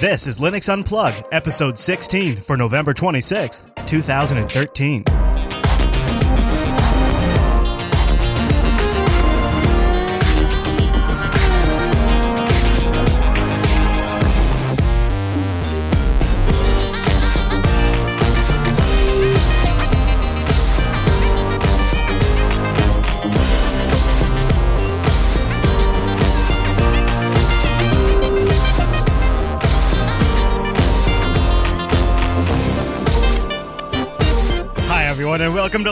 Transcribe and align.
This 0.00 0.26
is 0.26 0.38
Linux 0.38 0.68
Unplugged, 0.68 1.22
episode 1.30 1.78
16 1.78 2.40
for 2.40 2.56
November 2.56 2.92
26th, 2.92 3.86
2013. 3.86 5.23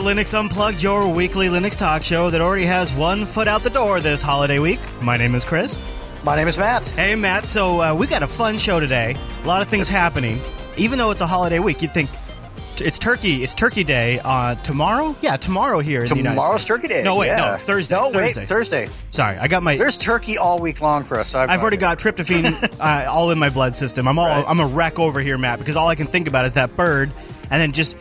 Linux 0.03 0.37
Unplugged, 0.39 0.83
your 0.83 1.09
weekly 1.09 1.47
Linux 1.49 1.77
talk 1.77 2.03
show 2.03 2.29
that 2.31 2.41
already 2.41 2.65
has 2.65 2.93
one 2.93 3.25
foot 3.25 3.47
out 3.47 3.63
the 3.63 3.71
door 3.71 4.01
this 4.01 4.21
holiday 4.21 4.59
week. 4.59 4.81
My 5.01 5.17
name 5.17 5.35
is 5.37 5.45
Chris. 5.45 5.81
My 6.25 6.35
name 6.35 6.49
is 6.49 6.59
Matt. 6.59 6.87
Hey, 6.89 7.15
Matt. 7.15 7.47
So 7.47 7.81
uh, 7.81 7.95
we 7.95 8.09
got 8.09 8.23
a 8.23 8.27
fun 8.27 8.59
show 8.59 8.81
today. 8.81 9.15
A 9.45 9.47
lot 9.47 9.63
of 9.63 9.69
things 9.69 9.89
happening. 9.89 10.41
Even 10.77 10.99
though 10.99 11.13
it's 11.13 11.21
a 11.21 11.27
holiday 11.27 11.61
week, 11.61 11.83
you'd 11.83 11.93
think 11.95 12.11
t- 12.75 12.85
it's 12.85 12.99
Turkey. 12.99 13.45
It's 13.45 13.55
Turkey 13.55 13.85
Day 13.85 14.21
uh, 14.25 14.57
tomorrow. 14.57 15.15
Yeah, 15.21 15.37
tomorrow 15.37 15.79
here 15.79 16.01
in 16.03 16.09
the 16.09 16.17
United 16.17 16.35
Tomorrow's 16.35 16.63
States. 16.63 16.69
Turkey 16.69 16.89
Day. 16.89 17.03
No, 17.05 17.17
wait, 17.19 17.27
yeah. 17.29 17.37
no, 17.53 17.57
Thursday. 17.57 17.95
No, 17.95 18.11
Thursday. 18.11 18.41
wait, 18.41 18.49
Thursday. 18.49 18.89
Sorry, 19.11 19.39
I 19.39 19.47
got 19.47 19.63
my. 19.63 19.77
There's 19.77 19.99
turkey 19.99 20.37
all 20.37 20.59
week 20.59 20.81
long, 20.83 21.05
Chris. 21.05 21.35
I've, 21.37 21.49
I've 21.49 21.61
already 21.61 21.77
got 21.77 21.99
tryptophan 22.01 22.77
uh, 22.81 23.09
all 23.09 23.31
in 23.31 23.39
my 23.39 23.51
blood 23.51 23.77
system. 23.77 24.09
I'm 24.09 24.19
all 24.19 24.27
Right. 24.27 24.45
I'm 24.49 24.59
a 24.59 24.67
wreck 24.67 24.99
over 24.99 25.21
here, 25.21 25.39
Matt, 25.39 25.61
because 25.61 25.77
all 25.77 25.87
I 25.89 25.95
can 25.95 26.09
think 26.09 26.27
about 26.27 26.45
is 26.45 26.55
that 26.55 26.75
bird, 26.77 27.13
and 27.51 27.61
then 27.61 27.71
just 27.73 27.97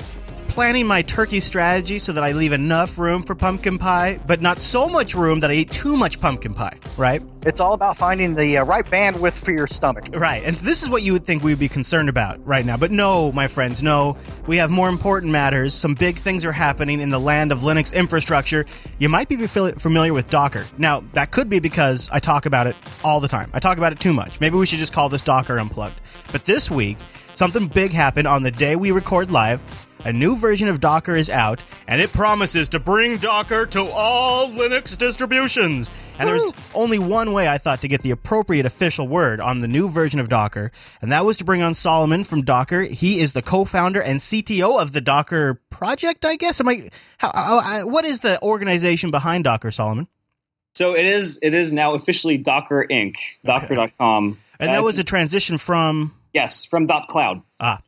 planning 0.52 0.86
my 0.86 1.02
turkey 1.02 1.40
strategy 1.40 1.98
so 1.98 2.12
that 2.12 2.26
I 2.26 2.34
leave 2.34 2.52
enough 2.52 2.98
room 2.98 3.24
for 3.24 3.36
pumpkin 3.36 3.78
pie, 3.78 4.20
but 4.28 4.42
not 4.42 4.60
so 4.60 4.90
much 4.90 5.16
room 5.16 5.40
that 5.40 5.50
I 5.50 5.54
eat 5.54 5.72
too 5.72 5.96
much 5.96 6.20
pumpkin 6.20 6.54
pie. 6.54 6.78
Right? 6.98 7.22
It's 7.46 7.62
all 7.62 7.74
about 7.74 7.96
finding 7.96 8.36
the 8.36 8.58
uh, 8.58 8.66
right 8.66 8.86
bandwidth 8.86 9.44
for 9.44 9.54
your 9.54 9.66
stomach. 9.66 10.10
Right. 10.14 10.44
And 10.44 10.58
this 10.58 10.84
is 10.84 10.90
what 10.90 11.04
you 11.04 11.14
would 11.14 11.26
think 11.26 11.42
we 11.42 11.54
would 11.54 11.60
be 11.60 11.70
concerned 11.70 12.10
about 12.10 12.46
right 12.46 12.66
now. 12.66 12.76
But 12.76 12.92
no, 12.92 13.32
my 13.32 13.48
friends, 13.48 13.82
no. 13.82 14.18
We 14.46 14.58
have 14.58 14.70
more 14.70 14.90
important 14.90 15.32
matters. 15.32 15.74
Some 15.74 15.94
big 15.94 16.18
things 16.18 16.44
are 16.44 16.52
happening 16.52 17.00
in 17.00 17.10
the 17.10 17.20
land 17.20 17.54
of 17.54 17.60
Linux 17.60 17.94
infrastructure. 17.94 18.66
You 19.00 19.08
might 19.08 19.30
be 19.30 19.38
familiar 19.48 20.14
with 20.14 20.30
Docker. 20.30 20.66
Now, 20.78 21.00
that 21.14 21.32
could 21.32 21.50
be 21.50 21.60
because 21.60 22.10
I 22.12 22.20
talk 22.20 22.46
about 22.46 22.68
it 22.68 22.76
all 23.06 23.22
the 23.22 23.30
time. 23.30 23.50
I 23.54 23.60
talk 23.60 23.78
about 23.78 23.94
it 23.94 24.02
too 24.02 24.14
much. 24.14 24.42
Maybe 24.42 24.58
we 24.58 24.66
should 24.66 24.80
just 24.80 24.92
call 24.92 25.08
this 25.08 25.22
Docker 25.22 25.58
Unplugged. 25.58 26.02
But 26.34 26.44
this 26.44 26.70
week, 26.70 26.98
something 27.36 27.68
big 27.68 27.94
happened 27.94 28.28
on 28.28 28.44
the 28.44 28.52
day 28.52 28.76
we 28.76 28.92
record 28.92 29.32
live. 29.32 29.64
A 30.04 30.12
new 30.12 30.36
version 30.36 30.68
of 30.68 30.80
Docker 30.80 31.16
is 31.16 31.30
out, 31.30 31.64
and 31.88 32.02
it 32.02 32.12
promises 32.12 32.68
to 32.70 32.80
bring 32.80 33.18
Docker 33.18 33.68
to 33.68 33.82
all 33.84 34.48
Linux 34.50 34.98
distributions. 34.98 35.92
And 36.18 36.28
there's 36.28 36.52
only 36.74 36.98
one 36.98 37.34
way 37.34 37.48
I 37.48 37.60
thought 37.60 37.82
to 37.82 37.88
get 37.88 38.02
the 38.02 38.10
appropriate 38.10 38.66
official 38.66 39.08
word 39.08 39.40
on 39.40 39.60
the 39.60 39.68
new 39.68 39.88
version 39.90 40.20
of 40.20 40.28
Docker, 40.28 40.72
and 41.04 41.12
that 41.12 41.24
was 41.24 41.38
to 41.38 41.46
bring 41.46 41.62
on 41.62 41.76
Solomon 41.76 42.24
from 42.24 42.42
Docker. 42.42 42.82
He 42.82 43.20
is 43.20 43.34
the 43.34 43.44
co-founder 43.44 44.02
and 44.02 44.20
CTO 44.20 44.82
of 44.82 44.92
the 44.92 45.02
Docker 45.02 45.62
project, 45.70 46.26
I 46.26 46.36
guess. 46.36 46.60
Am 46.60 46.68
I? 46.68 46.90
How, 47.20 47.30
I- 47.34 47.84
what 47.84 48.04
is 48.04 48.22
the 48.22 48.42
organization 48.42 49.12
behind 49.12 49.44
Docker, 49.44 49.70
Solomon? 49.70 50.08
So 50.74 50.96
it 50.96 51.06
is. 51.06 51.38
It 51.44 51.54
is 51.54 51.72
now 51.72 51.94
officially 51.94 52.38
Docker 52.38 52.88
Inc. 52.90 53.16
Docker.com. 53.46 54.40
And 54.60 54.70
Uh, 54.70 54.72
that 54.74 54.80
it's- 54.80 54.84
was 54.84 54.98
a 54.98 55.04
transition 55.04 55.60
from 55.60 56.16
yes 56.34 56.66
from 56.66 56.88
Dot 56.88 57.08
Cloud. 57.08 57.42
Ah, 57.60 57.80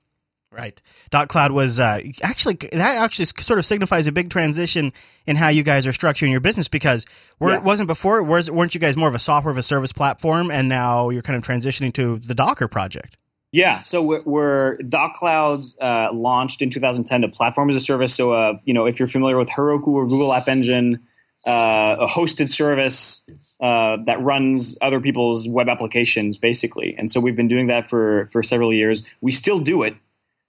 right. 0.54 0.82
Dot 1.10 1.28
Cloud 1.30 1.52
was 1.52 1.80
uh, 1.80 2.00
actually 2.22 2.56
that 2.72 3.02
actually 3.02 3.26
sort 3.26 3.60
of 3.60 3.66
signifies 3.66 4.08
a 4.08 4.12
big 4.12 4.30
transition 4.30 4.94
in 5.26 5.36
how 5.36 5.48
you 5.50 5.64
guys 5.64 5.88
are 5.88 5.92
structuring 5.92 6.32
your 6.32 6.40
business 6.40 6.68
because 6.68 7.06
were, 7.40 7.50
Yeah. 7.52 7.58
it 7.58 7.64
wasn't 7.64 7.88
before 7.88 8.22
was 8.24 8.50
weren't 8.52 8.74
you 8.74 8.80
guys 8.80 8.96
more 8.96 9.08
of 9.08 9.16
a 9.16 9.20
software 9.20 9.52
of 9.52 9.58
a 9.58 9.64
service 9.64 9.92
platform 9.92 10.52
and 10.52 10.70
now 10.70 11.10
you're 11.10 11.22
kind 11.22 11.38
of 11.38 11.44
transitioning 11.44 11.92
to 11.94 12.20
the 12.20 12.36
Docker 12.36 12.68
project. 12.68 13.18
Yeah. 13.52 13.82
So 13.82 14.02
we're, 14.02 14.24
we're 14.24 14.78
Dot 14.78 15.14
Clouds 15.14 15.78
uh, 15.82 16.08
launched 16.12 16.62
in 16.62 16.70
2010 16.72 17.22
to 17.22 17.28
platform 17.28 17.70
as 17.70 17.76
a 17.76 17.80
service. 17.80 18.14
So 18.16 18.34
uh, 18.34 18.54
you 18.66 18.74
know 18.74 18.86
if 18.86 19.00
you're 19.00 19.08
familiar 19.08 19.38
with 19.38 19.50
Heroku 19.50 19.88
or 19.88 20.08
Google 20.08 20.34
App 20.34 20.48
Engine, 20.48 21.00
uh, 21.46 21.98
a 22.00 22.08
hosted 22.08 22.48
service 22.50 23.28
uh, 23.60 23.98
that 24.06 24.18
runs 24.22 24.78
other 24.82 25.02
people's 25.02 25.46
web 25.48 25.68
applications, 25.68 26.38
basically. 26.38 26.96
And 26.98 27.12
so 27.12 27.20
we've 27.20 27.36
been 27.36 27.50
doing 27.50 27.68
that 27.68 27.90
for 27.90 28.28
for 28.32 28.42
several 28.44 28.74
years. 28.74 29.04
We 29.22 29.32
still 29.34 29.60
do 29.60 29.84
it. 29.84 29.96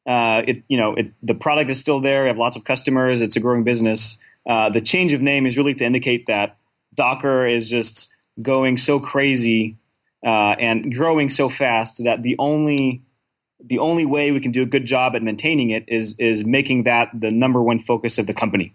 Uh, 0.06 0.42
it 0.46 0.62
you 0.68 0.76
know 0.76 0.94
it, 0.94 1.12
the 1.22 1.34
product 1.34 1.70
is 1.70 1.80
still 1.80 2.00
there. 2.00 2.22
We 2.22 2.28
have 2.28 2.38
lots 2.38 2.56
of 2.56 2.64
customers. 2.64 3.20
It's 3.20 3.36
a 3.36 3.40
growing 3.40 3.64
business. 3.64 4.18
Uh, 4.48 4.68
the 4.68 4.80
change 4.80 5.12
of 5.12 5.22
name 5.22 5.46
is 5.46 5.56
really 5.56 5.74
to 5.74 5.84
indicate 5.84 6.26
that 6.26 6.56
Docker 6.94 7.46
is 7.46 7.70
just 7.70 8.14
going 8.42 8.76
so 8.76 9.00
crazy 9.00 9.76
uh, 10.24 10.54
and 10.58 10.94
growing 10.94 11.30
so 11.30 11.48
fast 11.48 12.02
that 12.04 12.22
the 12.22 12.36
only 12.38 13.02
the 13.66 13.78
only 13.78 14.04
way 14.04 14.30
we 14.30 14.40
can 14.40 14.52
do 14.52 14.62
a 14.62 14.66
good 14.66 14.84
job 14.84 15.14
at 15.14 15.22
maintaining 15.22 15.70
it 15.70 15.84
is 15.88 16.18
is 16.18 16.44
making 16.44 16.84
that 16.84 17.08
the 17.14 17.30
number 17.30 17.62
one 17.62 17.78
focus 17.78 18.18
of 18.18 18.26
the 18.26 18.34
company. 18.34 18.74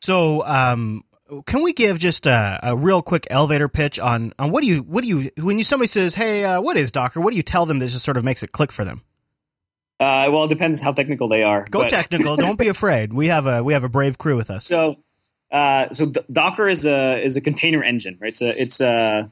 So, 0.00 0.46
um, 0.46 1.02
can 1.46 1.62
we 1.62 1.72
give 1.72 1.98
just 1.98 2.26
a, 2.26 2.58
a 2.62 2.76
real 2.76 3.02
quick 3.02 3.26
elevator 3.30 3.68
pitch 3.68 3.98
on 3.98 4.32
on 4.38 4.50
what 4.50 4.62
do 4.62 4.68
you 4.68 4.82
what 4.82 5.02
do 5.02 5.08
you 5.08 5.30
when 5.38 5.58
you 5.58 5.64
somebody 5.64 5.88
says, 5.88 6.14
"Hey, 6.14 6.44
uh, 6.44 6.60
what 6.60 6.76
is 6.76 6.92
Docker?" 6.92 7.20
What 7.20 7.30
do 7.30 7.36
you 7.36 7.42
tell 7.42 7.66
them 7.66 7.78
that 7.80 7.88
just 7.88 8.04
sort 8.04 8.16
of 8.16 8.24
makes 8.24 8.42
it 8.42 8.52
click 8.52 8.72
for 8.72 8.84
them? 8.84 9.02
Uh, 10.00 10.30
well, 10.30 10.44
it 10.44 10.48
depends 10.48 10.80
how 10.80 10.92
technical 10.92 11.28
they 11.28 11.42
are. 11.42 11.64
Go 11.70 11.82
but- 11.82 11.90
technical. 11.90 12.36
Don't 12.36 12.58
be 12.58 12.68
afraid. 12.76 13.12
We 13.12 13.28
have 13.28 13.46
a 13.46 13.62
we 13.62 13.72
have 13.72 13.84
a 13.84 13.88
brave 13.88 14.18
crew 14.18 14.36
with 14.36 14.50
us. 14.50 14.64
So, 14.64 14.96
uh, 15.50 15.92
so 15.92 16.06
D- 16.06 16.20
Docker 16.30 16.68
is 16.68 16.84
a 16.84 17.22
is 17.24 17.36
a 17.36 17.40
container 17.40 17.82
engine, 17.82 18.16
right? 18.20 18.30
It's 18.30 18.42
a 18.42 18.62
it's 18.62 18.80
a 18.80 19.30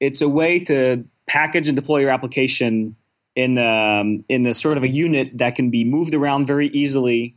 it's 0.00 0.20
a 0.20 0.28
way 0.28 0.58
to 0.60 1.04
package 1.26 1.68
and 1.68 1.76
deploy 1.76 2.00
your 2.00 2.10
application 2.10 2.96
in 3.34 3.56
um, 3.58 4.24
in 4.28 4.46
a 4.46 4.54
sort 4.54 4.76
of 4.76 4.82
a 4.82 4.88
unit 4.88 5.38
that 5.38 5.54
can 5.54 5.70
be 5.70 5.84
moved 5.84 6.14
around 6.14 6.46
very 6.46 6.66
easily 6.68 7.34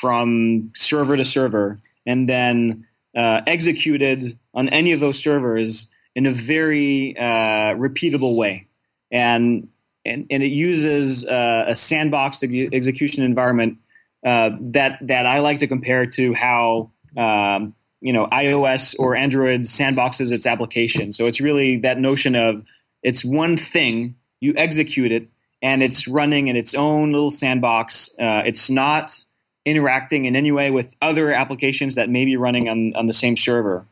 from 0.00 0.72
server 0.74 1.16
to 1.16 1.24
server, 1.24 1.80
and 2.04 2.28
then 2.28 2.86
uh, 3.16 3.40
executed 3.46 4.24
on 4.52 4.68
any 4.70 4.92
of 4.92 5.00
those 5.00 5.18
servers 5.18 5.92
in 6.14 6.26
a 6.26 6.32
very 6.32 7.16
uh, 7.16 7.74
repeatable 7.76 8.34
way. 8.34 8.66
And 9.12 9.68
and, 10.06 10.26
and 10.30 10.42
it 10.42 10.52
uses 10.52 11.26
uh, 11.26 11.64
a 11.68 11.76
sandbox 11.76 12.42
execution 12.42 13.24
environment 13.24 13.78
uh, 14.24 14.50
that 14.60 14.98
that 15.02 15.26
I 15.26 15.40
like 15.40 15.60
to 15.60 15.66
compare 15.66 16.06
to 16.06 16.34
how 16.34 16.90
um, 17.16 17.74
you 18.00 18.12
know 18.12 18.26
iOS 18.28 18.94
or 18.98 19.14
Android 19.14 19.62
sandboxes 19.62 20.32
its 20.32 20.46
application. 20.46 21.12
So 21.12 21.26
it's 21.26 21.40
really 21.40 21.78
that 21.78 21.98
notion 21.98 22.34
of 22.34 22.64
it's 23.02 23.24
one 23.24 23.56
thing 23.56 24.16
you 24.40 24.54
execute 24.56 25.12
it 25.12 25.28
and 25.62 25.82
it's 25.82 26.08
running 26.08 26.48
in 26.48 26.56
its 26.56 26.74
own 26.74 27.12
little 27.12 27.30
sandbox. 27.30 28.14
Uh, 28.20 28.42
it's 28.44 28.68
not 28.70 29.14
interacting 29.64 30.24
in 30.24 30.36
any 30.36 30.52
way 30.52 30.70
with 30.70 30.94
other 31.02 31.32
applications 31.32 31.96
that 31.96 32.08
may 32.08 32.24
be 32.24 32.36
running 32.36 32.68
on 32.68 32.94
on 32.96 33.06
the 33.06 33.12
same 33.12 33.36
server, 33.36 33.86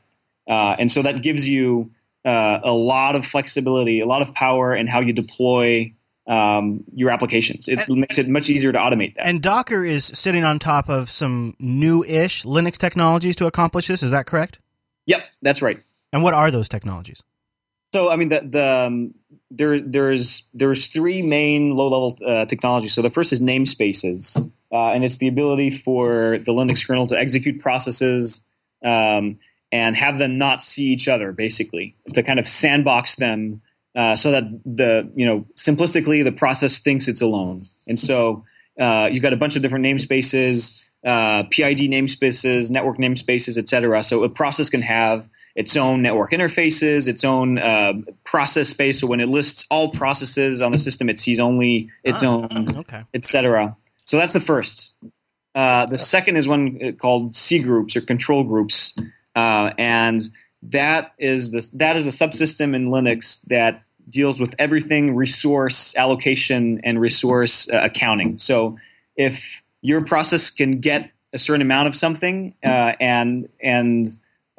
uh, 0.48 0.76
and 0.78 0.90
so 0.90 1.02
that 1.02 1.22
gives 1.22 1.48
you 1.48 1.90
uh, 2.24 2.60
a 2.64 2.72
lot 2.72 3.14
of 3.14 3.24
flexibility, 3.24 4.00
a 4.00 4.06
lot 4.06 4.22
of 4.22 4.34
power 4.34 4.74
in 4.74 4.86
how 4.86 5.00
you 5.00 5.12
deploy 5.12 5.92
um, 6.26 6.84
your 6.92 7.10
applications. 7.10 7.68
It 7.68 7.88
makes 7.88 8.18
it 8.18 8.28
much 8.28 8.48
easier 8.48 8.72
to 8.72 8.78
automate 8.78 9.14
that. 9.16 9.26
And 9.26 9.42
Docker 9.42 9.84
is 9.84 10.04
sitting 10.06 10.44
on 10.44 10.58
top 10.58 10.88
of 10.88 11.08
some 11.08 11.54
new-ish 11.58 12.44
Linux 12.44 12.78
technologies 12.78 13.36
to 13.36 13.46
accomplish 13.46 13.88
this. 13.88 14.02
Is 14.02 14.10
that 14.10 14.26
correct? 14.26 14.58
Yep, 15.06 15.24
that's 15.42 15.60
right. 15.60 15.78
And 16.12 16.22
what 16.22 16.34
are 16.34 16.50
those 16.50 16.68
technologies? 16.68 17.22
So 17.92 18.10
I 18.10 18.16
mean, 18.16 18.28
the, 18.28 18.40
the 18.42 18.68
um, 18.68 19.14
there 19.50 19.80
there's 19.80 20.48
there's 20.52 20.88
three 20.88 21.22
main 21.22 21.74
low 21.74 21.88
level 21.88 22.18
uh, 22.26 22.44
technologies. 22.46 22.92
So 22.92 23.02
the 23.02 23.10
first 23.10 23.32
is 23.32 23.40
namespaces, 23.40 24.36
uh, 24.72 24.92
and 24.92 25.04
it's 25.04 25.18
the 25.18 25.28
ability 25.28 25.70
for 25.70 26.38
the 26.38 26.52
Linux 26.52 26.84
kernel 26.84 27.06
to 27.08 27.16
execute 27.16 27.60
processes 27.60 28.44
um, 28.84 29.38
and 29.70 29.94
have 29.94 30.18
them 30.18 30.36
not 30.36 30.62
see 30.62 30.86
each 30.86 31.06
other, 31.06 31.30
basically, 31.30 31.94
to 32.14 32.22
kind 32.24 32.40
of 32.40 32.48
sandbox 32.48 33.16
them 33.16 33.62
uh, 33.94 34.16
so 34.16 34.30
that 34.30 34.44
the 34.64 35.10
you 35.14 35.26
know 35.26 35.46
simplistically 35.56 36.24
the 36.24 36.32
process 36.32 36.78
thinks 36.78 37.08
it's 37.08 37.22
alone. 37.22 37.62
And 37.86 37.98
so 37.98 38.44
uh, 38.80 39.06
you've 39.10 39.22
got 39.22 39.32
a 39.32 39.36
bunch 39.36 39.56
of 39.56 39.62
different 39.62 39.84
namespaces, 39.84 40.86
uh, 41.06 41.44
PID 41.50 41.90
namespaces, 41.90 42.70
network 42.70 42.98
namespaces, 42.98 43.56
etc. 43.58 44.02
So 44.02 44.24
a 44.24 44.28
process 44.28 44.68
can 44.68 44.82
have 44.82 45.28
its 45.54 45.76
own 45.76 46.02
network 46.02 46.32
interfaces, 46.32 47.06
its 47.06 47.22
own 47.24 47.58
uh, 47.58 47.92
process 48.24 48.70
space. 48.70 49.00
So 49.00 49.06
when 49.06 49.20
it 49.20 49.28
lists 49.28 49.66
all 49.70 49.90
processes 49.90 50.60
on 50.60 50.72
the 50.72 50.80
system, 50.80 51.08
it 51.08 51.20
sees 51.20 51.38
only 51.38 51.90
its 52.02 52.24
Ah, 52.24 52.30
own, 52.32 52.76
Okay. 52.78 53.02
etc. 53.14 53.76
So 54.04 54.16
that's 54.18 54.32
the 54.32 54.40
first. 54.40 54.94
Uh, 55.54 55.86
the 55.86 55.98
second 55.98 56.36
is 56.36 56.48
one 56.48 56.80
uh, 56.82 56.90
called 56.92 57.36
C 57.36 57.60
groups 57.60 57.94
or 57.94 58.00
control 58.00 58.42
groups, 58.42 58.98
uh, 59.36 59.70
and 59.78 60.20
that 60.62 61.12
is 61.20 61.52
the 61.52 61.70
that 61.78 61.96
is 61.96 62.06
a 62.08 62.10
subsystem 62.10 62.74
in 62.74 62.88
Linux 62.88 63.42
that 63.46 63.83
deals 64.08 64.40
with 64.40 64.54
everything 64.58 65.14
resource 65.14 65.96
allocation 65.96 66.80
and 66.84 67.00
resource 67.00 67.68
uh, 67.72 67.80
accounting. 67.82 68.38
So 68.38 68.78
if 69.16 69.62
your 69.82 70.04
process 70.04 70.50
can 70.50 70.80
get 70.80 71.10
a 71.32 71.38
certain 71.38 71.62
amount 71.62 71.88
of 71.88 71.96
something 71.96 72.54
uh, 72.64 72.92
and 73.00 73.48
and 73.62 74.08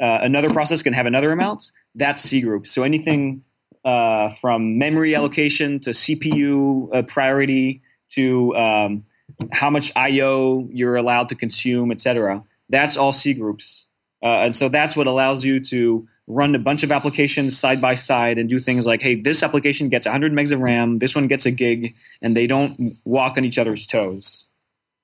uh, 0.02 0.20
another 0.22 0.50
process 0.50 0.82
can 0.82 0.94
have 0.94 1.06
another 1.06 1.32
amount, 1.32 1.72
that's 1.96 2.22
C 2.22 2.42
group. 2.42 2.68
So 2.68 2.84
anything 2.84 3.44
uh, 3.86 4.30
from 4.30 4.78
memory 4.78 5.16
allocation 5.16 5.80
to 5.82 5.92
CPU 5.92 6.94
uh, 6.94 7.02
priority 7.04 7.82
to 8.10 8.56
um, 8.56 9.06
how 9.52 9.70
much 9.70 9.92
I/O 9.96 10.68
you're 10.72 10.96
allowed 10.96 11.30
to 11.30 11.36
consume, 11.36 11.92
etc. 11.92 12.44
That's 12.70 12.98
all 12.98 13.14
C 13.14 13.34
groups, 13.34 13.86
uh, 14.22 14.44
and 14.44 14.56
so 14.56 14.70
that's 14.70 14.98
what 14.98 15.08
allows 15.08 15.46
you 15.46 15.60
to 15.62 16.08
run 16.28 16.56
a 16.56 16.60
bunch 16.60 16.84
of 16.84 16.92
applications 16.92 17.58
side 17.58 17.80
by 17.80 17.96
side 17.96 18.40
and 18.40 18.50
do 18.50 18.58
things 18.58 18.88
like, 18.88 19.02
hey, 19.02 19.20
this 19.20 19.44
application 19.44 19.90
gets 19.90 20.06
100 20.06 20.34
megs 20.34 20.52
of 20.52 20.60
RAM, 20.60 20.98
this 20.98 21.16
one 21.16 21.28
gets 21.28 21.46
a 21.46 21.52
gig, 21.52 21.96
and 22.22 22.36
they 22.36 22.48
don't 22.48 22.98
walk 23.06 23.38
on 23.38 23.46
each 23.46 23.60
other's 23.60 23.86
toes. 23.86 24.48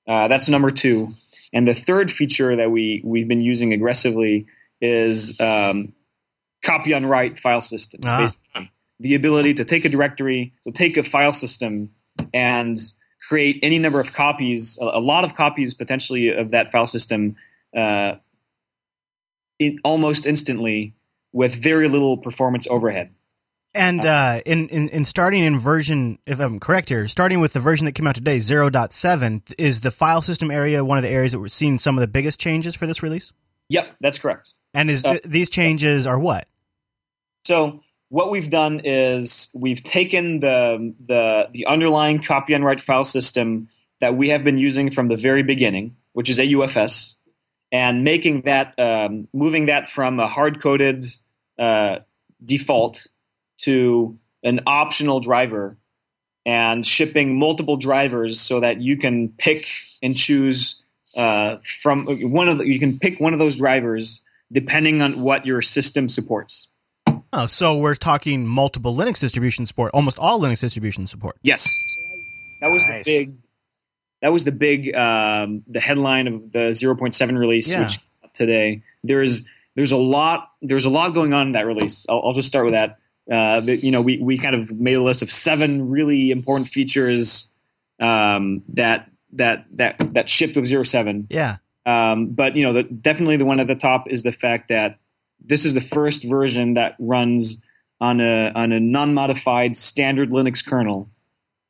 Uh, 0.08 0.26
that's 0.28 0.48
number 0.48 0.70
two. 0.70 1.14
And 1.52 1.68
the 1.68 1.74
third 1.74 2.10
feature 2.10 2.56
that 2.56 2.70
we 2.70 3.02
we've 3.04 3.28
been 3.28 3.40
using 3.40 3.72
aggressively 3.72 4.46
is 4.80 5.38
um, 5.40 5.92
copy 6.64 6.94
on 6.94 7.06
write 7.06 7.38
file 7.38 7.60
systems. 7.60 8.04
Ah. 8.06 8.18
Basically, 8.18 8.72
the 8.98 9.14
ability 9.14 9.54
to 9.54 9.64
take 9.64 9.84
a 9.84 9.88
directory, 9.88 10.52
so 10.62 10.70
take 10.70 10.96
a 10.96 11.02
file 11.02 11.32
system 11.32 11.90
and 12.32 12.78
create 13.28 13.58
any 13.62 13.78
number 13.78 14.00
of 14.00 14.12
copies, 14.12 14.78
a, 14.80 14.84
a 14.84 15.00
lot 15.00 15.24
of 15.24 15.34
copies 15.34 15.74
potentially 15.74 16.30
of 16.30 16.50
that 16.50 16.72
file 16.72 16.86
system, 16.86 17.36
uh, 17.76 18.14
in, 19.58 19.78
almost 19.84 20.26
instantly 20.26 20.94
with 21.32 21.54
very 21.54 21.88
little 21.88 22.16
performance 22.16 22.66
overhead. 22.68 23.10
And 23.74 24.04
uh, 24.04 24.40
in, 24.44 24.68
in 24.68 24.90
in 24.90 25.04
starting 25.06 25.42
in 25.42 25.58
version, 25.58 26.18
if 26.26 26.40
I'm 26.40 26.60
correct 26.60 26.90
here, 26.90 27.08
starting 27.08 27.40
with 27.40 27.54
the 27.54 27.60
version 27.60 27.86
that 27.86 27.92
came 27.92 28.06
out 28.06 28.14
today, 28.14 28.36
0.7, 28.36 29.54
is 29.58 29.80
the 29.80 29.90
file 29.90 30.20
system 30.20 30.50
area 30.50 30.84
one 30.84 30.98
of 30.98 31.02
the 31.02 31.08
areas 31.08 31.32
that 31.32 31.40
we're 31.40 31.48
seeing 31.48 31.78
some 31.78 31.96
of 31.96 32.02
the 32.02 32.06
biggest 32.06 32.38
changes 32.38 32.74
for 32.76 32.86
this 32.86 33.02
release? 33.02 33.32
Yep, 33.70 33.96
that's 34.00 34.18
correct. 34.18 34.52
And 34.74 34.90
is 34.90 35.04
Uh, 35.04 35.12
th- 35.12 35.22
these 35.24 35.48
changes 35.48 36.06
are 36.06 36.18
what? 36.18 36.48
So 37.46 37.80
what 38.10 38.30
we've 38.30 38.50
done 38.50 38.82
is 38.84 39.50
we've 39.58 39.82
taken 39.82 40.40
the 40.40 40.94
the 41.06 41.48
the 41.52 41.64
underlying 41.64 42.22
copy 42.22 42.52
and 42.52 42.62
write 42.62 42.82
file 42.82 43.04
system 43.04 43.68
that 44.02 44.14
we 44.14 44.28
have 44.28 44.44
been 44.44 44.58
using 44.58 44.90
from 44.90 45.08
the 45.08 45.16
very 45.16 45.42
beginning, 45.42 45.96
which 46.12 46.28
is 46.28 46.38
AUFS, 46.38 47.14
and 47.72 48.04
making 48.04 48.42
that 48.42 48.78
um, 48.78 49.26
moving 49.32 49.66
that 49.66 49.90
from 49.90 50.20
a 50.20 50.28
hard 50.28 50.60
coded 50.62 51.04
uh, 51.58 51.96
default 52.44 53.08
to 53.58 54.18
an 54.44 54.60
optional 54.66 55.20
driver 55.20 55.78
and 56.44 56.84
shipping 56.84 57.38
multiple 57.38 57.76
drivers 57.76 58.40
so 58.40 58.60
that 58.60 58.80
you 58.80 58.96
can 58.96 59.28
pick 59.30 59.66
and 60.02 60.16
choose 60.16 60.82
uh, 61.16 61.56
from 61.64 62.06
one 62.30 62.48
of 62.48 62.58
the, 62.58 62.64
you 62.66 62.78
can 62.78 62.98
pick 62.98 63.20
one 63.20 63.32
of 63.32 63.38
those 63.38 63.56
drivers 63.56 64.20
depending 64.50 65.00
on 65.00 65.22
what 65.22 65.46
your 65.46 65.62
system 65.62 66.08
supports. 66.08 66.68
Oh, 67.32 67.46
so 67.46 67.78
we're 67.78 67.94
talking 67.94 68.46
multiple 68.46 68.94
Linux 68.94 69.20
distribution 69.20 69.64
support, 69.64 69.92
almost 69.94 70.18
all 70.18 70.40
Linux 70.40 70.60
distribution 70.60 71.06
support. 71.06 71.36
Yes, 71.42 71.66
that 72.60 72.70
was 72.70 72.86
Nice. 72.86 73.04
the 73.06 73.24
big. 73.26 73.41
That 74.22 74.32
was 74.32 74.44
the 74.44 74.52
big 74.52 74.94
um, 74.94 75.62
the 75.66 75.80
headline 75.80 76.26
of 76.28 76.52
the 76.52 76.70
0.7 76.70 77.38
release, 77.38 77.70
Yeah. 77.70 77.82
which 77.84 77.98
today 78.32 78.82
there's 79.04 79.46
there's 79.74 79.92
a 79.92 79.96
lot 79.96 80.50
there's 80.62 80.84
a 80.84 80.90
lot 80.90 81.12
going 81.12 81.32
on 81.34 81.48
in 81.48 81.52
that 81.52 81.66
release. 81.66 82.06
I'll, 82.08 82.22
I'll 82.26 82.32
just 82.32 82.48
start 82.48 82.64
with 82.64 82.74
that. 82.74 82.98
Uh, 83.30 83.60
the, 83.60 83.76
you 83.76 83.90
know, 83.90 84.00
we 84.00 84.18
we 84.18 84.38
kind 84.38 84.54
of 84.54 84.70
made 84.72 84.94
a 84.94 85.02
list 85.02 85.22
of 85.22 85.30
seven 85.30 85.90
really 85.90 86.30
important 86.30 86.68
features 86.68 87.52
um, 88.00 88.62
that 88.70 89.10
that 89.32 89.66
that 89.72 90.14
that 90.14 90.28
shipped 90.28 90.56
with 90.56 90.64
0.7. 90.64 91.26
Yeah. 91.30 91.56
Um, 91.84 92.28
but 92.28 92.56
you 92.56 92.62
know, 92.62 92.72
the, 92.74 92.82
definitely 92.84 93.36
the 93.36 93.44
one 93.44 93.58
at 93.60 93.66
the 93.66 93.74
top 93.74 94.08
is 94.08 94.22
the 94.22 94.32
fact 94.32 94.68
that 94.68 94.98
this 95.44 95.64
is 95.64 95.74
the 95.74 95.80
first 95.80 96.22
version 96.22 96.74
that 96.74 96.94
runs 97.00 97.60
on 98.00 98.20
a 98.20 98.52
on 98.54 98.70
a 98.72 98.78
non-modified 98.78 99.76
standard 99.76 100.30
Linux 100.30 100.64
kernel, 100.64 101.08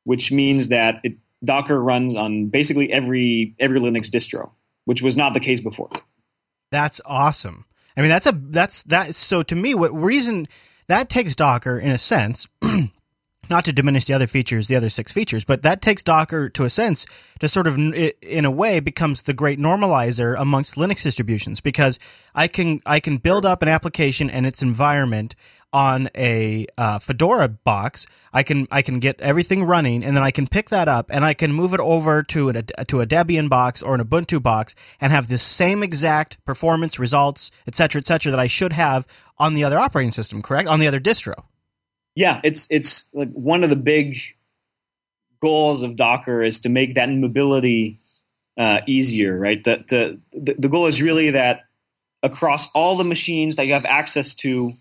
which 0.04 0.30
means 0.32 0.68
that 0.68 1.00
it, 1.02 1.16
Docker 1.44 1.80
runs 1.82 2.16
on 2.16 2.46
basically 2.46 2.92
every 2.92 3.54
every 3.58 3.80
Linux 3.80 4.08
distro, 4.10 4.50
which 4.84 5.02
was 5.02 5.16
not 5.16 5.34
the 5.34 5.40
case 5.40 5.60
before. 5.60 5.90
That's 6.70 7.00
awesome. 7.04 7.66
I 7.96 8.00
mean, 8.00 8.10
that's 8.10 8.26
a 8.26 8.32
that's 8.32 8.82
that. 8.84 9.14
So 9.14 9.42
to 9.42 9.54
me, 9.54 9.74
what 9.74 9.94
reason 9.94 10.46
that 10.86 11.08
takes 11.08 11.36
Docker 11.36 11.78
in 11.78 11.90
a 11.90 11.98
sense, 11.98 12.48
not 13.50 13.64
to 13.64 13.72
diminish 13.72 14.06
the 14.06 14.14
other 14.14 14.26
features, 14.26 14.68
the 14.68 14.76
other 14.76 14.88
six 14.88 15.12
features, 15.12 15.44
but 15.44 15.62
that 15.62 15.82
takes 15.82 16.02
Docker 16.02 16.48
to 16.50 16.64
a 16.64 16.70
sense 16.70 17.06
to 17.40 17.48
sort 17.48 17.66
of, 17.66 17.76
in 17.76 18.44
a 18.44 18.50
way, 18.50 18.80
becomes 18.80 19.22
the 19.22 19.34
great 19.34 19.58
normalizer 19.58 20.34
amongst 20.38 20.76
Linux 20.76 21.02
distributions 21.02 21.60
because 21.60 21.98
I 22.34 22.48
can 22.48 22.80
I 22.86 23.00
can 23.00 23.18
build 23.18 23.44
up 23.44 23.62
an 23.62 23.68
application 23.68 24.30
and 24.30 24.46
its 24.46 24.62
environment 24.62 25.34
on 25.72 26.08
a 26.16 26.66
uh, 26.76 26.98
Fedora 26.98 27.48
box. 27.48 28.06
I 28.32 28.42
can 28.42 28.66
I 28.70 28.82
can 28.82 28.98
get 28.98 29.20
everything 29.20 29.64
running, 29.64 30.04
and 30.04 30.16
then 30.16 30.22
I 30.22 30.30
can 30.30 30.46
pick 30.46 30.70
that 30.70 30.88
up 30.88 31.06
and 31.10 31.24
I 31.24 31.34
can 31.34 31.52
move 31.52 31.74
it 31.74 31.80
over 31.80 32.22
to 32.22 32.48
an, 32.48 32.66
to 32.86 33.00
a 33.00 33.06
Debian 33.06 33.48
box 33.48 33.82
or 33.82 33.94
an 33.94 34.04
Ubuntu 34.04 34.42
box 34.42 34.74
and 35.00 35.12
have 35.12 35.28
the 35.28 35.38
same 35.38 35.82
exact 35.82 36.42
performance 36.44 36.98
results, 36.98 37.50
et 37.66 37.74
cetera, 37.74 38.00
et 38.00 38.06
cetera, 38.06 38.30
that 38.30 38.40
I 38.40 38.46
should 38.46 38.72
have 38.72 39.06
on 39.38 39.54
the 39.54 39.64
other 39.64 39.78
operating 39.78 40.10
system. 40.10 40.42
Correct 40.42 40.68
on 40.68 40.80
the 40.80 40.86
other 40.86 41.00
distro. 41.00 41.44
Yeah, 42.14 42.40
it's 42.44 42.70
it's 42.70 43.10
like 43.14 43.30
one 43.32 43.64
of 43.64 43.70
the 43.70 43.76
big 43.76 44.18
goals 45.40 45.82
of 45.82 45.96
Docker 45.96 46.42
is 46.42 46.60
to 46.60 46.68
make 46.68 46.94
that 46.94 47.08
mobility 47.08 47.98
uh, 48.58 48.78
easier, 48.86 49.38
right? 49.38 49.62
The 49.62 50.18
the 50.32 50.54
the 50.58 50.68
goal 50.68 50.86
is 50.86 51.02
really 51.02 51.30
that 51.30 51.62
across 52.22 52.70
all 52.72 52.96
the 52.96 53.04
machines 53.04 53.56
that 53.56 53.66
you 53.66 53.72
have 53.72 53.84
access 53.84 54.34
to, 54.36 54.72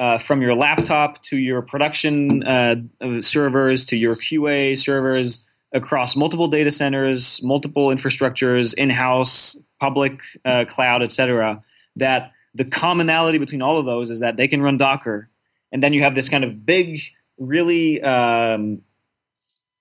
uh, 0.00 0.18
from 0.18 0.42
your 0.42 0.54
laptop 0.56 1.22
to 1.22 1.36
your 1.36 1.62
production 1.62 2.42
uh, 2.42 2.74
servers 3.20 3.84
to 3.84 3.96
your 3.96 4.16
QA 4.16 4.76
servers, 4.76 5.46
across 5.72 6.16
multiple 6.16 6.48
data 6.48 6.72
centers, 6.72 7.40
multiple 7.44 7.88
infrastructures, 7.88 8.74
in-house, 8.74 9.62
public 9.78 10.20
uh, 10.44 10.64
cloud, 10.68 11.02
etc. 11.02 11.62
That 11.94 12.32
the 12.54 12.64
commonality 12.64 13.38
between 13.38 13.62
all 13.62 13.78
of 13.78 13.86
those 13.86 14.10
is 14.10 14.18
that 14.20 14.36
they 14.36 14.48
can 14.48 14.62
run 14.62 14.78
Docker 14.78 15.28
and 15.72 15.82
then 15.82 15.92
you 15.92 16.02
have 16.02 16.14
this 16.14 16.28
kind 16.28 16.44
of 16.44 16.66
big, 16.66 17.00
really, 17.38 18.02
um, 18.02 18.82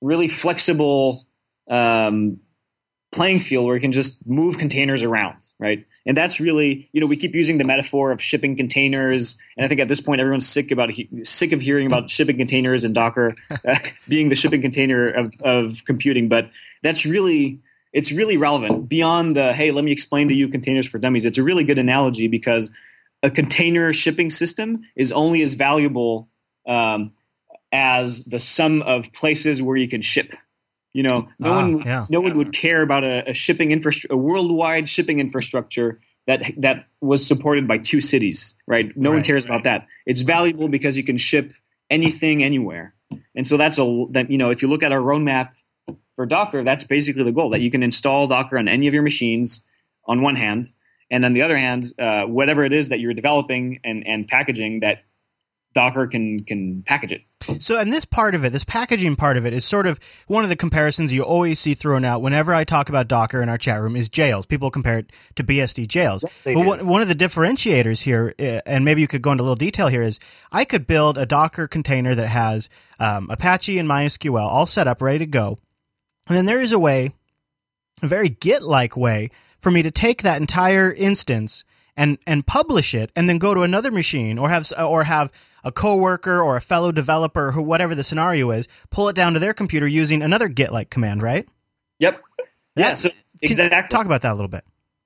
really 0.01 0.27
flexible 0.27 1.21
um, 1.69 2.39
playing 3.11 3.39
field 3.39 3.65
where 3.65 3.75
you 3.75 3.81
can 3.81 3.91
just 3.91 4.27
move 4.27 4.57
containers 4.57 5.03
around, 5.03 5.51
right? 5.57 5.85
And 6.05 6.15
that's 6.15 6.39
really, 6.39 6.89
you 6.91 7.01
know, 7.01 7.07
we 7.07 7.17
keep 7.17 7.35
using 7.35 7.57
the 7.57 7.63
metaphor 7.63 8.11
of 8.11 8.21
shipping 8.21 8.55
containers, 8.55 9.37
and 9.57 9.65
I 9.65 9.67
think 9.67 9.81
at 9.81 9.87
this 9.87 10.01
point 10.01 10.21
everyone's 10.21 10.47
sick 10.47 10.71
about 10.71 10.89
sick 11.23 11.51
of 11.51 11.61
hearing 11.61 11.87
about 11.87 12.09
shipping 12.09 12.37
containers 12.37 12.85
and 12.85 12.95
Docker 12.95 13.35
uh, 13.67 13.75
being 14.07 14.29
the 14.29 14.35
shipping 14.35 14.61
container 14.61 15.09
of, 15.09 15.33
of 15.41 15.83
computing. 15.85 16.29
But 16.29 16.49
that's 16.83 17.05
really, 17.05 17.59
it's 17.93 18.11
really 18.11 18.37
relevant 18.37 18.87
beyond 18.87 19.35
the 19.35 19.53
hey, 19.53 19.71
let 19.71 19.83
me 19.83 19.91
explain 19.91 20.29
to 20.29 20.33
you 20.33 20.47
containers 20.47 20.87
for 20.87 20.99
dummies. 20.99 21.25
It's 21.25 21.37
a 21.37 21.43
really 21.43 21.63
good 21.63 21.79
analogy 21.79 22.27
because 22.27 22.71
a 23.21 23.29
container 23.29 23.91
shipping 23.91 24.29
system 24.29 24.81
is 24.95 25.11
only 25.11 25.41
as 25.41 25.55
valuable 25.55 26.29
um, 26.67 27.11
as 27.71 28.25
the 28.25 28.39
sum 28.39 28.81
of 28.81 29.11
places 29.13 29.61
where 29.61 29.77
you 29.77 29.87
can 29.87 30.01
ship. 30.01 30.33
You 30.93 31.03
know, 31.03 31.27
no 31.37 31.51
Ah, 31.51 31.55
one, 31.61 31.79
yeah. 31.85 32.05
no 32.09 32.19
one 32.21 32.35
would 32.37 32.51
care 32.53 32.81
about 32.81 33.03
a, 33.03 33.29
a 33.29 33.33
shipping 33.33 33.71
infrastructure, 33.71 34.13
a 34.13 34.17
worldwide 34.17 34.89
shipping 34.89 35.19
infrastructure 35.19 35.99
that 36.27 36.51
that 36.57 36.85
was 37.01 37.25
supported 37.25 37.67
by 37.67 37.77
two 37.77 38.01
cities, 38.01 38.59
right? 38.67 38.95
No 38.97 39.09
one 39.09 39.17
Right, 39.17 39.25
cares 39.25 39.45
about 39.45 39.63
that. 39.65 39.87
It's 40.05 40.21
valuable 40.21 40.67
because 40.67 40.97
you 40.97 41.03
can 41.03 41.17
ship 41.17 41.51
anything 41.89 42.43
anywhere, 42.43 42.93
and 43.35 43.47
so 43.47 43.55
that's 43.57 43.77
a 43.77 44.05
that 44.11 44.29
you 44.31 44.37
know 44.37 44.49
if 44.49 44.61
you 44.61 44.67
look 44.67 44.83
at 44.83 44.91
our 44.91 44.99
roadmap 44.99 45.49
for 46.15 46.25
Docker, 46.25 46.63
that's 46.63 46.83
basically 46.83 47.23
the 47.23 47.31
goal 47.31 47.49
that 47.51 47.61
you 47.61 47.71
can 47.71 47.83
install 47.83 48.27
Docker 48.27 48.57
on 48.57 48.67
any 48.67 48.87
of 48.87 48.93
your 48.93 49.03
machines 49.03 49.67
on 50.05 50.21
one 50.21 50.35
hand, 50.35 50.71
and 51.11 51.23
on 51.23 51.33
the 51.33 51.41
other 51.43 51.57
hand, 51.57 51.93
uh, 51.99 52.23
whatever 52.23 52.63
it 52.63 52.73
is 52.73 52.89
that 52.89 52.99
you're 52.99 53.13
developing 53.13 53.79
and, 53.83 54.05
and 54.07 54.27
packaging, 54.27 54.79
that 54.81 55.03
Docker 55.73 56.07
can 56.07 56.43
can 56.43 56.83
package 56.85 57.11
it. 57.11 57.21
So, 57.61 57.79
and 57.79 57.91
this 57.93 58.05
part 58.05 58.35
of 58.35 58.43
it, 58.43 58.51
this 58.51 58.63
packaging 58.63 59.15
part 59.15 59.37
of 59.37 59.45
it, 59.45 59.53
is 59.53 59.63
sort 59.63 59.87
of 59.87 59.99
one 60.27 60.43
of 60.43 60.49
the 60.49 60.55
comparisons 60.55 61.13
you 61.13 61.23
always 61.23 61.59
see 61.59 61.73
thrown 61.73 62.03
out 62.03 62.21
whenever 62.21 62.53
I 62.53 62.63
talk 62.63 62.89
about 62.89 63.07
Docker 63.07 63.41
in 63.41 63.49
our 63.49 63.57
chat 63.57 63.81
room 63.81 63.95
is 63.95 64.09
jails. 64.09 64.45
People 64.45 64.71
compare 64.71 64.99
it 64.99 65.11
to 65.35 65.43
BSD 65.43 65.87
jails. 65.87 66.25
they 66.43 66.53
but 66.53 66.63
do. 66.63 66.67
one, 66.67 66.87
one 66.87 67.01
of 67.01 67.07
the 67.07 67.15
differentiators 67.15 68.01
here, 68.01 68.33
uh, 68.39 68.61
and 68.65 68.83
maybe 68.83 69.01
you 69.01 69.07
could 69.07 69.21
go 69.21 69.31
into 69.31 69.43
a 69.43 69.45
little 69.45 69.55
detail 69.55 69.87
here, 69.87 70.01
is 70.01 70.19
I 70.51 70.65
could 70.65 70.85
build 70.85 71.17
a 71.17 71.25
Docker 71.25 71.67
container 71.67 72.13
that 72.13 72.27
has 72.27 72.67
um, 72.99 73.29
Apache 73.29 73.79
and 73.79 73.87
MySQL 73.87 74.39
all 74.39 74.65
set 74.65 74.87
up, 74.87 75.01
ready 75.01 75.19
to 75.19 75.25
go. 75.25 75.57
And 76.27 76.37
then 76.37 76.45
there 76.45 76.61
is 76.61 76.71
a 76.71 76.79
way, 76.79 77.13
a 78.01 78.07
very 78.07 78.29
Git 78.29 78.63
like 78.63 78.97
way, 78.97 79.29
for 79.61 79.71
me 79.71 79.81
to 79.81 79.91
take 79.91 80.23
that 80.23 80.41
entire 80.41 80.91
instance 80.91 81.63
and 81.99 82.17
and 82.25 82.47
publish 82.47 82.95
it 82.95 83.11
and 83.15 83.27
then 83.27 83.37
go 83.37 83.53
to 83.53 83.61
another 83.61 83.91
machine 83.91 84.39
or 84.39 84.49
have 84.49 84.71
or 84.79 85.03
have 85.03 85.31
a 85.63 85.71
coworker 85.71 86.41
or 86.41 86.55
a 86.55 86.61
fellow 86.61 86.91
developer, 86.91 87.51
who 87.51 87.61
whatever 87.61 87.95
the 87.95 88.03
scenario 88.03 88.51
is, 88.51 88.67
pull 88.89 89.09
it 89.09 89.15
down 89.15 89.33
to 89.33 89.39
their 89.39 89.53
computer 89.53 89.87
using 89.87 90.21
another 90.21 90.47
git-like 90.47 90.89
command, 90.89 91.21
right? 91.21 91.47
Yep. 91.99 92.21
Yeah. 92.75 92.93
So 92.93 93.09
Can- 93.09 93.17
exactly. 93.41 93.95
Talk 93.95 94.05
about 94.05 94.21
that 94.21 94.31
a 94.31 94.35
little 94.35 94.49
bit. 94.49 94.63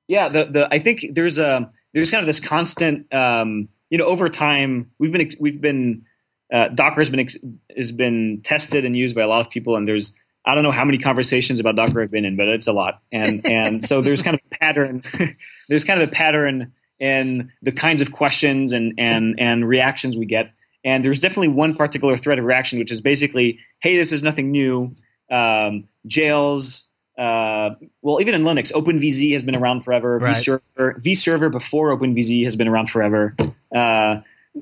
Yeah, 0.07 0.29
the 0.29 0.45
the 0.45 0.67
I 0.71 0.79
think 0.79 1.05
there's 1.11 1.37
a 1.37 1.71
there's 1.93 2.11
kind 2.11 2.21
of 2.21 2.27
this 2.27 2.39
constant 2.39 3.11
um, 3.13 3.69
you 3.89 3.97
know 3.97 4.05
over 4.05 4.29
time 4.29 4.91
we've 4.99 5.11
been 5.11 5.29
we've 5.39 5.61
been 5.61 6.05
uh, 6.53 6.67
Docker 6.69 7.01
has 7.01 7.09
been 7.09 7.27
has 7.75 7.91
been 7.91 8.41
tested 8.43 8.85
and 8.85 8.95
used 8.95 9.15
by 9.15 9.21
a 9.21 9.27
lot 9.27 9.41
of 9.41 9.49
people 9.49 9.75
and 9.75 9.87
there's 9.87 10.17
I 10.45 10.55
don't 10.55 10.63
know 10.63 10.71
how 10.71 10.83
many 10.83 10.97
conversations 10.97 11.59
about 11.59 11.75
Docker 11.75 12.01
I've 12.01 12.11
been 12.11 12.25
in 12.25 12.35
but 12.35 12.47
it's 12.47 12.67
a 12.67 12.73
lot 12.73 13.01
and 13.11 13.45
and 13.45 13.83
so 13.83 14.01
there's 14.01 14.21
kind 14.21 14.35
of 14.35 14.41
a 14.51 14.55
pattern 14.57 15.03
there's 15.69 15.83
kind 15.85 16.01
of 16.01 16.09
a 16.09 16.11
pattern 16.11 16.73
in 17.03 17.51
the 17.61 17.71
kinds 17.71 18.01
of 18.01 18.11
questions 18.13 18.71
and 18.71 18.93
and 18.97 19.39
and 19.39 19.67
reactions 19.67 20.15
we 20.17 20.25
get 20.25 20.45
and 20.85 21.03
there's 21.03 21.19
definitely 21.19 21.49
one 21.49 21.75
particular 21.75 22.15
thread 22.17 22.39
of 22.39 22.45
reaction 22.45 22.79
which 22.79 22.91
is 22.91 23.01
basically 23.01 23.59
hey 23.81 23.97
this 23.97 24.11
is 24.11 24.23
nothing 24.23 24.51
new 24.51 24.95
um, 25.29 25.83
jails 26.07 26.93
uh, 27.17 27.75
well, 28.01 28.19
even 28.21 28.33
in 28.33 28.41
Linux, 28.41 28.73
OpenVZ 28.73 29.33
has 29.33 29.43
been 29.43 29.55
around 29.55 29.81
forever. 29.81 30.17
Right. 30.17 30.35
vServer, 30.35 30.99
vServer 30.99 31.51
before 31.51 31.95
OpenVZ 31.95 32.43
has 32.43 32.55
been 32.55 32.67
around 32.67 32.89
forever. 32.89 33.35
Uh, 33.73 34.21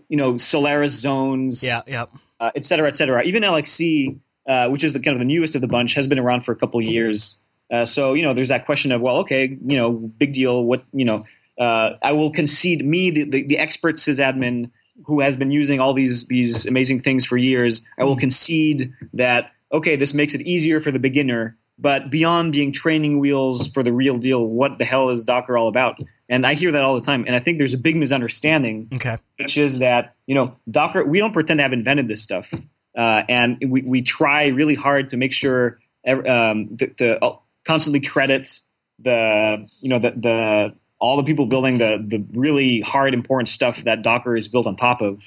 you 0.09 0.17
know, 0.17 0.35
Solaris 0.35 0.91
zones, 0.99 1.63
Yeah, 1.63 1.81
yeah. 1.87 2.05
uh, 2.41 2.51
et 2.53 2.65
cetera, 2.65 2.89
et 2.89 2.97
cetera. 2.97 3.23
Even 3.23 3.43
LXC, 3.43 4.19
uh, 4.49 4.67
which 4.67 4.83
is 4.83 4.91
the 4.91 4.99
kind 4.99 5.13
of 5.15 5.19
the 5.19 5.25
newest 5.25 5.55
of 5.55 5.61
the 5.61 5.67
bunch, 5.67 5.93
has 5.93 6.07
been 6.07 6.19
around 6.19 6.41
for 6.41 6.51
a 6.51 6.55
couple 6.57 6.81
years. 6.81 7.39
Uh, 7.71 7.85
so 7.85 8.13
you 8.13 8.23
know, 8.23 8.33
there's 8.33 8.49
that 8.49 8.65
question 8.65 8.91
of 8.91 8.99
well, 8.99 9.17
okay, 9.19 9.57
you 9.65 9.77
know, 9.77 9.91
big 9.91 10.33
deal. 10.33 10.65
What 10.65 10.83
you 10.91 11.05
know, 11.05 11.23
uh, 11.59 11.91
I 12.01 12.13
will 12.13 12.31
concede 12.31 12.85
me, 12.85 13.11
the, 13.11 13.23
the, 13.23 13.43
the 13.43 13.57
expert 13.57 13.95
sysadmin 13.95 14.71
who 15.05 15.19
has 15.21 15.35
been 15.35 15.51
using 15.51 15.79
all 15.79 15.93
these 15.93 16.27
these 16.27 16.65
amazing 16.65 16.99
things 17.01 17.25
for 17.25 17.37
years. 17.37 17.83
I 17.99 18.03
will 18.03 18.17
concede 18.17 18.93
that 19.13 19.51
okay, 19.71 19.95
this 19.95 20.13
makes 20.13 20.33
it 20.33 20.41
easier 20.41 20.79
for 20.79 20.91
the 20.91 20.99
beginner. 20.99 21.57
But 21.79 22.11
beyond 22.11 22.51
being 22.51 22.71
training 22.71 23.19
wheels 23.19 23.67
for 23.69 23.81
the 23.81 23.91
real 23.91 24.17
deal, 24.19 24.45
what 24.45 24.77
the 24.77 24.85
hell 24.85 25.09
is 25.09 25.23
Docker 25.23 25.57
all 25.57 25.67
about? 25.67 25.99
And 26.29 26.45
I 26.45 26.53
hear 26.53 26.71
that 26.73 26.83
all 26.83 26.93
the 26.93 27.01
time. 27.01 27.23
And 27.25 27.35
I 27.35 27.39
think 27.39 27.57
there's 27.57 27.73
a 27.73 27.77
big 27.79 27.95
misunderstanding 27.95 28.89
Okay. 28.93 29.17
which 29.39 29.57
is 29.57 29.79
that 29.79 30.13
you 30.27 30.35
know 30.35 30.55
Docker. 30.69 31.03
We 31.03 31.19
don't 31.19 31.33
pretend 31.33 31.57
to 31.57 31.63
have 31.63 31.73
invented 31.73 32.07
this 32.07 32.21
stuff, 32.21 32.53
uh, 32.97 33.23
and 33.27 33.57
we, 33.67 33.81
we 33.81 34.01
try 34.03 34.47
really 34.47 34.75
hard 34.75 35.09
to 35.11 35.17
make 35.17 35.33
sure 35.33 35.79
um, 36.07 36.77
to, 36.77 36.87
to 36.87 37.37
constantly 37.65 38.01
credit 38.01 38.59
the 38.99 39.67
you 39.79 39.89
know 39.89 39.99
the, 39.99 40.11
the 40.11 40.75
all 41.01 41.17
the 41.17 41.23
people 41.23 41.47
building 41.47 41.79
the 41.79 42.03
the 42.07 42.23
really 42.33 42.79
hard 42.81 43.13
important 43.13 43.49
stuff 43.49 43.83
that 43.83 44.03
Docker 44.03 44.37
is 44.37 44.47
built 44.47 44.67
on 44.67 44.75
top 44.75 45.01
of. 45.01 45.21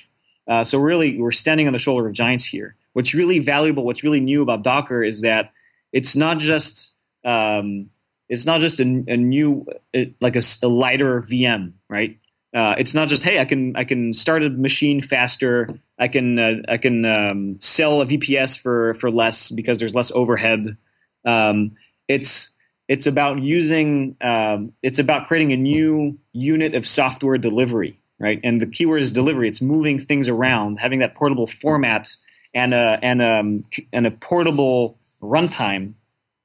Uh, 0.49 0.62
so 0.62 0.78
really, 0.78 1.19
we're 1.19 1.33
standing 1.33 1.66
on 1.66 1.73
the 1.73 1.78
shoulder 1.78 2.07
of 2.07 2.12
giants 2.12 2.45
here. 2.45 2.76
What's 2.93 3.12
really 3.12 3.40
valuable, 3.40 3.85
what's 3.85 4.04
really 4.04 4.21
new 4.21 4.43
about 4.43 4.62
Docker 4.62 5.02
is 5.02 5.23
that 5.23 5.52
it's 5.93 6.16
not 6.16 6.38
just 6.38 6.95
um, 7.25 7.90
it's 8.28 8.47
not 8.47 8.61
just 8.61 8.81
a, 8.81 8.85
a 8.85 9.16
new 9.16 9.66
uh, 9.95 10.04
like 10.21 10.37
a 10.37 10.66
lighter 10.66 11.21
VM, 11.21 11.73
right? 11.88 12.19
Uh, 12.54 12.76
it's 12.78 12.95
not 12.95 13.09
just 13.09 13.25
hey, 13.25 13.40
I 13.40 13.45
can 13.45 13.75
I 13.75 13.83
can 13.83 14.12
start 14.12 14.45
a 14.45 14.50
machine 14.50 15.00
faster. 15.00 15.69
I 15.99 16.07
can 16.07 16.38
uh, 16.38 16.52
I 16.69 16.76
can 16.76 17.04
um, 17.04 17.57
sell 17.61 18.00
a 18.00 18.07
VPS 18.07 18.61
for 18.61 18.95
for 18.95 19.11
less 19.11 19.50
because 19.50 19.78
there's 19.78 19.95
less 19.95 20.12
overhead. 20.12 20.76
Um, 21.25 21.73
it's 22.07 22.53
it's 22.88 23.07
about 23.07 23.41
using 23.41 24.17
um, 24.21 24.73
it's 24.83 24.99
about 24.99 25.26
creating 25.26 25.53
a 25.53 25.57
new 25.57 26.19
unit 26.33 26.75
of 26.75 26.87
software 26.87 27.38
delivery, 27.38 27.99
right? 28.19 28.41
And 28.45 28.61
the 28.61 28.67
keyword 28.67 29.03
is 29.03 29.12
delivery. 29.12 29.49
It's 29.49 29.62
moving 29.62 29.99
things 29.99 30.29
around, 30.29 30.79
having 30.79 31.00
that 31.00 31.14
portable 31.14 31.47
format 31.47 32.14
and 32.55 32.75
a 32.75 32.99
and 33.03 33.23
um 33.23 33.64
and 33.93 34.07
a 34.07 34.11
portable 34.11 34.99
runtime 35.23 35.95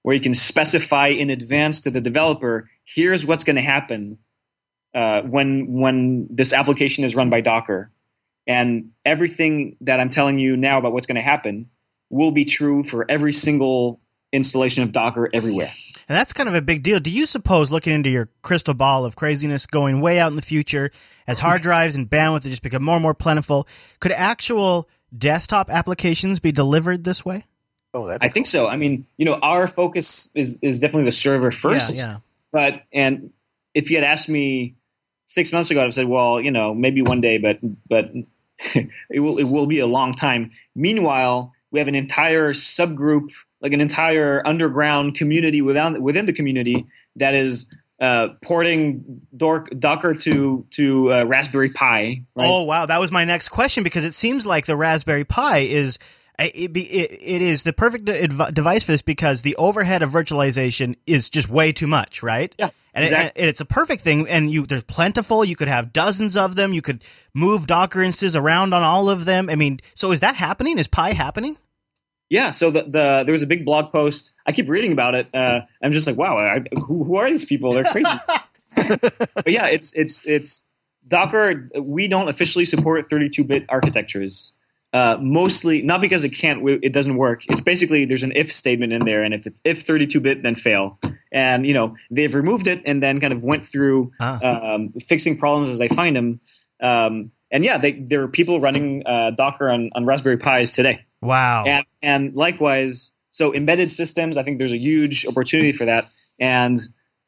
where 0.02 0.16
you 0.16 0.22
can 0.22 0.34
specify 0.34 1.08
in 1.08 1.30
advance 1.30 1.82
to 1.82 1.92
the 1.92 2.02
developer 2.02 2.70
here's 2.90 3.26
what's 3.26 3.44
going 3.44 3.56
to 3.56 3.62
happen 3.62 4.18
uh, 4.94 5.22
when 5.22 5.74
when 5.74 6.28
this 6.30 6.54
application 6.54 7.04
is 7.04 7.16
run 7.16 7.30
by 7.30 7.42
Docker, 7.42 7.92
and 8.48 8.92
everything 9.06 9.78
that 9.82 10.00
I'm 10.00 10.10
telling 10.10 10.40
you 10.40 10.58
now 10.58 10.80
about 10.80 10.94
what's 10.94 11.08
going 11.08 11.16
to 11.16 11.22
happen 11.22 11.70
will 12.10 12.32
be 12.32 12.46
true 12.46 12.84
for 12.84 13.06
every 13.10 13.34
single 13.34 14.00
installation 14.34 14.84
of 14.84 14.92
Docker 14.92 15.30
everywhere. 15.34 15.72
And 16.10 16.18
that's 16.18 16.34
kind 16.34 16.50
of 16.50 16.56
a 16.56 16.62
big 16.62 16.82
deal. 16.82 17.00
Do 17.00 17.12
you 17.12 17.28
suppose, 17.28 17.72
looking 17.72 17.94
into 17.94 18.10
your 18.10 18.30
crystal 18.42 18.74
ball 18.74 19.06
of 19.06 19.16
craziness 19.16 19.68
going 19.68 20.02
way 20.02 20.20
out 20.20 20.32
in 20.32 20.36
the 20.36 20.42
future, 20.42 20.90
as 21.28 21.38
hard 21.38 21.62
drives 21.62 21.96
and 21.96 22.10
bandwidth 22.10 22.42
just 22.42 22.64
become 22.64 22.84
more 22.84 22.96
and 22.96 23.04
more 23.04 23.14
plentiful, 23.14 23.68
could 24.00 24.12
actual 24.12 24.90
desktop 25.16 25.70
applications 25.70 26.40
be 26.40 26.52
delivered 26.52 27.04
this 27.04 27.24
way? 27.24 27.46
Oh, 27.94 28.08
that. 28.08 28.24
I 28.24 28.30
think 28.30 28.48
so. 28.48 28.68
I 28.68 28.76
mean, 28.76 29.06
you 29.18 29.26
know, 29.26 29.36
our 29.36 29.68
focus 29.68 30.32
is 30.36 30.60
is 30.62 30.80
definitely 30.80 31.06
the 31.06 31.12
server 31.12 31.52
first. 31.52 31.96
Yeah, 31.96 32.04
yeah. 32.04 32.18
But 32.52 32.84
and 32.92 33.32
if 33.74 33.90
you 33.92 33.98
had 33.98 34.04
asked 34.04 34.30
me 34.30 34.76
six 35.28 35.54
months 35.54 35.70
ago, 35.72 35.82
I'd 35.82 35.86
have 35.86 35.94
said, 35.94 36.08
well, 36.08 36.42
you 36.42 36.52
know, 36.52 36.74
maybe 36.74 37.02
one 37.02 37.22
day, 37.22 37.38
but 37.38 37.60
but 37.88 38.12
it 39.10 39.20
will 39.20 39.38
it 39.38 39.46
will 39.46 39.68
be 39.68 39.80
a 39.80 39.88
long 39.88 40.12
time. 40.12 40.52
Meanwhile, 40.76 41.54
we 41.72 41.80
have 41.80 41.88
an 41.88 41.96
entire 41.96 42.54
subgroup, 42.54 43.32
like 43.62 43.74
an 43.74 43.82
entire 43.82 44.42
underground 44.46 45.16
community 45.16 45.62
within 45.62 46.02
within 46.02 46.26
the 46.26 46.34
community 46.34 46.86
that 47.16 47.34
is 47.36 47.74
uh, 48.00 48.30
porting 48.42 49.22
Dor- 49.36 49.68
Docker 49.78 50.14
to 50.14 50.66
to 50.72 51.14
uh, 51.14 51.24
Raspberry 51.26 51.70
Pi. 51.70 52.24
Right? 52.36 52.48
Oh 52.48 52.64
wow, 52.64 52.86
that 52.86 53.00
was 53.00 53.12
my 53.12 53.26
next 53.26 53.50
question 53.50 53.84
because 53.84 54.06
it 54.06 54.14
seems 54.14 54.46
like 54.48 54.66
the 54.66 54.78
Raspberry 54.78 55.26
Pi 55.26 55.60
is 55.60 56.00
it, 56.40 56.72
be- 56.72 56.90
it, 56.90 57.12
it 57.22 57.42
is 57.42 57.64
the 57.64 57.74
perfect 57.74 58.08
adv- 58.08 58.54
device 58.54 58.84
for 58.84 58.94
this 58.94 59.02
because 59.02 59.42
the 59.42 59.56
overhead 59.58 60.02
of 60.02 60.10
virtualization 60.12 60.96
is 61.06 61.30
just 61.30 61.50
way 61.50 61.74
too 61.74 61.88
much, 61.88 62.24
right? 62.24 62.56
Yeah, 62.58 62.70
and, 62.94 63.04
it- 63.04 63.10
exactly. 63.10 63.42
and 63.42 63.50
it's 63.50 63.60
a 63.60 63.66
perfect 63.66 64.02
thing. 64.02 64.26
And 64.30 64.50
you 64.50 64.66
there's 64.66 64.84
plentiful. 64.84 65.44
You 65.44 65.58
could 65.58 65.68
have 65.68 65.92
dozens 65.92 66.38
of 66.38 66.56
them. 66.56 66.72
You 66.72 66.82
could 66.82 67.04
move 67.34 67.68
Docker 67.68 68.02
instances 68.02 68.38
around 68.38 68.74
on 68.74 68.84
all 68.84 69.10
of 69.10 69.26
them. 69.26 69.50
I 69.50 69.56
mean, 69.56 69.80
so 69.96 70.14
is 70.14 70.22
that 70.22 70.36
happening? 70.38 70.78
Is 70.80 70.88
Pi 70.88 71.12
happening? 71.12 71.58
Yeah, 72.30 72.52
so 72.52 72.70
the, 72.70 72.84
the 72.84 73.24
there 73.26 73.32
was 73.32 73.42
a 73.42 73.48
big 73.48 73.66
blog 73.66 73.92
post. 73.92 74.34
I 74.46 74.52
keep 74.52 74.70
reading 74.70 74.92
about 74.92 75.16
it. 75.16 75.28
Uh, 75.34 75.62
I'm 75.84 75.92
just 75.92 76.06
like, 76.08 76.18
wow, 76.18 76.38
I, 76.38 76.64
who, 76.80 77.04
who 77.04 77.16
are 77.16 77.30
these 77.30 77.46
people? 77.46 77.72
They're 77.74 77.84
crazy. 77.86 78.10
but 78.76 79.48
yeah, 79.48 79.66
it's 79.66 79.94
it's 79.94 80.26
it's 80.26 80.64
Docker. 81.08 81.70
We 81.80 82.08
don't 82.08 82.30
officially 82.30 82.66
support 82.66 83.10
32-bit 83.10 83.66
architectures. 83.70 84.54
Uh, 84.92 85.18
mostly 85.22 85.82
not 85.84 86.02
because 86.02 86.24
it 86.24 86.30
can't, 86.30 86.68
it 86.84 86.94
doesn't 86.94 87.16
work. 87.16 87.44
It's 87.48 87.62
basically 87.62 88.06
there's 88.06 88.24
an 88.24 88.34
if 88.36 88.52
statement 88.52 88.94
in 88.94 89.06
there, 89.06 89.24
and 89.24 89.34
if 89.34 89.46
it's 89.48 89.62
if 89.64 89.86
32-bit, 89.86 90.44
then 90.44 90.56
fail. 90.56 91.00
And 91.32 91.66
you 91.66 91.74
know 91.74 91.96
they've 92.12 92.34
removed 92.34 92.68
it, 92.68 92.82
and 92.86 93.02
then 93.02 93.20
kind 93.20 93.34
of 93.34 93.44
went 93.44 93.66
through 93.66 94.12
Ah. 94.20 94.40
um, 94.76 94.92
fixing 95.08 95.38
problems 95.38 95.70
as 95.70 95.80
they 95.80 95.88
find 95.90 96.16
them. 96.16 96.40
Um, 96.82 97.32
and 97.52 97.64
yeah, 97.66 97.78
they, 97.80 97.94
there 97.94 98.22
are 98.22 98.28
people 98.28 98.62
running 98.62 99.04
uh, 99.08 99.32
Docker 99.32 99.70
on, 99.70 99.90
on 99.96 100.06
Raspberry 100.06 100.38
Pis 100.38 100.72
today. 100.72 101.04
Wow. 101.22 101.66
And, 101.66 101.86
and 102.02 102.36
likewise, 102.36 103.14
so 103.30 103.54
embedded 103.54 103.92
systems, 103.92 104.38
I 104.38 104.44
think 104.44 104.58
there's 104.58 104.74
a 104.74 104.78
huge 104.78 105.26
opportunity 105.26 105.72
for 105.72 105.86
that. 105.86 106.08
And 106.40 106.80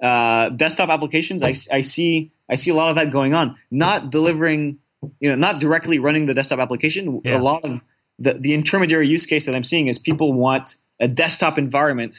uh, 0.02 0.50
desktop 0.50 0.90
applications, 0.90 1.44
I, 1.44 1.54
I 1.72 1.82
see 1.82 2.32
I 2.50 2.56
see 2.56 2.70
a 2.70 2.76
lot 2.76 2.90
of 2.90 2.96
that 2.98 3.12
going 3.12 3.34
on. 3.34 3.56
Not 3.72 4.10
delivering, 4.10 4.80
you 5.20 5.30
know, 5.30 5.36
not 5.36 5.60
directly 5.60 6.00
running 6.00 6.26
the 6.26 6.34
desktop 6.34 6.60
application. 6.60 7.22
Yeah. 7.24 7.38
A 7.38 7.40
lot 7.40 7.64
of 7.64 7.82
the, 8.20 8.34
the 8.34 8.54
intermediary 8.54 9.08
use 9.08 9.26
case 9.26 9.46
that 9.46 9.56
I'm 9.56 9.64
seeing 9.64 9.88
is 9.88 9.98
people 9.98 10.34
want 10.34 10.78
a 11.00 11.08
desktop 11.08 11.58
environment 11.58 12.18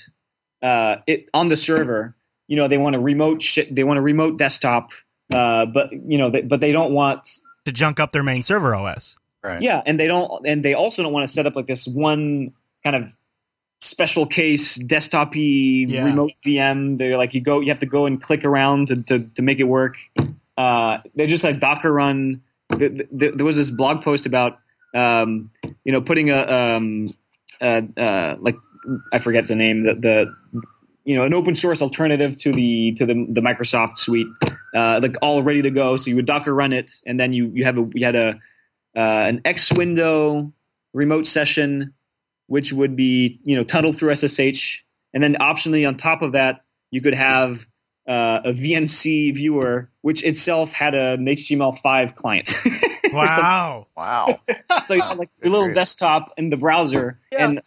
uh, 0.63 0.97
it, 1.07 1.27
on 1.35 1.49
the 1.49 1.57
server. 1.57 2.17
You 2.49 2.57
know, 2.57 2.67
they 2.67 2.79
want 2.79 2.97
a 2.97 2.99
remote 2.99 3.43
shit. 3.43 3.75
They 3.75 3.85
want 3.85 3.99
a 3.99 4.03
remote 4.03 4.39
desktop, 4.39 4.91
uh, 5.33 5.67
but 5.67 5.93
you 5.93 6.19
know, 6.19 6.31
they, 6.31 6.41
but 6.43 6.61
they 6.61 6.73
don't 6.73 6.93
want 6.93 7.29
to 7.67 7.73
junk 7.73 8.01
up 8.01 8.13
their 8.13 8.23
main 8.23 8.43
server 8.43 8.75
OS. 8.75 9.17
Right. 9.43 9.61
yeah, 9.63 9.83
and 9.85 9.99
they 9.99 10.07
don't, 10.07 10.47
and 10.47 10.65
they 10.65 10.75
also 10.75 11.03
don't 11.03 11.13
want 11.13 11.27
to 11.27 11.33
set 11.33 11.47
up 11.47 11.57
like 11.57 11.67
this 11.67 11.87
one 11.89 12.53
kind 12.85 12.95
of 12.97 13.13
special 13.81 14.27
case 14.27 14.77
desktop-y 14.77 15.87
Yeah. 15.89 16.05
remote 16.05 16.33
VM. 16.47 16.99
They're 16.99 17.17
like 17.19 17.35
you 17.35 17.41
go, 17.41 17.61
you 17.61 17.69
have 17.71 17.81
to 17.81 17.87
go 17.87 18.07
and 18.07 18.23
click 18.23 18.45
around 18.45 18.89
to 18.89 19.03
to, 19.03 19.19
to 19.35 19.43
make 19.43 19.59
it 19.59 19.65
work. 19.65 19.97
Uh, 20.57 20.99
they're 21.17 21.27
just 21.27 21.43
like 21.45 21.59
Docker 21.59 21.93
run. 21.93 22.43
Th- 22.79 22.93
th- 23.19 23.35
There 23.35 23.45
was 23.45 23.57
this 23.57 23.71
blog 23.71 24.03
post 24.03 24.27
about 24.27 24.59
um, 24.95 25.51
you 25.85 25.91
know 25.93 26.01
putting 26.01 26.31
a 26.31 26.39
um, 26.47 27.13
uh, 27.61 27.81
uh, 27.97 28.37
like 28.41 28.57
I 29.13 29.19
forget 29.19 29.49
the 29.49 29.57
name 29.57 29.83
the, 29.85 29.95
the 29.95 30.63
you 31.05 31.17
know 31.17 31.25
an 31.25 31.35
open 31.35 31.55
source 31.57 31.83
alternative 31.83 32.37
to 32.39 32.53
the 32.53 32.93
to 32.93 33.07
the 33.07 33.27
the 33.29 33.41
Microsoft 33.41 33.99
suite 33.99 34.29
uh, 34.75 35.01
like 35.03 35.17
all 35.21 35.43
ready 35.43 35.63
to 35.63 35.71
go. 35.71 35.97
So 35.97 36.11
you 36.11 36.17
would 36.17 36.27
Docker 36.27 36.55
run 36.55 36.73
it, 36.73 36.93
and 37.07 37.19
then 37.19 37.33
you 37.33 37.51
you 37.53 37.65
have 37.65 37.77
a 37.79 37.89
you 37.95 38.05
had 38.07 38.15
a 38.15 38.39
uh, 38.97 39.01
an 39.01 39.41
X 39.45 39.73
window 39.73 40.53
remote 40.93 41.27
session, 41.27 41.95
which 42.47 42.73
would 42.73 42.97
be 42.97 43.41
you 43.45 43.57
know 43.57 43.65
tunneled 43.65 43.99
through 43.99 44.15
SSH, 44.15 44.81
and 45.15 45.23
then 45.23 45.35
optionally 45.41 45.87
on 45.87 45.97
top 45.97 46.23
of 46.23 46.33
that 46.33 46.65
you 46.91 47.01
could 47.01 47.15
have 47.15 47.67
uh, 48.09 48.41
a 48.45 48.53
VNC 48.53 49.35
viewer, 49.35 49.91
which 50.03 50.25
itself 50.25 50.73
had 50.73 50.95
an 50.95 51.25
HTML5 51.25 52.15
client. 52.15 52.53
Wow. 53.13 53.89
Wow. 53.95 54.41
so 54.87 54.95
you 54.95 55.03
had 55.03 55.19
like 55.19 55.29
your 55.43 55.53
little 55.53 55.75
desktop 55.75 56.33
in 56.39 56.49
the 56.49 56.57
browser, 56.57 57.19
Yeah. 57.31 57.45
and 57.47 57.61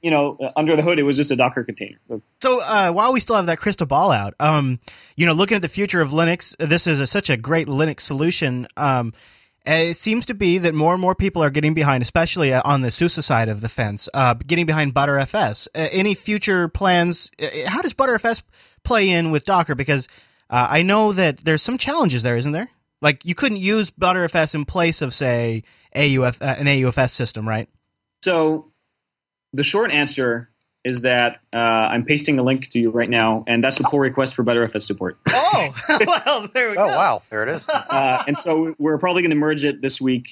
you 0.00 0.10
know 0.10 0.38
under 0.56 0.74
the 0.74 0.80
hood 0.80 0.98
it 0.98 1.02
was 1.02 1.16
just 1.18 1.30
a 1.30 1.36
Docker 1.36 1.64
container. 1.64 1.98
So 2.08 2.22
So 2.40 2.60
uh, 2.62 2.92
while 2.92 3.12
we 3.12 3.20
still 3.20 3.36
have 3.36 3.44
that 3.44 3.58
crystal 3.58 3.86
ball 3.86 4.10
out, 4.10 4.32
um, 4.40 4.80
you 5.16 5.26
know, 5.26 5.32
looking 5.34 5.56
at 5.56 5.60
the 5.60 5.68
future 5.68 6.00
of 6.00 6.10
Linux, 6.10 6.56
this 6.58 6.86
is 6.86 6.98
a, 6.98 7.06
such 7.06 7.28
a 7.28 7.36
great 7.36 7.66
Linux 7.66 8.00
solution. 8.00 8.66
Um, 8.78 9.06
and 9.08 9.12
it 9.66 9.96
seems 9.96 10.26
to 10.26 10.34
be 10.34 10.58
that 10.58 10.74
more 10.74 10.92
and 10.92 11.00
more 11.00 11.14
people 11.14 11.42
are 11.42 11.50
getting 11.50 11.74
behind, 11.74 12.02
especially 12.02 12.52
uh, 12.52 12.62
on 12.64 12.82
the 12.82 12.90
SUSE 12.90 13.24
side 13.24 13.48
of 13.48 13.60
the 13.60 13.68
fence, 13.68 14.08
uh, 14.14 14.34
getting 14.34 14.66
behind 14.66 14.94
ButterFS. 14.94 15.68
Uh, 15.74 15.88
any 15.90 16.14
future 16.14 16.68
plans? 16.68 17.30
Uh, 17.40 17.48
how 17.66 17.82
does 17.82 17.94
ButterFS 17.94 18.42
play 18.84 19.10
in 19.10 19.30
with 19.30 19.44
Docker? 19.44 19.74
Because 19.74 20.06
uh, 20.50 20.68
I 20.70 20.82
know 20.82 21.12
that 21.12 21.38
there's 21.38 21.62
some 21.62 21.78
challenges 21.78 22.22
there, 22.22 22.36
isn't 22.36 22.52
there? 22.52 22.70
Like 23.02 23.24
you 23.24 23.34
couldn't 23.34 23.58
use 23.58 23.90
ButterFS 23.90 24.54
in 24.54 24.64
place 24.64 25.02
of, 25.02 25.12
say, 25.12 25.64
AUF, 25.94 26.40
uh, 26.40 26.56
an 26.58 26.66
AUFS 26.66 27.10
system, 27.10 27.48
right? 27.48 27.68
So 28.22 28.72
the 29.52 29.62
short 29.62 29.90
answer 29.90 30.50
is 30.86 31.00
that 31.00 31.40
uh, 31.52 31.58
I'm 31.58 32.04
pasting 32.04 32.38
a 32.38 32.44
link 32.44 32.68
to 32.70 32.78
you 32.78 32.92
right 32.92 33.08
now, 33.08 33.42
and 33.48 33.62
that's 33.62 33.80
a 33.80 33.82
pull 33.82 33.98
request 33.98 34.36
for 34.36 34.44
ButterFS 34.44 34.82
support. 34.82 35.18
Oh, 35.58 35.74
well, 36.06 36.48
there 36.54 36.70
we 36.70 36.76
Oh 36.76 36.86
wow, 36.86 37.22
there 37.30 37.42
it 37.42 37.56
is. 37.56 37.68
uh, 37.90 38.24
and 38.26 38.36
so 38.36 38.74
we're 38.78 38.98
probably 38.98 39.22
going 39.22 39.30
to 39.30 39.36
merge 39.36 39.64
it 39.64 39.80
this 39.80 40.00
week, 40.00 40.28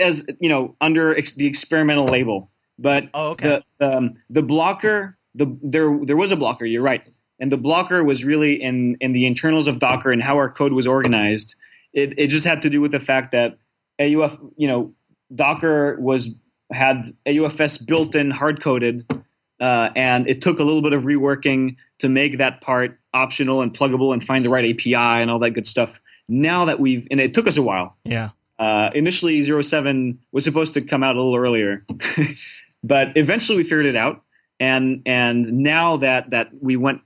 as 0.00 0.26
you 0.40 0.48
know, 0.48 0.74
under 0.80 1.16
ex- 1.16 1.34
the 1.34 1.46
experimental 1.46 2.06
label. 2.06 2.50
But 2.78 3.08
Oh, 3.14 3.30
okay. 3.32 3.62
the 3.78 3.96
um, 3.96 4.14
the 4.30 4.42
blocker, 4.42 5.18
the 5.34 5.56
there 5.62 5.98
there 6.04 6.16
was 6.16 6.32
a 6.32 6.36
blocker. 6.36 6.64
You're 6.64 6.82
right, 6.82 7.02
and 7.38 7.52
the 7.52 7.56
blocker 7.56 8.02
was 8.02 8.24
really 8.24 8.60
in 8.60 8.96
in 9.00 9.12
the 9.12 9.26
internals 9.26 9.68
of 9.68 9.78
Docker 9.78 10.10
and 10.10 10.22
how 10.22 10.36
our 10.36 10.50
code 10.50 10.72
was 10.72 10.86
organized. 10.86 11.54
It 11.92 12.18
it 12.18 12.28
just 12.28 12.46
had 12.46 12.62
to 12.62 12.70
do 12.70 12.80
with 12.80 12.92
the 12.92 13.00
fact 13.00 13.32
that 13.32 13.58
AUF, 14.00 14.38
you 14.56 14.68
know, 14.68 14.94
Docker 15.34 15.96
was 16.00 16.38
had 16.72 17.06
AUFS 17.26 17.86
built 17.86 18.14
in 18.14 18.30
hard 18.30 18.62
coded, 18.62 19.06
uh, 19.62 19.90
and 19.94 20.28
it 20.28 20.42
took 20.42 20.58
a 20.58 20.64
little 20.64 20.82
bit 20.82 20.92
of 20.92 21.04
reworking 21.04 21.76
to 22.00 22.08
make 22.08 22.38
that 22.38 22.60
part 22.60 22.98
optional 23.14 23.62
and 23.62 23.72
pluggable 23.72 24.12
and 24.12 24.24
find 24.24 24.44
the 24.44 24.50
right 24.50 24.74
API 24.74 24.94
and 24.94 25.30
all 25.30 25.38
that 25.38 25.50
good 25.50 25.66
stuff. 25.66 26.00
Now 26.28 26.64
that 26.64 26.80
we've 26.80 27.06
and 27.10 27.20
it 27.20 27.32
took 27.32 27.46
us 27.46 27.56
a 27.56 27.62
while. 27.62 27.96
yeah. 28.04 28.30
Uh, 28.58 28.90
initially, 28.94 29.42
07 29.42 30.20
was 30.30 30.44
supposed 30.44 30.74
to 30.74 30.80
come 30.80 31.02
out 31.02 31.16
a 31.16 31.18
little 31.18 31.34
earlier, 31.34 31.84
but 32.84 33.08
eventually 33.16 33.56
we 33.56 33.64
figured 33.64 33.86
it 33.86 33.96
out. 33.96 34.22
And 34.60 35.02
and 35.04 35.50
now 35.52 35.96
that 35.96 36.30
that 36.30 36.50
we 36.60 36.76
went 36.76 37.00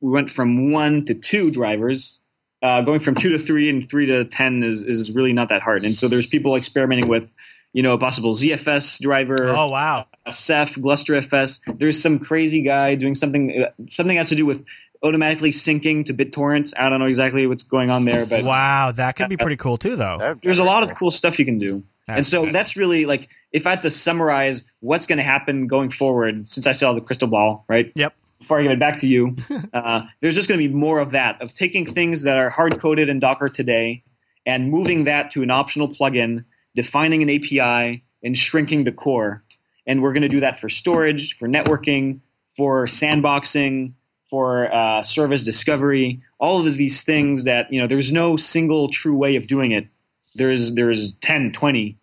we 0.00 0.10
went 0.10 0.30
from 0.30 0.70
one 0.70 1.04
to 1.06 1.14
two 1.14 1.50
drivers, 1.50 2.20
uh, 2.62 2.82
going 2.82 3.00
from 3.00 3.14
two 3.16 3.30
to 3.30 3.38
three 3.38 3.68
and 3.68 3.88
three 3.88 4.06
to 4.06 4.24
ten 4.24 4.62
is 4.62 4.84
is 4.84 5.10
really 5.12 5.32
not 5.32 5.48
that 5.48 5.62
hard. 5.62 5.84
And 5.84 5.94
so 5.94 6.06
there's 6.06 6.26
people 6.26 6.54
experimenting 6.54 7.08
with, 7.08 7.32
you 7.72 7.82
know, 7.82 7.94
a 7.94 7.98
possible 7.98 8.34
ZFS 8.34 9.00
driver, 9.00 9.50
Oh, 9.50 9.68
wow. 9.68 10.06
a 10.26 10.32
Ceph, 10.32 10.74
GlusterFS. 10.74 11.78
There's 11.78 12.00
some 12.00 12.18
crazy 12.18 12.62
guy 12.62 12.94
doing 12.94 13.14
something 13.14 13.64
uh, 13.64 13.70
something 13.88 14.16
has 14.16 14.28
to 14.30 14.34
do 14.36 14.46
with 14.46 14.64
automatically 15.02 15.50
syncing 15.50 16.04
to 16.06 16.12
BitTorrent. 16.14 16.74
I 16.78 16.88
don't 16.90 16.98
know 16.98 17.06
exactly 17.06 17.46
what's 17.46 17.62
going 17.62 17.90
on 17.90 18.04
there, 18.04 18.26
but 18.26 18.44
Wow, 18.44 18.92
that 18.92 19.16
could 19.16 19.28
be 19.28 19.36
pretty 19.36 19.56
cool 19.56 19.78
too, 19.78 19.96
though. 19.96 20.36
There's 20.42 20.58
a 20.58 20.64
lot 20.64 20.82
of 20.82 20.94
cool 20.96 21.10
stuff 21.10 21.38
you 21.38 21.44
can 21.44 21.58
do. 21.58 21.82
and 22.08 22.26
so 22.26 22.38
That's- 22.38 22.52
that's 22.52 22.76
really 22.76 23.06
like 23.06 23.28
if 23.52 23.66
I 23.66 23.70
had 23.70 23.82
to 23.82 23.90
summarize 23.90 24.70
what's 24.80 25.06
going 25.06 25.18
to 25.18 25.24
happen 25.24 25.66
going 25.66 25.90
forward, 25.90 26.46
since 26.48 26.66
I 26.66 26.72
still 26.72 26.88
have 26.88 26.96
the 26.96 27.00
crystal 27.06 27.28
ball, 27.28 27.64
right? 27.68 27.90
Yep. 27.94 28.14
Before 28.40 28.58
I 28.58 28.62
give 28.62 28.72
it 28.72 28.78
back 28.80 28.98
to 29.00 29.06
you, 29.08 29.36
uh, 29.72 30.02
there's 30.20 30.34
just 30.34 30.48
going 30.48 30.60
to 30.60 30.68
be 30.68 30.72
more 30.74 30.98
of 30.98 31.12
that 31.12 31.40
of 31.42 31.52
taking 31.54 31.84
things 31.86 32.22
that 32.22 32.36
are 32.36 32.50
hard 32.50 32.78
coded 32.80 33.08
in 33.08 33.20
Docker 33.20 33.48
today 33.48 34.02
and 34.46 34.70
moving 34.70 35.04
that 35.04 35.30
to 35.32 35.42
an 35.42 35.50
optional 35.50 35.88
plugin, 35.88 36.44
defining 36.74 37.22
an 37.22 37.30
API, 37.30 38.02
and 38.22 38.36
shrinking 38.36 38.84
the 38.84 38.92
core. 38.92 39.42
And 39.86 40.02
we're 40.02 40.12
going 40.12 40.22
to 40.22 40.28
do 40.28 40.40
that 40.40 40.60
for 40.60 40.68
storage, 40.68 41.36
for 41.38 41.48
networking, 41.48 42.20
for 42.56 42.86
sandboxing, 42.86 43.92
for 44.28 44.72
uh, 44.72 45.02
service 45.02 45.42
discovery, 45.42 46.20
all 46.38 46.64
of 46.64 46.72
these 46.74 47.02
things 47.02 47.44
that 47.44 47.72
you 47.72 47.80
know. 47.80 47.86
There's 47.86 48.12
no 48.12 48.36
single 48.36 48.88
true 48.88 49.16
way 49.16 49.36
of 49.36 49.46
doing 49.46 49.72
it. 49.72 49.88
There's 50.34 50.74
there's 50.74 51.14
10, 51.14 51.50
20, 51.52 51.96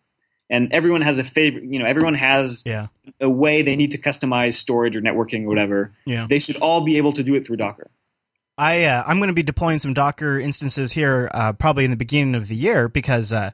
and 0.49 0.71
everyone 0.73 1.01
has 1.01 1.17
a 1.19 1.23
favorite. 1.23 1.63
You 1.63 1.79
know, 1.79 1.85
everyone 1.85 2.15
has 2.15 2.63
Yeah. 2.65 2.87
a 3.21 3.29
way 3.29 3.61
they 3.61 3.75
need 3.77 3.91
to 3.91 3.97
customize 3.97 4.53
storage 4.55 4.97
or 4.97 5.01
networking 5.01 5.43
or 5.45 5.47
whatever. 5.47 5.93
Yeah. 6.05 6.27
They 6.29 6.39
should 6.39 6.57
all 6.57 6.81
be 6.81 6.97
able 6.97 7.13
to 7.13 7.23
do 7.23 7.35
it 7.35 7.45
through 7.45 7.57
Docker. 7.57 7.89
I 8.57 8.83
uh, 8.85 9.03
I'm 9.05 9.17
going 9.17 9.29
to 9.29 9.33
be 9.33 9.43
deploying 9.43 9.79
some 9.79 9.93
Docker 9.93 10.39
instances 10.39 10.91
here 10.91 11.29
uh, 11.33 11.53
probably 11.53 11.85
in 11.85 11.91
the 11.91 11.97
beginning 11.97 12.35
of 12.35 12.47
the 12.49 12.55
year 12.55 12.89
because 12.89 13.31
uh, 13.31 13.51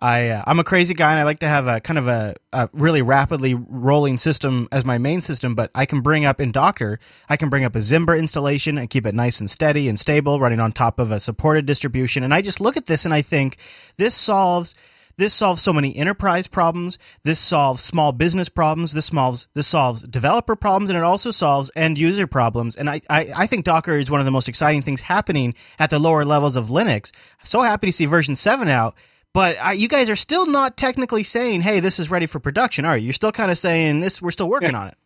I 0.00 0.28
uh, 0.28 0.42
I'm 0.46 0.58
a 0.58 0.64
crazy 0.64 0.92
guy 0.92 1.12
and 1.12 1.20
I 1.20 1.24
like 1.24 1.38
to 1.40 1.48
have 1.48 1.66
a 1.66 1.80
kind 1.80 1.98
of 1.98 2.08
a, 2.08 2.34
a 2.52 2.68
really 2.72 3.00
rapidly 3.00 3.54
rolling 3.54 4.18
system 4.18 4.68
as 4.72 4.84
my 4.84 4.98
main 4.98 5.20
system. 5.20 5.54
But 5.54 5.70
I 5.74 5.86
can 5.86 6.00
bring 6.00 6.24
up 6.24 6.40
in 6.40 6.52
Docker, 6.52 6.98
I 7.28 7.36
can 7.36 7.48
bring 7.48 7.64
up 7.64 7.74
a 7.74 7.80
Zimbra 7.80 8.18
installation 8.18 8.76
and 8.76 8.90
keep 8.90 9.06
it 9.06 9.14
nice 9.14 9.40
and 9.40 9.48
steady 9.48 9.88
and 9.88 9.98
stable, 9.98 10.40
running 10.40 10.60
on 10.60 10.72
top 10.72 10.98
of 10.98 11.10
a 11.10 11.20
supported 11.20 11.66
distribution. 11.66 12.22
And 12.24 12.34
I 12.34 12.42
just 12.42 12.60
look 12.60 12.76
at 12.76 12.86
this 12.86 13.04
and 13.04 13.14
I 13.14 13.22
think 13.22 13.56
this 13.96 14.14
solves 14.14 14.74
this 15.16 15.32
solves 15.32 15.62
so 15.62 15.72
many 15.72 15.94
enterprise 15.96 16.48
problems. 16.48 16.98
This 17.22 17.38
solves 17.38 17.82
small 17.82 18.12
business 18.12 18.48
problems. 18.48 18.92
This 18.92 19.06
solves 19.06 19.46
this 19.54 19.68
solves 19.68 20.02
developer 20.02 20.56
problems, 20.56 20.90
and 20.90 20.96
it 20.96 21.04
also 21.04 21.30
solves 21.30 21.70
end 21.76 21.98
user 21.98 22.26
problems. 22.26 22.76
And 22.76 22.90
I, 22.90 23.00
I, 23.08 23.28
I 23.36 23.46
think 23.46 23.64
Docker 23.64 23.96
is 23.96 24.10
one 24.10 24.20
of 24.20 24.26
the 24.26 24.32
most 24.32 24.48
exciting 24.48 24.82
things 24.82 25.02
happening 25.02 25.54
at 25.78 25.90
the 25.90 25.98
lower 25.98 26.24
levels 26.24 26.56
of 26.56 26.68
Linux. 26.68 27.12
So 27.44 27.62
happy 27.62 27.86
to 27.88 27.92
see 27.92 28.06
version 28.06 28.34
seven 28.34 28.68
out. 28.68 28.96
But 29.34 29.56
I, 29.60 29.72
you 29.72 29.88
guys 29.88 30.08
are 30.08 30.16
still 30.16 30.46
not 30.46 30.76
technically 30.76 31.24
saying, 31.24 31.62
"Hey, 31.62 31.80
this 31.80 31.98
is 31.98 32.08
ready 32.10 32.26
for 32.26 32.38
production," 32.38 32.84
are 32.84 32.96
you? 32.96 33.04
You're 33.06 33.12
still 33.12 33.32
kind 33.32 33.50
of 33.50 33.58
saying 33.58 34.00
this. 34.00 34.22
We're 34.22 34.30
still 34.30 34.48
working 34.48 34.74
on 34.76 34.86
it 34.88 34.96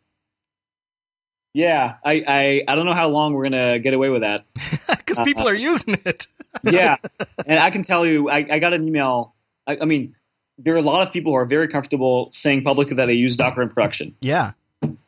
Yeah, 1.54 1.94
I, 2.04 2.22
I 2.28 2.62
I 2.68 2.74
don't 2.76 2.84
know 2.86 2.94
how 2.94 3.08
long 3.08 3.32
we're 3.32 3.44
gonna 3.44 3.78
get 3.78 3.94
away 3.94 4.10
with 4.10 4.20
that. 4.22 4.44
because 4.98 5.18
people 5.24 5.44
uh, 5.44 5.50
are 5.50 5.54
using 5.54 5.96
it. 6.04 6.26
yeah, 6.62 6.96
and 7.46 7.58
I 7.58 7.70
can 7.70 7.82
tell 7.82 8.04
you, 8.06 8.28
I, 8.30 8.44
I 8.50 8.58
got 8.58 8.74
an 8.74 8.86
email. 8.86 9.34
I, 9.66 9.78
I 9.80 9.84
mean, 9.86 10.14
there 10.58 10.74
are 10.74 10.78
a 10.78 10.82
lot 10.82 11.00
of 11.06 11.12
people 11.12 11.32
who 11.32 11.36
are 11.36 11.46
very 11.46 11.68
comfortable 11.68 12.28
saying 12.32 12.64
publicly 12.64 12.96
that 12.96 13.06
they 13.06 13.14
use 13.14 13.34
Docker 13.36 13.62
in 13.62 13.70
production, 13.70 14.14
yeah, 14.20 14.52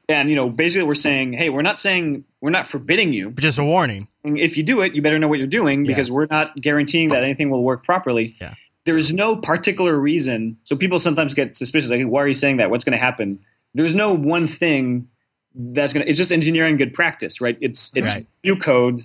and 0.09 0.31
you 0.31 0.37
know, 0.37 0.49
basically, 0.49 0.87
we're 0.87 0.95
saying, 0.95 1.35
hey, 1.35 1.51
we're 1.51 1.63
not 1.63 1.79
saying 1.79 2.25
we're 2.41 2.51
not 2.51 2.67
forbidding 2.67 3.13
you. 3.13 3.31
but 3.31 3.43
just 3.43 3.59
a 3.59 3.65
warning. 3.65 4.09
If 4.25 4.57
you 4.57 4.63
do 4.63 4.81
it, 4.81 4.95
you 4.95 5.03
better 5.03 5.19
know 5.19 5.29
what 5.29 5.39
you're 5.39 5.47
doing 5.47 5.85
Yeah. 5.85 5.93
because 5.93 6.11
we're 6.11 6.27
not 6.31 6.59
guaranteeing 6.61 7.11
that 7.11 7.23
anything 7.23 7.51
will 7.51 7.63
work 7.63 7.85
properly. 7.85 8.37
Yeah. 8.41 8.55
There 8.87 8.97
is 8.97 9.13
no 9.13 9.37
particular 9.37 9.99
reason. 9.99 10.57
So 10.65 10.75
people 10.77 10.99
sometimes 10.99 11.35
get 11.35 11.55
suspicious. 11.55 11.91
Like, 11.91 12.03
why 12.05 12.23
are 12.23 12.29
you 12.29 12.35
saying 12.35 12.57
that? 12.59 12.71
What's 12.71 12.85
going 12.85 12.99
to 12.99 13.05
happen? 13.05 13.39
There's 13.75 13.95
no 13.95 14.15
one 14.15 14.47
thing 14.47 15.09
that's 15.55 15.93
going 15.93 16.05
to. 16.05 16.09
It's 16.11 16.17
just 16.19 16.33
engineering 16.33 16.77
good 16.77 16.95
practice, 16.95 17.41
right? 17.41 17.59
It's 17.61 17.93
it's 17.97 18.15
Right. 18.15 18.27
new 18.45 18.57
code, 18.57 19.01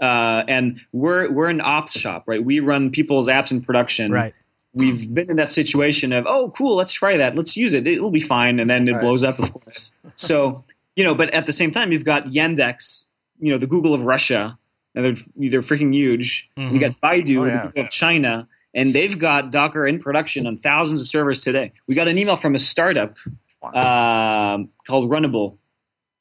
uh, 0.00 0.42
and 0.48 0.80
we're 0.92 1.30
we're 1.30 1.48
an 1.48 1.60
ops 1.60 1.98
shop, 1.98 2.24
right? 2.26 2.42
We 2.44 2.60
run 2.60 2.90
people's 2.90 3.28
apps 3.28 3.50
in 3.52 3.60
production. 3.62 4.10
Right. 4.12 4.34
We've 4.72 5.12
been 5.12 5.28
in 5.28 5.36
that 5.36 5.48
situation 5.50 6.12
of, 6.12 6.26
oh, 6.28 6.52
cool, 6.56 6.76
let's 6.76 6.92
try 6.92 7.16
that, 7.16 7.34
let's 7.34 7.56
use 7.56 7.72
it, 7.74 7.88
it'll 7.88 8.12
be 8.12 8.20
fine, 8.20 8.60
and 8.60 8.70
then 8.70 8.86
it 8.86 8.92
Right. 8.92 9.00
blows 9.00 9.24
up, 9.24 9.38
of 9.40 9.52
course. 9.52 9.92
So 10.16 10.64
you 10.96 11.04
know, 11.04 11.14
but 11.14 11.30
at 11.30 11.46
the 11.46 11.52
same 11.52 11.70
time, 11.70 11.92
you've 11.92 12.04
got 12.04 12.26
Yandex, 12.26 13.06
you 13.40 13.50
know, 13.52 13.58
the 13.58 13.66
Google 13.66 13.94
of 13.94 14.02
Russia, 14.02 14.58
and 14.94 15.04
they're 15.04 15.50
they're 15.50 15.62
freaking 15.62 15.94
huge. 15.94 16.48
Mhm. 16.58 16.72
You 16.72 16.78
got 16.80 17.00
Baidu, 17.00 17.38
Oh, 17.40 17.44
the. 17.46 17.66
Google 17.68 17.82
of 17.84 17.90
China, 17.90 18.46
and 18.74 18.92
they've 18.92 19.18
got 19.18 19.50
Docker 19.50 19.86
in 19.86 20.00
production 20.00 20.46
on 20.46 20.56
thousands 20.56 21.00
of 21.00 21.08
servers 21.08 21.42
today. 21.42 21.72
We 21.86 21.94
got 21.94 22.08
an 22.08 22.18
email 22.18 22.36
from 22.36 22.54
a 22.54 22.58
startup 22.58 23.16
um, 23.62 24.70
called 24.86 25.10
Runnable, 25.10 25.56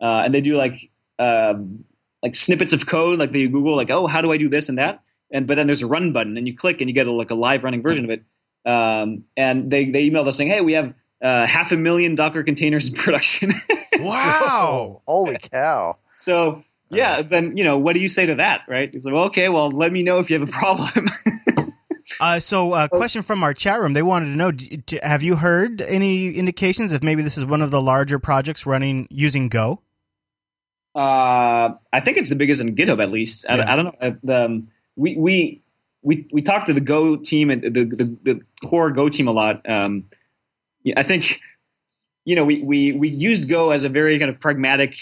uh, 0.02 0.24
and 0.26 0.34
they 0.34 0.42
do 0.42 0.58
like 0.58 0.90
um, 1.20 1.84
like 2.24 2.36
snippets 2.36 2.74
of 2.74 2.88
code, 2.88 3.20
like 3.20 3.32
they 3.32 3.48
Google, 3.48 3.76
like, 3.76 3.90
oh, 3.90 4.08
how 4.08 4.22
do 4.22 4.32
I 4.32 4.38
do 4.38 4.50
this 4.50 4.70
and 4.70 4.78
that, 4.78 5.02
and 5.32 5.48
but 5.48 5.56
then 5.56 5.68
there's 5.68 5.82
a 5.82 5.88
run 5.88 6.12
button, 6.12 6.38
and 6.38 6.48
you 6.48 6.56
click, 6.56 6.82
and 6.82 6.90
you 6.90 6.94
get 6.94 7.08
a, 7.08 7.12
like 7.12 7.32
a 7.32 7.36
live 7.36 7.64
running 7.64 7.82
version 7.82 8.06
of 8.06 8.12
it. 8.12 8.24
Um, 8.66 9.26
and 9.38 9.72
they 9.72 9.86
they 9.86 10.10
emailed 10.10 10.28
us 10.28 10.38
saying, 10.38 10.50
hey, 10.50 10.62
we 10.62 10.74
have 10.74 10.94
uh, 11.24 11.46
half 11.46 11.72
a 11.72 11.78
million 11.78 12.16
Docker 12.16 12.44
containers 12.44 12.88
in 12.88 12.94
production. 12.96 13.52
Wow. 14.00 15.02
Holy 15.08 15.38
cow! 15.38 15.98
so 16.16 16.64
yeah, 16.90 17.22
then 17.22 17.56
you 17.56 17.64
know, 17.64 17.78
what 17.78 17.94
do 17.94 18.00
you 18.00 18.08
say 18.08 18.26
to 18.26 18.36
that, 18.36 18.62
right? 18.68 18.90
It's 18.94 19.06
like, 19.06 19.14
well, 19.14 19.26
okay, 19.26 19.50
well, 19.50 19.70
let 19.70 19.92
me 19.92 20.04
know 20.04 20.20
if 20.20 20.30
you 20.30 20.40
have 20.40 20.50
a 20.50 20.52
problem. 20.52 21.08
Uh, 22.20 22.40
so, 22.40 22.74
uh, 22.74 22.88
question 22.88 23.22
from 23.22 23.44
our 23.44 23.54
chat 23.54 23.80
room. 23.80 23.94
They 23.94 24.02
wanted 24.02 24.26
to 24.28 24.36
know: 24.36 24.52
d- 24.52 24.78
d- 24.86 25.00
Have 25.02 25.24
you 25.24 25.38
heard 25.38 25.82
any 25.82 26.34
indications 26.34 26.92
if 26.92 27.02
maybe 27.02 27.22
this 27.22 27.38
is 27.38 27.46
one 27.46 27.62
of 27.62 27.72
the 27.72 27.82
larger 27.82 28.20
projects 28.20 28.66
running 28.66 29.08
using 29.10 29.50
Go? 29.50 29.82
Uh, 30.96 31.76
I 31.94 32.00
think 32.04 32.18
it's 32.18 32.30
the 32.30 32.36
biggest 32.36 32.62
in 32.62 32.76
GitHub, 32.76 33.02
at 33.02 33.12
least. 33.12 33.46
I, 33.50 33.58
Yeah. 33.58 33.72
I 33.72 33.76
don't 33.76 33.86
know. 33.86 34.34
Uh, 34.34 34.46
um, 34.46 34.68
we 34.96 35.16
we 35.16 35.62
we 36.02 36.28
we 36.32 36.42
talked 36.42 36.68
to 36.68 36.74
the 36.74 36.82
Go 36.82 37.16
team 37.16 37.50
and 37.50 37.62
the 37.62 37.70
the, 37.70 38.18
the 38.24 38.42
core 38.68 38.92
Go 38.92 39.08
team 39.10 39.28
a 39.28 39.32
lot. 39.32 39.68
Um, 39.70 40.06
I 40.98 41.04
think 41.04 41.40
you 42.26 42.36
know 42.36 42.44
we 42.44 42.62
we 42.62 42.92
we 42.92 43.10
used 43.10 43.50
Go 43.50 43.72
as 43.72 43.84
a 43.84 43.90
very 43.90 44.20
kind 44.20 44.30
of 44.30 44.40
pragmatic 44.40 44.98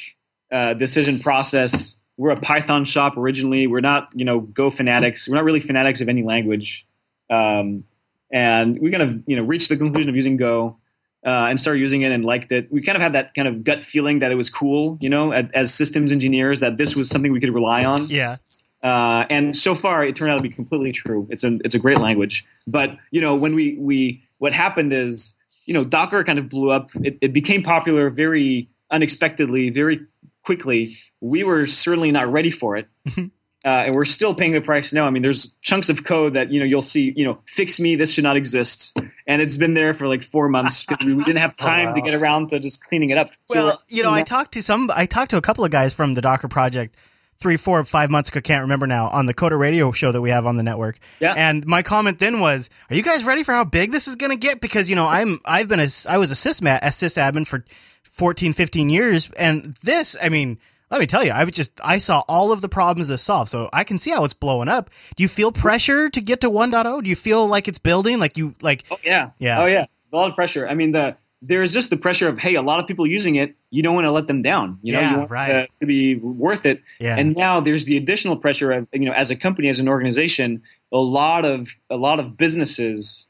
uh, 0.51 0.75
decision 0.75 1.19
process 1.19 1.97
we're 2.17 2.32
a 2.32 2.39
Python 2.39 2.84
shop 2.84 3.15
originally. 3.15 3.67
We're 3.67 3.80
not 3.80 4.10
you 4.13 4.25
know 4.25 4.41
Go 4.41 4.69
fanatics. 4.69 5.30
We're 5.30 5.36
not 5.36 5.43
really 5.43 5.60
fanatics 5.60 6.01
of 6.01 6.10
any 6.10 6.23
language. 6.23 6.86
Um, 7.30 7.84
and 8.32 8.80
we 8.80 8.92
kind 8.92 9.04
of 9.04 9.24
you 9.28 9.36
know 9.36 9.44
reached 9.44 9.70
the 9.70 9.78
conclusion 9.78 10.10
of 10.10 10.16
using 10.16 10.38
Go. 10.38 10.78
Uh, 11.26 11.48
and 11.50 11.60
started 11.60 11.80
using 11.80 12.04
it 12.04 12.12
and 12.13 12.24
liked 12.24 12.54
it. 12.54 12.72
We 12.72 12.82
kind 12.82 12.96
of 12.96 13.02
had 13.02 13.12
that 13.13 13.34
kind 13.34 13.50
of 13.50 13.62
gut 13.63 13.84
feeling 13.84 14.20
that 14.20 14.32
it 14.32 14.36
was 14.36 14.50
cool, 14.50 14.98
you 15.02 15.10
know, 15.10 15.34
as, 15.34 15.46
as 15.54 15.74
systems 15.74 16.13
engineers, 16.13 16.62
that 16.62 16.78
this 16.78 16.96
was 16.96 17.10
something 17.10 17.34
we 17.34 17.42
could 17.42 17.54
rely 17.54 17.84
on. 17.84 18.06
Yeah. 18.06 18.38
Uh, 18.84 19.26
and 19.30 19.56
so 19.56 19.76
far, 19.76 20.06
it 20.06 20.16
turned 20.16 20.32
out 20.32 20.38
to 20.38 20.44
be 20.44 20.50
completely 20.50 20.92
true. 20.92 21.28
It's 21.30 21.44
a 21.44 21.60
it's 21.66 21.76
a 21.76 21.80
great 21.80 21.98
language. 22.00 22.46
But 22.68 22.98
you 23.12 23.20
know, 23.20 23.36
when 23.36 23.56
we 23.56 23.76
we 23.80 24.24
what 24.38 24.54
happened 24.54 24.94
is, 24.94 25.36
you 25.66 25.74
know, 25.74 25.84
Docker 25.84 26.24
kind 26.24 26.40
of 26.40 26.48
blew 26.48 26.72
up. 26.72 26.92
It, 26.96 27.18
it 27.22 27.34
became 27.34 27.63
popular 27.63 28.10
very 28.10 28.70
unexpectedly, 28.92 29.70
very 29.70 30.02
quickly. 30.44 30.96
We 31.20 31.44
were 31.44 31.68
certainly 31.68 32.12
not 32.12 32.32
ready 32.32 32.52
for 32.52 32.78
it. 32.78 32.88
Uh, 33.67 33.84
and 33.88 33.95
we're 33.95 34.06
still 34.06 34.34
paying 34.34 34.53
the 34.53 34.62
price 34.62 34.93
now. 34.93 35.06
I 35.06 35.10
mean, 35.10 35.21
there's 35.21 35.58
chunks 35.62 35.89
of 35.89 36.06
code 36.06 36.36
that 36.36 36.53
you 36.53 36.60
know 36.62 36.65
you'll 36.65 36.82
see. 36.82 37.12
You 37.17 37.25
know, 37.25 37.39
fix 37.47 37.82
me. 37.82 37.97
This 37.97 38.13
should 38.13 38.23
not 38.23 38.38
exist, 38.38 38.97
and 39.27 39.41
it's 39.41 39.58
been 39.58 39.73
there 39.73 39.93
for 39.93 40.08
like 40.08 40.23
four 40.23 40.47
months 40.47 40.86
because 40.86 41.06
we, 41.06 41.15
didn't 41.15 41.39
have 41.39 41.58
time 41.58 41.88
wow. 41.88 41.93
to 41.95 42.01
get 42.01 42.13
around 42.13 42.51
to 42.51 42.62
just 42.62 42.82
cleaning 42.86 43.10
it 43.10 43.17
up. 43.17 43.30
So 43.47 43.65
Well, 43.65 43.84
you 43.89 44.03
know, 44.03 44.12
I 44.13 44.23
talked 44.23 44.53
to 44.53 44.63
some. 44.63 44.89
I 44.95 45.06
talked 45.06 45.32
to 45.32 45.38
a 45.38 45.41
couple 45.41 45.65
of 45.65 45.71
guys 45.71 45.93
from 45.93 46.13
the 46.13 46.21
Docker 46.21 46.47
project 46.47 46.95
three, 47.38 47.58
four, 47.58 47.84
five 47.84 48.10
months 48.10 48.30
ago. 48.30 48.39
Can't 48.39 48.62
remember 48.62 48.88
now 48.88 49.10
on 49.10 49.25
the 49.25 49.34
Coder 49.34 49.60
Radio 49.60 49.91
show 49.91 50.13
that 50.13 50.21
we 50.21 50.30
have 50.30 50.45
on 50.45 50.56
the 50.56 50.63
network. 50.63 50.97
Yeah. 51.19 51.34
And 51.36 51.65
my 51.65 51.82
comment 51.82 52.19
then 52.19 52.39
was, 52.39 52.69
"Are 52.89 52.95
you 52.95 53.03
guys 53.03 53.25
ready 53.25 53.43
for 53.43 53.51
how 53.51 53.65
big 53.65 53.91
this 53.91 54.08
is 54.08 54.15
going 54.15 54.32
to 54.32 54.38
get?" 54.38 54.62
Because 54.62 54.89
you 54.89 54.95
know, 54.95 55.08
I'm 55.08 55.41
I've 55.43 55.67
been 55.67 55.82
a 55.82 55.89
I 56.08 56.17
was 56.17 56.32
a 56.32 56.36
sysma 56.36 56.80
a 56.82 56.91
sysadmin 56.91 57.45
for 57.45 57.65
14, 58.06 58.53
15 58.53 58.89
years, 58.89 59.30
and 59.32 59.75
this, 59.84 60.15
I 60.23 60.30
mean. 60.30 60.58
Let 60.89 61.00
me 61.02 61.06
tell 61.08 61.23
you, 61.23 61.32
I 61.32 61.43
was 61.43 61.54
just 61.54 61.71
I 61.84 61.97
saw 61.97 62.23
all 62.30 62.52
of 62.52 62.62
the 62.62 62.69
problems 62.69 63.08
this 63.10 63.21
solved, 63.21 63.50
so 63.50 63.69
I 63.73 63.84
can 63.84 64.00
see 64.00 64.12
how 64.12 64.23
it's 64.23 64.34
blowing 64.34 64.69
up. 64.69 64.89
Do 65.15 65.23
you 65.23 65.28
feel 65.28 65.52
pressure 65.52 66.10
to 66.10 66.21
get 66.21 66.41
to 66.41 66.50
1.0? 66.50 67.04
Do 67.04 67.10
you 67.10 67.15
feel 67.15 67.45
like 67.47 67.67
it's 67.67 67.80
building? 67.80 68.19
Like 68.19 68.38
you 68.38 68.56
like 68.62 68.86
Oh 68.89 68.97
yeah, 69.04 69.32
Yeah. 69.39 69.62
Oh 69.62 69.65
yeah, 69.65 69.86
a 70.12 70.15
lot 70.15 70.30
of 70.30 70.36
pressure. 70.36 70.67
I 70.67 70.73
mean, 70.76 70.93
the 70.93 71.17
there's 71.41 71.71
just 71.71 71.89
the 71.91 71.97
pressure 71.97 72.28
of 72.30 72.39
hey, 72.39 72.56
a 72.56 72.62
lot 72.62 72.80
of 72.80 72.88
people 72.88 73.06
using 73.06 73.36
it. 73.36 73.56
You 73.69 73.84
don't 73.84 73.93
want 73.95 74.06
to 74.06 74.12
let 74.12 74.28
them 74.28 74.41
down. 74.41 74.80
You 74.82 74.93
know, 74.93 75.00
Yeah, 75.02 75.12
you 75.12 75.17
want 75.19 75.32
right. 75.32 75.56
it 75.56 75.69
to 75.82 75.86
be 75.86 76.15
worth 76.15 76.65
it. 76.65 76.82
Yeah. 77.00 77.17
And 77.17 77.36
now 77.36 77.60
there's 77.60 77.86
the 77.86 77.97
additional 77.97 78.38
pressure 78.38 78.71
of 78.71 78.88
you 78.93 79.02
know, 79.06 79.12
as 79.13 79.30
a 79.30 79.36
company, 79.36 79.67
as 79.67 79.80
an 79.80 79.89
organization, 79.89 80.63
a 80.93 80.97
lot 80.97 81.43
of 81.45 81.76
a 81.89 81.97
lot 81.97 82.19
of 82.19 82.38
businesses 82.38 83.28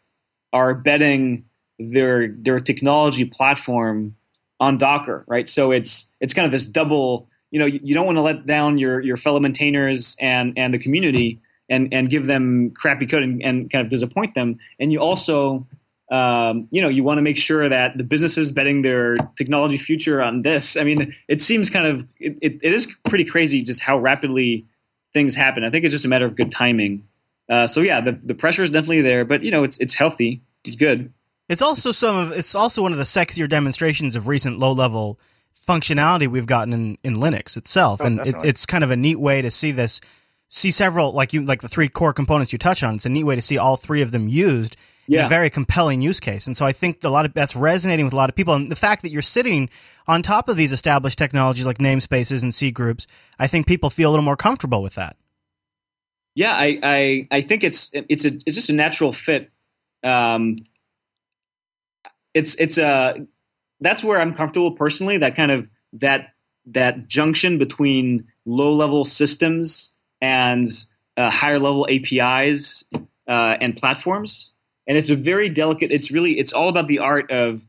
are 0.53 0.73
betting 0.75 1.43
their 1.79 2.27
their 2.29 2.59
technology 2.59 3.25
platform 3.25 4.15
on 4.59 4.77
Docker, 4.77 5.23
right? 5.27 5.49
So 5.49 5.71
it's 5.71 6.15
it's 6.21 6.33
kind 6.35 6.45
of 6.45 6.51
this 6.51 6.67
double. 6.67 7.27
You 7.57 7.63
know, 7.63 7.65
you, 7.65 7.79
you 7.81 7.93
don't 7.95 8.05
want 8.05 8.19
to 8.19 8.21
let 8.21 8.45
down 8.45 8.77
your 8.77 9.01
your 9.01 9.17
fellow 9.17 9.39
maintainers 9.39 10.15
and 10.21 10.53
and 10.57 10.71
the 10.71 10.77
community 10.77 11.41
and 11.67 11.91
and 11.91 12.07
give 12.07 12.27
them 12.27 12.69
crappy 12.69 13.07
code 13.07 13.23
and, 13.23 13.41
and 13.41 13.71
kind 13.71 13.83
of 13.83 13.89
disappoint 13.89 14.35
them. 14.35 14.59
And 14.79 14.91
you 14.91 14.99
also 14.99 15.65
um, 16.11 16.67
you 16.69 16.83
know, 16.83 16.87
you 16.87 17.03
want 17.03 17.17
to 17.17 17.23
make 17.23 17.35
sure 17.35 17.67
that 17.67 17.97
the 17.97 18.03
businesses 18.03 18.51
betting 18.51 18.83
their 18.83 19.17
technology 19.35 19.77
future 19.77 20.21
on 20.21 20.43
this. 20.43 20.77
I 20.77 20.83
mean, 20.83 21.15
it 21.27 21.41
seems 21.41 21.71
kind 21.71 21.87
of 21.87 22.07
it, 22.19 22.37
it, 22.43 22.59
it 22.61 22.73
is 22.73 22.95
pretty 23.05 23.25
crazy 23.25 23.63
just 23.63 23.81
how 23.81 23.97
rapidly 23.97 24.67
things 25.13 25.33
happen. 25.33 25.65
I 25.65 25.71
think 25.71 25.83
it's 25.83 25.91
just 25.91 26.05
a 26.05 26.09
matter 26.09 26.27
of 26.27 26.35
good 26.35 26.51
timing. 26.51 27.07
Uh, 27.49 27.65
so 27.65 27.81
yeah, 27.81 28.01
the 28.01 28.11
the 28.11 28.35
pressure 28.35 28.61
is 28.61 28.69
definitely 28.69 29.01
there, 29.01 29.25
but 29.25 29.41
you 29.41 29.49
know, 29.49 29.63
it's 29.63 29.79
it's 29.79 29.95
healthy. 29.95 30.41
It's 30.63 30.75
good. 30.75 31.11
It's 31.49 31.63
also 31.63 31.91
some 31.91 32.15
of 32.15 32.31
it's 32.33 32.53
also 32.53 32.83
one 32.83 32.91
of 32.91 32.99
the 32.99 33.03
sexier 33.03 33.49
demonstrations 33.49 34.15
of 34.15 34.27
recent 34.27 34.59
low 34.59 34.73
level 34.73 35.19
functionality 35.65 36.27
we've 36.27 36.45
gotten 36.45 36.73
in, 36.73 36.97
in 37.03 37.15
Linux 37.15 37.57
itself, 37.57 38.01
Oh, 38.01 38.05
and 38.05 38.19
it, 38.27 38.35
it's 38.43 38.65
kind 38.65 38.83
of 38.83 38.91
a 38.91 38.95
neat 38.95 39.19
way 39.19 39.41
to 39.41 39.49
see 39.51 39.71
this, 39.71 39.99
see 40.49 40.71
several 40.71 41.11
like 41.13 41.33
you 41.33 41.43
like 41.43 41.61
the 41.61 41.67
three 41.67 41.89
core 41.89 42.13
components 42.13 42.51
you 42.51 42.57
touch 42.59 42.83
on. 42.83 42.95
It's 42.95 43.05
a 43.05 43.09
neat 43.09 43.23
way 43.25 43.35
to 43.35 43.41
see 43.41 43.57
all 43.57 43.75
three 43.77 44.01
of 44.01 44.11
them 44.11 44.27
used 44.27 44.75
in 45.07 45.13
Yeah. 45.15 45.25
a 45.25 45.29
very 45.29 45.49
compelling 45.49 46.01
use 46.01 46.19
case, 46.19 46.47
and 46.47 46.55
so 46.57 46.65
I 46.65 46.73
think 46.73 47.03
a 47.03 47.09
lot 47.09 47.25
of 47.25 47.33
that's 47.33 47.55
resonating 47.55 48.05
with 48.05 48.13
a 48.13 48.17
lot 48.17 48.29
of 48.29 48.35
people, 48.35 48.53
and 48.53 48.69
the 48.71 48.75
fact 48.75 49.01
that 49.01 49.09
you're 49.11 49.21
sitting 49.21 49.69
on 50.07 50.21
top 50.21 50.47
of 50.49 50.55
these 50.57 50.71
established 50.71 51.17
technologies 51.17 51.65
like 51.65 51.77
namespaces 51.79 52.43
and 52.43 52.53
C 52.53 52.71
groups, 52.71 53.07
I 53.39 53.47
think 53.47 53.67
people 53.67 53.89
feel 53.89 54.09
a 54.09 54.11
little 54.11 54.23
more 54.25 54.37
comfortable 54.37 54.81
with 54.83 54.95
that. 54.95 55.15
Yeah, 56.35 56.51
I, 56.51 56.79
I 56.83 57.27
I 57.31 57.41
think 57.41 57.63
it's 57.63 57.91
it's 57.93 58.23
a 58.25 58.31
it's 58.45 58.55
just 58.55 58.69
a 58.69 58.73
natural 58.73 59.11
fit. 59.11 59.49
Um, 60.03 60.57
it's 62.33 62.55
it's 62.55 62.77
a 62.77 63.25
that's 63.81 64.03
where 64.03 64.19
I'm 64.19 64.33
comfortable 64.33 64.71
personally. 64.71 65.17
That 65.17 65.35
kind 65.35 65.51
of 65.51 65.67
that 65.93 66.33
that 66.67 67.07
junction 67.07 67.57
between 67.57 68.25
low 68.45 68.73
level 68.73 69.05
systems 69.05 69.95
and 70.21 70.67
uh, 71.15 71.29
higher 71.29 71.59
level 71.59 71.87
APIs 71.89 72.85
uh, 73.27 73.55
and 73.61 73.75
platforms, 73.77 74.51
and 74.87 74.97
it's 74.97 75.09
a 75.09 75.15
very 75.15 75.49
delicate. 75.49 75.91
It's 75.91 76.11
really 76.11 76.37
it's 76.39 76.53
all 76.53 76.69
about 76.69 76.87
the 76.87 76.99
art 76.99 77.31
of 77.31 77.61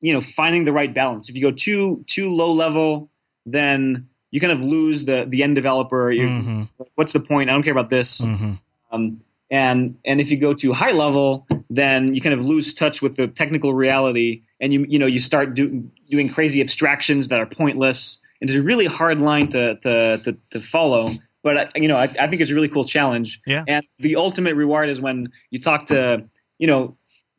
you 0.00 0.12
know 0.12 0.20
finding 0.20 0.64
the 0.64 0.72
right 0.72 0.92
balance. 0.92 1.28
If 1.28 1.36
you 1.36 1.42
go 1.42 1.50
too 1.52 2.04
too 2.06 2.28
low 2.34 2.52
level, 2.52 3.10
then 3.46 4.08
you 4.30 4.40
kind 4.40 4.52
of 4.52 4.60
lose 4.60 5.04
the 5.04 5.26
the 5.28 5.42
end 5.42 5.54
developer. 5.56 6.10
You, 6.10 6.26
Mhm. 6.28 6.68
What's 6.96 7.12
the 7.12 7.20
point? 7.20 7.50
I 7.50 7.52
don't 7.52 7.62
care 7.62 7.72
about 7.72 7.90
this. 7.90 8.20
Mhm. 8.20 8.58
Um, 8.90 9.20
and 9.50 9.96
and 10.04 10.20
if 10.20 10.30
you 10.30 10.36
go 10.36 10.54
to 10.54 10.72
high 10.72 10.92
level, 10.92 11.46
then 11.76 12.14
you 12.14 12.20
kind 12.20 12.34
of 12.34 12.44
lose 12.44 12.74
touch 12.74 13.02
with 13.02 13.16
the 13.16 13.28
technical 13.28 13.74
reality, 13.74 14.42
and 14.60 14.72
you 14.72 14.84
you 14.88 14.98
know 14.98 15.06
you 15.06 15.20
start 15.20 15.54
do, 15.54 15.88
doing 16.10 16.28
crazy 16.28 16.60
abstractions 16.60 17.28
that 17.28 17.40
are 17.40 17.46
pointless. 17.46 18.20
And 18.40 18.50
it's 18.50 18.58
a 18.58 18.62
really 18.62 18.86
hard 18.86 19.20
line 19.20 19.48
to 19.48 19.76
to 19.76 20.18
to, 20.18 20.36
to 20.50 20.60
follow. 20.60 21.10
But 21.42 21.58
I, 21.58 21.70
you 21.76 21.88
know, 21.88 21.96
I, 21.96 22.04
I 22.18 22.26
think 22.28 22.40
it's 22.40 22.50
a 22.50 22.54
really 22.54 22.68
cool 22.68 22.86
challenge. 22.86 23.40
Yeah. 23.46 23.64
And 23.68 23.84
the 23.98 24.16
ultimate 24.16 24.54
reward 24.54 24.88
is 24.88 25.00
when 25.00 25.30
you 25.50 25.60
talk 25.60 25.86
to 25.86 26.24
you 26.58 26.66
know 26.66 26.96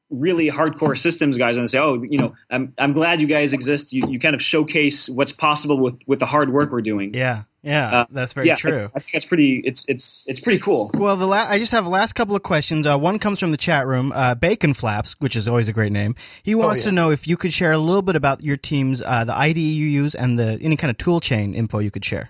really 0.10 0.50
hardcore 0.50 0.98
systems 0.98 1.38
guys 1.38 1.58
and 1.58 1.70
say, 1.70 1.80
oh, 1.80 2.02
you 2.04 2.18
know, 2.18 2.36
I'm 2.50 2.74
I'm 2.78 2.94
glad 2.94 3.22
you 3.22 3.28
guys 3.28 3.54
exist. 3.54 3.94
You 3.94 4.04
you 4.08 4.20
kind 4.20 4.36
of 4.36 4.42
showcase 4.42 5.10
what's 5.10 5.32
possible 5.32 5.80
with 5.80 6.00
with 6.08 6.20
the 6.20 6.26
hard 6.26 6.52
work 6.52 6.72
we're 6.72 6.82
doing. 6.82 7.14
Yeah, 7.14 7.44
yeah, 7.66 8.02
Uh, 8.02 8.06
that's 8.12 8.34
very 8.34 8.46
yeah, 8.48 8.54
I- 8.54 8.58
true. 8.58 8.92
I, 8.96 9.00
think 9.00 9.12
that's 9.12 9.26
pretty. 9.26 9.62
It's 9.66 9.84
it's 9.90 10.24
it's 10.28 10.40
pretty 10.40 10.60
cool. 10.60 10.92
Well, 10.94 11.18
the 11.18 11.26
la- 11.26 11.48
I 11.50 11.58
just 11.58 11.72
have 11.72 11.86
a 11.86 11.90
last 11.90 12.14
couple 12.14 12.36
of 12.36 12.44
questions. 12.44 12.86
Uh, 12.86 12.98
one 12.98 13.18
comes 13.18 13.40
from 13.40 13.50
the 13.50 13.58
chat 13.58 13.88
room, 13.88 14.14
uh, 14.16 14.36
Bacon 14.36 14.76
Flaps, 14.76 15.16
which 15.20 15.36
is 15.36 15.48
always 15.48 15.68
a 15.68 15.74
great 15.74 15.92
name. 15.92 16.14
He 16.44 16.54
wants 16.54 16.86
yeah. 16.86 16.92
to 16.92 16.96
know 16.96 17.10
if 17.12 17.28
you 17.28 17.38
could 17.38 17.52
share 17.52 17.72
a 17.72 17.80
little 17.80 18.04
bit 18.04 18.16
about 18.16 18.44
your 18.44 18.56
team's 18.56 19.02
uh, 19.02 19.26
the 19.26 19.36
IDE 19.36 19.58
you 19.58 19.88
use 19.88 20.14
and 20.14 20.38
the 20.38 20.60
any 20.62 20.78
kind 20.78 20.92
of 20.92 20.98
tool 20.98 21.20
chain 21.20 21.56
info 21.56 21.80
you 21.80 21.90
could 21.90 22.06
share. 22.06 22.30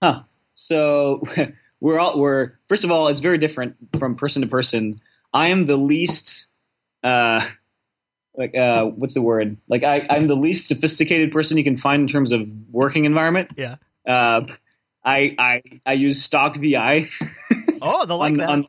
Huh. 0.00 0.22
So 0.54 1.22
we're 1.80 1.98
all 1.98 2.18
we're 2.18 2.52
first 2.68 2.84
of 2.84 2.92
all, 2.92 3.08
it's 3.08 3.20
very 3.20 3.38
different 3.38 3.74
from 3.98 4.14
person 4.14 4.42
to 4.42 4.48
person. 4.48 5.00
I 5.34 5.48
am 5.48 5.66
the 5.66 5.76
least 5.76 6.54
uh 7.02 7.40
like 8.36 8.54
uh 8.54 8.84
what's 8.84 9.14
the 9.14 9.22
word? 9.22 9.56
Like 9.68 9.82
I, 9.82 10.06
I'm 10.08 10.28
the 10.28 10.36
least 10.36 10.68
sophisticated 10.68 11.32
person 11.32 11.56
you 11.56 11.64
can 11.64 11.76
find 11.76 12.02
in 12.02 12.08
terms 12.08 12.30
of 12.30 12.46
working 12.70 13.04
environment. 13.04 13.50
Yeah. 13.56 13.76
Uh 14.06 14.46
I 15.06 15.34
I 15.38 15.62
I 15.86 15.92
use 15.94 16.22
stock 16.22 16.56
VI 16.56 17.06
Oh, 17.82 18.04
they 18.06 18.14
like 18.14 18.32
on, 18.32 18.36
that. 18.38 18.48
on 18.48 18.68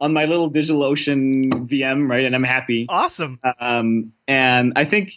on 0.00 0.12
my 0.12 0.24
little 0.24 0.50
DigitalOcean 0.50 1.68
VM, 1.68 2.10
right? 2.10 2.24
And 2.24 2.34
I'm 2.34 2.42
happy. 2.42 2.86
awesome. 2.88 3.38
Um, 3.60 4.12
and 4.26 4.72
I 4.74 4.84
think, 4.84 5.12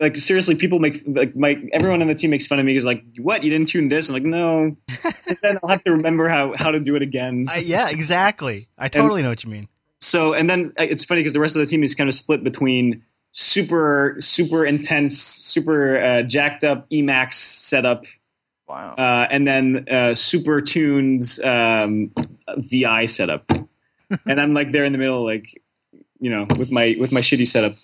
like, 0.00 0.16
seriously, 0.16 0.54
people 0.54 0.78
make 0.78 1.02
like 1.06 1.36
my 1.36 1.62
everyone 1.74 2.00
on 2.00 2.08
the 2.08 2.14
team 2.14 2.30
makes 2.30 2.46
fun 2.46 2.58
of 2.58 2.64
me 2.64 2.72
because 2.72 2.86
like, 2.86 3.04
what 3.18 3.44
you 3.44 3.50
didn't 3.50 3.68
tune 3.68 3.88
this? 3.88 4.08
I'm 4.08 4.14
like, 4.14 4.22
no. 4.22 4.76
And 5.28 5.36
then 5.42 5.58
I'll 5.62 5.68
have 5.68 5.84
to 5.84 5.90
remember 5.90 6.28
how 6.28 6.56
how 6.56 6.70
to 6.70 6.80
do 6.80 6.96
it 6.96 7.02
again. 7.02 7.48
I, 7.50 7.58
yeah, 7.58 7.90
exactly. 7.90 8.62
I 8.78 8.88
totally 8.88 9.22
know 9.22 9.28
what 9.28 9.44
you 9.44 9.50
mean. 9.50 9.68
So, 10.00 10.32
and 10.32 10.48
then 10.48 10.72
uh, 10.78 10.84
it's 10.84 11.04
funny 11.04 11.20
because 11.20 11.34
the 11.34 11.40
rest 11.40 11.54
of 11.54 11.60
the 11.60 11.66
team 11.66 11.82
is 11.82 11.94
kind 11.94 12.08
of 12.08 12.14
split 12.14 12.42
between 12.42 13.02
super 13.32 14.16
super 14.20 14.64
intense, 14.64 15.18
super 15.18 16.02
uh, 16.02 16.22
jacked 16.22 16.64
up 16.64 16.88
Emacs 16.88 17.34
setup, 17.34 18.06
Wow. 18.70 18.94
uh, 18.96 19.26
and 19.30 19.46
then 19.46 19.88
uh, 19.90 20.14
super 20.14 20.60
tuned 20.60 21.22
um, 21.42 22.12
VI 22.56 23.06
setup. 23.06 23.50
and 24.26 24.40
I'm 24.40 24.54
like 24.54 24.70
there 24.70 24.84
in 24.84 24.92
the 24.92 24.98
middle, 24.98 25.24
like 25.24 25.60
you 26.20 26.30
know, 26.30 26.46
with 26.56 26.70
my 26.70 26.96
with 27.00 27.10
my 27.10 27.20
shitty 27.20 27.48
setup. 27.48 27.74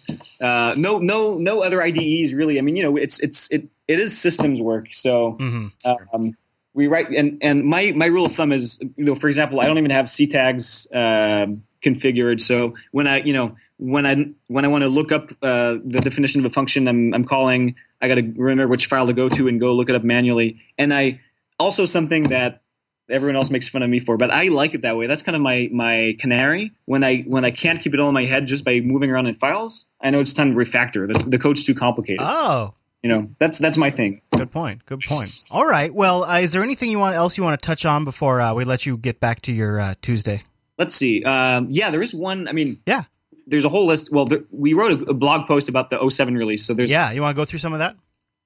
Uh, 0.41 0.75
no, 0.77 0.99
no, 0.99 1.39
no 1.39 1.63
other 1.63 1.83
IDEs 1.83 2.35
really. 2.35 2.59
I 2.59 2.63
mean, 2.63 2.77
you 2.77 2.83
know, 2.85 2.97
it's 2.97 3.19
it's 3.19 3.51
it 3.51 3.69
it 3.89 3.99
is 3.99 4.17
systems 4.17 4.61
work. 4.61 4.89
So 4.93 5.33
hmm 5.33 5.69
um, 5.85 6.37
we 6.75 6.87
write, 6.87 7.09
and 7.11 7.39
and 7.43 7.65
my 7.65 7.93
my 7.93 8.07
rule 8.07 8.27
of 8.27 8.33
thumb 8.33 8.53
is, 8.53 8.79
you 8.97 9.05
know, 9.05 9.15
for 9.15 9.29
example, 9.29 9.61
I 9.61 9.65
don't 9.65 9.79
even 9.79 9.91
have 9.91 10.09
C 10.09 10.27
tags 10.27 10.87
uh, 10.93 11.47
configured. 11.83 12.41
So 12.41 12.75
when 12.93 13.07
I, 13.07 13.23
you 13.23 13.33
know, 13.33 13.57
when 13.79 14.07
I 14.07 14.27
when 14.49 14.65
I 14.65 14.69
want 14.69 14.83
to 14.83 14.89
look 14.89 15.13
up 15.13 15.31
uh, 15.43 15.77
the 15.85 16.01
definition 16.03 16.45
of 16.45 16.51
a 16.51 16.53
function 16.55 16.89
I'm 16.89 17.13
I'm 17.15 17.25
calling, 17.25 17.75
I 18.01 18.09
got 18.09 18.17
to 18.17 18.23
remember 18.37 18.69
which 18.69 18.87
file 18.87 19.07
to 19.07 19.13
go 19.13 19.29
to 19.29 19.49
and 19.49 19.61
go 19.61 19.75
look 19.75 19.89
it 19.89 19.95
up 19.95 20.05
manually. 20.05 20.61
And 20.79 20.93
I 20.95 21.21
also 21.59 21.85
something 21.87 22.25
that 22.25 22.63
everyone 23.09 23.37
else 23.37 23.51
makes 23.51 23.69
fun 23.69 23.83
of 23.83 23.89
me 23.89 24.01
for, 24.01 24.17
but 24.17 24.31
I 24.33 24.49
like 24.49 24.75
it 24.75 24.83
that 24.83 24.97
way. 24.97 25.07
That's 25.07 25.23
kind 25.23 25.37
of 25.37 25.43
my 25.43 25.69
my 25.73 26.17
canary. 26.19 26.73
When 26.87 27.05
I 27.05 27.19
when 27.23 27.45
I 27.45 27.51
can't 27.51 27.81
keep 27.81 27.95
it 27.95 28.01
all 28.01 28.09
in 28.09 28.15
my 28.15 28.25
head 28.25 28.47
just 28.47 28.65
by 28.65 28.81
moving 28.81 29.11
around 29.11 29.27
in 29.27 29.35
files, 29.35 29.87
I 30.01 30.11
know 30.11 30.21
it's 30.21 30.33
time 30.33 30.53
to 30.53 30.57
refactor. 30.57 31.13
The, 31.13 31.29
the 31.29 31.39
code's 31.39 31.63
too 31.65 31.75
complicated. 31.75 32.21
Oh, 32.23 32.75
You 33.03 33.11
know, 33.11 33.31
that's 33.39 33.59
that's 33.59 33.77
my 33.77 33.91
thing. 33.91 34.23
Good 34.37 34.51
point. 34.51 34.85
Good 34.87 35.01
point. 35.01 35.31
All 35.51 35.67
right. 35.67 35.95
Well, 35.95 36.25
uh, 36.25 36.39
is 36.41 36.53
there 36.53 36.63
anything 36.63 36.91
you 36.91 36.99
want 36.99 37.15
else 37.15 37.37
you 37.39 37.45
want 37.45 37.61
to 37.61 37.65
touch 37.67 37.85
on 37.87 38.05
before 38.05 38.41
uh, 38.41 38.55
we 38.55 38.65
let 38.65 38.87
you 38.87 38.97
get 38.97 39.21
back 39.21 39.43
to 39.43 39.53
your 39.53 39.79
uh, 39.79 39.95
Tuesday? 40.03 40.43
Let's 40.79 40.95
see. 40.95 41.23
Um, 41.25 41.69
yeah, 41.71 41.91
there 41.91 42.03
is 42.03 42.15
one. 42.15 42.49
I 42.49 42.53
mean, 42.53 42.79
Yeah. 42.87 43.05
There's 43.47 43.65
a 43.65 43.69
whole 43.69 43.87
list. 43.87 44.13
Well, 44.13 44.25
there, 44.25 44.41
we 44.53 44.73
wrote 44.75 45.01
a, 45.01 45.11
a 45.11 45.15
blog 45.15 45.47
post 45.47 45.69
about 45.69 45.91
the 45.91 46.11
07 46.11 46.35
release. 46.37 46.65
So 46.65 46.75
there's 46.75 46.91
Yeah. 46.91 47.11
You 47.13 47.23
want 47.23 47.37
to 47.37 47.41
go 47.41 47.45
through 47.45 47.61
some 47.61 47.73
of 47.73 47.79
that? 47.81 47.97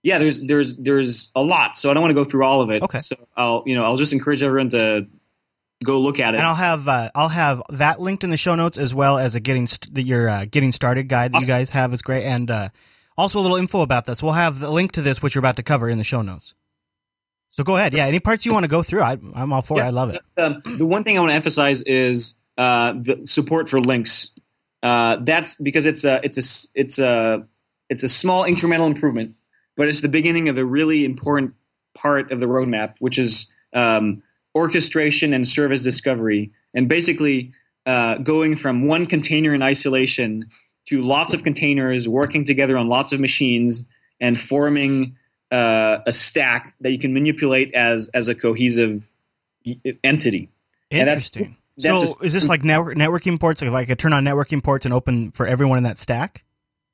yeah, 0.03 0.19
there's 0.19 0.41
there's 0.41 0.77
there's 0.77 1.31
a 1.37 1.43
lot. 1.43 1.77
So 1.77 1.91
I 1.91 1.95
don't 1.95 2.03
want 2.03 2.11
to 2.11 2.15
go 2.15 2.25
through 2.25 2.45
all 2.45 2.61
of 2.63 2.71
it. 2.71 2.83
Okay. 2.83 2.99
So 2.99 3.17
I'll 3.37 3.63
you 3.67 3.75
know 3.75 3.85
I'll 3.85 3.97
just 3.97 4.13
encourage 4.13 4.43
everyone 4.43 4.71
to 4.71 5.07
go 5.85 6.01
look 6.01 6.19
at 6.21 6.35
it. 6.35 6.39
And 6.39 6.47
I'll 6.47 6.55
have 6.55 6.89
uh, 6.89 7.11
I'll 7.15 7.29
have 7.29 7.63
that 7.71 8.01
linked 8.01 8.25
in 8.25 8.31
the 8.31 8.37
show 8.37 8.55
notes 8.55 8.79
as 8.79 8.95
well 8.95 9.19
as 9.19 9.35
a 9.35 9.41
getting 9.41 9.67
st- 9.67 9.95
the, 9.95 10.03
your 10.03 10.29
uh, 10.29 10.45
getting 10.51 10.73
started 10.73 11.09
guide 11.09 11.33
that 11.33 11.43
you 11.43 11.47
guys 11.47 11.71
have 11.71 11.93
is 11.93 12.01
great, 12.03 12.25
and 12.25 12.51
uh, 12.51 12.69
also 13.19 13.39
a 13.39 13.43
little 13.43 13.59
info 13.59 13.81
about 13.83 14.07
this. 14.07 14.23
We'll 14.23 14.33
have 14.33 14.59
the 14.61 14.71
link 14.71 14.93
to 14.93 15.03
this, 15.03 15.23
which 15.23 15.35
you're 15.35 15.41
about 15.41 15.57
to 15.57 15.63
cover, 15.63 15.89
in 15.89 15.99
the 15.99 16.05
show 16.05 16.23
notes. 16.23 16.55
So 17.51 17.65
go 17.65 17.77
ahead. 17.77 17.93
Yeah, 17.93 18.07
any 18.07 18.21
parts 18.21 18.47
you 18.47 18.53
want 18.53 18.65
to 18.65 18.69
go 18.69 18.83
through, 18.83 19.03
I, 19.03 19.19
I'm 19.35 19.53
all 19.53 19.61
for. 19.63 19.81
it. 19.81 19.83
I 19.85 19.91
love 19.91 20.15
it. 20.15 20.23
Um, 20.39 20.63
the 20.79 20.87
one 20.87 21.03
thing 21.05 21.19
I 21.19 21.21
want 21.21 21.31
to 21.33 21.35
emphasize 21.35 21.83
is 21.83 22.41
uh, 22.57 22.93
the 22.93 23.23
support 23.27 23.69
for 23.69 23.81
links. 23.81 24.31
Uh, 24.83 25.17
that's 25.21 25.55
because 25.57 25.87
it's 25.87 26.05
a 26.05 26.21
it's 26.25 26.39
a 26.39 26.81
it's 26.81 26.99
a 26.99 27.47
it's 27.89 28.03
a 28.03 28.09
small 28.09 28.45
incremental 28.45 28.87
improvement, 28.87 29.35
but 29.77 29.89
it's 29.89 30.01
the 30.01 30.09
beginning 30.09 30.49
of 30.49 30.57
a 30.57 30.65
really 30.65 31.05
important 31.05 31.55
part 31.95 32.33
of 32.33 32.41
the 32.41 32.47
roadmap, 32.47 32.95
which 32.99 33.19
is 33.19 33.53
um, 33.75 34.23
orchestration 34.55 35.35
and 35.35 35.47
service 35.47 35.83
discovery, 35.83 36.51
and 36.75 36.89
basically 36.89 37.53
uh, 37.87 38.17
going 38.19 38.57
from 38.57 38.87
one 38.87 39.07
container 39.07 39.55
in 39.55 39.63
isolation 39.63 40.47
to 40.87 41.03
lots 41.03 41.35
of 41.35 41.43
containers 41.45 42.09
working 42.09 42.45
together 42.45 42.77
on 42.77 42.89
lots 42.89 43.13
of 43.13 43.21
machines 43.21 43.87
and 44.21 44.41
forming 44.41 45.17
uh, 45.53 45.99
a 46.07 46.13
stack 46.13 46.75
that 46.81 46.93
you 46.93 46.99
can 46.99 47.13
manipulate 47.13 47.73
as 47.75 48.09
as 48.15 48.29
a 48.29 48.35
cohesive 48.35 49.13
entity. 50.03 50.49
Interesting. 50.91 51.57
So 51.83 52.01
just- 52.07 52.17
is 52.25 52.33
this 52.33 52.49
like 52.49 52.65
network, 52.65 52.97
networking 52.97 53.39
ports? 53.41 53.61
Like 53.63 53.69
if 53.69 53.75
I 53.75 53.85
could 53.85 53.99
turn 53.99 54.13
on 54.13 54.25
networking 54.25 54.63
ports 54.63 54.85
and 54.85 54.95
open 54.95 55.31
for 55.33 55.47
everyone 55.47 55.79
in 55.79 55.85
that 55.85 55.99
stack? 55.99 56.45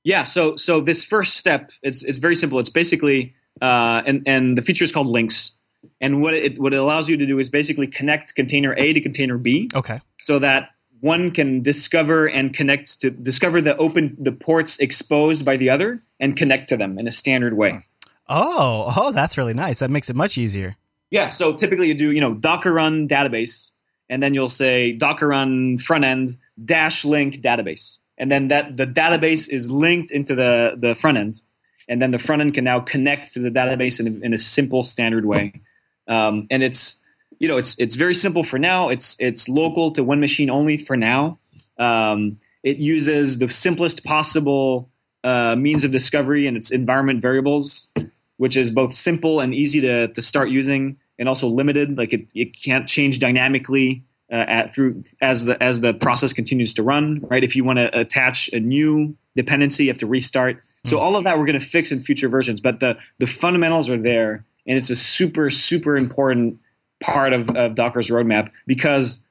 Yeah. 0.04 0.24
So 0.24 0.56
so 0.56 0.80
this 0.80 1.04
first 1.04 1.36
step, 1.36 1.70
it's 1.82 2.02
it's 2.04 2.18
very 2.18 2.36
simple. 2.36 2.58
It's 2.58 2.70
basically 2.70 3.34
uh, 3.60 4.02
and 4.06 4.22
and 4.26 4.56
the 4.56 4.62
feature 4.62 4.84
is 4.84 4.92
called 4.92 5.08
links. 5.08 5.52
And 6.00 6.20
what 6.20 6.34
it 6.34 6.58
what 6.58 6.72
it 6.74 6.76
allows 6.78 7.08
you 7.08 7.16
to 7.16 7.26
do 7.26 7.38
is 7.38 7.48
basically 7.50 7.86
connect 7.86 8.34
container 8.34 8.74
A 8.76 8.92
to 8.92 9.00
container 9.00 9.38
B, 9.38 9.68
Okay. 9.74 10.00
so 10.18 10.38
that 10.40 10.70
one 11.00 11.30
can 11.30 11.62
discover 11.62 12.26
and 12.26 12.52
connect 12.54 13.00
to 13.02 13.10
discover 13.10 13.60
the 13.60 13.76
open 13.76 14.16
the 14.18 14.32
ports 14.32 14.78
exposed 14.78 15.44
by 15.44 15.56
the 15.56 15.70
other 15.70 16.00
and 16.18 16.36
connect 16.36 16.68
to 16.70 16.76
them 16.76 16.98
in 16.98 17.06
a 17.06 17.12
standard 17.12 17.54
way. 17.56 17.84
Oh, 18.28 18.92
oh, 18.96 19.12
that's 19.12 19.38
really 19.38 19.54
nice. 19.54 19.78
That 19.78 19.90
makes 19.90 20.10
it 20.10 20.16
much 20.16 20.36
easier. 20.38 20.76
Yeah. 21.10 21.28
So 21.28 21.52
typically 21.54 21.88
you 21.88 21.94
do, 21.94 22.10
you 22.12 22.20
know, 22.20 22.34
Docker 22.34 22.72
run 22.72 23.06
database, 23.06 23.70
and 24.08 24.22
then 24.22 24.34
you'll 24.34 24.48
say 24.48 24.92
Docker 24.92 25.28
run 25.28 25.78
front 25.78 26.04
end 26.04 26.36
dash 26.62 27.04
link 27.04 27.36
database. 27.36 27.98
And 28.18 28.30
then 28.30 28.48
that 28.48 28.76
the 28.76 28.86
database 28.86 29.52
is 29.52 29.70
linked 29.70 30.10
into 30.10 30.34
the, 30.34 30.72
the 30.76 30.94
front 30.94 31.18
end. 31.18 31.40
And 31.88 32.00
then 32.00 32.10
the 32.10 32.18
front 32.18 32.42
end 32.42 32.54
can 32.54 32.64
now 32.64 32.80
connect 32.80 33.32
to 33.34 33.40
the 33.40 33.50
database 33.50 34.00
in 34.00 34.06
a, 34.06 34.26
in 34.26 34.32
a 34.32 34.38
simple 34.38 34.84
standard 34.84 35.24
way. 35.24 35.60
Um, 36.08 36.46
and 36.50 36.62
it's 36.62 37.04
you 37.38 37.48
know 37.48 37.58
it's 37.58 37.78
it's 37.80 37.96
very 37.96 38.14
simple 38.14 38.42
for 38.42 38.58
now. 38.58 38.88
It's 38.88 39.20
it's 39.20 39.48
local 39.48 39.90
to 39.92 40.02
one 40.02 40.20
machine 40.20 40.50
only 40.50 40.78
for 40.78 40.96
now. 40.96 41.38
Um, 41.78 42.38
it 42.62 42.78
uses 42.78 43.38
the 43.38 43.48
simplest 43.50 44.04
possible 44.04 44.88
uh, 45.22 45.54
means 45.56 45.84
of 45.84 45.90
discovery 45.90 46.46
and 46.46 46.56
its 46.56 46.70
environment 46.70 47.20
variables, 47.20 47.92
which 48.38 48.56
is 48.56 48.70
both 48.70 48.92
simple 48.94 49.40
and 49.40 49.54
easy 49.54 49.80
to, 49.80 50.08
to 50.08 50.22
start 50.22 50.50
using, 50.50 50.96
and 51.18 51.28
also 51.28 51.48
limited. 51.48 51.96
Like 51.96 52.12
it, 52.12 52.26
it 52.34 52.60
can't 52.60 52.88
change 52.88 53.18
dynamically 53.18 54.04
uh, 54.30 54.36
at, 54.36 54.74
through 54.74 55.02
as 55.20 55.44
the 55.44 55.62
as 55.62 55.80
the 55.80 55.94
process 55.94 56.32
continues 56.32 56.74
to 56.74 56.82
run. 56.82 57.20
Right, 57.28 57.44
if 57.44 57.56
you 57.56 57.64
want 57.64 57.78
to 57.78 57.98
attach 57.98 58.48
a 58.52 58.60
new 58.60 59.16
dependency, 59.34 59.84
you 59.84 59.90
have 59.90 59.98
to 59.98 60.06
restart. 60.06 60.62
So 60.84 60.98
all 60.98 61.16
of 61.16 61.24
that 61.24 61.38
we're 61.38 61.46
going 61.46 61.58
to 61.58 61.66
fix 61.66 61.92
in 61.92 62.02
future 62.02 62.28
versions, 62.28 62.60
but 62.60 62.80
the 62.80 62.96
the 63.18 63.26
fundamentals 63.26 63.88
are 63.88 64.00
there, 64.00 64.44
and 64.66 64.76
it's 64.76 64.90
a 64.90 64.96
super 64.96 65.50
super 65.50 65.96
important 65.96 66.58
part 67.00 67.32
of, 67.32 67.50
of 67.50 67.74
Docker's 67.74 68.08
roadmap 68.10 68.50
because 68.66 69.24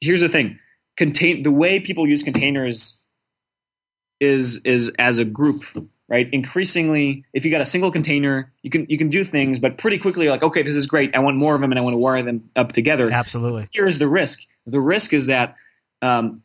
here's 0.00 0.20
the 0.20 0.28
thing: 0.28 0.58
contain 0.96 1.42
the 1.42 1.52
way 1.52 1.80
people 1.80 2.06
use 2.06 2.22
containers 2.22 3.04
is 4.20 4.62
is 4.64 4.92
as 4.98 5.18
a 5.18 5.24
group 5.24 5.64
right? 6.08 6.28
Increasingly 6.32 7.24
if 7.32 7.44
you 7.44 7.50
got 7.50 7.60
a 7.60 7.66
single 7.66 7.90
container 7.90 8.52
you 8.62 8.70
can 8.70 8.86
you 8.88 8.98
can 8.98 9.08
do 9.08 9.24
things 9.24 9.58
but 9.58 9.78
pretty 9.78 9.98
quickly 9.98 10.24
you're 10.24 10.32
like 10.32 10.42
okay 10.42 10.62
this 10.62 10.76
is 10.76 10.86
great. 10.86 11.14
I 11.14 11.20
want 11.20 11.36
more 11.36 11.54
of 11.54 11.60
them 11.60 11.72
and 11.72 11.78
i 11.78 11.82
want 11.82 11.94
to 11.94 12.02
wire 12.02 12.22
them 12.22 12.50
up 12.56 12.72
together. 12.72 13.08
Absolutely. 13.10 13.68
here's 13.72 13.98
the 13.98 14.08
risk. 14.08 14.40
The 14.66 14.80
risk 14.80 15.12
is 15.12 15.26
that 15.26 15.56
um, 16.02 16.42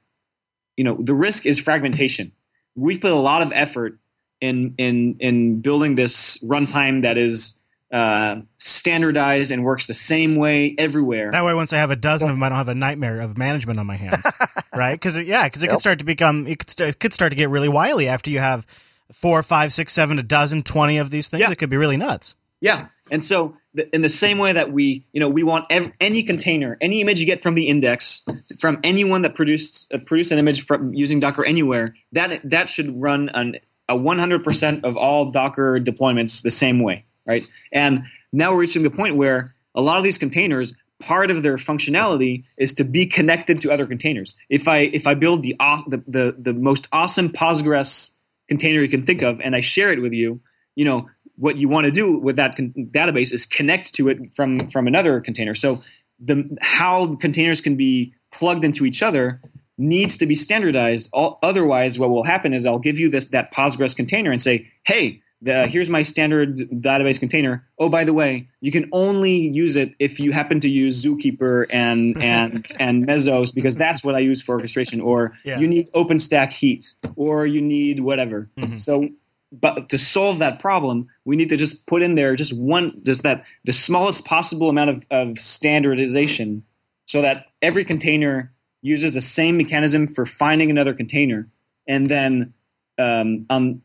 you 0.77 0.83
know 0.83 0.97
the 0.99 1.15
risk 1.15 1.45
is 1.45 1.59
fragmentation. 1.59 2.31
We've 2.75 3.01
put 3.01 3.11
a 3.11 3.15
lot 3.15 3.41
of 3.41 3.51
effort 3.53 3.99
in 4.41 4.75
in 4.77 5.17
in 5.19 5.61
building 5.61 5.95
this 5.95 6.43
runtime 6.43 7.01
that 7.01 7.17
is 7.17 7.61
uh, 7.91 8.35
standardized 8.57 9.51
and 9.51 9.63
works 9.63 9.87
the 9.87 9.93
same 9.93 10.35
way 10.35 10.75
everywhere. 10.77 11.31
That 11.31 11.43
way, 11.43 11.53
once 11.53 11.73
I 11.73 11.77
have 11.77 11.91
a 11.91 11.95
dozen 11.95 12.29
of 12.29 12.35
them, 12.35 12.43
I 12.43 12.49
don't 12.49 12.57
have 12.57 12.69
a 12.69 12.75
nightmare 12.75 13.19
of 13.19 13.37
management 13.37 13.79
on 13.79 13.87
my 13.87 13.95
hands, 13.95 14.23
right? 14.75 14.93
Because 14.93 15.17
yeah, 15.19 15.45
because 15.45 15.63
it 15.63 15.69
could 15.69 15.79
start 15.79 15.99
to 15.99 16.05
become 16.05 16.47
it 16.47 16.59
could, 16.59 16.69
start, 16.69 16.89
it 16.89 16.99
could 16.99 17.13
start 17.13 17.31
to 17.31 17.35
get 17.35 17.49
really 17.49 17.69
wily 17.69 18.07
after 18.07 18.29
you 18.29 18.39
have 18.39 18.65
four, 19.13 19.43
five, 19.43 19.73
six, 19.73 19.93
seven, 19.93 20.19
a 20.19 20.23
dozen, 20.23 20.63
twenty 20.63 20.97
of 20.97 21.11
these 21.11 21.29
things. 21.29 21.41
Yeah. 21.41 21.51
It 21.51 21.57
could 21.57 21.69
be 21.69 21.77
really 21.77 21.97
nuts. 21.97 22.35
Yeah, 22.61 22.87
and 23.09 23.23
so 23.23 23.55
in 23.93 24.01
the 24.01 24.09
same 24.09 24.37
way 24.37 24.53
that 24.53 24.71
we, 24.71 25.05
you 25.13 25.19
know, 25.19 25.29
we 25.29 25.43
want 25.43 25.65
ev- 25.69 25.91
any 25.99 26.23
container, 26.23 26.77
any 26.81 27.01
image 27.01 27.19
you 27.19 27.25
get 27.25 27.41
from 27.41 27.55
the 27.55 27.67
index, 27.67 28.25
from 28.59 28.79
anyone 28.83 29.21
that 29.21 29.35
produced 29.35 29.93
uh, 29.93 29.97
produced 29.99 30.31
an 30.31 30.39
image 30.39 30.65
from 30.65 30.93
using 30.93 31.19
Docker 31.19 31.45
anywhere, 31.45 31.95
that 32.11 32.41
that 32.43 32.69
should 32.69 32.99
run 32.99 33.29
on 33.29 33.55
a 33.87 33.95
100% 33.95 34.83
of 34.83 34.97
all 34.97 35.31
Docker 35.31 35.79
deployments 35.79 36.43
the 36.43 36.51
same 36.51 36.81
way, 36.81 37.05
right? 37.25 37.43
And 37.71 38.03
now 38.31 38.51
we're 38.51 38.59
reaching 38.59 38.83
the 38.83 38.91
point 38.91 39.15
where 39.15 39.51
a 39.73 39.81
lot 39.81 39.97
of 39.97 40.03
these 40.03 40.17
containers, 40.17 40.75
part 40.99 41.31
of 41.31 41.41
their 41.41 41.55
functionality 41.55 42.43
is 42.57 42.73
to 42.75 42.83
be 42.83 43.07
connected 43.07 43.61
to 43.61 43.71
other 43.71 43.87
containers. 43.87 44.35
If 44.49 44.67
I 44.67 44.79
if 44.79 45.07
I 45.07 45.13
build 45.13 45.41
the 45.41 45.55
the 45.87 46.03
the, 46.07 46.35
the 46.37 46.53
most 46.53 46.87
awesome 46.91 47.29
Postgres 47.29 48.17
container 48.49 48.81
you 48.81 48.89
can 48.89 49.05
think 49.05 49.21
of, 49.21 49.39
and 49.39 49.55
I 49.55 49.61
share 49.61 49.93
it 49.93 50.01
with 50.01 50.11
you, 50.11 50.41
you 50.75 50.85
know 50.85 51.09
what 51.37 51.55
you 51.55 51.69
want 51.69 51.85
to 51.85 51.91
do 51.91 52.17
with 52.17 52.35
that 52.35 52.57
con- 52.57 52.73
database 52.91 53.31
is 53.31 53.45
connect 53.45 53.93
to 53.93 54.09
it 54.09 54.17
from 54.35 54.59
from 54.59 54.87
another 54.87 55.21
container. 55.21 55.55
So 55.55 55.81
the 56.19 56.57
how 56.61 57.15
containers 57.15 57.61
can 57.61 57.77
be 57.77 58.13
plugged 58.33 58.65
into 58.65 58.85
each 58.85 59.01
other 59.01 59.39
needs 59.77 60.17
to 60.17 60.25
be 60.25 60.35
standardized. 60.35 61.09
All, 61.13 61.39
otherwise, 61.41 61.97
what 61.97 62.09
will 62.09 62.25
happen 62.25 62.53
is 62.53 62.65
I'll 62.65 62.79
give 62.79 62.99
you 62.99 63.09
this 63.09 63.27
that 63.27 63.53
Postgres 63.53 63.95
container 63.95 64.31
and 64.31 64.41
say, 64.41 64.67
hey. 64.83 65.21
The, 65.41 65.65
here's 65.67 65.89
my 65.89 66.03
standard 66.03 66.57
database 66.57 67.17
container. 67.19 67.65
Oh, 67.77 67.87
by 67.87 68.03
the 68.03 68.13
way, 68.13 68.49
you 68.59 68.71
can 68.73 68.89
only 68.91 69.37
use 69.37 69.77
it 69.77 69.93
if 69.97 70.19
you 70.19 70.33
happen 70.33 70.59
to 70.59 70.69
use 70.69 71.03
Zookeeper 71.03 71.65
and 71.71 72.21
and 72.21 72.65
and 72.79 73.07
Mesos 73.07 73.53
because 73.55 73.77
that's 73.77 74.03
what 74.03 74.15
I 74.15 74.19
use 74.19 74.41
for 74.41 74.55
orchestration. 74.55 74.99
Or 74.99 75.33
Yeah. 75.45 75.59
you 75.59 75.67
need 75.67 75.87
OpenStack 75.93 76.51
Heat, 76.51 76.93
or 77.15 77.45
you 77.45 77.61
need 77.61 78.01
whatever. 78.01 78.49
Mhm. 78.57 78.79
So 78.79 79.07
but 79.51 79.89
to 79.89 79.97
solve 79.97 80.37
that 80.39 80.59
problem, 80.59 81.07
we 81.25 81.35
need 81.35 81.49
to 81.49 81.57
just 81.57 81.87
put 81.87 82.03
in 82.03 82.13
there 82.15 82.35
just 82.35 82.59
one, 82.59 83.01
just 83.03 83.23
that 83.23 83.45
the 83.63 83.73
smallest 83.73 84.23
possible 84.25 84.69
amount 84.69 84.89
of, 84.91 85.05
of 85.09 85.39
standardization 85.39 86.63
so 87.07 87.21
that 87.21 87.45
every 87.61 87.83
container 87.85 88.51
uses 88.81 89.13
the 89.13 89.21
same 89.21 89.57
mechanism 89.57 90.07
for 90.07 90.25
finding 90.25 90.69
another 90.69 90.93
container. 90.93 91.47
And 91.87 92.09
then 92.09 92.53
um, 92.99 93.45
on 93.49 93.81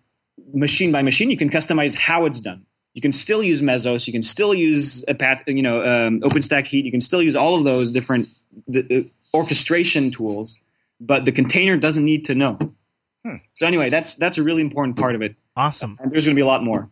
machine 0.52 0.92
by 0.92 1.02
machine, 1.02 1.30
you 1.30 1.36
can 1.36 1.50
customize 1.50 1.94
how 1.96 2.24
it's 2.26 2.40
done. 2.40 2.64
You 2.94 3.00
can 3.02 3.12
still 3.12 3.42
use 3.42 3.60
Mesos. 3.62 4.06
You 4.06 4.12
can 4.12 4.22
still 4.22 4.54
use 4.54 5.04
a 5.08 5.14
pat, 5.14 5.42
you 5.48 5.62
know, 5.62 5.80
um, 5.82 6.20
OpenStack 6.20 6.66
Heat. 6.66 6.84
You 6.84 6.90
can 6.92 7.00
still 7.00 7.20
use 7.22 7.34
all 7.34 7.56
of 7.56 7.64
those 7.64 7.90
different 7.90 8.28
the, 8.68 8.80
uh, 9.04 9.36
orchestration 9.36 10.10
tools, 10.12 10.58
but 11.00 11.24
the 11.24 11.32
container 11.32 11.76
doesn't 11.76 12.04
need 12.04 12.24
to 12.26 12.34
know. 12.34 12.58
So 13.54 13.66
anyway, 13.66 13.88
that's 13.88 14.16
that's 14.16 14.36
a 14.38 14.42
really 14.42 14.60
important 14.60 14.96
part 14.98 15.14
of 15.14 15.22
it. 15.22 15.34
Awesome. 15.56 15.98
And 16.00 16.12
there's 16.12 16.24
going 16.26 16.34
to 16.36 16.38
be 16.38 16.42
a 16.42 16.46
lot 16.46 16.62
more. 16.62 16.90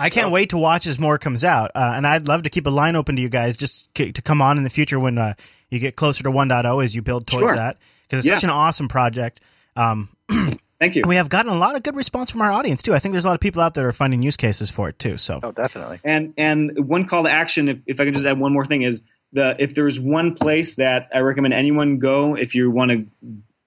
I 0.00 0.08
can't 0.10 0.30
wait 0.32 0.50
to 0.50 0.58
watch 0.58 0.86
as 0.86 0.98
more 0.98 1.18
comes 1.18 1.44
out, 1.44 1.70
uh, 1.74 1.92
and 1.94 2.04
I'd 2.06 2.26
love 2.26 2.42
to 2.44 2.50
keep 2.50 2.66
a 2.66 2.70
line 2.70 2.96
open 2.96 3.14
to 3.16 3.22
you 3.22 3.28
guys 3.28 3.56
just 3.56 3.96
c- 3.96 4.10
to 4.10 4.22
come 4.22 4.40
on 4.42 4.56
in 4.58 4.64
the 4.64 4.70
future 4.70 4.98
when 4.98 5.18
uh, 5.18 5.34
you 5.70 5.78
get 5.78 5.94
closer 5.94 6.24
to 6.24 6.30
1.0 6.30 6.82
as 6.82 6.96
you 6.96 7.02
build 7.02 7.26
towards 7.28 7.48
Sure. 7.48 7.54
that 7.56 7.76
because 8.08 8.20
it's 8.20 8.26
Yeah. 8.26 8.34
such 8.36 8.44
an 8.44 8.50
awesome 8.50 8.88
project. 8.88 9.40
Um, 9.76 10.08
Thank 10.84 10.96
you. 10.96 11.02
and 11.02 11.08
we 11.08 11.16
have 11.16 11.30
gotten 11.30 11.50
a 11.50 11.56
lot 11.56 11.76
of 11.76 11.82
good 11.82 11.96
response 11.96 12.30
from 12.30 12.42
our 12.42 12.52
audience 12.52 12.82
too. 12.82 12.94
I 12.94 12.98
think 12.98 13.12
there's 13.12 13.24
a 13.24 13.28
lot 13.28 13.34
of 13.34 13.40
people 13.40 13.62
out 13.62 13.72
there 13.72 13.88
are 13.88 13.92
finding 13.92 14.22
use 14.22 14.36
cases 14.36 14.70
for 14.70 14.90
it 14.90 14.98
too. 14.98 15.16
So 15.16 15.40
Oh, 15.42 15.50
definitely. 15.50 15.98
And 16.04 16.34
and 16.36 16.86
one 16.86 17.06
call 17.06 17.24
to 17.24 17.30
action, 17.30 17.70
if, 17.70 17.78
if 17.86 18.00
I 18.00 18.04
can 18.04 18.12
just 18.12 18.26
add 18.26 18.38
one 18.38 18.52
more 18.52 18.66
thing, 18.66 18.82
is 18.82 19.02
the 19.32 19.56
if 19.58 19.74
there's 19.74 19.98
one 19.98 20.34
place 20.34 20.76
that 20.76 21.08
I 21.14 21.20
recommend 21.20 21.54
anyone 21.54 21.98
go 21.98 22.36
if 22.36 22.54
you 22.54 22.70
want 22.70 22.90
to 22.90 23.06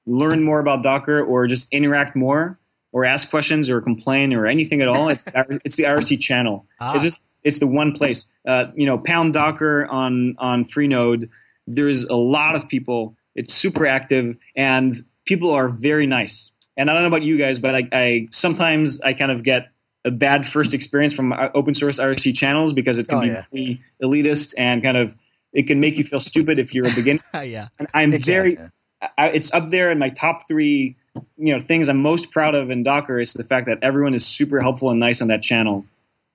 learn 0.06 0.44
more 0.44 0.60
about 0.60 0.84
Docker 0.84 1.24
or 1.24 1.48
just 1.48 1.74
interact 1.74 2.16
more, 2.16 2.60
or 2.92 3.04
ask 3.04 3.30
questions 3.32 3.68
or 3.70 3.82
complain 3.82 4.32
or 4.34 4.46
anything 4.46 4.82
at 4.82 4.88
all, 4.88 5.10
it's 5.10 5.26
it's 5.66 5.76
the 5.76 5.84
IRC 5.86 6.20
channel. 6.20 6.68
Ah. 6.80 6.94
It's 6.94 7.04
just 7.04 7.22
it's 7.44 7.60
the 7.60 7.68
one 7.68 7.94
place. 7.94 8.32
Uh, 8.48 8.68
you 8.76 8.86
know, 8.86 9.00
pound 9.00 9.34
Docker 9.34 9.88
on 9.88 10.36
on 10.38 10.66
Freenode. 10.66 11.30
There's 11.66 12.06
a 12.06 12.16
lot 12.16 12.56
of 12.56 12.68
people. 12.68 13.16
It's 13.36 13.54
super 13.54 13.88
active, 13.88 14.38
and 14.56 14.94
people 15.26 15.52
are 15.52 15.68
very 15.68 16.06
nice. 16.06 16.52
And 16.78 16.90
I 16.90 16.94
don't 16.94 17.02
know 17.04 17.08
about 17.08 17.24
you 17.24 17.38
guys, 17.38 17.60
but 17.60 17.76
I, 17.76 17.88
I 17.92 18.28
sometimes 18.32 19.02
I 19.02 19.14
kind 19.14 19.32
of 19.32 19.44
get 19.44 19.70
a 20.06 20.12
bad 20.12 20.46
first 20.48 20.74
experience 20.74 21.14
from 21.14 21.34
uh, 21.34 21.50
open 21.56 21.74
source 21.74 22.00
IRC 22.00 22.36
channels 22.36 22.72
because 22.72 22.98
it 22.98 23.08
can 23.08 23.18
Oh, 23.18 23.22
be 23.22 23.28
yeah. 23.28 23.44
really 23.52 23.82
elitist 24.02 24.54
and 24.58 24.82
kind 24.84 24.96
of 24.98 25.16
it 25.54 25.64
can 25.68 25.80
make 25.80 25.98
you 25.98 26.04
feel 26.04 26.20
stupid 26.20 26.60
if 26.60 26.74
you're 26.74 26.88
a 26.88 26.94
beginner. 26.94 27.20
yeah. 27.44 27.68
And 27.80 27.88
I'm 27.94 28.14
It 28.14 28.18
can, 28.18 28.26
very 28.26 28.54
yeah. 28.56 29.08
I, 29.18 29.30
it's 29.30 29.54
up 29.54 29.70
there 29.72 29.92
in 29.92 30.00
my 30.00 30.10
top 30.10 30.48
three 30.48 30.96
you 31.38 31.52
know 31.54 31.60
things 31.60 31.90
i'm 31.90 31.98
most 32.00 32.30
proud 32.32 32.54
of 32.54 32.70
in 32.70 32.84
docker 32.84 33.20
is 33.20 33.34
the 33.34 33.44
fact 33.44 33.66
that 33.66 33.80
everyone 33.82 34.14
is 34.14 34.24
super 34.24 34.62
helpful 34.62 34.92
and 34.92 35.00
nice 35.00 35.20
on 35.20 35.28
that 35.30 35.42
channel 35.42 35.84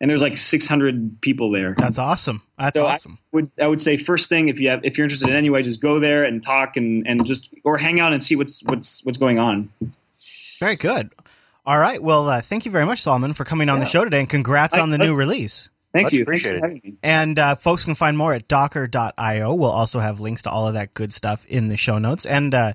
and 0.00 0.10
there's 0.10 0.22
like 0.22 0.36
600 0.36 1.20
people 1.20 1.52
there 1.52 1.76
That's 1.78 1.98
awesome. 2.00 2.42
That's 2.58 2.76
So 2.76 2.86
I- 2.86 2.94
awesome. 2.94 3.18
would 3.30 3.50
i 3.60 3.66
would 3.68 3.80
say 3.80 3.96
first 3.96 4.28
thing 4.28 4.48
if 4.48 4.60
you 4.60 4.70
have 4.70 4.84
if 4.84 4.98
you're 4.98 5.04
interested 5.04 5.28
in 5.30 5.36
any 5.36 5.50
way 5.50 5.62
just 5.62 5.80
go 5.80 6.00
there 6.00 6.24
and 6.24 6.42
talk 6.42 6.76
and 6.76 7.06
and 7.06 7.24
just 7.24 7.48
or 7.64 7.78
hang 7.78 8.00
out 8.00 8.12
and 8.12 8.22
see 8.24 8.34
what's 8.36 8.62
what's 8.64 9.04
what's 9.04 9.18
going 9.18 9.38
on 9.38 9.68
Very 10.62 10.76
good. 10.76 11.10
All 11.66 11.76
right. 11.78 12.00
Well, 12.00 12.28
uh, 12.28 12.40
thank 12.40 12.64
you 12.66 12.70
very 12.70 12.86
much, 12.86 13.02
Solomon, 13.02 13.34
for 13.34 13.44
coming 13.44 13.68
on 13.68 13.80
the 13.80 13.84
show 13.84 14.04
today, 14.04 14.20
and 14.20 14.28
congrats 14.28 14.74
I- 14.76 14.80
on 14.80 14.90
the 14.90 14.98
I- 15.00 15.06
new 15.06 15.14
release. 15.16 15.70
thank 15.92 16.04
Much 16.06 16.14
you 16.14 16.24
Thanks 16.24 16.42
for 16.44 16.56
appreciated. 16.56 16.96
And 17.02 17.36
uh, 17.38 17.56
folks 17.56 17.84
can 17.84 17.96
find 17.96 18.16
more 18.16 18.32
at 18.32 18.46
docker.io. 18.46 19.54
We'll 19.54 19.70
also 19.72 19.98
have 19.98 20.20
links 20.20 20.42
to 20.42 20.50
all 20.50 20.68
of 20.68 20.74
that 20.74 20.94
good 20.94 21.12
stuff 21.12 21.44
in 21.46 21.66
the 21.68 21.76
show 21.76 21.98
notes. 21.98 22.24
And 22.26 22.54
uh, 22.54 22.72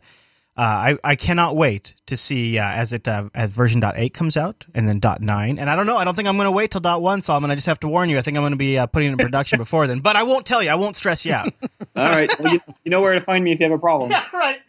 uh, 0.58 0.62
I, 0.62 0.97
I 1.02 1.15
cannot 1.15 1.56
wait 1.56 1.95
to 2.08 2.17
see 2.17 2.60
uh, 2.60 2.67
as 2.67 2.91
it 2.91 3.08
uh, 3.08 3.30
as 3.34 3.52
version 3.52 3.80
.8 3.80 4.13
comes 4.13 4.36
out 4.36 4.65
and 4.76 4.86
then 4.86 5.00
.9. 5.00 5.58
And 5.58 5.69
I 5.69 5.76
don't 5.78 5.86
know. 5.88 5.95
I 5.95 6.04
don't 6.04 6.13
think 6.15 6.28
I'm 6.28 6.36
going 6.36 6.45
to 6.47 6.52
wait 6.52 6.71
till 6.71 6.82
.1, 6.82 7.23
Solomon. 7.23 7.52
I 7.52 7.56
just 7.56 7.67
have 7.67 7.80
to 7.82 7.88
warn 7.88 8.10
you. 8.10 8.17
I 8.17 8.21
think 8.21 8.36
I'm 8.36 8.43
going 8.43 8.52
to 8.52 8.58
be 8.58 8.78
uh, 8.78 8.88
putting 8.88 9.08
it 9.10 9.12
in 9.13 9.17
production 9.17 9.60
before 9.60 9.88
then. 9.88 10.02
But 10.02 10.17
I 10.17 10.23
won't 10.23 10.45
tell 10.45 10.62
you. 10.62 10.69
I 10.69 10.76
won't 10.76 10.97
stress 10.97 11.26
you 11.26 11.32
out. 11.32 11.54
all 11.95 12.04
right 12.06 12.30
well, 12.38 12.52
you, 12.54 12.60
you 12.84 12.91
know 12.91 13.00
where 13.02 13.13
to 13.13 13.21
find 13.21 13.45
me 13.45 13.54
if 13.54 13.62
you 13.62 13.65
have 13.69 13.73
a 13.73 13.80
problem 13.80 14.12
right. 14.34 14.60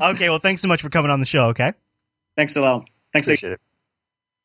Okay. 0.00 0.28
Well, 0.28 0.38
thanks 0.38 0.62
so 0.62 0.68
much 0.68 0.80
for 0.80 0.90
coming 0.90 1.10
on 1.10 1.18
the 1.20 1.26
show. 1.26 1.48
Okay. 1.48 1.72
Thanks 2.38 2.56
a 2.56 2.60
lot 2.62 2.88
thanks 3.12 3.26
Appreciate 3.26 3.52
it. 3.52 3.60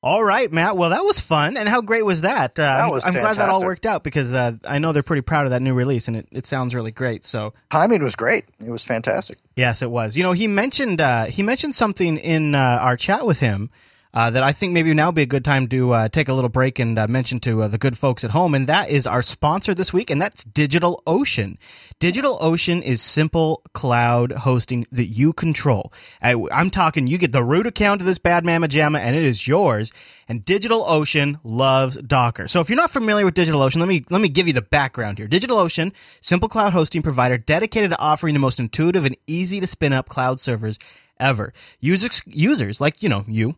All 0.01 0.21
right, 0.21 0.51
Matt. 0.51 0.75
Well, 0.75 0.89
that 0.89 1.05
was 1.05 1.21
fun. 1.21 1.55
And 1.55 1.69
how 1.69 1.81
great 1.81 2.05
was 2.05 2.21
that? 2.21 2.59
Uh, 2.59 2.63
I'm, 2.63 2.91
was 2.91 3.05
I'm 3.05 3.13
glad 3.13 3.37
that 3.37 3.47
all 3.47 3.61
worked 3.61 3.85
out 3.85 4.03
because 4.03 4.33
uh, 4.35 4.57
I 4.67 4.77
know 4.77 4.91
they're 4.91 5.01
pretty 5.01 5.21
proud 5.21 5.45
of 5.45 5.51
that 5.51 5.61
new 5.61 5.73
release 5.73 6.09
and 6.09 6.17
it, 6.17 6.27
it 6.33 6.45
sounds 6.45 6.75
really 6.75 6.91
great. 6.91 7.23
So, 7.23 7.53
Timing 7.71 8.03
was 8.03 8.17
great. 8.17 8.43
It 8.59 8.69
was 8.69 8.83
fantastic. 8.83 9.37
yes, 9.55 9.81
it 9.81 9.89
was. 9.89 10.17
You 10.17 10.23
know, 10.23 10.33
he 10.33 10.47
mentioned 10.47 10.99
uh, 10.99 11.25
he 11.25 11.41
mentioned 11.41 11.73
something 11.73 12.17
in 12.17 12.53
uh, 12.53 12.79
our 12.81 12.97
chat 12.97 13.25
with 13.25 13.39
him 13.39 13.69
uh, 14.13 14.29
that 14.29 14.43
I 14.43 14.51
think 14.51 14.73
maybe 14.73 14.93
now 14.93 15.07
would 15.07 15.15
be 15.15 15.23
a 15.23 15.27
good 15.27 15.43
time 15.43 15.67
to 15.69 15.91
uh, 15.91 16.07
take 16.07 16.27
a 16.27 16.33
little 16.33 16.49
break 16.49 16.77
and 16.77 16.99
uh, 16.99 17.07
mention 17.07 17.39
to 17.41 17.63
uh, 17.63 17.67
the 17.67 17.77
good 17.77 17.97
folks 17.97 18.23
at 18.23 18.31
home. 18.31 18.53
And 18.53 18.67
that 18.67 18.89
is 18.89 19.07
our 19.07 19.21
sponsor 19.21 19.73
this 19.73 19.91
week, 19.91 20.09
and 20.09 20.21
that's 20.21 20.45
DigitalOcean. 20.45 21.57
DigitalOcean 21.99 22.81
is 22.83 23.01
simple 23.01 23.63
cloud 23.73 24.31
hosting 24.31 24.85
that 24.91 25.05
you 25.05 25.33
control. 25.33 25.91
I, 26.21 26.35
I'm 26.51 26.69
talking, 26.69 27.07
you 27.07 27.17
get 27.17 27.31
the 27.31 27.43
root 27.43 27.65
account 27.65 28.01
of 28.01 28.07
this 28.07 28.19
bad 28.19 28.45
mamma 28.45 28.67
jamma, 28.67 28.99
and 28.99 29.15
it 29.15 29.23
is 29.23 29.47
yours. 29.47 29.91
And 30.27 30.45
DigitalOcean 30.45 31.39
loves 31.43 31.97
Docker. 31.97 32.47
So 32.47 32.61
if 32.61 32.69
you're 32.69 32.77
not 32.77 32.91
familiar 32.91 33.25
with 33.25 33.33
DigitalOcean, 33.33 33.77
let 33.77 33.89
me 33.89 34.01
let 34.09 34.21
me 34.21 34.29
give 34.29 34.47
you 34.47 34.53
the 34.53 34.61
background 34.61 35.17
here. 35.17 35.27
DigitalOcean, 35.27 35.91
simple 36.21 36.47
cloud 36.47 36.73
hosting 36.73 37.01
provider 37.01 37.37
dedicated 37.37 37.91
to 37.91 37.99
offering 37.99 38.33
the 38.33 38.39
most 38.39 38.59
intuitive 38.59 39.05
and 39.05 39.17
easy 39.27 39.59
to 39.59 39.67
spin 39.67 39.91
up 39.91 40.07
cloud 40.07 40.39
servers 40.39 40.79
ever. 41.19 41.53
Users 41.79 42.21
users 42.25 42.79
like 42.79 43.03
you 43.03 43.09
know 43.09 43.25
you 43.27 43.55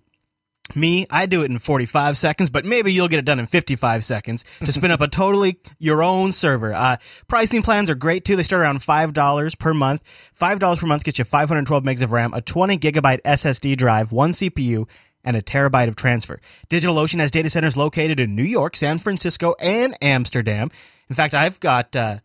me, 0.73 1.05
I 1.11 1.25
do 1.25 1.43
it 1.43 1.51
in 1.51 1.59
45 1.59 2.17
seconds, 2.17 2.49
but 2.49 2.65
maybe 2.65 2.91
you'll 2.91 3.07
get 3.07 3.19
it 3.19 3.25
done 3.25 3.39
in 3.39 3.45
55 3.45 4.03
seconds 4.03 4.45
to 4.63 4.71
spin 4.71 4.91
up 4.91 5.01
a 5.01 5.07
totally 5.09 5.59
your 5.77 6.01
own 6.01 6.31
server. 6.31 6.73
Uh, 6.73 6.97
pricing 7.27 7.61
plans 7.61 7.89
are 7.89 7.95
great 7.95 8.25
too. 8.25 8.35
They 8.35 8.43
start 8.43 8.61
around 8.61 8.79
$5 8.79 9.59
per 9.59 9.73
month. 9.73 10.01
$5 10.39 10.79
per 10.79 10.87
month 10.87 11.03
gets 11.03 11.19
you 11.19 11.25
512 11.25 11.83
megs 11.83 12.01
of 12.01 12.11
RAM, 12.11 12.33
a 12.33 12.41
20 12.41 12.77
gigabyte 12.77 13.21
SSD 13.21 13.77
drive, 13.77 14.11
one 14.11 14.31
CPU, 14.31 14.89
and 15.23 15.35
a 15.35 15.41
terabyte 15.41 15.87
of 15.87 15.95
transfer. 15.95 16.39
DigitalOcean 16.69 17.19
has 17.19 17.31
data 17.31 17.49
centers 17.49 17.75
located 17.75 18.19
in 18.19 18.35
New 18.35 18.43
York, 18.43 18.75
San 18.75 18.99
Francisco, 18.99 19.55
and 19.59 19.95
Amsterdam. 20.01 20.69
In 21.09 21.15
fact, 21.15 21.33
I've 21.33 21.59
got, 21.59 21.95
uh, 21.95 22.19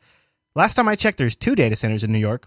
last 0.55 0.75
time 0.75 0.89
I 0.89 0.97
checked, 0.97 1.19
there's 1.19 1.37
two 1.37 1.55
data 1.55 1.77
centers 1.77 2.05
in 2.05 2.13
New 2.13 2.19
York. 2.19 2.47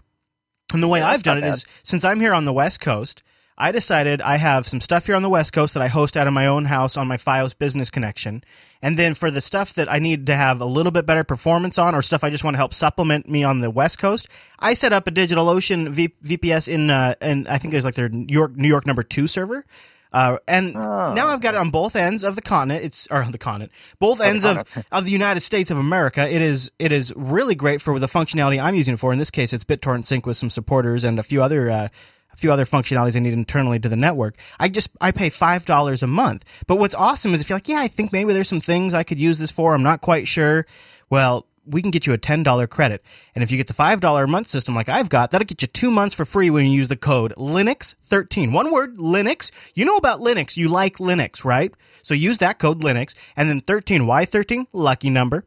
And 0.72 0.82
the 0.82 0.88
way 0.88 1.00
Yeah, 1.00 1.08
I've 1.08 1.22
done 1.22 1.38
it 1.38 1.44
is 1.44 1.66
since 1.82 2.04
I'm 2.04 2.20
here 2.20 2.34
on 2.34 2.44
the 2.44 2.52
West 2.52 2.80
Coast, 2.80 3.22
I 3.56 3.70
decided 3.70 4.20
I 4.20 4.36
have 4.36 4.66
some 4.66 4.80
stuff 4.80 5.06
here 5.06 5.14
on 5.14 5.22
the 5.22 5.28
West 5.28 5.52
Coast 5.52 5.74
that 5.74 5.82
I 5.82 5.86
host 5.86 6.16
out 6.16 6.26
of 6.26 6.32
my 6.32 6.46
own 6.46 6.64
house 6.64 6.96
on 6.96 7.06
my 7.06 7.16
FiOS 7.16 7.56
business 7.56 7.88
connection. 7.88 8.42
And 8.82 8.98
then 8.98 9.14
for 9.14 9.30
the 9.30 9.40
stuff 9.40 9.74
that 9.74 9.90
I 9.90 9.98
need 10.00 10.26
to 10.26 10.34
have 10.34 10.60
a 10.60 10.64
little 10.64 10.90
bit 10.92 11.06
better 11.06 11.22
performance 11.24 11.78
on 11.78 11.94
or 11.94 12.02
stuff 12.02 12.24
I 12.24 12.30
just 12.30 12.42
want 12.42 12.54
to 12.54 12.58
help 12.58 12.74
supplement 12.74 13.28
me 13.28 13.44
on 13.44 13.60
the 13.60 13.70
West 13.70 13.98
Coast, 13.98 14.28
I 14.58 14.74
set 14.74 14.92
up 14.92 15.06
a 15.06 15.10
DigitalOcean 15.10 15.88
v- 15.90 16.14
VPS 16.24 16.68
in, 16.68 16.90
uh, 16.90 17.14
and 17.20 17.46
I 17.46 17.58
think 17.58 17.70
there's 17.72 17.84
like 17.84 17.94
their 17.94 18.08
New 18.08 18.26
York, 18.28 18.56
New 18.56 18.68
York 18.68 18.86
number 18.86 19.02
two 19.04 19.26
server. 19.28 19.64
Uh, 20.12 20.38
and 20.46 20.76
Oh, 20.76 21.12
now 21.14 21.26
I've 21.28 21.40
got 21.40 21.54
it 21.54 21.58
on 21.58 21.70
both 21.70 21.96
ends 21.96 22.22
of 22.22 22.36
the 22.36 22.42
continent. 22.42 22.84
It's 22.84 23.08
or 23.10 23.22
on 23.22 23.32
the 23.32 23.38
continent, 23.38 23.72
both 23.98 24.20
ends 24.20 24.44
of, 24.44 24.62
of 24.92 25.04
the 25.04 25.10
United 25.10 25.40
States 25.40 25.72
of 25.72 25.78
America. 25.78 26.28
It 26.28 26.40
is 26.40 26.70
it 26.78 26.92
is 26.92 27.12
really 27.16 27.56
great 27.56 27.82
for 27.82 27.98
the 27.98 28.06
functionality 28.06 28.62
I'm 28.62 28.76
using 28.76 28.94
it 28.94 28.98
for. 28.98 29.12
In 29.12 29.18
this 29.18 29.32
case, 29.32 29.52
it's 29.52 29.64
BitTorrent 29.64 30.04
Sync 30.04 30.24
with 30.24 30.36
some 30.36 30.50
supporters 30.50 31.02
and 31.02 31.18
a 31.18 31.24
few 31.24 31.42
other 31.42 31.68
uh, 31.68 31.88
a 32.34 32.36
few 32.36 32.52
other 32.52 32.64
functionalities 32.64 33.16
I 33.16 33.20
need 33.20 33.32
internally 33.32 33.78
to 33.78 33.88
the 33.88 33.96
network. 33.96 34.36
I 34.58 34.68
just 34.68 34.90
I 35.00 35.12
pay 35.12 35.30
five 35.30 35.64
dollars 35.64 36.02
a 36.02 36.06
month. 36.06 36.44
But 36.66 36.78
what's 36.78 36.94
awesome 36.94 37.34
is 37.34 37.40
if 37.40 37.48
you're 37.48 37.56
like, 37.56 37.68
yeah, 37.68 37.80
I 37.80 37.88
think 37.88 38.12
maybe 38.12 38.32
there's 38.32 38.48
some 38.48 38.60
things 38.60 38.94
I 38.94 39.02
could 39.02 39.20
use 39.20 39.38
this 39.38 39.50
for. 39.50 39.74
I'm 39.74 39.82
not 39.82 40.00
quite 40.00 40.28
sure. 40.28 40.66
Well, 41.10 41.46
we 41.66 41.82
can 41.82 41.90
get 41.90 42.06
you 42.06 42.12
a 42.12 42.18
$10 42.18 42.68
credit. 42.68 43.02
And 43.34 43.42
if 43.42 43.50
you 43.50 43.56
get 43.56 43.68
the 43.68 43.72
$5 43.74 44.22
a 44.22 44.26
month 44.26 44.48
system 44.48 44.74
like 44.74 44.88
I've 44.88 45.08
got, 45.08 45.30
that'll 45.30 45.46
get 45.46 45.62
you 45.62 45.68
two 45.68 45.90
months 45.90 46.14
for 46.14 46.24
free 46.24 46.50
when 46.50 46.66
you 46.66 46.72
use 46.72 46.88
the 46.88 46.96
code 46.96 47.34
Linux13. 47.36 48.52
One 48.52 48.70
word, 48.70 48.98
Linux. 48.98 49.50
You 49.74 49.84
know 49.84 49.96
about 49.96 50.20
Linux. 50.20 50.56
You 50.56 50.68
like 50.68 50.96
Linux, 50.96 51.44
right? 51.44 51.72
So 52.02 52.14
use 52.14 52.38
that 52.38 52.58
code 52.58 52.82
Linux 52.82 53.14
and 53.36 53.48
then 53.48 53.60
13. 53.60 54.06
Why 54.06 54.24
13? 54.24 54.66
Lucky 54.72 55.10
number. 55.10 55.46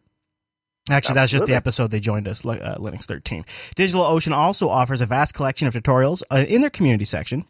Actually, 0.89 1.15
that's 1.15 1.32
just 1.32 1.45
the 1.45 1.56
episode 1.56 1.91
they 1.91 2.00
joined 2.00 2.28
us, 2.28 2.45
uh, 2.45 2.78
Linux 2.80 3.06
13. 3.06 3.45
DigitalOcean 3.76 4.32
also 4.32 4.69
offers 4.69 5.02
a 5.02 5.06
vast 5.06 5.34
collection 5.34 5.67
of 5.67 5.73
tutorials 5.73 6.23
uh, 6.32 6.45
in 6.47 6.62
their 6.62 6.69
community 6.69 7.06
section. 7.06 7.45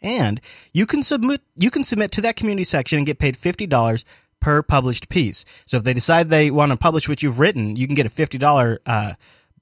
And 0.00 0.40
you 0.72 0.86
can 0.86 1.02
submit 1.02 1.42
you 1.54 1.70
can 1.70 1.84
submit 1.84 2.10
to 2.12 2.20
that 2.22 2.36
community 2.36 2.64
section 2.64 2.98
and 2.98 3.06
get 3.06 3.18
paid 3.18 3.36
fifty 3.36 3.66
dollars 3.66 4.04
per 4.40 4.62
published 4.62 5.08
piece. 5.08 5.44
So 5.64 5.76
if 5.76 5.84
they 5.84 5.92
decide 5.94 6.28
they 6.28 6.50
want 6.50 6.72
to 6.72 6.78
publish 6.78 7.08
what 7.08 7.22
you've 7.22 7.38
written, 7.38 7.76
you 7.76 7.86
can 7.86 7.94
get 7.94 8.06
a 8.06 8.10
fifty 8.10 8.36
dollar 8.36 8.80
uh, 8.84 9.14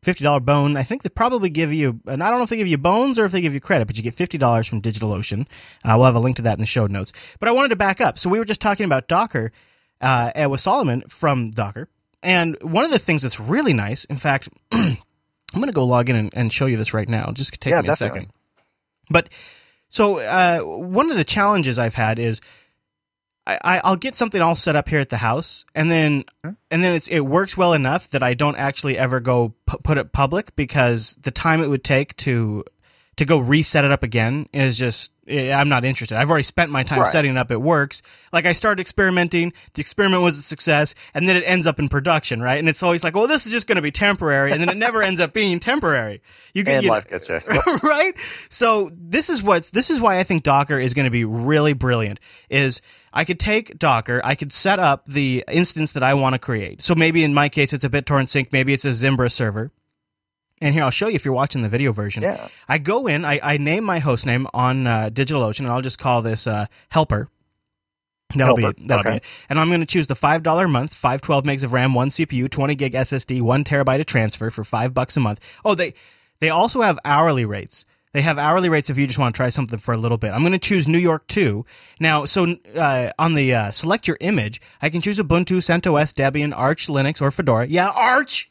fifty 0.02 0.24
dollar 0.24 0.40
bone. 0.40 0.76
I 0.76 0.82
think 0.82 1.02
they 1.02 1.10
probably 1.10 1.50
give 1.50 1.72
you, 1.72 2.00
and 2.06 2.22
I 2.22 2.30
don't 2.30 2.38
know 2.38 2.44
if 2.44 2.50
they 2.50 2.56
give 2.56 2.66
you 2.66 2.78
bones 2.78 3.18
or 3.18 3.26
if 3.26 3.32
they 3.32 3.42
give 3.42 3.54
you 3.54 3.60
credit, 3.60 3.86
but 3.86 3.96
you 3.96 4.02
get 4.02 4.14
fifty 4.14 4.38
dollars 4.38 4.66
from 4.66 4.80
DigitalOcean. 4.80 5.42
Uh, 5.84 5.94
we'll 5.96 6.04
have 6.04 6.14
a 6.14 6.20
link 6.20 6.36
to 6.36 6.42
that 6.42 6.54
in 6.54 6.60
the 6.60 6.66
show 6.66 6.86
notes. 6.86 7.12
But 7.38 7.48
I 7.48 7.52
wanted 7.52 7.68
to 7.68 7.76
back 7.76 8.00
up. 8.00 8.18
So 8.18 8.30
we 8.30 8.38
were 8.38 8.44
just 8.46 8.62
talking 8.62 8.86
about 8.86 9.08
Docker 9.08 9.52
uh, 10.00 10.48
with 10.50 10.60
Solomon 10.60 11.02
from 11.08 11.50
Docker, 11.50 11.88
and 12.22 12.56
one 12.62 12.84
of 12.84 12.90
the 12.90 12.98
things 12.98 13.22
that's 13.22 13.40
really 13.40 13.72
nice, 13.72 14.04
in 14.04 14.16
fact. 14.16 14.48
I'm 14.72 15.60
going 15.60 15.66
to 15.66 15.72
go 15.72 15.84
log 15.84 16.08
in 16.08 16.14
and, 16.16 16.30
and 16.32 16.52
show 16.52 16.66
you 16.66 16.76
this 16.76 16.94
right 16.94 17.08
now. 17.08 17.32
Just 17.32 17.60
take 17.60 17.72
Yeah, 17.72 17.80
me 17.80 17.88
a 17.88 17.96
second. 17.96 18.30
But 19.10 19.30
so 19.88 20.18
uh, 20.20 20.60
one 20.60 21.10
of 21.10 21.16
the 21.16 21.24
challenges 21.24 21.76
I've 21.76 21.94
had 21.94 22.20
is 22.20 22.40
I, 23.46 23.58
I, 23.64 23.80
I'll 23.82 23.96
get 23.96 24.14
something 24.14 24.40
all 24.40 24.54
set 24.54 24.76
up 24.76 24.88
here 24.88 25.00
at 25.00 25.08
the 25.08 25.16
house, 25.16 25.64
and 25.74 25.90
then 25.90 26.24
and 26.44 26.84
then 26.84 26.92
it's, 26.94 27.08
it 27.08 27.20
works 27.20 27.56
well 27.56 27.72
enough 27.72 28.08
that 28.10 28.22
I 28.22 28.34
don't 28.34 28.56
actually 28.56 28.96
ever 28.96 29.18
go 29.18 29.54
pu- 29.66 29.78
put 29.78 29.98
it 29.98 30.12
public 30.12 30.54
because 30.54 31.16
the 31.22 31.32
time 31.32 31.60
it 31.60 31.68
would 31.68 31.82
take 31.82 32.14
to 32.18 32.64
to 33.20 33.26
go 33.26 33.38
reset 33.38 33.84
it 33.84 33.92
up 33.92 34.02
again 34.02 34.48
is 34.52 34.78
just 34.78 35.12
eh, 35.28 35.52
I'm 35.52 35.68
not 35.68 35.84
interested. 35.84 36.18
I've 36.18 36.30
already 36.30 36.42
spent 36.42 36.70
my 36.70 36.82
time 36.82 37.00
Right. 37.00 37.12
setting 37.12 37.32
it 37.32 37.36
up. 37.36 37.50
It 37.50 37.60
works. 37.60 38.00
Like 38.32 38.46
I 38.46 38.52
started 38.52 38.80
experimenting. 38.80 39.52
The 39.74 39.82
experiment 39.82 40.22
was 40.22 40.38
a 40.38 40.42
success, 40.42 40.94
and 41.12 41.28
then 41.28 41.36
it 41.36 41.44
ends 41.46 41.66
up 41.66 41.78
in 41.78 41.90
production, 41.90 42.40
right? 42.42 42.58
And 42.58 42.66
it's 42.66 42.82
always 42.82 43.04
like, 43.04 43.14
well, 43.14 43.26
this 43.28 43.44
is 43.44 43.52
just 43.52 43.66
going 43.66 43.76
to 43.76 43.82
be 43.82 43.90
temporary, 43.92 44.52
and 44.52 44.60
then 44.60 44.70
it 44.70 44.76
never 44.78 45.02
ends 45.02 45.20
up 45.20 45.34
being 45.34 45.60
temporary. 45.60 46.22
You 46.54 46.64
get 46.64 46.76
And 46.76 46.84
you- 46.84 46.90
life 46.90 47.06
gets 47.08 47.28
you. 47.28 47.40
right? 47.82 48.12
So 48.48 48.90
this 48.94 49.28
is 49.28 49.42
what's 49.42 49.70
this 49.70 49.90
is 49.90 50.00
why 50.00 50.18
I 50.18 50.22
think 50.22 50.42
Docker 50.42 50.78
is 50.78 50.94
going 50.94 51.04
to 51.04 51.10
be 51.10 51.24
really 51.26 51.74
brilliant. 51.74 52.20
Is 52.48 52.80
I 53.12 53.24
could 53.26 53.38
take 53.38 53.78
Docker, 53.78 54.22
I 54.24 54.34
could 54.34 54.52
set 54.52 54.78
up 54.78 55.04
the 55.06 55.44
instance 55.46 55.92
that 55.92 56.02
I 56.02 56.14
want 56.14 56.32
to 56.34 56.38
create. 56.38 56.80
So 56.80 56.94
maybe 56.94 57.22
in 57.22 57.34
my 57.34 57.48
case 57.50 57.72
it's 57.74 57.84
a 57.84 57.90
BitTorrent 57.90 58.30
sync, 58.30 58.52
maybe 58.52 58.72
it's 58.72 58.84
a 58.86 58.92
Zimbra 58.94 59.28
server. 59.30 59.72
And 60.60 60.74
here 60.74 60.84
I'll 60.84 60.90
show 60.90 61.08
you 61.08 61.14
if 61.14 61.24
you're 61.24 61.34
watching 61.34 61.62
the 61.62 61.68
video 61.68 61.92
version. 61.92 62.22
Yeah. 62.22 62.48
I 62.68 62.78
go 62.78 63.06
in, 63.06 63.24
I, 63.24 63.40
I 63.42 63.56
name 63.56 63.84
my 63.84 63.98
host 63.98 64.26
name 64.26 64.46
on 64.52 64.86
uh, 64.86 65.10
DigitalOcean, 65.10 65.60
and 65.60 65.68
I'll 65.68 65.80
just 65.80 65.98
call 65.98 66.20
this 66.22 66.46
uh, 66.46 66.66
Helper. 66.90 67.30
That'll 68.34 68.56
Helper, 68.56 68.74
be 68.74 68.82
it. 68.82 68.88
That'll 68.88 69.00
okay. 69.00 69.10
be 69.10 69.16
it. 69.16 69.24
And 69.48 69.58
I'm 69.58 69.68
going 69.68 69.80
to 69.80 69.86
choose 69.86 70.06
the 70.06 70.14
five 70.14 70.42
dollar 70.42 70.66
a 70.66 70.68
month, 70.68 70.92
five 70.94 71.20
twelve 71.20 71.44
megs 71.44 71.64
of 71.64 71.72
RAM, 71.72 71.94
one 71.94 72.10
CPU, 72.10 72.48
twenty 72.50 72.74
gig 72.74 72.92
SSD, 72.92 73.40
one 73.40 73.64
terabyte 73.64 74.00
of 74.00 74.06
transfer 74.06 74.50
for 74.50 74.62
five 74.64 74.92
bucks 74.92 75.16
a 75.16 75.20
month. 75.20 75.60
Oh, 75.64 75.74
they 75.74 75.94
they 76.40 76.50
also 76.50 76.82
have 76.82 76.98
hourly 77.04 77.44
rates. 77.44 77.84
They 78.12 78.22
have 78.22 78.38
hourly 78.38 78.68
rates 78.68 78.90
if 78.90 78.98
you 78.98 79.06
just 79.06 79.20
want 79.20 79.34
to 79.34 79.36
try 79.36 79.50
something 79.50 79.78
for 79.78 79.92
a 79.92 79.96
little 79.96 80.18
bit. 80.18 80.32
I'm 80.32 80.40
going 80.40 80.52
to 80.52 80.58
choose 80.58 80.88
New 80.88 80.98
York 80.98 81.28
2. 81.28 81.64
Now, 82.00 82.24
so 82.24 82.56
uh, 82.74 83.12
on 83.20 83.34
the 83.34 83.54
uh, 83.54 83.70
select 83.70 84.08
your 84.08 84.16
image, 84.20 84.60
I 84.82 84.90
can 84.90 85.00
choose 85.00 85.20
Ubuntu, 85.20 85.58
CentOS, 85.58 86.12
Debian, 86.12 86.52
Arch, 86.56 86.88
Linux, 86.88 87.22
or 87.22 87.30
Fedora. 87.30 87.68
Yeah, 87.68 87.88
Arch! 87.94 88.50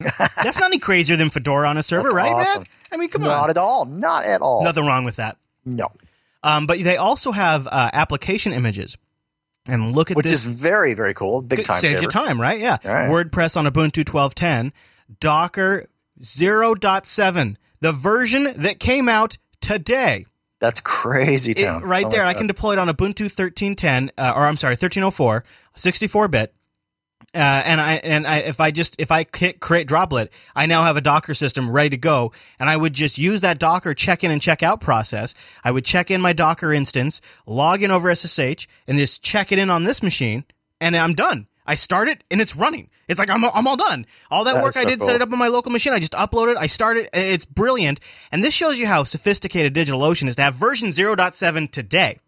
That's 0.00 0.58
not 0.58 0.66
any 0.66 0.78
crazier 0.78 1.16
than 1.16 1.30
Fedora 1.30 1.68
on 1.68 1.76
a 1.76 1.82
server, 1.82 2.04
That's 2.04 2.14
right, 2.14 2.32
awesome. 2.32 2.62
man? 2.62 2.66
I 2.92 2.96
mean, 2.96 3.08
come 3.08 3.22
Not 3.22 3.44
on. 3.44 3.50
at 3.50 3.58
all. 3.58 3.84
Not 3.84 4.24
at 4.24 4.40
all. 4.40 4.62
Nothing 4.64 4.86
wrong 4.86 5.04
with 5.04 5.16
that. 5.16 5.36
No. 5.64 5.88
Um, 6.42 6.66
but 6.66 6.78
they 6.78 6.96
also 6.96 7.32
have 7.32 7.66
uh, 7.66 7.90
application 7.92 8.52
images. 8.52 8.96
And 9.68 9.92
look 9.94 10.10
at 10.10 10.16
Which 10.16 10.24
this. 10.24 10.46
Which 10.46 10.54
is 10.54 10.60
very, 10.62 10.94
very 10.94 11.14
cool. 11.14 11.42
Big 11.42 11.64
time 11.64 11.78
saves 11.80 11.94
saver. 11.94 12.02
you 12.02 12.08
time, 12.08 12.40
right? 12.40 12.58
Yeah. 12.60 12.78
Right. 12.84 13.10
WordPress 13.10 13.56
on 13.56 13.66
Ubuntu 13.66 14.04
12.10, 14.04 14.72
Docker 15.20 15.86
0.7, 16.20 17.56
the 17.80 17.92
version 17.92 18.52
that 18.56 18.80
came 18.80 19.08
out 19.08 19.36
today. 19.60 20.26
That's 20.60 20.80
crazy, 20.80 21.52
It- 21.52 21.82
right 21.84 22.06
I 22.06 22.08
there, 22.08 22.24
I 22.24 22.34
can 22.34 22.46
deploy 22.46 22.72
it 22.72 22.78
on 22.78 22.88
Ubuntu 22.88 23.26
13.10, 23.26 24.10
uh, 24.18 24.32
or 24.34 24.42
I'm 24.46 24.56
sorry, 24.56 24.76
13.04, 24.76 25.42
64-bit. 25.76 26.54
Uh, 27.34 27.38
and 27.38 27.78
I 27.78 27.94
and 27.96 28.26
I 28.26 28.38
if 28.38 28.58
I 28.58 28.70
just 28.70 28.96
if 28.98 29.10
I 29.10 29.26
hit 29.36 29.60
create 29.60 29.86
droplet, 29.86 30.32
I 30.56 30.64
now 30.64 30.84
have 30.84 30.96
a 30.96 31.02
Docker 31.02 31.34
system 31.34 31.70
ready 31.70 31.90
to 31.90 31.96
go, 31.98 32.32
and 32.58 32.70
I 32.70 32.76
would 32.76 32.94
just 32.94 33.18
use 33.18 33.42
that 33.42 33.58
Docker 33.58 33.92
check 33.92 34.24
in 34.24 34.30
and 34.30 34.40
check 34.40 34.62
out 34.62 34.80
process. 34.80 35.34
I 35.62 35.70
would 35.70 35.84
check 35.84 36.10
in 36.10 36.22
my 36.22 36.32
Docker 36.32 36.72
instance, 36.72 37.20
log 37.46 37.82
in 37.82 37.90
over 37.90 38.14
SSH, 38.14 38.66
and 38.86 38.96
just 38.96 39.22
check 39.22 39.52
it 39.52 39.58
in 39.58 39.68
on 39.68 39.84
this 39.84 40.02
machine, 40.02 40.44
and 40.80 40.96
I'm 40.96 41.12
done. 41.14 41.48
I 41.66 41.74
start 41.74 42.08
it 42.08 42.24
and 42.30 42.40
it's 42.40 42.56
running. 42.56 42.88
It's 43.08 43.18
like 43.18 43.28
I'm 43.28 43.44
I'm 43.44 43.66
all 43.66 43.76
done. 43.76 44.06
All 44.30 44.44
that, 44.44 44.54
That 44.54 44.62
work 44.64 44.70
is 44.70 44.78
I 44.78 44.84
so 44.84 44.88
did, 44.88 45.02
set 45.02 45.14
it 45.14 45.20
up 45.20 45.30
on 45.30 45.38
my 45.38 45.48
local 45.48 45.70
machine. 45.70 45.92
I 45.92 45.98
just 45.98 46.14
upload 46.14 46.50
it. 46.50 46.56
I 46.56 46.66
start 46.66 46.96
it. 46.96 47.10
It's 47.12 47.44
brilliant, 47.44 48.00
and 48.32 48.42
this 48.42 48.54
shows 48.54 48.78
you 48.78 48.86
how 48.86 49.04
sophisticated 49.04 49.74
DigitalOcean 49.74 50.28
is 50.28 50.36
to 50.36 50.42
have 50.42 50.54
version 50.54 50.88
0.7 50.88 51.70
today. 51.70 52.20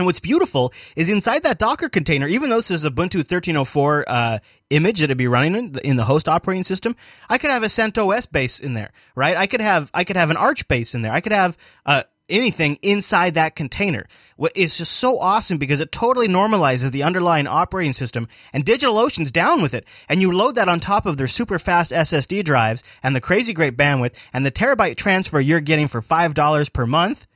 And 0.00 0.06
what's 0.06 0.18
beautiful 0.18 0.72
is 0.96 1.10
inside 1.10 1.42
that 1.42 1.58
Docker 1.58 1.90
container, 1.90 2.26
even 2.26 2.48
though 2.48 2.56
this 2.56 2.70
is 2.70 2.86
Ubuntu 2.86 3.16
1304 3.16 4.04
uh, 4.08 4.38
image 4.70 5.00
that 5.00 5.04
it'd 5.04 5.18
be 5.18 5.28
running 5.28 5.54
in 5.54 5.72
the, 5.72 5.86
in 5.86 5.96
the 5.96 6.04
host 6.04 6.26
operating 6.26 6.64
system, 6.64 6.96
I 7.28 7.36
could 7.36 7.50
have 7.50 7.62
a 7.62 7.66
CentOS 7.66 8.32
base 8.32 8.60
in 8.60 8.72
there, 8.72 8.92
right? 9.14 9.36
I 9.36 9.46
could 9.46 9.60
have 9.60 9.90
I 9.92 10.04
could 10.04 10.16
have 10.16 10.30
an 10.30 10.38
Arch 10.38 10.66
base 10.68 10.94
in 10.94 11.02
there. 11.02 11.12
I 11.12 11.20
could 11.20 11.32
have 11.32 11.58
uh, 11.84 12.04
anything 12.30 12.78
inside 12.80 13.34
that 13.34 13.54
container. 13.54 14.06
It's 14.54 14.78
just 14.78 14.92
so 14.92 15.18
awesome 15.18 15.58
because 15.58 15.80
it 15.80 15.92
totally 15.92 16.28
normalizes 16.28 16.92
the 16.92 17.02
underlying 17.02 17.46
operating 17.46 17.92
system, 17.92 18.26
and 18.54 18.64
DigitalOcean's 18.64 19.30
down 19.30 19.60
with 19.60 19.74
it. 19.74 19.84
And 20.08 20.22
you 20.22 20.32
load 20.32 20.54
that 20.54 20.66
on 20.70 20.80
top 20.80 21.04
of 21.04 21.18
their 21.18 21.26
super 21.26 21.58
fast 21.58 21.92
SSD 21.92 22.42
drives 22.42 22.82
and 23.02 23.14
the 23.14 23.20
crazy 23.20 23.52
great 23.52 23.76
bandwidth 23.76 24.18
and 24.32 24.46
the 24.46 24.50
terabyte 24.50 24.96
transfer 24.96 25.40
you're 25.40 25.60
getting 25.60 25.88
for 25.88 26.00
five 26.00 26.32
dollars 26.32 26.70
per 26.70 26.86
month. 26.86 27.26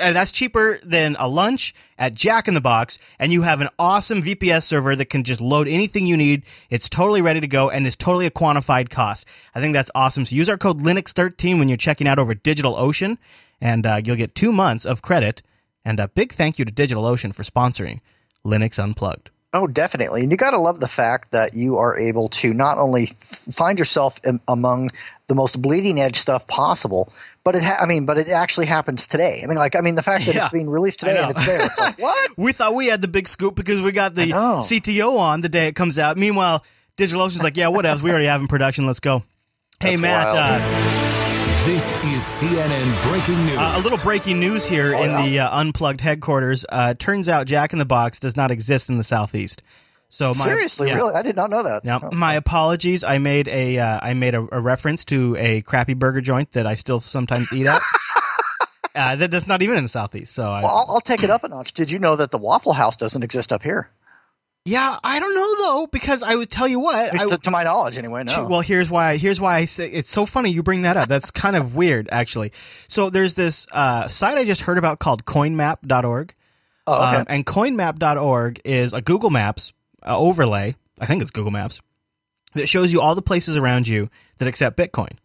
Uh, 0.00 0.12
that's 0.12 0.30
cheaper 0.30 0.78
than 0.84 1.16
a 1.18 1.28
lunch 1.28 1.74
at 1.98 2.14
Jack 2.14 2.46
in 2.46 2.54
the 2.54 2.60
Box, 2.60 2.98
and 3.18 3.32
you 3.32 3.42
have 3.42 3.60
an 3.60 3.68
awesome 3.78 4.22
VPS 4.22 4.62
server 4.62 4.94
that 4.94 5.06
can 5.06 5.24
just 5.24 5.40
load 5.40 5.66
anything 5.66 6.06
you 6.06 6.16
need. 6.16 6.44
It's 6.70 6.88
totally 6.88 7.20
ready 7.20 7.40
to 7.40 7.48
go, 7.48 7.68
and 7.68 7.86
is 7.86 7.96
totally 7.96 8.26
a 8.26 8.30
quantified 8.30 8.90
cost. 8.90 9.26
I 9.54 9.60
think 9.60 9.74
that's 9.74 9.90
awesome. 9.94 10.24
So 10.24 10.36
use 10.36 10.48
our 10.48 10.58
code 10.58 10.80
Linux13 10.80 11.58
when 11.58 11.68
you're 11.68 11.76
checking 11.76 12.06
out 12.06 12.18
over 12.18 12.34
DigitalOcean, 12.34 13.18
and 13.60 13.84
uh, 13.84 14.00
you'll 14.04 14.16
get 14.16 14.34
two 14.34 14.52
months 14.52 14.84
of 14.84 15.02
credit. 15.02 15.42
And 15.84 15.98
a 15.98 16.06
big 16.06 16.32
thank 16.32 16.60
you 16.60 16.64
to 16.64 16.72
DigitalOcean 16.72 17.34
for 17.34 17.42
sponsoring 17.42 18.00
Linux 18.44 18.78
Unplugged. 18.78 19.30
Oh, 19.54 19.66
definitely. 19.66 20.22
And 20.22 20.30
you 20.30 20.36
got 20.38 20.52
to 20.52 20.58
love 20.58 20.80
the 20.80 20.88
fact 20.88 21.32
that 21.32 21.54
you 21.54 21.76
are 21.76 21.98
able 21.98 22.30
to 22.30 22.54
not 22.54 22.78
only 22.78 23.06
find 23.06 23.78
yourself 23.78 24.18
among 24.48 24.90
the 25.26 25.34
most 25.34 25.60
bleeding 25.60 26.00
edge 26.00 26.16
stuff 26.16 26.46
possible, 26.46 27.12
but 27.44 27.56
it, 27.56 27.62
ha- 27.62 27.78
I 27.80 27.86
mean, 27.86 28.06
but 28.06 28.18
it 28.18 28.28
actually 28.28 28.66
happens 28.66 29.06
today. 29.08 29.40
I 29.42 29.46
mean, 29.46 29.58
like, 29.58 29.74
I 29.76 29.80
mean, 29.80 29.94
the 29.94 30.02
fact 30.02 30.26
that 30.26 30.34
Yeah. 30.34 30.42
it's 30.44 30.52
being 30.52 30.68
released 30.70 31.00
today 31.00 31.20
and 31.20 31.30
it's 31.32 31.44
there, 31.46 31.64
it's 31.64 31.78
like, 31.78 31.98
what? 32.00 32.30
We 32.36 32.52
thought 32.52 32.74
we 32.74 32.86
had 32.86 33.02
the 33.02 33.08
big 33.08 33.28
scoop 33.28 33.54
because 33.56 33.80
we 33.82 33.92
got 33.92 34.14
the. 34.14 34.26
CTO 34.26 35.18
on 35.18 35.40
the 35.40 35.48
day 35.48 35.66
it 35.68 35.74
comes 35.76 35.98
out. 35.98 36.16
Meanwhile, 36.16 36.64
DigitalOcean's 36.96 37.42
like, 37.42 37.56
yeah, 37.56 37.66
whatevs. 37.66 38.02
We 38.02 38.10
already 38.10 38.26
have 38.26 38.40
in 38.40 38.48
production. 38.48 38.86
Let's 38.86 39.00
go. 39.00 39.22
Hey, 39.80 39.96
That's 39.96 40.00
Matt. 40.02 40.34
wild. 40.34 40.62
Uh, 40.62 41.66
This 41.66 41.86
is 42.04 42.22
CNN 42.22 43.08
breaking 43.10 43.46
news. 43.46 43.56
Uh, 43.56 43.74
a 43.76 43.80
little 43.82 43.98
breaking 43.98 44.40
news 44.40 44.66
here 44.66 44.94
Oh, 44.96 45.02
in 45.02 45.10
yeah. 45.12 45.22
the 45.26 45.38
uh, 45.40 45.60
unplugged 45.60 46.00
headquarters. 46.00 46.66
Uh, 46.68 46.94
turns 46.94 47.28
out 47.28 47.46
Jack 47.46 47.72
in 47.72 47.78
the 47.78 47.84
Box 47.84 48.18
does 48.20 48.36
not 48.36 48.50
exist 48.50 48.90
in 48.90 48.96
the 48.98 49.04
southeast. 49.04 49.62
So 50.12 50.28
my, 50.38 50.44
Seriously, 50.44 50.88
yeah. 50.88 50.96
really? 50.96 51.14
I 51.14 51.22
did 51.22 51.36
not 51.36 51.50
know 51.50 51.62
that. 51.62 51.84
Now, 51.86 52.00
Oh. 52.02 52.14
my 52.14 52.34
apologies. 52.34 53.02
I 53.02 53.16
made 53.16 53.48
a 53.48 53.78
uh, 53.78 53.98
I 54.02 54.12
made 54.12 54.34
a, 54.34 54.46
a 54.52 54.60
reference 54.60 55.06
to 55.06 55.34
a 55.38 55.62
crappy 55.62 55.94
burger 55.94 56.20
joint 56.20 56.52
that 56.52 56.66
I 56.66 56.74
still 56.74 57.00
sometimes 57.00 57.50
eat 57.50 57.66
at. 57.66 57.80
uh, 58.94 59.16
that 59.16 59.30
that's 59.30 59.46
not 59.46 59.62
even 59.62 59.78
in 59.78 59.84
the 59.84 59.88
southeast. 59.88 60.34
So 60.34 60.44
I, 60.44 60.60
Well, 60.64 60.70
I'll, 60.70 60.94
I'll 60.96 61.00
take 61.00 61.24
it 61.24 61.30
up 61.30 61.44
a 61.44 61.48
notch. 61.48 61.72
Did 61.72 61.90
you 61.90 61.98
know 61.98 62.14
that 62.16 62.30
the 62.30 62.36
Waffle 62.36 62.74
House 62.74 62.94
doesn't 62.98 63.22
exist 63.24 63.54
up 63.54 63.62
here? 63.62 63.88
yeah, 64.66 64.96
I 65.02 65.18
don't 65.18 65.34
know 65.34 65.66
though 65.66 65.86
because 65.90 66.22
I 66.22 66.34
would 66.34 66.50
tell 66.50 66.68
you 66.68 66.78
what. 66.78 67.14
I, 67.14 67.16
to, 67.30 67.38
to 67.38 67.50
my 67.50 67.62
knowledge, 67.62 67.96
anyway. 67.96 68.24
No. 68.24 68.46
Well, 68.48 68.60
here's 68.60 68.90
why. 68.90 69.16
Here's 69.16 69.40
why 69.40 69.56
I 69.56 69.64
say 69.64 69.88
it's 69.90 70.10
so 70.10 70.26
funny 70.26 70.50
you 70.50 70.62
bring 70.62 70.82
that 70.82 70.98
up. 70.98 71.08
That's 71.08 71.30
kind 71.30 71.56
of 71.56 71.74
weird, 71.74 72.10
actually. 72.12 72.52
So 72.86 73.08
there's 73.08 73.32
this 73.32 73.66
uh, 73.72 74.08
site 74.08 74.36
I 74.36 74.44
just 74.44 74.60
heard 74.60 74.76
about 74.76 74.98
called 74.98 75.24
CoinMap.org. 75.24 76.34
oh, 76.86 76.94
okay. 76.94 77.16
Um, 77.16 77.26
and 77.30 77.46
CoinMap.org 77.46 78.60
is 78.66 78.92
a 78.92 79.00
Google 79.00 79.30
Maps 79.30 79.72
overlay. 80.06 80.76
I 81.00 81.06
think 81.06 81.22
it's 81.22 81.30
Google 81.30 81.52
Maps 81.52 81.80
that 82.54 82.68
shows 82.68 82.92
you 82.92 83.00
all 83.00 83.14
the 83.14 83.22
places 83.22 83.56
around 83.56 83.88
you 83.88 84.10
that 84.38 84.48
accept 84.48 84.76
Bitcoin. 84.76 85.16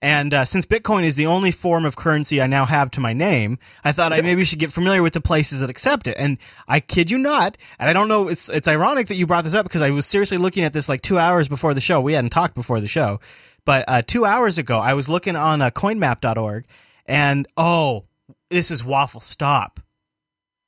And 0.00 0.32
uh, 0.32 0.44
since 0.44 0.64
Bitcoin 0.64 1.02
is 1.02 1.16
the 1.16 1.26
only 1.26 1.50
form 1.50 1.84
of 1.84 1.96
currency 1.96 2.40
I 2.40 2.46
now 2.46 2.66
have 2.66 2.88
to 2.92 3.00
my 3.00 3.12
name, 3.12 3.58
I 3.82 3.90
thought 3.90 4.12
I 4.12 4.20
maybe 4.20 4.44
should 4.44 4.60
get 4.60 4.72
familiar 4.72 5.02
with 5.02 5.12
the 5.12 5.20
places 5.20 5.58
that 5.58 5.70
accept 5.70 6.06
it. 6.06 6.14
And 6.16 6.38
I 6.68 6.78
kid 6.78 7.10
you 7.10 7.18
not, 7.18 7.58
and 7.80 7.90
I 7.90 7.92
don't 7.92 8.06
know. 8.06 8.28
It's 8.28 8.48
it's 8.48 8.68
ironic 8.68 9.08
that 9.08 9.16
you 9.16 9.26
brought 9.26 9.42
this 9.42 9.54
up 9.54 9.64
because 9.64 9.82
I 9.82 9.90
was 9.90 10.06
seriously 10.06 10.38
looking 10.38 10.62
at 10.62 10.72
this 10.72 10.88
like 10.88 11.02
two 11.02 11.18
hours 11.18 11.48
before 11.48 11.74
the 11.74 11.80
show. 11.80 12.00
We 12.00 12.12
hadn't 12.12 12.30
talked 12.30 12.54
before 12.54 12.80
the 12.80 12.86
show, 12.86 13.18
but 13.64 13.84
uh, 13.88 14.02
two 14.06 14.24
hours 14.24 14.56
ago 14.56 14.78
I 14.78 14.94
was 14.94 15.08
looking 15.08 15.34
on 15.34 15.60
uh, 15.60 15.70
CoinMap.org, 15.70 16.64
and 17.06 17.48
oh, 17.56 18.04
this 18.50 18.70
is 18.70 18.84
Waffle 18.84 19.20
Stop 19.20 19.80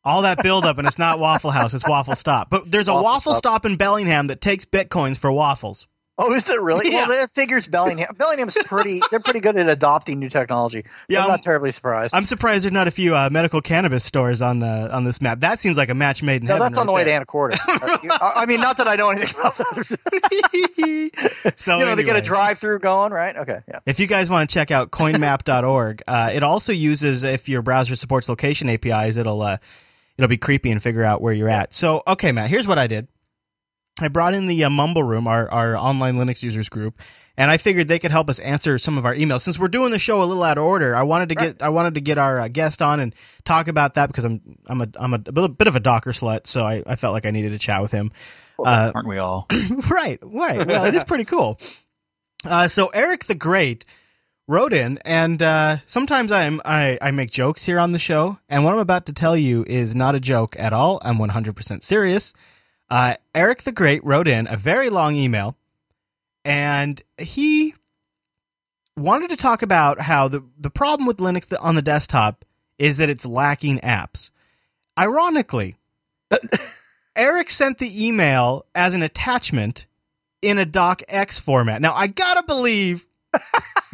all 0.04 0.22
that 0.22 0.42
buildup, 0.42 0.78
and 0.78 0.86
it's 0.86 0.98
not 0.98 1.18
Waffle 1.18 1.50
House, 1.50 1.74
it's 1.74 1.86
Waffle 1.88 2.14
Stop. 2.16 2.50
But 2.50 2.70
there's 2.70 2.88
a 2.88 2.92
Waffle 2.92 3.04
Waffle 3.04 3.34
Stop. 3.34 3.50
Stop 3.62 3.66
in 3.66 3.76
Bellingham 3.76 4.28
that 4.28 4.40
takes 4.40 4.64
bitcoins 4.64 5.18
for 5.18 5.30
waffles. 5.32 5.86
oh, 6.22 6.32
is 6.34 6.48
it 6.50 6.60
really? 6.60 6.90
Yeah. 6.92 7.08
Well, 7.08 7.18
that 7.20 7.30
figures 7.30 7.66
Bellingham. 7.66 8.14
Bellingham's 8.18 8.54
pretty. 8.64 9.00
They're 9.10 9.20
pretty 9.20 9.40
good 9.40 9.56
at 9.56 9.68
adopting 9.70 10.18
new 10.18 10.28
technology. 10.28 10.84
Yeah, 11.08 11.18
I'm 11.20 11.22
I'm- 11.22 11.30
not 11.32 11.42
terribly 11.42 11.70
surprised. 11.70 12.14
I'm 12.14 12.24
surprised 12.26 12.64
there's 12.64 12.72
not 12.74 12.88
a 12.88 12.90
few 12.90 13.16
uh, 13.16 13.30
medical 13.30 13.60
cannabis 13.62 14.04
stores 14.04 14.42
on 14.42 14.58
the 14.58 14.92
on 14.94 15.04
this 15.04 15.20
map. 15.22 15.40
That 15.40 15.60
seems 15.60 15.76
like 15.78 15.88
a 15.88 15.94
match 15.94 16.22
made 16.22 16.42
in 16.42 16.48
no, 16.48 16.54
heaven. 16.54 16.66
that's 16.66 16.78
on 16.78 16.86
the 16.86 16.92
right 16.92 17.06
way 17.06 17.12
to 17.12 17.24
there. 17.24 17.24
Anacortes. 17.24 17.58
Uh, 18.20 18.32
I 18.36 18.44
mean, 18.46 18.60
not 18.60 18.76
that 18.78 18.88
I 18.88 18.96
know 18.96 19.08
anything 19.10 19.34
about 19.38 19.56
that. 19.56 21.52
so 21.56 21.78
you 21.78 21.84
know, 21.84 21.94
they 21.94 22.02
get 22.02 22.16
a 22.16 22.22
drive-through 22.22 22.80
going, 22.80 23.12
right? 23.12 23.36
Okay, 23.36 23.60
yeah. 23.68 23.80
If 23.86 24.00
you 24.00 24.06
guys 24.06 24.28
want 24.28 24.48
to 24.48 24.52
check 24.54 24.70
out 24.70 24.90
coinmap.org, 24.90 26.02
uh, 26.06 26.30
it 26.34 26.42
also 26.42 26.72
uses 26.72 27.22
if 27.24 27.48
your 27.48 27.62
browser 27.62 27.96
supports 27.96 28.28
location 28.28 28.68
APIs, 28.68 29.16
it'll 29.16 29.42
uh, 29.42 29.56
it'll 30.20 30.28
be 30.28 30.36
creepy 30.36 30.70
and 30.70 30.82
figure 30.82 31.02
out 31.02 31.22
where 31.22 31.32
you're 31.32 31.48
at. 31.48 31.72
So, 31.72 32.02
okay, 32.06 32.30
Matt, 32.30 32.50
here's 32.50 32.68
what 32.68 32.78
I 32.78 32.86
did. 32.86 33.08
I 34.00 34.08
brought 34.08 34.34
in 34.34 34.46
the 34.46 34.64
uh, 34.64 34.70
Mumble 34.70 35.02
Room, 35.02 35.26
our 35.26 35.50
our 35.50 35.76
online 35.76 36.16
Linux 36.16 36.42
users 36.42 36.68
group, 36.68 37.00
and 37.36 37.50
I 37.50 37.56
figured 37.56 37.88
they 37.88 37.98
could 37.98 38.10
help 38.10 38.28
us 38.28 38.38
answer 38.38 38.76
some 38.76 38.98
of 38.98 39.06
our 39.06 39.14
emails. 39.14 39.40
Since 39.40 39.58
we're 39.58 39.68
doing 39.68 39.92
the 39.92 39.98
show 39.98 40.22
a 40.22 40.24
little 40.24 40.42
out 40.42 40.58
of 40.58 40.64
order, 40.64 40.94
I 40.94 41.02
wanted 41.02 41.30
to 41.30 41.34
get 41.34 41.62
I 41.62 41.70
wanted 41.70 41.94
to 41.94 42.00
get 42.00 42.18
our 42.18 42.40
uh, 42.40 42.48
guest 42.48 42.82
on 42.82 43.00
and 43.00 43.14
talk 43.44 43.68
about 43.68 43.94
that 43.94 44.08
because 44.08 44.24
I'm 44.24 44.58
I'm 44.68 44.82
a 44.82 44.88
I'm 44.96 45.14
a, 45.14 45.18
bit 45.18 45.68
of 45.68 45.76
a 45.76 45.80
Docker 45.80 46.12
slut, 46.12 46.46
so 46.46 46.64
I, 46.64 46.82
I 46.86 46.96
felt 46.96 47.12
like 47.12 47.26
I 47.26 47.30
needed 47.30 47.52
to 47.52 47.58
chat 47.58 47.80
with 47.80 47.92
him. 47.92 48.12
Uh, 48.58 48.92
aren't 48.94 49.08
we 49.08 49.18
all? 49.18 49.46
right, 49.90 50.18
right. 50.22 50.66
Well, 50.66 50.84
it 50.84 50.94
is 50.94 51.04
pretty 51.04 51.24
cool. 51.24 51.58
Uh, 52.42 52.66
so 52.66 52.86
Eric 52.94 53.24
the 53.24 53.34
Great 53.34 53.84
wrote 54.50 54.72
in, 54.72 54.98
and 55.04 55.40
uh, 55.42 55.76
sometimes 55.86 56.32
I'm 56.32 56.60
I, 56.64 56.98
I 57.00 57.12
make 57.12 57.30
jokes 57.30 57.64
here 57.64 57.78
on 57.78 57.92
the 57.92 58.00
show, 58.00 58.38
and 58.48 58.64
what 58.64 58.74
I'm 58.74 58.80
about 58.80 59.06
to 59.06 59.12
tell 59.12 59.36
you 59.36 59.64
is 59.68 59.94
not 59.94 60.16
a 60.16 60.20
joke 60.20 60.56
at 60.58 60.72
all. 60.72 61.00
I'm 61.02 61.18
100% 61.18 61.84
serious. 61.84 62.34
Uh, 62.90 63.14
Eric 63.32 63.62
the 63.62 63.70
Great 63.70 64.04
wrote 64.04 64.26
in 64.26 64.48
a 64.50 64.56
very 64.56 64.90
long 64.90 65.14
email, 65.14 65.56
and 66.44 67.00
he 67.16 67.74
wanted 68.96 69.30
to 69.30 69.36
talk 69.36 69.62
about 69.62 70.00
how 70.00 70.26
the 70.26 70.44
the 70.58 70.70
problem 70.70 71.06
with 71.06 71.18
Linux 71.18 71.54
on 71.60 71.76
the 71.76 71.82
desktop 71.82 72.44
is 72.76 72.96
that 72.96 73.08
it's 73.08 73.24
lacking 73.24 73.78
apps. 73.78 74.32
Ironically, 74.98 75.76
Eric 77.16 77.50
sent 77.50 77.78
the 77.78 78.06
email 78.06 78.66
as 78.74 78.94
an 78.94 79.02
attachment 79.04 79.86
in 80.42 80.58
a 80.58 80.66
docx 80.66 81.40
format. 81.40 81.80
Now, 81.80 81.94
I 81.94 82.08
gotta 82.08 82.42
believe 82.42 83.06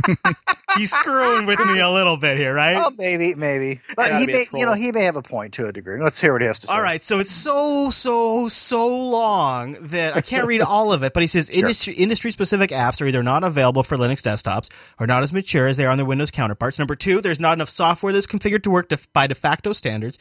He's 0.76 0.92
screwing 0.92 1.46
with 1.46 1.58
me 1.66 1.78
a 1.80 1.88
little 1.90 2.16
bit 2.16 2.36
here, 2.36 2.52
right? 2.54 2.76
Oh, 2.78 2.90
maybe, 2.98 3.34
maybe, 3.34 3.80
but 3.96 4.12
he 4.20 4.26
may, 4.26 4.44
you 4.52 4.66
know, 4.66 4.74
he 4.74 4.92
may 4.92 5.04
have 5.04 5.16
a 5.16 5.22
point 5.22 5.54
to 5.54 5.66
a 5.66 5.72
degree. 5.72 6.02
Let's 6.02 6.20
hear 6.20 6.32
what 6.32 6.42
he 6.42 6.46
has 6.46 6.58
to 6.60 6.66
say. 6.66 6.72
All 6.72 6.82
right, 6.82 7.02
so 7.02 7.18
it's 7.18 7.30
so 7.30 7.90
so 7.90 8.48
so 8.48 8.86
long 8.86 9.78
that 9.80 10.16
I 10.16 10.20
can't 10.20 10.46
read 10.46 10.60
all 10.60 10.92
of 10.92 11.02
it. 11.02 11.14
But 11.14 11.22
he 11.22 11.26
says 11.26 11.48
industry 11.50 11.94
industry 11.94 12.30
specific 12.30 12.70
apps 12.70 13.00
are 13.00 13.06
either 13.06 13.22
not 13.22 13.42
available 13.44 13.82
for 13.82 13.96
Linux 13.96 14.20
desktops 14.20 14.70
or 15.00 15.06
not 15.06 15.22
as 15.22 15.32
mature 15.32 15.66
as 15.66 15.76
they 15.76 15.86
are 15.86 15.90
on 15.90 15.96
their 15.96 16.06
Windows 16.06 16.30
counterparts. 16.30 16.78
Number 16.78 16.94
two, 16.94 17.20
there's 17.20 17.40
not 17.40 17.54
enough 17.54 17.70
software 17.70 18.12
that's 18.12 18.26
configured 18.26 18.62
to 18.64 18.70
work 18.70 18.88
def- 18.88 19.10
by 19.12 19.26
de 19.26 19.34
facto 19.34 19.72
standards. 19.72 20.18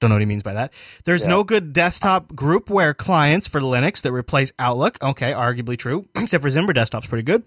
Don't 0.00 0.10
know 0.10 0.16
what 0.16 0.22
he 0.22 0.26
means 0.26 0.42
by 0.42 0.54
that. 0.54 0.72
There's 1.04 1.24
no 1.24 1.44
good 1.44 1.72
desktop 1.72 2.28
groupware 2.32 2.96
clients 2.96 3.46
for 3.46 3.60
Linux 3.60 4.02
that 4.02 4.12
replace 4.12 4.52
Outlook. 4.58 4.98
Okay, 5.02 5.32
arguably 5.32 5.78
true, 5.78 6.04
except 6.16 6.42
for 6.42 6.50
Zimbra 6.50 6.74
Desktop's 6.74 7.06
pretty 7.06 7.22
good. 7.22 7.44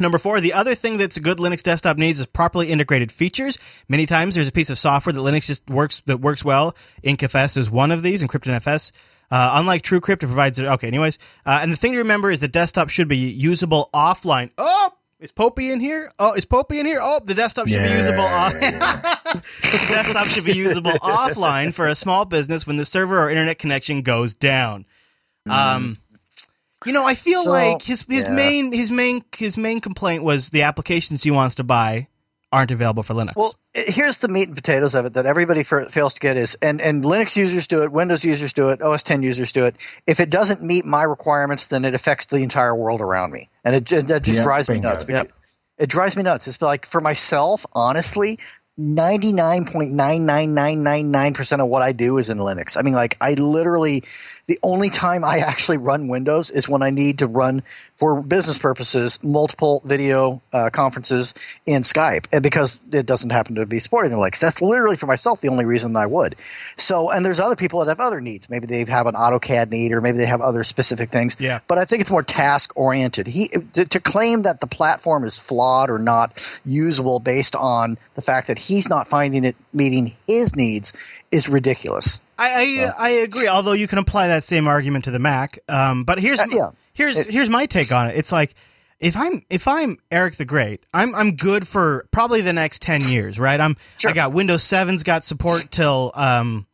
Number 0.00 0.18
four, 0.18 0.40
the 0.40 0.52
other 0.52 0.74
thing 0.74 0.96
that's 0.96 1.16
a 1.16 1.20
good 1.20 1.38
Linux 1.38 1.62
desktop 1.62 1.98
needs 1.98 2.18
is 2.18 2.26
properly 2.26 2.70
integrated 2.70 3.12
features. 3.12 3.58
Many 3.88 4.06
times 4.06 4.34
there's 4.34 4.48
a 4.48 4.52
piece 4.52 4.70
of 4.70 4.76
software 4.78 5.12
that 5.12 5.20
Linux 5.20 5.46
just 5.46 5.68
works 5.70 6.00
that 6.06 6.18
works 6.18 6.44
well. 6.44 6.74
EncFS 7.04 7.56
is 7.56 7.70
one 7.70 7.92
of 7.92 8.02
these, 8.02 8.22
EncryptedFS. 8.22 8.90
Uh, 9.30 9.50
unlike 9.54 9.82
TrueCrypt, 9.82 10.22
it 10.22 10.26
provides 10.26 10.58
okay. 10.58 10.88
Anyways, 10.88 11.18
uh, 11.46 11.60
and 11.62 11.72
the 11.72 11.76
thing 11.76 11.92
to 11.92 11.98
remember 11.98 12.30
is 12.30 12.40
the 12.40 12.48
desktop 12.48 12.90
should 12.90 13.08
be 13.08 13.16
usable 13.16 13.88
offline. 13.94 14.50
Oh, 14.58 14.90
is 15.20 15.32
Popey 15.32 15.72
in 15.72 15.80
here? 15.80 16.10
Oh, 16.18 16.34
is 16.34 16.44
Popey 16.44 16.80
in 16.80 16.86
here? 16.86 16.98
Oh, 17.00 17.20
the 17.24 17.34
desktop 17.34 17.68
should 17.68 17.82
be 17.82 17.90
usable. 17.90 18.20
Off- 18.24 18.52
the 18.52 19.86
desktop 19.88 20.26
should 20.26 20.44
be 20.44 20.54
usable 20.54 20.90
offline 21.02 21.72
for 21.72 21.86
a 21.86 21.94
small 21.94 22.24
business 22.24 22.66
when 22.66 22.76
the 22.76 22.84
server 22.84 23.18
or 23.18 23.30
internet 23.30 23.58
connection 23.58 24.02
goes 24.02 24.34
down. 24.34 24.86
Um, 25.48 25.98
you 26.84 26.92
know, 26.92 27.06
I 27.06 27.14
feel 27.14 27.42
So, 27.42 27.50
like 27.50 27.82
his 27.82 28.04
his 28.08 28.24
yeah. 28.24 28.34
main 28.34 28.72
his 28.72 28.90
main 28.90 29.24
his 29.36 29.56
main 29.56 29.80
complaint 29.80 30.24
was 30.24 30.48
the 30.50 30.62
applications 30.62 31.22
he 31.22 31.30
wants 31.30 31.54
to 31.56 31.64
buy 31.64 32.08
aren't 32.52 32.70
available 32.70 33.02
for 33.02 33.14
Linux. 33.14 33.34
Well, 33.34 33.56
here's 33.74 34.18
the 34.18 34.28
meat 34.28 34.46
and 34.46 34.54
potatoes 34.56 34.94
of 34.94 35.04
it 35.06 35.14
that 35.14 35.26
everybody 35.26 35.62
f- 35.62 35.90
fails 35.90 36.14
to 36.14 36.20
get 36.20 36.36
is, 36.36 36.54
and, 36.62 36.80
and 36.80 37.02
Linux 37.04 37.36
users 37.36 37.66
do 37.66 37.82
it, 37.82 37.90
Windows 37.90 38.24
users 38.24 38.52
do 38.52 38.68
it, 38.68 38.80
OS 38.80 39.02
10 39.02 39.24
users 39.24 39.50
do 39.50 39.64
it. 39.64 39.74
If 40.06 40.20
it 40.20 40.30
doesn't 40.30 40.62
meet 40.62 40.84
my 40.84 41.02
requirements, 41.02 41.66
then 41.66 41.84
it 41.84 41.94
affects 41.94 42.26
the 42.26 42.36
entire 42.36 42.76
world 42.76 43.00
around 43.00 43.32
me, 43.32 43.48
and 43.64 43.74
it, 43.74 43.90
it, 43.90 44.06
that 44.06 44.22
just 44.22 44.36
Yep, 44.36 44.44
drives 44.44 44.68
me 44.68 44.76
bingo. 44.76 44.90
nuts. 44.90 45.02
because- 45.02 45.26
It 45.78 45.88
drives 45.88 46.16
me 46.16 46.22
nuts. 46.22 46.46
It's 46.46 46.62
like 46.62 46.86
for 46.86 47.00
myself, 47.00 47.66
honestly. 47.72 48.38
99.99999% 48.78 51.60
of 51.60 51.68
what 51.68 51.82
I 51.82 51.92
do 51.92 52.18
is 52.18 52.30
in 52.30 52.38
Linux. 52.38 52.76
I 52.76 52.82
mean, 52.82 52.94
like, 52.94 53.16
I 53.20 53.34
literally, 53.34 54.04
the 54.46 54.58
only 54.62 54.90
time 54.90 55.24
I 55.24 55.38
actually 55.38 55.78
run 55.78 56.08
Windows 56.08 56.50
is 56.50 56.68
when 56.68 56.82
I 56.82 56.90
need 56.90 57.18
to 57.20 57.26
run, 57.26 57.62
for 57.96 58.20
business 58.20 58.58
purposes, 58.58 59.22
multiple 59.22 59.80
video 59.84 60.42
uh, 60.52 60.68
conferences 60.70 61.32
in 61.64 61.82
Skype. 61.82 62.26
And 62.32 62.42
because 62.42 62.80
it 62.92 63.06
doesn't 63.06 63.30
happen 63.30 63.54
to 63.54 63.66
be 63.66 63.78
supported 63.78 64.12
in 64.12 64.18
Linux. 64.18 64.40
That's 64.40 64.60
literally 64.60 64.96
for 64.96 65.06
myself 65.06 65.40
the 65.40 65.48
only 65.48 65.64
reason 65.64 65.96
I 65.96 66.06
would. 66.06 66.36
So, 66.76 67.10
and 67.10 67.24
there's 67.24 67.40
other 67.40 67.56
people 67.56 67.80
that 67.80 67.88
have 67.88 68.00
other 68.00 68.20
needs. 68.20 68.50
Maybe 68.50 68.66
they 68.66 68.84
have 68.84 69.06
an 69.06 69.14
AutoCAD 69.14 69.70
need 69.70 69.92
or 69.92 70.00
maybe 70.00 70.18
they 70.18 70.26
have 70.26 70.40
other 70.40 70.64
specific 70.64 71.10
things. 71.10 71.36
Yeah. 71.38 71.60
But 71.68 71.78
I 71.78 71.84
think 71.84 72.00
it's 72.00 72.10
more 72.10 72.22
task 72.22 72.72
oriented. 72.76 73.28
He 73.28 73.48
to, 73.74 73.84
to 73.84 74.00
claim 74.00 74.42
that 74.42 74.60
the 74.60 74.66
platform 74.66 75.24
is 75.24 75.38
flawed 75.38 75.88
or 75.88 75.98
not 75.98 76.58
usable 76.64 77.20
based 77.20 77.54
on 77.54 77.96
the 78.14 78.22
fact 78.22 78.48
that 78.48 78.58
he's 78.58 78.88
not 78.88 79.06
finding 79.08 79.44
it 79.44 79.56
meeting 79.72 80.16
his 80.26 80.56
needs 80.56 80.92
is 81.30 81.48
ridiculous. 81.48 82.20
I 82.38 82.90
I, 82.98 83.06
I 83.06 83.08
agree. 83.10 83.48
Although 83.48 83.72
you 83.72 83.86
can 83.86 83.98
apply 83.98 84.28
that 84.28 84.44
same 84.44 84.66
argument 84.66 85.04
to 85.04 85.10
the 85.10 85.18
Mac. 85.18 85.58
Um, 85.68 86.04
but 86.04 86.18
here's 86.18 86.40
Uh, 86.40 86.46
yeah. 86.50 86.70
here's 86.92 87.18
It- 87.18 87.30
here's 87.30 87.50
my 87.50 87.66
take 87.66 87.92
on 87.92 88.08
it. 88.10 88.16
It's 88.16 88.32
like 88.32 88.54
if 89.00 89.16
I'm 89.16 89.44
if 89.50 89.66
I'm 89.68 89.98
Eric 90.10 90.36
the 90.36 90.44
Great, 90.44 90.82
I'm 90.94 91.14
I'm 91.14 91.32
good 91.36 91.66
for 91.68 92.06
probably 92.10 92.40
the 92.40 92.52
next 92.52 92.80
ten 92.82 93.00
years, 93.02 93.38
right? 93.38 93.60
I'm 93.60 93.76
Sure. 93.98 94.10
I 94.10 94.14
got 94.14 94.32
Windows 94.32 94.62
7's 94.62 95.02
got 95.02 95.24
support 95.24 95.70
till 95.70 96.10
um 96.14 96.66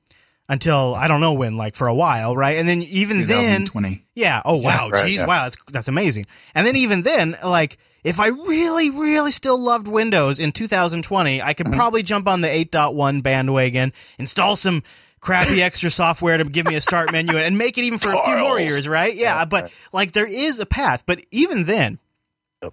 until 0.49 0.95
I 0.97 1.07
don't 1.07 1.21
know 1.21 1.33
when, 1.35 1.57
like 1.57 1.77
for 1.77 1.87
a 1.87 1.95
while, 1.95 2.35
right? 2.37 2.59
And 2.59 2.69
then 2.69 2.83
even 2.83 3.19
then, 3.27 3.61
2020. 3.67 4.05
yeah. 4.17 4.43
Oh 4.45 4.57
wow, 4.57 4.89
right, 4.91 5.07
geez, 5.07 5.21
yeah. 5.21 5.27
wow, 5.27 5.45
that's 5.45 5.57
that's 5.73 5.89
amazing. 5.89 6.27
And 6.55 6.67
then 6.67 6.77
even 6.77 7.03
then, 7.03 7.37
like 7.45 7.79
if 8.03 8.19
I 8.19 8.29
really, 8.29 8.91
really 8.91 9.31
still 9.31 9.59
loved 9.59 9.87
Windows 9.87 10.41
in 10.41 10.53
2020, 10.53 11.41
I 11.43 11.53
could 11.55 11.67
Mm-hmm. 11.67 11.75
probably 11.77 12.03
jump 12.03 12.27
on 12.29 12.41
the 12.41 12.49
8.1 12.49 13.23
bandwagon, 13.23 13.93
install 14.19 14.57
some 14.57 14.83
crappy 15.21 15.63
extra 15.63 15.91
software 15.91 16.39
to 16.39 16.45
give 16.45 16.67
me 16.67 16.75
a 16.75 16.81
start 16.81 17.13
menu, 17.13 17.37
and 17.37 17.57
make 17.57 17.79
it 17.79 17.85
even 17.85 17.99
for 17.99 18.13
a 18.13 18.23
few 18.25 18.37
more 18.37 18.59
years, 18.59 18.89
right? 18.89 19.15
Yeah, 19.15 19.45
but 19.45 19.73
like 19.93 20.13
there 20.13 20.31
is 20.31 20.61
a 20.61 20.67
path. 20.67 21.05
But 21.07 21.25
even 21.31 21.65
then, 21.65 21.99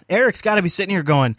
Eric's 0.09 0.41
got 0.41 0.55
to 0.55 0.61
be 0.61 0.69
sitting 0.69 0.93
here 0.93 1.03
going, 1.03 1.35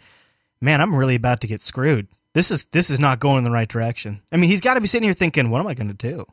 "Man, 0.61 0.81
I'm 0.81 0.95
really 0.95 1.15
about 1.15 1.41
to 1.41 1.47
get 1.47 1.61
screwed. 1.61 2.07
This 2.33 2.51
is 2.51 2.65
this 2.65 2.89
is 2.89 2.99
not 2.99 3.19
going 3.19 3.39
in 3.39 3.43
the 3.43 3.51
right 3.51 3.67
direction." 3.67 4.21
I 4.31 4.37
mean, 4.37 4.49
he's 4.49 4.61
got 4.61 4.75
to 4.75 4.81
be 4.81 4.87
sitting 4.87 5.05
here 5.05 5.13
thinking, 5.13 5.49
"What 5.49 5.59
am 5.59 5.67
I 5.67 5.73
going 5.73 5.89
to 5.89 5.93
do?" 5.93 6.25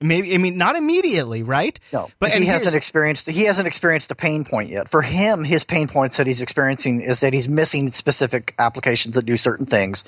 Maybe 0.00 0.32
I 0.32 0.38
mean 0.38 0.56
not 0.56 0.76
immediately, 0.76 1.42
right? 1.42 1.78
No, 1.92 2.08
but 2.20 2.30
he 2.30 2.46
hasn't 2.46 2.76
experienced 2.76 3.26
he 3.26 3.44
hasn't 3.44 3.66
experienced 3.66 4.12
a 4.12 4.14
pain 4.14 4.44
point 4.44 4.70
yet. 4.70 4.88
For 4.88 5.02
him, 5.02 5.42
his 5.42 5.64
pain 5.64 5.88
points 5.88 6.18
that 6.18 6.28
he's 6.28 6.40
experiencing 6.40 7.00
is 7.00 7.18
that 7.18 7.32
he's 7.32 7.48
missing 7.48 7.88
specific 7.88 8.54
applications 8.60 9.16
that 9.16 9.26
do 9.26 9.36
certain 9.36 9.66
things 9.66 10.04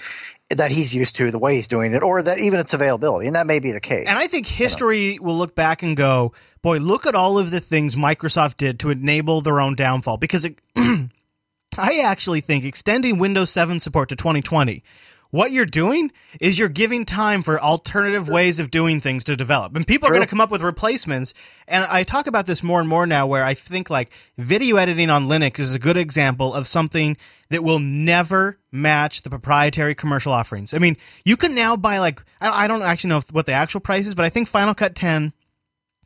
that 0.50 0.70
he's 0.70 0.94
used 0.94 1.16
to, 1.16 1.30
the 1.30 1.38
way 1.38 1.54
he's 1.54 1.68
doing 1.68 1.94
it, 1.94 2.02
or 2.02 2.22
that 2.22 2.38
even 2.38 2.58
its 2.58 2.74
availability, 2.74 3.26
and 3.26 3.36
that 3.36 3.46
may 3.46 3.60
be 3.60 3.72
the 3.72 3.80
case. 3.80 4.06
And 4.08 4.18
I 4.18 4.26
think 4.26 4.46
history 4.46 5.18
will 5.18 5.36
look 5.36 5.54
back 5.54 5.82
and 5.82 5.96
go, 5.96 6.32
boy, 6.62 6.78
look 6.78 7.06
at 7.06 7.14
all 7.14 7.38
of 7.38 7.50
the 7.50 7.60
things 7.60 7.96
Microsoft 7.96 8.56
did 8.56 8.80
to 8.80 8.90
enable 8.90 9.40
their 9.40 9.60
own 9.60 9.74
downfall. 9.74 10.16
Because 10.16 10.44
it, 10.44 10.60
I 10.76 12.00
actually 12.00 12.40
think 12.40 12.64
extending 12.64 13.18
Windows 13.18 13.50
7 13.50 13.78
support 13.80 14.08
to 14.08 14.16
2020, 14.16 14.82
what 15.30 15.52
you're 15.52 15.66
doing 15.66 16.10
is 16.40 16.58
you're 16.58 16.68
giving 16.68 17.04
time 17.04 17.42
for 17.42 17.60
alternative 17.60 18.28
ways 18.28 18.58
of 18.58 18.70
doing 18.70 19.00
things 19.00 19.24
to 19.24 19.36
develop. 19.36 19.76
And 19.76 19.86
people 19.86 20.08
are 20.08 20.12
going 20.12 20.22
to 20.22 20.28
come 20.28 20.40
up 20.40 20.50
with 20.50 20.62
replacements. 20.62 21.34
And 21.68 21.84
I 21.84 22.02
talk 22.02 22.26
about 22.26 22.46
this 22.46 22.62
more 22.62 22.80
and 22.80 22.88
more 22.88 23.06
now 23.06 23.26
where 23.26 23.44
I 23.44 23.54
think 23.54 23.90
like 23.90 24.12
video 24.38 24.76
editing 24.76 25.10
on 25.10 25.28
Linux 25.28 25.60
is 25.60 25.74
a 25.74 25.78
good 25.78 25.96
example 25.96 26.52
of 26.54 26.66
something 26.66 27.16
that 27.50 27.62
will 27.62 27.78
never 27.78 28.58
match 28.72 29.22
the 29.22 29.30
proprietary 29.30 29.94
commercial 29.94 30.32
offerings. 30.32 30.74
I 30.74 30.78
mean, 30.78 30.96
you 31.24 31.36
can 31.36 31.54
now 31.54 31.76
buy 31.76 31.98
like, 31.98 32.22
I 32.40 32.66
don't 32.66 32.82
actually 32.82 33.10
know 33.10 33.22
what 33.30 33.46
the 33.46 33.52
actual 33.52 33.80
price 33.80 34.06
is, 34.06 34.14
but 34.14 34.24
I 34.24 34.28
think 34.28 34.48
Final 34.48 34.74
Cut 34.74 34.94
10 34.94 35.32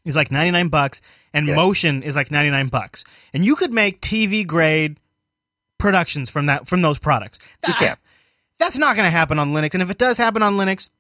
is 0.05 0.17
like 0.17 0.31
99 0.31 0.69
bucks 0.69 1.01
and 1.33 1.47
Motion 1.47 2.03
is 2.03 2.15
like 2.15 2.31
99 2.31 2.69
bucks. 2.69 3.05
And 3.33 3.45
you 3.45 3.57
could 3.57 3.73
make 3.73 4.01
TV 4.01 4.47
grade 4.47 5.01
productions 5.79 6.31
from 6.31 6.47
that 6.47 6.67
from 6.69 6.83
those 6.83 6.99
products. 6.99 7.39
You 7.67 7.75
can. 7.75 7.97
That's 8.59 8.79
not 8.79 8.97
going 8.97 9.07
to 9.07 9.11
happen 9.11 9.39
on 9.39 9.53
Linux. 9.53 9.75
And 9.75 9.83
if 9.83 9.91
it 9.91 9.99
does 9.99 10.17
happen 10.17 10.43
on 10.43 10.55
Linux, 10.55 10.91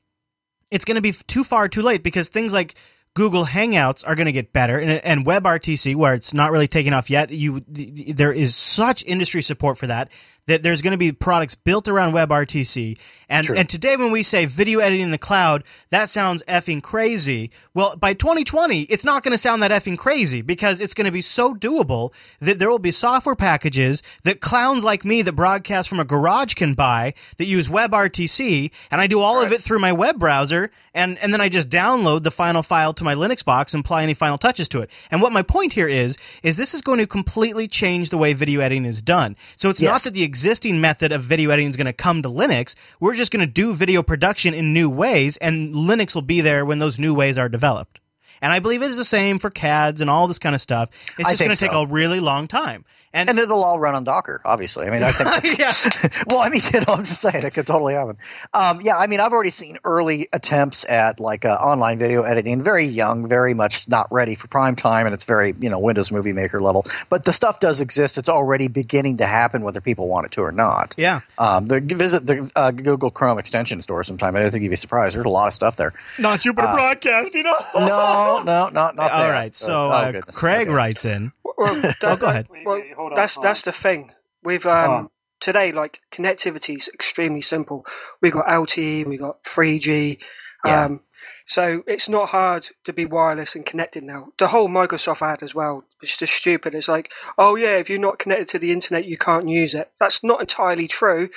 it's 0.71 0.85
going 0.85 0.97
to 0.97 1.01
be 1.01 1.13
too 1.13 1.45
far 1.45 1.69
too 1.69 1.83
late 1.83 2.03
because 2.03 2.29
things 2.29 2.53
like 2.53 2.75
Google 3.15 3.45
Hangouts 3.45 4.07
are 4.07 4.17
going 4.17 4.27
to 4.27 4.33
get 4.33 4.53
better, 4.53 4.77
and, 4.77 4.91
and 4.91 5.25
WebRTC, 5.25 5.95
where 5.95 6.15
it's 6.15 6.35
not 6.35 6.51
really 6.51 6.67
taken 6.67 6.93
off 6.93 7.11
yet, 7.11 7.31
you 7.31 7.61
there 7.69 8.33
is 8.33 8.57
such 8.57 9.05
industry 9.05 9.41
support 9.41 9.79
for 9.79 9.87
that 9.87 10.11
that 10.47 10.63
there's 10.63 10.83
going 10.83 10.93
to 10.93 10.99
be 10.99 11.13
products 11.13 11.55
built 11.55 11.89
around 11.89 12.13
WebRTC. 12.13 12.99
And 13.29 13.47
True. 13.47 13.57
and 13.57 13.69
today 13.69 13.97
when 13.97 14.11
we 14.11 14.23
say 14.23 14.45
video 14.45 14.81
editing 14.81 15.05
in 15.05 15.11
the 15.11 15.19
cloud, 15.19 15.65
that 15.91 16.11
sounds 16.11 16.43
effing 16.45 16.83
crazy. 16.83 17.51
Well, 17.73 17.97
by 17.97 18.13
2020, 18.13 18.83
it's 18.83 19.05
not 19.05 19.23
going 19.23 19.33
to 19.33 19.39
sound 19.39 19.63
that 19.63 19.71
effing 19.71 19.97
crazy 19.97 20.43
because 20.43 20.81
it's 20.81 20.95
going 20.95 21.07
to 21.07 21.13
be 21.13 21.21
so 21.21 21.55
doable 21.55 22.13
that 22.41 22.59
there 22.59 22.71
will 22.71 22.79
be 22.79 22.91
software 22.91 23.35
packages 23.35 24.03
that 24.25 24.41
clowns 24.41 24.85
like 24.85 25.05
me 25.05 25.23
that 25.23 25.33
broadcast 25.33 25.89
from 25.89 26.01
a 26.01 26.05
garage 26.05 26.55
can 26.55 26.75
buy 26.75 27.15
that 27.39 27.47
use 27.47 27.69
WebRTC, 27.69 28.71
and 28.91 29.01
I 29.01 29.07
do 29.07 29.21
all 29.21 29.43
of 29.43 29.53
it 29.53 29.63
through 29.63 29.79
my 29.79 29.93
web 29.93 30.19
browser, 30.19 30.71
and 30.93 31.19
and 31.19 31.33
then 31.33 31.41
I 31.41 31.49
just 31.49 31.71
download 31.71 32.23
the 32.23 32.31
final 32.31 32.63
file 32.63 32.93
to 32.95 33.05
my 33.05 33.15
Linux 33.15 33.45
box 33.45 33.75
and 33.75 33.85
apply 33.85 34.03
any 34.03 34.15
final 34.15 34.39
touches 34.39 34.69
to 34.69 34.81
it. 34.81 34.91
And 35.11 35.23
what 35.23 35.33
my 35.33 35.43
point 35.43 35.73
here 35.73 35.89
is 35.89 36.17
is 36.43 36.57
this 36.57 36.75
is 36.75 36.83
going 36.83 36.99
to 36.99 37.07
completely 37.07 37.67
change 37.67 38.11
the 38.11 38.19
way 38.19 38.33
video 38.33 38.61
editing 38.61 38.85
is 38.85 39.03
done. 39.03 39.37
So 39.57 39.71
it's 39.71 39.81
not 39.81 40.03
that 40.03 40.15
the 40.15 40.23
existing 40.35 40.81
method 40.81 41.13
of 41.13 41.23
video 41.23 41.51
editing 41.51 41.71
is 41.71 41.77
going 41.77 41.87
to 41.87 41.93
come 41.93 42.21
to 42.21 42.29
Linux. 42.29 42.75
We're 42.99 43.15
just 43.15 43.31
going 43.31 43.47
to 43.47 43.47
do 43.47 43.73
video 43.73 44.03
production 44.03 44.53
in 44.53 44.73
new 44.73 44.91
ways, 44.91 45.37
and 45.37 45.73
Linux 45.73 46.13
will 46.13 46.23
be 46.23 46.41
there 46.41 46.65
when 46.65 46.81
those 46.81 46.99
new 46.99 47.15
ways 47.15 47.39
are 47.39 47.49
developed. 47.49 48.01
And 48.43 48.53
I 48.53 48.59
believe 48.59 48.83
it 48.83 48.87
is 48.87 48.97
the 48.97 49.05
same 49.05 49.39
for 49.39 49.49
CADs 49.49 50.01
and 50.01 50.11
all 50.11 50.27
this 50.27 50.41
kind 50.41 50.57
of 50.57 50.61
stuff. 50.61 50.91
It's 51.21 51.31
just 51.31 51.41
going 51.41 51.53
to 51.53 51.57
take 51.57 51.73
a 51.73 51.87
really 51.87 52.19
long 52.19 52.49
time. 52.49 52.85
And, 53.15 53.31
and 53.31 53.39
it'll 53.39 53.63
all 53.63 53.79
run 53.79 53.95
on 53.95 54.03
Docker, 54.05 54.41
obviously. 54.45 54.87
I 54.87 54.91
mean, 54.91 55.05
I 55.05 55.13
think 55.13 55.59
that's, 55.59 56.03
yeah, 56.05 56.23
well, 56.27 56.41
I 56.41 56.51
mean, 56.51 56.61
you 56.75 56.81
know, 56.81 56.87
I'm 56.95 57.05
just 57.05 57.21
saying 57.23 57.45
it 57.45 57.55
could 57.55 57.67
totally 57.67 57.95
happen. 57.95 58.19
Um, 58.53 58.81
yeah, 58.81 58.97
I 58.99 59.07
mean, 59.07 59.21
I've 59.21 59.33
already 59.33 59.51
seen 59.51 59.79
early 59.85 60.29
attempts 60.33 60.85
at 60.89 61.21
like 61.21 61.45
uh, 61.45 61.51
online 61.55 61.99
video 61.99 62.23
editing. 62.25 62.61
Very 62.61 62.85
young, 62.87 63.29
very 63.29 63.55
much 63.55 63.89
not 63.89 64.11
ready 64.13 64.35
for 64.35 64.49
prime 64.49 64.75
time, 64.77 65.07
and 65.07 65.15
it's 65.15 65.25
very 65.25 65.55
you 65.61 65.71
know 65.71 65.79
Windows 65.79 66.11
Movie 66.11 66.33
Maker 66.33 66.61
level. 66.61 66.85
But 67.09 67.25
the 67.25 67.33
stuff 67.33 67.61
does 67.61 67.81
exist. 67.81 68.19
It's 68.19 68.29
already 68.29 68.67
beginning 68.69 69.19
to 69.19 69.27
happen, 69.27 69.63
whether 69.63 69.81
people 69.81 70.09
want 70.09 70.27
it 70.27 70.33
to 70.33 70.43
or 70.43 70.53
not. 70.53 70.95
yeah. 70.99 71.21
Um, 71.39 71.69
the, 71.69 71.81
visit 71.81 72.27
the 72.27 72.51
uh, 72.57 72.73
Google 72.73 73.11
Chrome 73.13 73.39
extension 73.39 73.81
store 73.81 74.03
sometime. 74.03 74.35
I 74.35 74.41
don't 74.41 74.51
think 74.51 74.63
you'd 74.65 74.71
be 74.71 74.77
surprised. 74.77 75.15
There's 75.15 75.27
a 75.27 75.29
lot 75.31 75.47
of 75.49 75.55
stuff 75.55 75.77
there. 75.77 75.93
Not 76.19 76.41
Jupiter 76.41 76.67
Broadcasting. 76.69 77.45
No. 77.45 77.55
No, 77.75 78.43
no, 78.45 78.69
not 78.71 78.97
not 78.97 79.11
All 79.13 79.23
there. 79.23 79.33
right. 79.33 79.55
So 79.55 79.87
oh, 79.87 79.91
uh. 79.91 80.21
Craig 80.33 80.67
Okay. 80.67 80.75
writes 80.75 81.05
in. 81.05 81.31
Well, 81.45 81.75
that- 82.01 82.19
go 82.21 82.27
ahead. 82.27 82.49
Well, 82.51 82.77
Wait, 82.77 82.85
wait, 82.91 82.97
on, 82.99 83.15
that's 83.15 83.35
hold 83.37 83.45
on. 83.45 83.51
that's 83.51 83.63
the 83.63 83.73
thing. 83.73 84.13
With 84.43 84.65
Hold 84.65 84.77
um, 84.77 85.11
today, 85.41 85.73
like 85.73 86.01
connectivity 86.13 86.77
is 86.77 86.91
extremely 86.93 87.43
simple. 87.43 87.87
We 88.21 88.31
got 88.31 88.47
LTE, 88.47 89.07
we 89.07 89.17
got 89.17 89.43
3G. 89.45 90.19
Yeah. 90.67 90.85
Um, 90.85 91.01
so 91.47 91.83
it's 91.87 92.09
not 92.09 92.31
hard 92.31 92.69
to 92.85 92.93
be 92.93 93.05
wireless 93.05 93.55
and 93.55 93.65
connected 93.67 94.03
now. 94.03 94.29
The 94.39 94.49
whole 94.49 94.69
Microsoft 94.69 95.21
ad 95.23 95.43
as 95.43 95.55
well 95.55 95.85
is 96.03 96.17
just 96.17 96.35
stupid. 96.35 96.75
It's 96.75 96.89
like, 96.89 97.11
oh 97.37 97.55
yeah, 97.57 97.77
if 97.77 97.91
you're 97.91 97.99
not 97.99 98.19
connected 98.19 98.49
to 98.49 98.59
the 98.59 98.73
internet, 98.73 99.05
you 99.05 99.19
can't 99.19 99.49
use 99.49 99.75
it. 99.75 99.91
That's 100.01 100.25
not 100.25 100.41
entirely 100.41 100.89
true. 100.89 101.29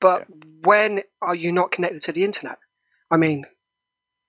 But 0.00 0.26
when 0.62 1.02
are 1.22 1.34
you 1.34 1.50
not 1.52 1.70
connected 1.70 2.02
to 2.02 2.12
the 2.12 2.24
internet? 2.24 2.58
I 3.10 3.16
mean, 3.16 3.44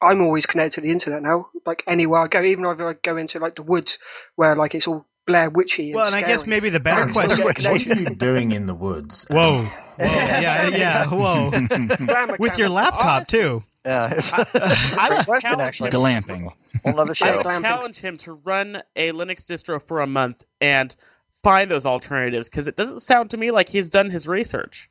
I'm 0.01 0.21
always 0.21 0.45
connected 0.45 0.75
to 0.75 0.81
the 0.81 0.91
internet 0.91 1.21
now. 1.21 1.47
Like 1.65 1.83
anywhere 1.87 2.21
I 2.21 2.27
go, 2.27 2.41
even 2.43 2.65
if 2.65 2.79
I 2.79 2.93
go 2.93 3.17
into 3.17 3.39
like 3.39 3.55
the 3.55 3.63
woods 3.63 3.97
where 4.35 4.55
like 4.55 4.75
it's 4.75 4.87
all 4.87 5.05
Blair 5.25 5.49
Witchy. 5.49 5.93
Well, 5.93 6.05
and 6.05 6.15
I 6.15 6.21
guess 6.21 6.45
maybe 6.45 6.69
the 6.69 6.79
better 6.79 7.01
I'm 7.01 7.11
question. 7.11 7.45
getting 7.47 7.71
What 7.71 7.87
are 7.87 7.99
you 8.01 8.15
doing 8.15 8.51
in 8.51 8.65
the 8.67 8.75
woods? 8.75 9.25
Whoa. 9.29 9.65
Whoa. 9.65 9.65
Um, 9.65 9.69
yeah, 9.99 10.67
yeah. 10.67 11.07
Whoa. 11.07 12.35
With 12.39 12.57
your 12.57 12.69
laptop 12.69 13.05
Honestly, 13.05 13.39
too. 13.39 13.63
Yeah, 13.85 14.13
it's 14.15 14.33
I 14.33 15.07
great 15.07 15.17
would 15.17 15.25
question 15.25 15.59
actually. 15.59 15.89
Glamping. 15.91 16.51
Whole 16.83 16.99
other 16.99 17.13
I 17.23 17.35
would 17.37 17.43
challenge 17.63 17.99
him 17.99 18.17
to 18.17 18.33
run 18.33 18.81
a 18.95 19.11
Linux 19.11 19.45
distro 19.45 19.81
for 19.81 20.01
a 20.01 20.07
month 20.07 20.43
and 20.59 20.95
find 21.43 21.69
those 21.69 21.85
alternatives 21.85 22.49
because 22.49 22.67
it 22.67 22.75
doesn't 22.75 22.99
sound 22.99 23.29
to 23.31 23.37
me 23.37 23.51
like 23.51 23.69
he's 23.69 23.89
done 23.89 24.09
his 24.09 24.27
research. 24.27 24.89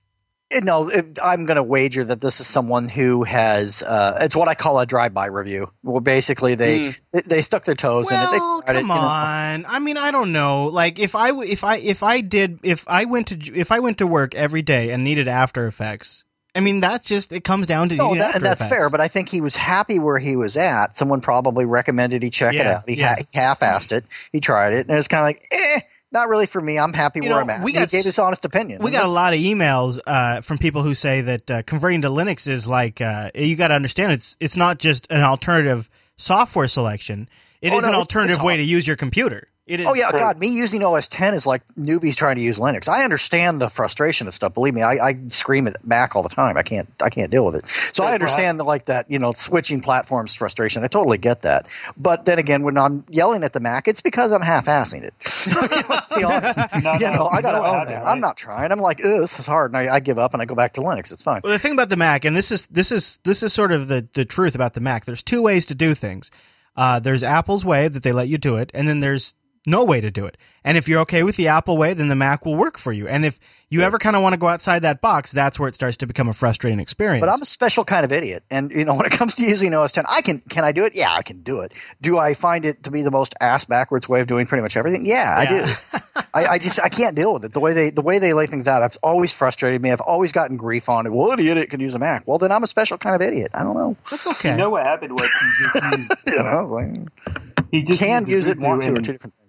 Uh, 0.57 0.61
No, 0.63 0.89
it, 0.89 1.19
I'm 1.23 1.47
going 1.47 1.57
to 1.57 1.63
wager 1.63 2.05
that 2.05 2.21
this 2.21 2.41
is 2.41 2.47
someone 2.47 2.89
who 2.89 3.25
has. 3.25 3.83
Uh, 3.83 4.19
it's 4.21 4.37
what 4.37 4.49
I 4.49 4.55
call 4.55 4.79
a 4.81 4.87
drive-by 4.87 5.27
review. 5.27 5.71
Well, 5.83 6.01
basically, 6.01 6.55
they 6.55 6.95
they, 7.13 7.21
they 7.21 7.43
stuck 7.43 7.65
their 7.65 7.75
toes 7.75 8.11
in 8.11 8.17
it. 8.17 8.31
They 8.31 8.39
Well, 8.39 8.61
it, 8.61 8.67
come 8.67 8.87
know. 8.89 8.95
on. 8.95 9.67
I 9.67 9.79
mean, 9.81 9.97
I 9.97 10.11
don't 10.11 10.33
know. 10.33 10.67
Like, 10.67 10.99
if 10.99 11.15
I 11.15 11.31
if 11.43 11.65
I 11.65 11.77
if 11.79 12.03
I 12.03 12.21
did 12.21 12.61
if 12.63 12.85
I 12.89 13.05
went 13.07 13.29
to 13.29 13.55
if 13.59 13.73
I 13.73 13.79
went 13.81 13.99
to 13.99 14.07
work 14.07 14.35
every 14.35 14.63
day 14.63 14.91
and 14.91 15.03
needed 15.05 15.29
After 15.29 15.67
Effects, 15.67 16.25
I 16.55 16.61
mean, 16.61 16.81
that's 16.81 17.09
just 17.09 17.33
it 17.33 17.43
comes 17.43 17.67
down 17.67 17.89
to 17.89 17.97
No, 17.97 18.15
that, 18.15 18.41
that's 18.41 18.61
Effects. 18.61 18.67
fair. 18.67 18.91
But 18.91 19.01
I 19.01 19.09
think 19.09 19.29
he 19.29 19.41
was 19.41 19.57
happy 19.57 19.99
where 19.99 20.19
he 20.19 20.37
was 20.37 20.57
at. 20.57 20.95
Someone 20.97 21.21
probably 21.21 21.67
recommended 21.67 22.23
he 22.23 22.31
check 22.31 22.55
it 22.55 22.65
out. 22.67 22.89
He, 22.89 22.97
yeah. 22.99 23.17
ha- 23.17 23.23
he 23.33 23.39
half-assed 23.39 23.91
it. 23.93 24.05
He 24.33 24.41
tried 24.41 24.73
it, 24.73 24.89
and 24.89 24.97
it's 24.97 25.09
kind 25.09 25.23
of 25.23 25.27
like, 25.27 25.47
eh, 25.51 25.81
not 26.15 26.29
really 26.31 26.47
for 26.47 26.61
me. 26.63 26.79
I'm 26.79 26.93
happy 26.95 27.21
You 27.23 27.29
where 27.29 27.39
know, 27.39 27.43
I'm 27.43 27.51
at. 27.51 27.63
we 27.63 27.73
got 27.73 27.91
he 27.91 27.97
gave 27.99 28.05
his 28.07 28.19
honest 28.19 28.45
opinion. 28.47 28.81
We 28.83 28.91
got 28.93 29.05
a 29.05 29.09
lot 29.11 29.35
of 29.35 29.41
emails 29.41 30.01
uh, 30.07 30.41
from 30.41 30.57
people 30.57 30.83
who 30.83 30.95
say 30.95 31.21
that 31.21 31.51
uh, 31.51 31.63
converting 31.65 32.01
to 32.03 32.09
Linux 32.09 32.49
is 32.49 32.67
like 32.67 33.01
uh, 33.03 33.31
you 33.35 33.57
got 33.57 33.69
to 33.69 33.75
understand 33.75 34.13
it's 34.13 34.37
it's 34.41 34.57
not 34.57 34.79
just 34.79 35.07
an 35.11 35.21
alternative 35.21 35.91
software 36.17 36.69
selection. 36.69 37.29
It 37.61 37.73
is 37.73 37.79
Oh, 37.79 37.81
no, 37.81 37.87
an 37.89 37.89
it's- 37.91 38.01
alternative 38.01 38.37
it's 38.37 38.45
way 38.45 38.55
hard. 38.55 38.65
to 38.65 38.71
use 38.71 38.87
your 38.87 38.97
computer. 38.97 39.49
It 39.67 39.81
is. 39.81 39.87
Oh 39.87 39.95
yeah, 39.95 40.13
God! 40.13 40.39
Me 40.39 40.49
using 40.49 40.85
OS 40.85 41.09
10 41.09 41.33
is 41.33 41.47
like 41.47 41.63
newbies 41.79 42.17
trying 42.17 42.37
to 42.37 42.43
use 42.43 42.59
Linux. 42.59 42.87
I 42.87 43.03
understand 43.03 43.63
the 43.63 43.71
frustration 43.71 44.27
of 44.29 44.35
stuff. 44.35 44.53
Believe 44.53 44.75
me, 44.75 44.83
I, 44.83 45.09
I 45.09 45.19
scream 45.29 45.67
it 45.67 45.77
back 45.83 46.15
all 46.15 46.23
the 46.23 46.29
time. 46.29 46.59
I 46.59 46.63
can't, 46.63 46.87
I 47.03 47.09
can't 47.09 47.31
deal 47.31 47.47
with 47.47 47.55
it. 47.55 47.65
So 47.95 48.05
I 48.05 48.13
understand 48.13 48.61
the, 48.61 48.65
like 48.65 48.85
that, 48.87 49.11
you 49.11 49.19
know, 49.19 49.33
switching 49.33 49.81
platforms 49.81 50.35
frustration. 50.35 50.85
I 50.85 50.89
totally 50.89 51.17
get 51.17 51.41
that. 51.43 51.67
But 51.97 52.27
then 52.27 52.39
again, 52.39 52.63
when 52.63 52.77
I'm 52.77 53.07
yelling 53.09 53.43
at 53.43 53.55
the 53.55 53.61
Mac, 53.61 53.89
it's 53.89 54.03
because 54.03 54.33
I'm 54.33 54.43
half-assing 54.43 55.03
it. 55.03 55.15
Let's 55.89 56.15
be 56.15 56.25
honest. 56.25 56.59
No, 56.85 56.93
you 56.95 56.99
no, 57.01 57.13
know, 57.13 57.29
I 57.29 57.41
got 57.41 57.53
to 57.53 57.59
know 57.61 57.65
own 57.65 57.87
that. 57.87 58.03
right? 58.03 58.11
I'm 58.13 58.21
not 58.21 58.37
trying. 58.37 58.71
I'm 58.71 58.81
like, 58.81 59.01
Ugh, 59.03 59.21
this 59.21 59.39
is 59.39 59.47
hard, 59.47 59.73
and 59.73 59.79
I, 59.79 59.95
I 59.95 60.01
give 60.01 60.19
up 60.19 60.35
and 60.35 60.43
I 60.43 60.45
go 60.45 60.55
back 60.55 60.75
to 60.75 60.83
Linux. 60.83 61.13
It's 61.13 61.23
fine. 61.23 61.41
Well, 61.43 61.53
the 61.53 61.59
thing 61.59 61.73
about 61.73 61.89
the 61.89 61.97
Mac, 61.97 62.25
and 62.27 62.37
this 62.37 62.51
is 62.51 62.67
this 62.67 62.93
is 62.93 63.19
this 63.25 63.43
is 63.43 63.53
sort 63.55 63.73
of 63.73 63.89
the 63.89 64.07
the 64.13 64.25
truth 64.27 64.55
about 64.55 64.75
the 64.75 64.81
Mac. 64.81 65.05
There's 65.07 65.23
two 65.23 65.41
ways 65.41 65.65
to 65.67 65.75
do 65.75 65.95
things. 65.95 66.31
Uh, 66.77 66.99
there's 67.01 67.23
Apple's 67.23 67.65
way 67.65 67.89
that 67.89 68.03
they 68.03 68.13
let 68.13 68.29
you 68.29 68.37
do 68.37 68.57
it, 68.57 68.71
and 68.75 68.87
then 68.89 69.01
there's 69.01 69.35
no 69.67 69.85
way 69.85 70.01
to 70.01 70.11
do 70.11 70.27
it. 70.27 70.37
And 70.67 70.79
if 70.79 70.89
you're 70.89 71.01
okay 71.01 71.23
with 71.23 71.37
the 71.37 71.49
Apple 71.49 71.77
way, 71.77 71.93
then 71.93 72.09
the 72.09 72.15
Mac 72.15 72.47
will 72.47 72.55
work 72.57 72.79
for 72.79 72.91
you. 72.91 73.07
And 73.07 73.25
if 73.25 73.39
you 73.69 73.83
ever 73.83 73.99
kind 73.99 74.17
of 74.17 74.23
want 74.23 74.33
to 74.33 74.39
go 74.39 74.49
outside 74.49 74.81
that 74.81 75.03
box, 75.03 75.31
that's 75.31 75.59
where 75.61 75.69
it 75.69 75.75
starts 75.75 75.99
to 75.99 76.07
become 76.07 76.27
a 76.29 76.33
frustrating 76.33 76.81
experience. 76.81 77.21
But 77.21 77.29
I'm 77.29 77.43
a 77.43 77.47
special 77.47 77.85
kind 77.85 78.03
of 78.05 78.13
idiot, 78.13 78.45
and 78.51 78.71
you 78.71 78.85
know 78.85 78.95
when 78.99 79.05
it 79.07 79.13
comes 79.13 79.35
to 79.35 79.43
using 79.43 79.75
OS 79.75 79.93
10, 79.93 80.05
I 80.09 80.23
can 80.23 80.41
can 80.49 80.65
I 80.65 80.73
do 80.73 80.85
it? 80.85 80.95
Yeah, 80.95 81.13
I 81.13 81.23
can 81.23 81.43
do 81.43 81.61
it. 81.61 81.73
Do 82.01 82.19
I 82.19 82.33
find 82.35 82.65
it 82.65 82.83
to 82.85 82.91
be 82.91 83.03
the 83.03 83.11
most 83.11 83.35
ass 83.41 83.65
backwards 83.67 84.09
way 84.09 84.21
of 84.21 84.27
doing 84.27 84.47
pretty 84.47 84.63
much 84.63 84.77
everything? 84.77 85.05
Yeah, 85.07 85.35
I 85.37 85.47
do. 85.47 86.23
I, 86.33 86.47
I 86.53 86.59
just 86.59 86.81
I 86.81 86.89
can't 86.89 87.15
deal 87.15 87.35
with 87.35 87.45
it. 87.45 87.53
The 87.53 87.61
way 87.61 87.75
they 87.75 87.91
the 87.91 88.03
way 88.03 88.19
they 88.19 88.33
lay 88.33 88.47
things 88.47 88.67
out, 88.69 88.83
it's 88.83 88.97
always 89.03 89.35
frustrated 89.35 89.83
me. 89.83 89.91
I've 89.91 90.01
always 90.01 90.33
gotten 90.33 90.57
grief 90.57 90.89
on 90.89 91.05
it. 91.07 91.13
Well, 91.13 91.33
an 91.33 91.41
idiot 91.41 91.69
can 91.69 91.81
use 91.81 91.93
a 91.95 91.99
Mac. 91.99 92.27
Well, 92.27 92.39
then 92.39 92.53
I'm 92.53 92.63
a 92.63 92.67
special 92.67 92.97
kind 92.97 93.15
of 93.17 93.23
idiot. 93.23 93.51
I 93.55 93.65
don't 93.65 93.75
know. 93.77 93.97
that's 94.11 94.27
okay. 94.27 94.53
You 94.53 94.57
know 94.57 94.71
what 94.71 94.85
happened 94.87 95.13
was 95.13 95.31
he 95.31 95.65
just 95.65 95.75
used, 95.99 96.11
You 96.27 96.43
know, 96.43 96.65
like, 96.71 97.35
he 97.71 97.83
just 97.83 97.99
can 98.01 98.27
use 98.27 98.47
it, 98.47 98.59
Ubuntu 98.59 98.63
want 98.63 98.83
to, 98.85 98.93
are 98.93 98.95
and- 98.97 99.05
two 99.05 99.13
different 99.13 99.35
things. 99.35 99.41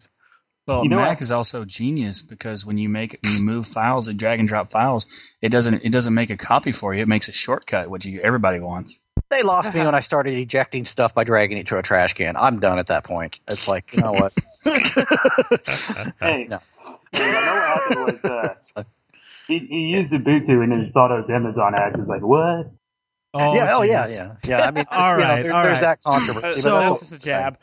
Well, 0.67 0.83
You 0.83 0.89
know 0.89 0.95
Mac 0.97 1.07
what? 1.17 1.21
is 1.21 1.31
also 1.31 1.63
genius 1.63 2.21
because 2.23 2.65
when 2.65 2.77
you 2.77 2.89
make 2.89 3.19
when 3.23 3.33
you 3.37 3.45
move 3.45 3.67
files 3.67 4.07
and 4.07 4.17
drag 4.17 4.39
and 4.39 4.47
drop 4.47 4.71
files, 4.71 5.05
it 5.41 5.49
doesn't 5.49 5.83
it 5.85 5.91
doesn't 5.91 6.13
make 6.13 6.29
a 6.31 6.37
copy 6.37 6.71
for 6.71 6.93
you. 6.93 7.03
It 7.03 7.07
makes 7.07 7.27
a 7.27 7.31
shortcut, 7.31 7.89
which 7.89 8.05
you, 8.07 8.19
everybody 8.21 8.59
wants. 8.59 9.01
They 9.29 9.43
lost 9.43 9.73
me 9.75 9.81
when 9.85 9.93
I 9.93 9.99
started 9.99 10.33
ejecting 10.33 10.85
stuff 10.85 11.13
by 11.13 11.23
dragging 11.23 11.57
it 11.59 11.67
to 11.67 11.77
a 11.77 11.83
trash 11.83 12.13
can. 12.13 12.35
I'm 12.35 12.59
done 12.59 12.79
at 12.79 12.87
that 12.87 13.03
point. 13.03 13.41
It's 13.47 13.67
like 13.67 13.93
you 13.93 14.01
know 14.01 14.13
what? 14.13 14.33
Hey, 16.19 16.47
No. 16.49 16.59
I 17.13 17.19
know 17.19 17.95
what 17.95 17.99
happened 18.03 18.21
was 18.23 18.73
uh, 18.75 18.83
he, 19.47 19.59
he 19.59 19.79
used 19.95 20.09
Ubuntu 20.11 20.63
and 20.63 20.71
then 20.71 20.89
saw 20.93 21.07
those 21.07 21.29
Amazon 21.29 21.75
ads. 21.75 21.95
He's 21.97 22.07
like, 22.07 22.21
what? 22.21 22.71
Oh, 23.37 23.53
yeah, 23.53 23.71
oh 23.75 23.83
yeah, 23.83 24.07
yeah, 24.07 24.35
yeah. 24.45 24.61
I 24.61 24.71
mean, 24.71 24.85
All 24.89 25.17
you 25.17 25.23
know, 25.23 25.43
there- 25.43 25.53
all 25.53 25.63
there's 25.63 25.81
right. 25.81 25.99
that 25.99 26.03
controversy. 26.03 26.41
But 26.47 26.55
So- 26.55 26.69
that's- 26.79 26.99
that's 26.99 27.09
just 27.11 27.13
a 27.13 27.19
jab. 27.19 27.57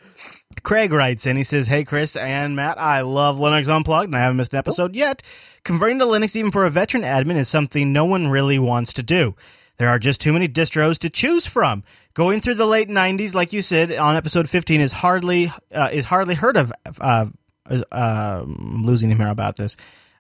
Craig 0.63 0.93
writes 0.93 1.27
in. 1.27 1.37
He 1.37 1.43
says, 1.43 1.69
"Hey 1.69 1.85
Chris 1.85 2.17
and 2.17 2.57
Matt, 2.57 2.79
I 2.79 3.01
love 3.01 3.39
Linux 3.39 3.69
Unplugged, 3.69 4.09
and 4.09 4.17
I 4.17 4.21
haven't 4.21 4.37
missed 4.37 4.53
an 4.53 4.59
episode 4.59 4.95
yet. 4.95 5.23
Converting 5.65 5.99
to 6.01 6.05
Linux, 6.05 6.37
even 6.37 6.51
for 6.51 6.65
a 6.65 6.71
veteran 6.71 7.03
admin, 7.03 7.37
is 7.37 7.49
something 7.49 7.93
no 7.93 8.05
one 8.05 8.29
really 8.29 8.59
wants 8.59 8.93
to 8.95 9.03
do. 9.03 9.35
There 9.79 9.89
are 9.89 9.99
just 9.99 10.21
too 10.21 10.33
many 10.33 10.49
distros 10.49 10.99
to 11.01 11.11
choose 11.11 11.47
from. 11.47 11.83
Going 12.15 12.41
through 12.41 12.55
the 12.55 12.67
late 12.67 12.89
'90s, 12.89 13.35
like 13.35 13.53
you 13.53 13.63
said 13.63 13.93
on 13.93 14.17
episode 14.17 14.49
15, 14.49 14.81
is 14.81 14.93
hardly 14.93 15.51
uh, 15.73 15.89
is 15.93 16.05
hardly 16.05 16.35
heard 16.35 16.57
of. 16.57 16.73
Uh, 17.01 17.27
uh, 17.69 18.45
I'm 18.45 18.83
losing 18.85 19.11
him 19.11 19.19
here 19.19 19.29
about 19.29 19.57
this. 19.57 19.77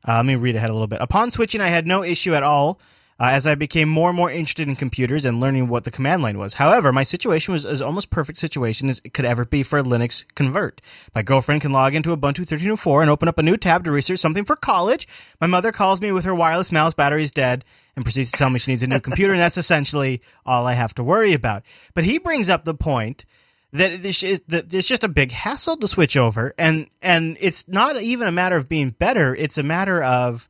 Uh, 0.06 0.16
let 0.16 0.24
me 0.24 0.36
read 0.36 0.56
ahead 0.56 0.70
a 0.70 0.72
little 0.72 0.86
bit. 0.86 1.00
Upon 1.00 1.30
switching, 1.30 1.60
I 1.60 1.68
had 1.68 1.86
no 1.86 2.02
issue 2.02 2.34
at 2.34 2.42
all 2.42 2.80
uh, 3.22 3.30
as 3.30 3.46
I 3.46 3.54
became 3.54 3.88
more 3.88 4.08
and 4.08 4.16
more 4.16 4.32
interested 4.32 4.68
in 4.68 4.74
computers 4.74 5.24
and 5.24 5.38
learning 5.38 5.68
what 5.68 5.84
the 5.84 5.92
command 5.92 6.24
line 6.24 6.38
was. 6.38 6.54
However, 6.54 6.90
my 6.92 7.04
situation 7.04 7.52
was 7.54 7.64
as 7.64 7.80
almost 7.80 8.10
perfect 8.10 8.36
situation 8.36 8.88
as 8.88 9.00
it 9.04 9.14
could 9.14 9.24
ever 9.24 9.44
be 9.44 9.62
for 9.62 9.78
a 9.78 9.82
Linux 9.84 10.24
convert. 10.34 10.80
My 11.14 11.22
girlfriend 11.22 11.62
can 11.62 11.70
log 11.70 11.94
into 11.94 12.14
Ubuntu 12.16 12.44
13.04 12.44 13.02
and 13.02 13.10
open 13.10 13.28
up 13.28 13.38
a 13.38 13.42
new 13.44 13.56
tab 13.56 13.84
to 13.84 13.92
research 13.92 14.18
something 14.18 14.44
for 14.44 14.56
college. 14.56 15.06
My 15.40 15.46
mother 15.46 15.70
calls 15.70 16.00
me 16.00 16.10
with 16.10 16.24
her 16.24 16.34
wireless 16.34 16.72
mouse 16.72 16.94
battery 16.94 17.22
is 17.22 17.30
dead 17.30 17.64
and 17.94 18.04
proceeds 18.04 18.32
to 18.32 18.38
tell 18.38 18.50
me 18.50 18.58
she 18.58 18.72
needs 18.72 18.82
a 18.82 18.88
new 18.88 18.98
computer, 18.98 19.32
and 19.32 19.40
that's 19.40 19.58
essentially 19.58 20.20
all 20.44 20.66
I 20.66 20.72
have 20.72 20.92
to 20.94 21.04
worry 21.04 21.32
about. 21.32 21.62
But 21.94 22.02
he 22.02 22.18
brings 22.18 22.48
up 22.48 22.64
the 22.64 22.74
point 22.74 23.24
that 23.72 24.02
that 24.02 24.74
it's 24.74 24.88
just 24.88 25.04
a 25.04 25.08
big 25.08 25.30
hassle 25.30 25.76
to 25.76 25.86
switch 25.86 26.16
over, 26.16 26.54
and 26.58 26.88
and 27.00 27.36
it's 27.40 27.68
not 27.68 28.00
even 28.00 28.26
a 28.26 28.32
matter 28.32 28.56
of 28.56 28.68
being 28.68 28.90
better; 28.90 29.32
it's 29.36 29.58
a 29.58 29.62
matter 29.62 30.02
of 30.02 30.48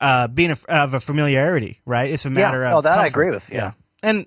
uh, 0.00 0.28
being 0.28 0.50
a, 0.50 0.56
of 0.68 0.94
a 0.94 1.00
familiarity, 1.00 1.80
right? 1.84 2.10
It's 2.10 2.24
a 2.24 2.30
matter 2.30 2.60
yeah, 2.62 2.68
of 2.68 2.72
no, 2.72 2.80
that 2.82 2.98
I 2.98 3.06
agree 3.06 3.30
with. 3.30 3.50
Yeah. 3.52 3.72
and 4.02 4.26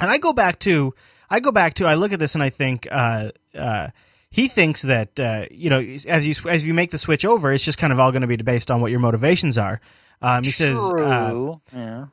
and 0.00 0.10
I 0.10 0.18
go 0.18 0.32
back 0.32 0.58
to 0.60 0.94
I 1.30 1.40
go 1.40 1.52
back 1.52 1.74
to 1.74 1.86
I 1.86 1.94
look 1.94 2.12
at 2.12 2.20
this 2.20 2.34
and 2.34 2.42
I 2.42 2.50
think 2.50 2.88
uh, 2.90 3.30
uh, 3.54 3.88
he 4.30 4.48
thinks 4.48 4.82
that 4.82 5.18
uh, 5.18 5.46
you 5.50 5.70
know 5.70 5.80
as 5.80 6.26
you 6.26 6.50
as 6.50 6.66
you 6.66 6.74
make 6.74 6.90
the 6.90 6.98
switch 6.98 7.24
over, 7.24 7.52
it's 7.52 7.64
just 7.64 7.78
kind 7.78 7.92
of 7.92 7.98
all 7.98 8.10
going 8.10 8.22
to 8.22 8.28
be 8.28 8.36
based 8.36 8.70
on 8.70 8.80
what 8.80 8.90
your 8.90 9.00
motivations 9.00 9.58
are. 9.58 9.80
Um, 10.20 10.42
he 10.42 10.50
says, 10.50 10.78
uh, 10.78 11.54
yeah. 11.72 12.06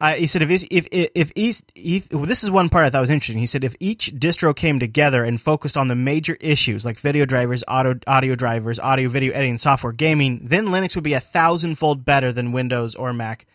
Uh, 0.00 0.14
he 0.14 0.26
said 0.26 0.42
if 0.42 0.50
if 0.50 0.88
if, 0.90 1.32
each, 1.34 1.62
each 1.74 2.08
this 2.08 2.42
is 2.42 2.50
one 2.50 2.70
part 2.70 2.86
I 2.86 2.90
thought 2.90 3.02
was 3.02 3.10
interesting. 3.10 3.38
He 3.38 3.46
said 3.46 3.64
if 3.64 3.76
each 3.80 4.12
distro 4.14 4.56
came 4.56 4.78
together 4.78 5.24
and 5.24 5.40
focused 5.40 5.76
on 5.76 5.88
the 5.88 5.94
major 5.94 6.36
issues 6.40 6.86
like 6.86 6.98
video 6.98 7.26
drivers, 7.26 7.62
auto 7.68 7.98
audio 8.06 8.34
drivers, 8.34 8.78
audio 8.78 9.10
video 9.10 9.32
editing, 9.32 9.58
software, 9.58 9.92
gaming, 9.92 10.40
then 10.42 10.68
Linux 10.68 10.94
would 10.94 11.04
be 11.04 11.12
a 11.12 11.20
thousandfold 11.20 12.04
better 12.04 12.32
than 12.32 12.52
Windows 12.52 12.94
or 12.94 13.12
Mac, 13.12 13.46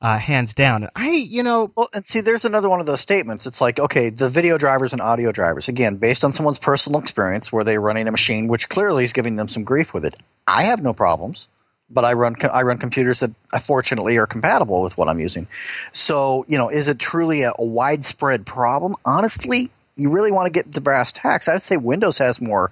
uh, 0.00 0.18
hands 0.18 0.54
down. 0.54 0.84
And 0.84 0.92
I, 0.94 1.10
you 1.10 1.42
know, 1.42 1.72
Well, 1.74 1.88
and 1.92 2.06
see, 2.06 2.20
there's 2.20 2.44
another 2.44 2.68
one 2.68 2.78
of 2.78 2.86
those 2.86 3.00
statements. 3.00 3.46
It's 3.46 3.60
like, 3.60 3.80
okay, 3.80 4.10
the 4.10 4.28
video 4.28 4.56
drivers 4.56 4.92
and 4.92 5.02
audio 5.02 5.32
drivers, 5.32 5.68
again, 5.68 5.96
based 5.96 6.24
on 6.24 6.32
someone's 6.32 6.60
personal 6.60 7.00
experience 7.00 7.52
were 7.52 7.64
they're 7.64 7.80
running 7.80 8.06
a 8.06 8.12
machine, 8.12 8.46
which 8.46 8.68
clearly 8.68 9.02
is 9.02 9.12
giving 9.12 9.34
them 9.34 9.48
some 9.48 9.64
grief 9.64 9.92
with 9.92 10.04
it. 10.04 10.14
I 10.46 10.62
have 10.62 10.80
no 10.80 10.92
problems, 10.92 11.48
but 11.90 12.04
I 12.04 12.12
run 12.12 12.36
I 12.52 12.62
run 12.62 12.78
computers 12.78 13.20
that 13.20 13.30
uh, 13.52 13.58
fortunately 13.58 14.16
are 14.18 14.26
compatible 14.26 14.82
with 14.82 14.96
what 14.98 15.08
I'm 15.08 15.20
using. 15.20 15.46
So, 15.92 16.44
you 16.48 16.58
know, 16.58 16.68
is 16.68 16.88
it 16.88 16.98
truly 16.98 17.42
a, 17.42 17.52
a 17.58 17.64
widespread 17.64 18.46
problem? 18.46 18.94
Honestly, 19.04 19.70
you 19.96 20.10
really 20.10 20.32
want 20.32 20.46
to 20.46 20.50
get 20.50 20.72
the 20.72 20.80
brass 20.80 21.12
tacks. 21.12 21.48
I'd 21.48 21.62
say 21.62 21.76
Windows 21.76 22.18
has 22.18 22.40
more 22.40 22.70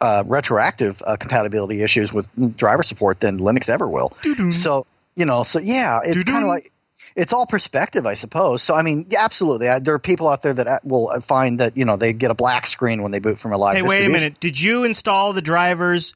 uh, 0.00 0.24
retroactive 0.26 1.02
uh, 1.06 1.16
compatibility 1.16 1.82
issues 1.82 2.12
with 2.12 2.28
driver 2.56 2.82
support 2.82 3.20
than 3.20 3.38
Linux 3.38 3.68
ever 3.68 3.88
will. 3.88 4.12
So, 4.52 4.86
you 5.14 5.24
know, 5.24 5.42
so 5.42 5.58
yeah, 5.58 6.00
it's 6.04 6.24
kind 6.24 6.44
of 6.44 6.48
like 6.48 6.72
it's 7.14 7.32
all 7.32 7.46
perspective, 7.46 8.06
I 8.06 8.14
suppose. 8.14 8.62
So, 8.62 8.74
I 8.74 8.82
mean, 8.82 9.06
yeah, 9.08 9.24
absolutely. 9.24 9.68
I, 9.68 9.78
there 9.78 9.94
are 9.94 9.98
people 9.98 10.28
out 10.28 10.42
there 10.42 10.52
that 10.52 10.66
uh, 10.66 10.78
will 10.84 11.18
find 11.20 11.60
that 11.60 11.76
you 11.76 11.84
know 11.84 11.96
they 11.96 12.12
get 12.12 12.30
a 12.30 12.34
black 12.34 12.66
screen 12.66 13.02
when 13.02 13.10
they 13.10 13.20
boot 13.20 13.38
from 13.38 13.52
a 13.52 13.56
live. 13.56 13.76
hey, 13.76 13.82
wait 13.82 14.04
a 14.04 14.10
minute. 14.10 14.38
Did 14.38 14.60
you 14.60 14.84
install 14.84 15.32
the 15.32 15.42
drivers 15.42 16.14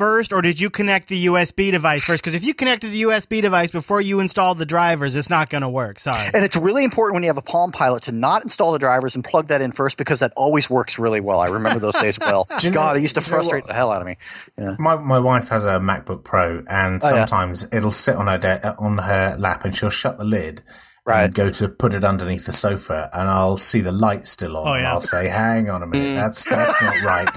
first, 0.00 0.32
or 0.32 0.40
did 0.40 0.58
you 0.58 0.70
connect 0.70 1.08
the 1.08 1.26
USB 1.26 1.70
device 1.70 2.06
first? 2.06 2.22
Because 2.22 2.32
if 2.32 2.42
you 2.42 2.54
connected 2.54 2.90
the 2.90 3.02
USB 3.02 3.42
device 3.42 3.70
before 3.70 4.00
you 4.00 4.18
installed 4.20 4.56
the 4.56 4.64
drivers, 4.64 5.14
it's 5.14 5.28
not 5.28 5.50
going 5.50 5.60
to 5.60 5.68
work. 5.68 5.98
Sorry. 5.98 6.30
And 6.32 6.42
it's 6.42 6.56
really 6.56 6.84
important 6.84 7.12
when 7.16 7.22
you 7.22 7.28
have 7.28 7.36
a 7.36 7.42
Palm 7.42 7.70
Pilot 7.70 8.04
to 8.04 8.12
not 8.12 8.42
install 8.42 8.72
the 8.72 8.78
drivers 8.78 9.14
and 9.14 9.22
plug 9.22 9.48
that 9.48 9.60
in 9.60 9.72
first 9.72 9.98
because 9.98 10.20
that 10.20 10.32
always 10.36 10.70
works 10.70 10.98
really 10.98 11.20
well. 11.20 11.38
I 11.38 11.48
remember 11.48 11.80
those 11.80 11.96
days 11.96 12.18
well. 12.18 12.48
Do 12.60 12.70
know- 12.70 12.74
God, 12.74 12.96
it 12.96 13.02
used 13.02 13.16
to 13.16 13.20
do 13.20 13.26
you 13.26 13.30
know 13.32 13.36
frustrate 13.36 13.66
the 13.66 13.74
hell 13.74 13.92
out 13.92 14.00
of 14.00 14.06
me. 14.06 14.16
Yeah. 14.56 14.70
My 14.78 14.96
my 14.96 15.18
wife 15.18 15.50
has 15.50 15.66
a 15.66 15.78
MacBook 15.78 16.24
Pro, 16.24 16.62
and 16.66 17.02
Oh, 17.04 17.14
yeah. 17.14 17.26
sometimes 17.26 17.68
it'll 17.70 17.90
sit 17.90 18.16
on 18.16 18.26
her 18.26 18.38
de- 18.38 18.74
on 18.78 18.96
her 18.96 19.36
lap, 19.38 19.66
and 19.66 19.76
she'll 19.76 19.90
shut 19.90 20.16
the 20.16 20.24
lid. 20.24 20.62
Right. 21.06 21.24
And 21.24 21.34
go 21.34 21.50
to 21.50 21.68
put 21.68 21.94
it 21.94 22.04
underneath 22.04 22.44
the 22.46 22.52
sofa, 22.52 23.08
and 23.14 23.26
I'll 23.28 23.56
see 23.56 23.80
the 23.80 23.90
light 23.90 24.26
still 24.26 24.56
on, 24.58 24.68
Oh, 24.68 24.72
and 24.74 24.82
yeah. 24.82 24.92
I'll 24.92 25.00
say, 25.00 25.28
"Hang 25.28 25.68
on 25.70 25.82
a 25.82 25.86
minute, 25.86 26.12
mm. 26.12 26.16
that's 26.16 26.48
that's 26.48 26.80
not 26.80 27.02
right." 27.02 27.28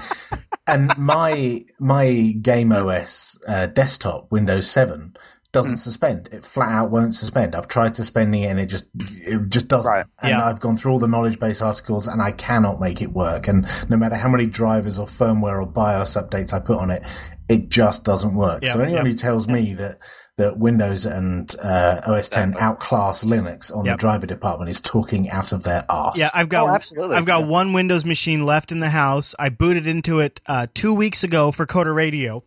And 0.66 0.96
my 0.96 1.60
my 1.78 2.34
Game 2.40 2.72
OS 2.72 3.38
uh, 3.46 3.66
desktop 3.66 4.32
Windows 4.32 4.70
Seven 4.70 5.14
doesn't 5.54 5.78
suspend. 5.78 6.28
It 6.32 6.44
flat 6.44 6.68
out 6.68 6.90
won't 6.90 7.14
suspend. 7.14 7.54
I've 7.54 7.68
tried 7.68 7.96
suspending 7.96 8.42
it, 8.42 8.48
and 8.50 8.60
it 8.60 8.66
just 8.66 8.84
it 8.98 9.48
just 9.48 9.68
doesn't. 9.68 9.90
Right. 9.90 10.04
And 10.20 10.30
Yeah. 10.30 10.44
I've 10.44 10.60
gone 10.60 10.76
through 10.76 10.92
all 10.92 10.98
the 10.98 11.08
knowledge 11.08 11.38
base 11.40 11.62
articles, 11.62 12.06
and 12.06 12.20
I 12.20 12.32
cannot 12.32 12.80
make 12.80 13.00
it 13.00 13.12
work. 13.12 13.48
And 13.48 13.66
no 13.88 13.96
matter 13.96 14.16
how 14.16 14.28
many 14.28 14.44
drivers 14.46 14.98
or 14.98 15.06
firmware 15.06 15.62
or 15.62 15.66
BIOS 15.66 16.14
updates 16.16 16.52
I 16.52 16.58
put 16.60 16.78
on 16.78 16.90
it, 16.90 17.02
it 17.48 17.70
just 17.70 18.04
doesn't 18.04 18.34
work. 18.34 18.62
Yeah, 18.62 18.74
so 18.74 18.80
anyone 18.80 19.06
yeah. 19.06 19.12
who 19.12 19.16
tells 19.16 19.48
me 19.48 19.72
that 19.74 19.98
that 20.36 20.58
Windows 20.58 21.06
and 21.06 21.54
uh, 21.62 22.00
OS 22.08 22.28
10 22.28 22.56
outclass 22.58 23.22
Linux 23.24 23.72
on 23.72 23.84
Yep. 23.84 23.94
the 23.94 24.00
driver 24.00 24.26
department 24.26 24.68
is 24.68 24.80
talking 24.80 25.30
out 25.30 25.52
of 25.52 25.62
their 25.62 25.84
arse. 25.88 26.18
Yeah, 26.18 26.30
I've 26.34 26.48
got 26.48 26.68
Oh, 26.68 26.74
absolutely. 26.74 27.16
I've 27.16 27.24
got 27.24 27.42
Yeah. 27.42 27.46
one 27.46 27.72
Windows 27.72 28.04
machine 28.04 28.44
left 28.44 28.72
in 28.72 28.80
the 28.80 28.90
house. 28.90 29.36
I 29.38 29.48
booted 29.50 29.86
into 29.86 30.18
it 30.18 30.40
uh, 30.46 30.66
two 30.74 30.92
weeks 30.92 31.22
ago 31.22 31.52
for 31.52 31.66
Coder 31.66 31.94
Radio, 31.94 32.42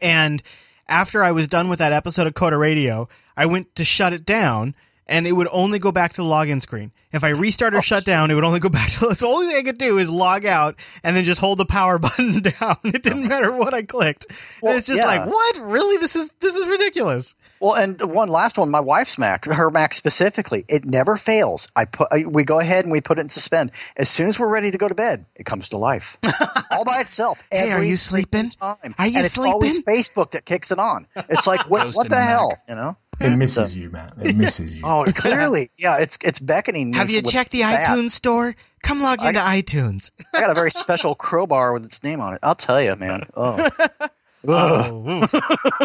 and 0.00 0.42
after 0.92 1.22
I 1.22 1.32
was 1.32 1.48
done 1.48 1.70
with 1.70 1.78
that 1.78 1.92
episode 1.92 2.26
of 2.26 2.34
Coder 2.34 2.60
Radio, 2.60 3.08
I 3.34 3.46
went 3.46 3.74
to 3.76 3.84
shut 3.84 4.12
it 4.12 4.26
down, 4.26 4.74
and 5.12 5.26
it 5.26 5.32
would 5.32 5.48
only 5.52 5.78
go 5.78 5.92
back 5.92 6.14
to 6.14 6.22
the 6.22 6.28
login 6.28 6.60
screen. 6.62 6.90
If 7.12 7.22
I 7.22 7.28
restart 7.28 7.74
or 7.74 7.78
Oh, 7.78 7.80
shut 7.82 8.04
down, 8.04 8.30
it 8.30 8.34
would 8.34 8.44
only 8.44 8.60
go 8.60 8.68
back 8.80 8.90
to. 8.92 9.14
So 9.14 9.26
the 9.26 9.26
only 9.26 9.46
thing 9.46 9.56
I 9.56 9.62
could 9.62 9.78
do 9.78 9.98
is 9.98 10.10
log 10.10 10.46
out 10.46 10.76
and 11.04 11.14
then 11.14 11.24
just 11.24 11.40
hold 11.40 11.58
the 11.58 11.66
power 11.66 11.98
button 12.06 12.40
down. 12.40 12.78
It 12.84 13.02
didn't 13.02 13.20
uh-huh. 13.20 13.28
matter 13.28 13.52
what 13.52 13.74
I 13.74 13.82
clicked. 13.82 14.26
And 14.28 14.38
Well, 14.62 14.76
it's 14.76 14.86
just 14.86 15.02
yeah. 15.02 15.06
like, 15.06 15.26
what? 15.26 15.58
Really? 15.58 15.98
This 15.98 16.16
is 16.16 16.30
this 16.40 16.54
is 16.56 16.66
ridiculous. 16.66 17.34
Well, 17.60 17.74
and 17.74 17.98
the 17.98 18.08
one 18.08 18.28
last 18.28 18.58
one, 18.58 18.70
my 18.70 18.80
wife's 18.80 19.18
Mac, 19.18 19.44
her 19.44 19.70
Mac 19.70 19.94
specifically, 19.94 20.64
it 20.66 20.84
never 20.84 21.16
fails. 21.16 21.68
I 21.76 21.84
put, 21.84 22.08
I, 22.10 22.24
we 22.26 22.42
go 22.42 22.58
ahead 22.58 22.84
and 22.84 22.90
we 22.90 23.00
put 23.00 23.18
it 23.18 23.20
in 23.20 23.28
suspend. 23.28 23.70
As 23.96 24.08
soon 24.08 24.28
as 24.28 24.38
we're 24.40 24.48
ready 24.48 24.72
to 24.72 24.78
go 24.78 24.88
to 24.88 24.94
bed, 24.94 25.26
it 25.36 25.46
comes 25.46 25.68
to 25.68 25.76
life, 25.76 26.16
all 26.72 26.84
by 26.84 27.00
itself. 27.00 27.42
Hey, 27.52 27.70
are 27.70 27.82
you 27.82 27.96
sleeping? 27.96 28.50
Time. 28.50 28.94
Are 28.98 29.06
you 29.06 29.16
and 29.18 29.26
it's 29.26 29.38
always 29.38 29.74
sleeping? 29.74 29.82
Facebook 29.94 30.32
that 30.32 30.44
kicks 30.44 30.72
it 30.72 30.78
on. 30.80 31.06
It's 31.28 31.46
like, 31.46 31.68
what, 31.70 31.94
what 31.94 32.08
the 32.08 32.16
the 32.16 32.20
hell, 32.20 32.48
Mac. 32.50 32.62
you 32.68 32.74
know? 32.74 32.96
It 33.20 33.36
misses 33.36 33.78
you, 33.78 33.90
man. 33.90 34.12
It 34.20 34.34
misses 34.36 34.80
you. 34.80 34.86
Oh, 34.86 35.04
clearly, 35.14 35.70
yeah, 35.78 35.98
it's 35.98 36.18
it's 36.24 36.40
beckoning. 36.40 36.90
me 36.90 36.96
Have 36.96 37.10
you 37.10 37.22
checked 37.22 37.52
the 37.52 37.60
that. 37.60 37.86
iTunes 37.88 38.10
store? 38.12 38.54
Come 38.82 39.00
log 39.02 39.20
I- 39.20 39.28
into 39.28 39.40
iTunes. 39.40 40.10
I 40.34 40.40
got 40.40 40.50
a 40.50 40.54
very 40.54 40.70
special 40.70 41.14
crowbar 41.14 41.72
with 41.72 41.84
its 41.84 42.02
name 42.02 42.20
on 42.20 42.34
it. 42.34 42.40
I'll 42.42 42.54
tell 42.56 42.80
you, 42.82 42.96
man. 42.96 43.26
Oh, 43.36 43.68
Oh. 44.46 45.26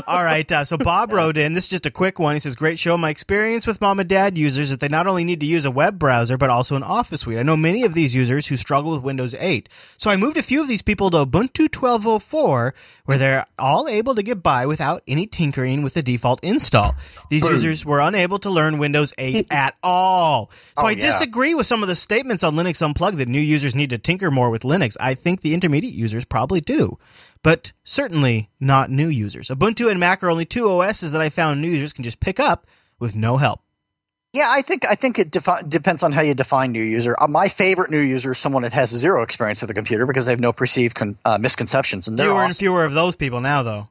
All 0.08 0.24
right. 0.24 0.52
Uh, 0.52 0.64
so 0.66 0.78
Bob 0.78 1.12
wrote 1.12 1.38
in. 1.38 1.54
This 1.54 1.66
is 1.66 1.70
just 1.70 1.86
a 1.86 1.92
quick 1.92 2.18
one. 2.18 2.36
He 2.36 2.40
says, 2.40 2.56
"Great 2.56 2.80
show. 2.80 2.98
My 2.98 3.10
experience 3.10 3.68
with 3.68 3.80
mom 3.82 4.00
and 4.00 4.10
dad 4.10 4.38
users 4.38 4.64
is 4.66 4.70
that 4.72 4.80
they 4.80 4.88
not 4.88 5.06
only 5.06 5.24
need 5.24 5.40
to 5.42 5.46
use 5.46 5.66
a 5.66 5.72
web 5.72 6.00
browser 6.00 6.38
but 6.38 6.50
also 6.50 6.76
an 6.76 6.82
Office 6.84 7.22
suite. 7.22 7.38
I 7.38 7.44
know 7.44 7.56
many 7.58 7.84
of 7.84 7.94
these 7.94 8.16
users 8.16 8.48
who 8.48 8.58
struggle 8.58 8.92
with 8.92 9.02
Windows 9.04 9.36
8. 9.38 9.70
So 9.98 10.10
I 10.10 10.18
moved 10.18 10.38
a 10.38 10.42
few 10.42 10.62
of 10.62 10.68
these 10.68 10.82
people 10.82 11.10
to 11.12 11.26
Ubuntu 11.26 11.68
12.04, 11.70 12.74
where 13.06 13.18
they're 13.18 13.46
all 13.60 13.88
able 13.88 14.16
to 14.16 14.24
get 14.24 14.42
by 14.42 14.66
without 14.66 15.04
any 15.08 15.28
tinkering 15.28 15.84
with 15.84 15.94
the 15.94 16.02
default 16.04 16.44
install. 16.44 16.96
These 17.30 17.44
users 17.44 17.86
were 17.86 18.00
unable 18.00 18.40
to 18.40 18.50
learn 18.50 18.78
Windows 18.80 19.14
8 19.18 19.48
at 19.52 19.76
all. 19.84 20.50
So 20.78 20.84
Oh, 20.84 20.88
I 20.88 20.92
yeah. 20.92 21.06
disagree 21.06 21.54
with 21.54 21.68
some 21.68 21.84
of 21.84 21.90
the 21.90 21.96
statements 21.96 22.44
on 22.44 22.56
Linux 22.56 22.82
Unplugged 22.82 23.18
that 23.20 23.28
new 23.28 23.40
users 23.40 23.76
need 23.76 23.90
to 23.92 23.98
tinker 23.98 24.32
more 24.32 24.50
with 24.50 24.64
Linux. 24.64 24.96
I 25.00 25.14
think 25.14 25.42
the 25.42 25.54
intermediate 25.54 25.94
users 25.94 26.26
probably 26.26 26.62
do 26.62 26.98
but 27.44 27.72
certainly 27.84 28.50
not 28.60 28.90
new 28.90 29.08
users. 29.08 29.50
Ubuntu 29.50 29.90
and 29.90 30.00
Mac 30.00 30.24
are 30.24 30.30
only 30.30 30.46
two 30.46 30.70
OSs 30.70 31.12
that 31.12 31.22
I 31.22 31.30
found 31.30 31.62
new 31.62 31.70
users 31.70 31.94
can 31.94 32.04
just 32.04 32.20
pick 32.20 32.40
up 32.40 32.66
with 33.00 33.16
no 33.16 33.38
help. 33.38 33.62
yeah. 34.34 34.48
I 34.50 34.62
think 34.62 34.86
I 34.88 34.96
think 34.96 35.18
it 35.20 35.32
defi- 35.32 35.64
depends 35.68 36.04
on 36.04 36.12
how 36.12 36.22
you 36.22 36.34
define 36.34 36.72
new 36.72 36.84
user. 36.84 37.16
Uh, 37.20 37.28
my 37.28 37.48
favorite 37.48 37.90
new 37.92 38.00
user 38.00 38.32
is 38.32 38.38
someone 38.38 38.64
that 38.64 38.74
has 38.74 38.90
zero 38.90 39.22
experience 39.24 39.62
with 39.62 39.70
a 39.70 39.74
computer 39.74 40.06
because 40.06 40.26
they 40.26 40.32
have 40.32 40.40
no 40.40 40.52
perceived 40.54 40.96
con- 40.96 41.18
uh, 41.26 41.38
misconceptions, 41.38 42.08
and 42.08 42.18
they're 42.20 42.28
Fewer 42.28 42.44
and 42.44 42.56
fewer 42.56 42.86
of 42.86 42.94
those 42.94 43.16
people 43.16 43.42
now, 43.42 43.64
though. 43.64 43.90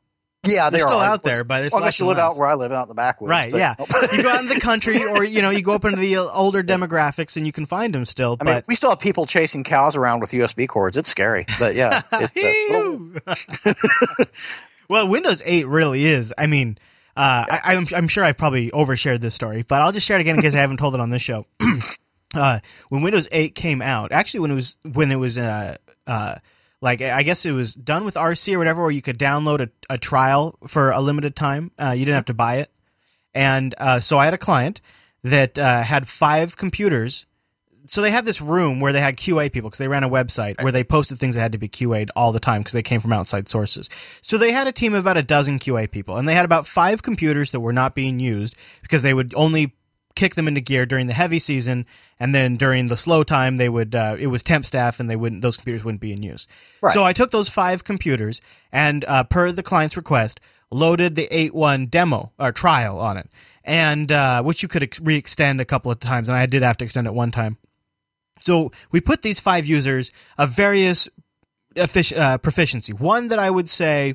Yeah, 0.48 0.70
They're 0.70 0.78
they 0.78 0.82
still 0.84 0.98
are. 0.98 1.08
out 1.08 1.22
there, 1.22 1.44
but 1.44 1.64
it's 1.64 1.72
well, 1.72 1.82
unless 1.82 1.98
you 1.98 2.06
live 2.06 2.16
less. 2.16 2.32
out 2.32 2.38
where 2.38 2.48
I 2.48 2.54
live, 2.54 2.72
out 2.72 2.82
in 2.82 2.88
the 2.88 2.94
backwoods. 2.94 3.30
Right, 3.30 3.50
but- 3.50 3.58
yeah. 3.58 3.74
you 4.12 4.22
go 4.22 4.28
out 4.28 4.40
in 4.40 4.48
the 4.48 4.60
country 4.60 5.04
or, 5.04 5.24
you 5.24 5.42
know, 5.42 5.50
you 5.50 5.62
go 5.62 5.74
up 5.74 5.84
into 5.84 5.98
the 5.98 6.16
older 6.16 6.62
demographics 6.62 7.36
and 7.36 7.46
you 7.46 7.52
can 7.52 7.66
find 7.66 7.94
them 7.94 8.04
still. 8.04 8.36
I 8.40 8.44
mean, 8.44 8.54
but 8.54 8.64
we 8.66 8.74
still 8.74 8.90
have 8.90 9.00
people 9.00 9.26
chasing 9.26 9.64
cows 9.64 9.96
around 9.96 10.20
with 10.20 10.30
USB 10.30 10.68
cords. 10.68 10.96
It's 10.96 11.08
scary, 11.08 11.46
but 11.58 11.74
yeah. 11.74 12.02
uh, 12.12 12.26
well, 14.88 15.08
Windows 15.08 15.42
8 15.44 15.66
really 15.66 16.06
is. 16.06 16.32
I 16.36 16.46
mean, 16.46 16.78
uh, 17.16 17.44
I, 17.48 17.74
I'm, 17.74 17.86
I'm 17.94 18.08
sure 18.08 18.24
I've 18.24 18.36
probably 18.36 18.70
overshared 18.70 19.20
this 19.20 19.34
story, 19.34 19.64
but 19.66 19.82
I'll 19.82 19.92
just 19.92 20.06
share 20.06 20.18
it 20.18 20.20
again 20.20 20.36
in 20.36 20.42
case 20.42 20.54
I 20.54 20.58
haven't 20.58 20.78
told 20.78 20.94
it 20.94 21.00
on 21.00 21.10
this 21.10 21.22
show. 21.22 21.46
uh, 22.34 22.60
when 22.88 23.02
Windows 23.02 23.28
8 23.32 23.54
came 23.54 23.80
out, 23.80 24.12
actually 24.12 24.40
when 24.40 24.50
it 24.50 24.54
was 24.54 24.76
when 24.92 25.10
it 25.10 25.16
was 25.16 25.38
uh, 25.38 25.76
uh, 26.06 26.36
like 26.80 27.00
I 27.00 27.22
guess 27.22 27.46
it 27.46 27.52
was 27.52 27.74
done 27.74 28.04
with 28.04 28.14
RC 28.14 28.54
or 28.54 28.58
whatever, 28.58 28.82
where 28.82 28.90
you 28.90 29.02
could 29.02 29.18
download 29.18 29.60
a, 29.60 29.94
a 29.94 29.98
trial 29.98 30.58
for 30.66 30.90
a 30.90 31.00
limited 31.00 31.34
time. 31.34 31.70
Uh, 31.80 31.90
you 31.90 32.04
didn't 32.04 32.16
have 32.16 32.26
to 32.26 32.34
buy 32.34 32.56
it, 32.56 32.70
and 33.34 33.74
uh, 33.78 34.00
so 34.00 34.18
I 34.18 34.26
had 34.26 34.34
a 34.34 34.38
client 34.38 34.80
that 35.24 35.58
uh, 35.58 35.82
had 35.82 36.08
five 36.08 36.56
computers. 36.56 37.26
So 37.88 38.02
they 38.02 38.10
had 38.10 38.24
this 38.24 38.40
room 38.40 38.80
where 38.80 38.92
they 38.92 39.00
had 39.00 39.16
QA 39.16 39.52
people 39.52 39.70
because 39.70 39.78
they 39.78 39.86
ran 39.86 40.02
a 40.02 40.08
website 40.08 40.60
where 40.60 40.72
they 40.72 40.82
posted 40.82 41.20
things 41.20 41.36
that 41.36 41.40
had 41.40 41.52
to 41.52 41.58
be 41.58 41.68
QA'd 41.68 42.10
all 42.16 42.32
the 42.32 42.40
time 42.40 42.62
because 42.62 42.72
they 42.72 42.82
came 42.82 43.00
from 43.00 43.12
outside 43.12 43.48
sources. 43.48 43.88
So 44.22 44.38
they 44.38 44.50
had 44.50 44.66
a 44.66 44.72
team 44.72 44.92
of 44.92 45.04
about 45.04 45.16
a 45.16 45.22
dozen 45.22 45.60
QA 45.60 45.88
people, 45.88 46.16
and 46.16 46.28
they 46.28 46.34
had 46.34 46.44
about 46.44 46.66
five 46.66 47.04
computers 47.04 47.52
that 47.52 47.60
were 47.60 47.72
not 47.72 47.94
being 47.94 48.18
used 48.18 48.56
because 48.82 49.02
they 49.02 49.14
would 49.14 49.32
only 49.36 49.75
kick 50.16 50.34
them 50.34 50.48
into 50.48 50.60
gear 50.60 50.86
during 50.86 51.06
the 51.06 51.14
heavy 51.14 51.38
season, 51.38 51.86
and 52.18 52.34
then 52.34 52.56
during 52.56 52.86
the 52.86 52.96
slow 52.96 53.22
time, 53.22 53.56
they 53.56 53.68
would 53.68 53.94
uh, 53.94 54.16
it 54.18 54.26
was 54.26 54.42
temp 54.42 54.64
staff, 54.64 54.98
and 54.98 55.08
they 55.08 55.16
wouldn't 55.16 55.42
those 55.42 55.56
computers 55.56 55.84
wouldn't 55.84 56.00
be 56.00 56.12
in 56.12 56.22
use. 56.22 56.48
Right. 56.80 56.92
So 56.92 57.04
I 57.04 57.12
took 57.12 57.30
those 57.30 57.48
five 57.48 57.84
computers 57.84 58.40
and, 58.72 59.04
uh, 59.04 59.24
per 59.24 59.52
the 59.52 59.62
client's 59.62 59.96
request, 59.96 60.40
loaded 60.70 61.14
the 61.14 61.28
8.1 61.30 61.90
demo 61.90 62.32
or 62.38 62.52
trial 62.52 62.98
on 62.98 63.16
it, 63.16 63.30
and 63.64 64.10
uh, 64.10 64.42
which 64.42 64.62
you 64.62 64.68
could 64.68 64.82
ex- 64.82 65.00
re-extend 65.00 65.60
a 65.60 65.64
couple 65.64 65.92
of 65.92 66.00
times, 66.00 66.28
and 66.28 66.36
I 66.36 66.46
did 66.46 66.62
have 66.62 66.76
to 66.78 66.84
extend 66.84 67.06
it 67.06 67.14
one 67.14 67.30
time. 67.30 67.58
So 68.40 68.72
we 68.90 69.00
put 69.00 69.22
these 69.22 69.40
five 69.40 69.66
users 69.66 70.12
of 70.38 70.50
various 70.50 71.08
effic- 71.74 72.16
uh, 72.16 72.38
proficiency. 72.38 72.92
One 72.92 73.28
that 73.28 73.38
I 73.38 73.50
would 73.50 73.68
say 73.68 74.14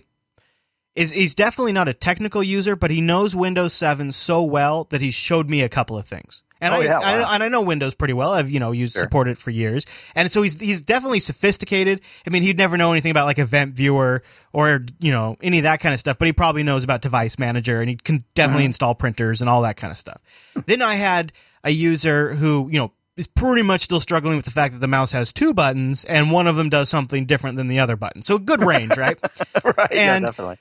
is 0.96 1.12
he's 1.12 1.36
definitely 1.36 1.74
not 1.74 1.88
a 1.88 1.94
technical 1.94 2.44
user, 2.44 2.76
but 2.76 2.92
he 2.92 3.02
knows 3.02 3.36
Windows 3.36 3.74
7 3.74 4.12
so 4.12 4.44
well 4.44 4.86
that 4.89 5.02
he 5.02 5.12
showed 5.12 5.50
me 5.50 5.62
a 5.62 5.70
couple 5.70 5.98
of 5.98 6.06
things. 6.06 6.44
And 6.60 6.74
Oh, 6.76 6.78
I, 6.78 6.84
yeah, 6.84 7.00
I 7.00 7.34
and 7.34 7.44
I 7.44 7.48
know 7.50 7.62
Windows 7.62 7.96
pretty 7.96 8.14
well. 8.14 8.34
I've 8.34 8.52
you 8.52 8.60
know 8.60 8.72
used 8.72 8.94
Sure. 8.94 9.02
supported 9.02 9.32
it 9.32 9.38
for 9.39 9.50
years, 9.50 9.84
and 10.14 10.32
so 10.32 10.44
he's 10.44 10.60
he's 10.60 10.82
definitely 10.84 11.20
sophisticated. 11.20 12.02
I 12.28 12.30
mean, 12.30 12.44
he'd 12.44 12.58
never 12.58 12.78
know 12.78 12.92
anything 12.92 13.10
about 13.10 13.26
like 13.26 13.39
Event 13.39 13.76
Viewer 13.76 14.22
or 14.54 14.82
you 15.00 15.12
know 15.12 15.38
any 15.42 15.58
of 15.58 15.64
that 15.64 15.80
kind 15.80 15.94
of 15.94 16.00
stuff, 16.00 16.20
but 16.20 16.28
he 16.28 16.34
probably 16.34 16.62
knows 16.62 16.84
about 16.84 17.02
Device 17.02 17.39
Manager, 17.39 17.82
and 17.82 17.89
he 17.89 17.96
can 17.96 18.24
definitely 18.36 18.62
mm-hmm. 18.62 18.68
install 18.68 18.94
printers 18.94 19.42
and 19.42 19.50
all 19.50 19.64
that 19.64 19.76
kind 19.76 19.89
of 19.89 19.98
stuff. 19.98 20.22
then 20.68 20.84
I 20.84 20.96
had 20.96 21.34
a 21.64 21.72
user 21.72 22.36
who 22.36 22.70
you 22.72 22.78
know 22.78 22.92
is 23.18 23.28
pretty 23.28 23.64
much 23.64 23.82
still 23.82 24.00
struggling 24.00 24.36
with 24.36 24.46
the 24.46 24.52
fact 24.52 24.74
that 24.74 24.80
the 24.80 24.88
mouse 24.88 25.12
has 25.12 25.34
two 25.34 25.54
buttons 25.54 26.06
and 26.06 26.32
one 26.32 26.48
of 26.48 26.56
them 26.56 26.70
does 26.70 26.89
something 26.89 27.26
different 27.26 27.58
than 27.58 27.68
the 27.68 27.80
other 27.80 27.96
button. 27.96 28.22
So 28.22 28.38
good 28.38 28.62
range, 28.62 28.96
right? 28.98 29.20
right, 29.64 29.89
yeah, 29.92 30.20
definitely. 30.20 30.58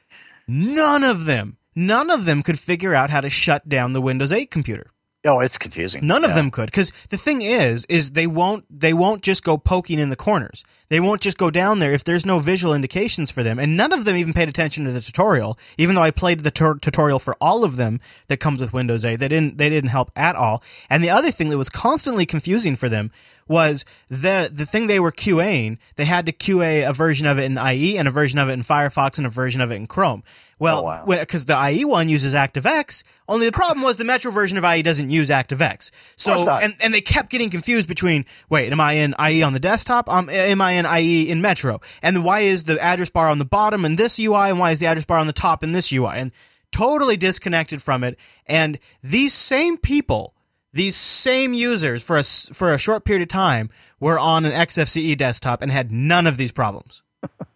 None 0.52 1.04
of 1.04 1.26
them, 1.26 1.58
none 1.76 2.10
of 2.10 2.24
them 2.24 2.42
could 2.42 2.58
figure 2.58 2.92
out 2.92 3.08
how 3.08 3.20
to 3.20 3.30
shut 3.30 3.68
down 3.68 3.92
the 3.92 4.00
Windows 4.00 4.32
8 4.32 4.50
computer. 4.50 4.90
Oh, 5.26 5.40
it's 5.40 5.58
confusing. 5.58 6.06
None 6.06 6.24
of 6.24 6.30
Yeah. 6.30 6.36
them 6.36 6.50
could, 6.50 6.66
because 6.66 6.92
the 7.10 7.18
thing 7.18 7.42
is, 7.42 7.84
is 7.90 8.12
they 8.12 8.26
won't 8.26 8.64
they 8.70 8.94
won't 8.94 9.22
just 9.22 9.44
go 9.44 9.58
poking 9.58 9.98
in 9.98 10.08
the 10.08 10.16
corners. 10.16 10.64
They 10.88 10.98
won't 10.98 11.20
just 11.20 11.36
go 11.36 11.50
down 11.50 11.78
there 11.78 11.92
if 11.92 12.04
there's 12.04 12.24
no 12.24 12.38
visual 12.38 12.74
indications 12.74 13.30
for 13.30 13.42
them. 13.42 13.58
And 13.58 13.76
none 13.76 13.92
of 13.92 14.06
them 14.06 14.16
even 14.16 14.32
paid 14.32 14.48
attention 14.48 14.84
to 14.86 14.92
the 14.92 15.00
tutorial, 15.00 15.58
even 15.76 15.94
though 15.94 16.02
I 16.02 16.10
played 16.10 16.40
the 16.40 16.50
tur- 16.50 16.78
tutorial 16.80 17.18
for 17.18 17.36
all 17.40 17.64
of 17.64 17.76
them 17.76 18.00
that 18.28 18.38
comes 18.38 18.62
with 18.62 18.72
Windows 18.72 19.04
8. 19.04 19.16
They 19.16 19.28
didn't 19.28 19.58
they 19.58 19.68
didn't 19.68 19.90
help 19.90 20.10
at 20.16 20.36
all. 20.36 20.62
And 20.88 21.04
the 21.04 21.10
other 21.10 21.30
thing 21.30 21.50
that 21.50 21.58
was 21.58 21.68
constantly 21.68 22.24
confusing 22.24 22.74
for 22.74 22.88
them 22.88 23.10
was 23.46 23.84
the 24.08 24.48
the 24.50 24.64
thing 24.64 24.86
they 24.86 25.00
were 25.00 25.12
QAing. 25.12 25.76
They 25.96 26.06
had 26.06 26.24
to 26.26 26.32
QA 26.32 26.88
a 26.88 26.94
version 26.94 27.26
of 27.26 27.38
it 27.38 27.44
in 27.44 27.58
IE 27.58 27.98
and 27.98 28.08
a 28.08 28.10
version 28.10 28.38
of 28.38 28.48
it 28.48 28.52
in 28.52 28.62
Firefox 28.64 29.18
and 29.18 29.26
a 29.26 29.30
version 29.30 29.60
of 29.60 29.70
it 29.70 29.74
in 29.76 29.86
Chrome. 29.86 30.22
Well, 30.60 30.80
Oh, 30.80 30.82
wow. 30.82 31.04
because 31.06 31.46
the 31.46 31.56
IE 31.70 31.84
one 31.86 32.08
uses 32.08 32.34
ActiveX, 32.34 33.02
only 33.28 33.46
the 33.46 33.52
problem 33.52 33.82
was 33.82 33.96
the 33.96 34.04
Metro 34.04 34.30
version 34.30 34.58
of 34.58 34.64
IE 34.64 34.82
doesn't 34.82 35.08
use 35.10 35.30
ActiveX. 35.30 35.90
So, 36.16 36.48
and, 36.62 36.76
and 36.80 36.92
they 36.94 37.00
kept 37.00 37.30
getting 37.30 37.48
confused 37.48 37.88
between, 37.88 38.26
wait, 38.50 38.70
am 38.70 38.78
I 38.78 38.92
in 38.92 39.14
IE 39.18 39.42
on 39.42 39.54
the 39.54 39.58
desktop? 39.58 40.08
Um, 40.08 40.28
am 40.28 40.60
I 40.60 40.72
in 40.72 40.84
IE 40.86 41.30
in 41.30 41.40
Metro? 41.40 41.80
And 42.02 42.22
why 42.24 42.40
is 42.40 42.64
the 42.64 42.78
address 42.80 43.08
bar 43.10 43.28
on 43.28 43.38
the 43.38 43.44
bottom 43.46 43.84
in 43.86 43.96
this 43.96 44.18
UI 44.18 44.50
and 44.50 44.58
why 44.58 44.70
is 44.72 44.78
the 44.78 44.86
address 44.86 45.06
bar 45.06 45.18
on 45.18 45.26
the 45.26 45.32
top 45.32 45.64
in 45.64 45.72
this 45.72 45.90
UI? 45.90 46.12
And 46.16 46.30
totally 46.72 47.16
disconnected 47.16 47.80
from 47.82 48.04
it. 48.04 48.18
And 48.46 48.78
these 49.02 49.32
same 49.32 49.78
people, 49.78 50.34
these 50.74 50.94
same 50.94 51.54
users 51.54 52.02
for 52.02 52.18
a, 52.18 52.22
for 52.22 52.74
a 52.74 52.78
short 52.78 53.04
period 53.06 53.22
of 53.22 53.28
time 53.28 53.70
were 53.98 54.18
on 54.18 54.44
an 54.44 54.52
XFCE 54.52 55.16
desktop 55.16 55.62
and 55.62 55.72
had 55.72 55.90
none 55.90 56.26
of 56.26 56.36
these 56.36 56.52
problems. 56.52 57.02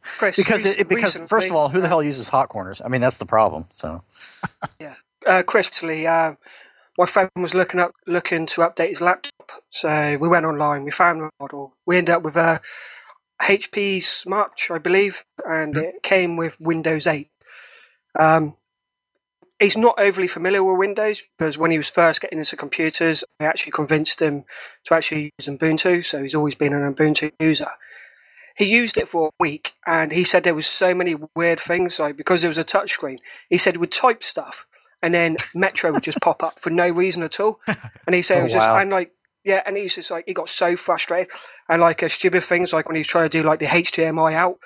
Chris, 0.03 0.37
because 0.37 0.67
it, 0.67 0.89
because 0.89 1.15
recently- 1.15 1.29
first 1.29 1.49
of 1.49 1.57
all, 1.57 1.69
who 1.69 1.81
the 1.81 1.89
hell 1.89 2.03
uses 2.03 2.29
hot 2.29 2.49
corners? 2.49 2.83
I 2.85 2.89
mean, 2.89 3.01
that's 3.01 3.19
the 3.19 3.27
problem. 3.27 3.67
So 3.71 4.03
yeah, 4.79 4.95
uh, 5.27 5.43
Chris, 5.47 5.83
uh, 5.83 6.35
my 6.99 7.07
friend 7.07 7.31
was 7.37 7.55
looking 7.55 7.81
up, 7.81 7.93
looking 8.07 8.47
to 8.47 8.61
update 8.61 8.91
his 8.91 9.01
laptop. 9.01 9.63
So 9.71 10.17
we 10.21 10.29
went 10.29 10.47
online, 10.47 10.85
we 10.85 10.91
found 10.91 11.23
the 11.23 11.31
model. 11.41 11.75
We 11.87 11.99
ended 11.99 12.15
up 12.15 12.23
with 12.23 12.37
a 12.37 12.61
HP 13.43 14.03
Smart, 14.03 14.61
I 14.71 14.79
believe, 14.79 15.25
and 15.45 15.77
it 15.77 16.03
came 16.03 16.37
with 16.37 16.61
Windows 16.61 17.07
8. 17.07 17.29
Um, 18.19 18.57
he's 19.59 19.77
not 19.77 19.97
overly 19.99 20.29
familiar 20.29 20.63
with 20.63 20.79
Windows 20.79 21.23
because 21.37 21.59
when 21.59 21.71
he 21.71 21.79
was 21.79 21.91
first 21.91 22.21
getting 22.21 22.39
into 22.39 22.57
computers, 22.57 23.25
I 23.41 23.45
actually 23.45 23.73
convinced 23.73 24.23
him 24.23 24.45
to 24.85 24.95
actually 24.95 25.33
use 25.39 25.49
Ubuntu. 25.49 26.05
So 26.05 26.23
he's 26.23 26.35
always 26.35 26.55
been 26.55 26.73
an 26.73 26.95
Ubuntu 26.95 27.33
user. 27.41 27.71
He 28.57 28.67
used 28.67 28.97
it 28.97 29.09
for 29.09 29.29
a 29.29 29.33
week, 29.41 29.75
and 29.87 30.13
he 30.13 30.25
said 30.25 30.45
there 30.45 30.55
was 30.55 30.67
so 30.67 30.95
many 30.95 31.17
weird 31.35 31.61
things. 31.61 31.99
Like 31.99 32.17
because 32.17 32.41
there 32.41 32.51
was 32.51 32.59
a 32.59 32.65
touchscreen, 32.65 33.19
he 33.51 33.59
said 33.59 33.75
he 33.75 33.79
would 33.79 33.93
type 33.93 34.23
stuff, 34.23 34.67
and 35.03 35.15
then 35.15 35.37
Metro 35.55 35.93
would 35.93 36.03
just 36.05 36.21
pop 36.21 36.43
up 36.43 36.61
for 36.61 36.71
no 36.71 36.89
reason 36.89 37.23
at 37.23 37.41
all. 37.41 37.61
And 38.07 38.15
he 38.15 38.23
said 38.23 38.39
it 38.39 38.41
Oh, 38.41 38.45
was 38.45 38.53
just 38.53 38.69
and 38.69 38.91
like 38.91 39.13
yeah, 39.45 39.63
and 39.67 39.77
he's 39.77 39.95
just 39.95 40.11
like 40.11 40.25
he 40.27 40.35
got 40.35 40.49
so 40.49 40.77
frustrated, 40.77 41.31
and 41.69 41.81
like 41.81 42.03
uh, 42.03 42.09
stupid 42.09 42.45
things 42.45 42.73
like 42.73 42.89
when 42.89 42.97
he 42.97 43.01
was 43.01 43.09
trying 43.09 43.29
to 43.29 43.39
do 43.39 43.43
like 43.47 43.61
the 43.61 43.67
HDMI 43.67 44.35
out. 44.35 44.59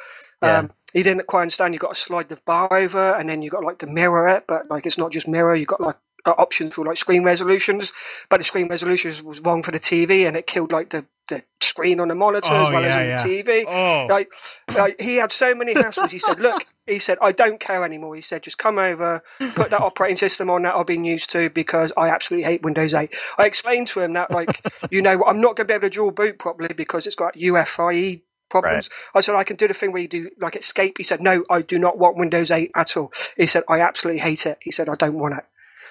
Yeah. 0.43 0.59
Um, 0.59 0.73
he 0.93 1.03
didn't 1.03 1.27
quite 1.27 1.43
understand. 1.43 1.75
You 1.75 1.81
got 1.81 1.95
to 1.95 2.01
slide 2.01 2.29
the 2.29 2.39
bar 2.47 2.73
over, 2.73 3.13
and 3.15 3.29
then 3.29 3.43
you 3.43 3.51
got 3.51 3.65
like 3.65 3.79
to 3.81 3.87
mirror 3.87 4.29
it, 4.29 4.45
but 4.49 4.71
like 4.71 4.87
it's 4.87 4.99
not 4.99 5.13
just 5.13 5.29
mirror. 5.29 5.55
You 5.55 5.67
got 5.67 5.81
like 5.81 5.97
uh, 6.27 6.31
options 6.39 6.75
for 6.75 6.85
like 6.85 6.97
screen 6.97 7.25
resolutions, 7.25 7.93
but 8.29 8.39
the 8.39 8.45
screen 8.45 8.69
resolutions 8.69 9.23
was 9.23 9.41
wrong 9.41 9.63
for 9.63 9.71
the 9.71 9.81
TV, 9.81 10.27
and 10.27 10.37
it 10.37 10.47
killed 10.47 10.73
like 10.73 10.91
the, 10.91 11.05
the 11.29 11.43
screen 11.61 12.01
on 12.01 12.09
the 12.09 12.15
monitor 12.15 12.53
as 12.53 12.69
Oh, 12.69 12.73
well 12.73 12.83
yeah, 12.83 12.89
as 12.89 13.25
in 13.25 13.31
yeah. 13.31 13.43
the 13.43 13.43
TV. 13.45 13.65
Oh. 13.69 14.07
Like, 14.09 14.31
like 14.77 15.01
he 15.01 15.17
had 15.17 15.33
so 15.33 15.55
many 15.55 15.75
hassles. 15.75 16.11
He 16.11 16.19
said, 16.19 16.41
"Look," 16.41 16.67
he 16.87 16.99
said, 16.99 17.19
"I 17.23 17.33
don't 17.33 17.61
care 17.61 17.85
anymore." 17.85 18.17
He 18.17 18.23
said, 18.23 18.43
"Just 18.43 18.59
come 18.59 18.79
over, 18.79 19.23
put 19.55 19.71
that 19.71 19.81
operating 19.81 20.17
system 20.17 20.51
on 20.51 20.63
that 20.63 20.75
I've 20.75 20.87
been 20.87 21.05
used 21.05 21.31
to 21.31 21.51
because 21.51 21.93
I 21.97 22.09
absolutely 22.09 22.45
hate 22.51 22.63
Windows 22.63 22.95
8." 22.95 23.15
I 23.39 23.47
explained 23.47 23.89
to 23.89 24.01
him 24.01 24.15
that, 24.15 24.31
like, 24.31 24.67
you 24.91 25.03
know, 25.03 25.25
I'm 25.25 25.41
not 25.41 25.57
going 25.57 25.67
to 25.69 25.73
be 25.73 25.75
able 25.75 25.83
to 25.83 25.91
dual 25.91 26.11
boot 26.11 26.39
properly 26.39 26.75
because 26.75 27.07
it's 27.07 27.17
got 27.17 27.35
UEFI 27.35 28.23
problems. 28.51 28.89
I 29.15 29.21
said 29.21 29.35
I 29.35 29.45
can 29.45 29.57
do 29.57 29.69
the 29.69 29.75
thing 29.75 29.93
where 29.93 30.01
you 30.03 30.09
do 30.09 30.31
like 30.41 30.57
escape. 30.57 30.97
He 30.99 31.05
said, 31.05 31.21
"No, 31.21 31.45
I 31.51 31.63
do 31.63 31.79
not 31.79 31.99
want 31.99 32.17
Windows 32.17 32.51
8 32.51 32.71
at 32.75 32.97
all." 32.97 33.13
He 33.37 33.47
said, 33.47 33.63
"I 33.69 33.81
absolutely 33.81 34.21
hate 34.21 34.47
it." 34.47 34.59
He 34.63 34.71
said, 34.73 34.89
"I 34.89 34.95
don't 34.97 35.19
want 35.19 35.35
it." 35.39 35.45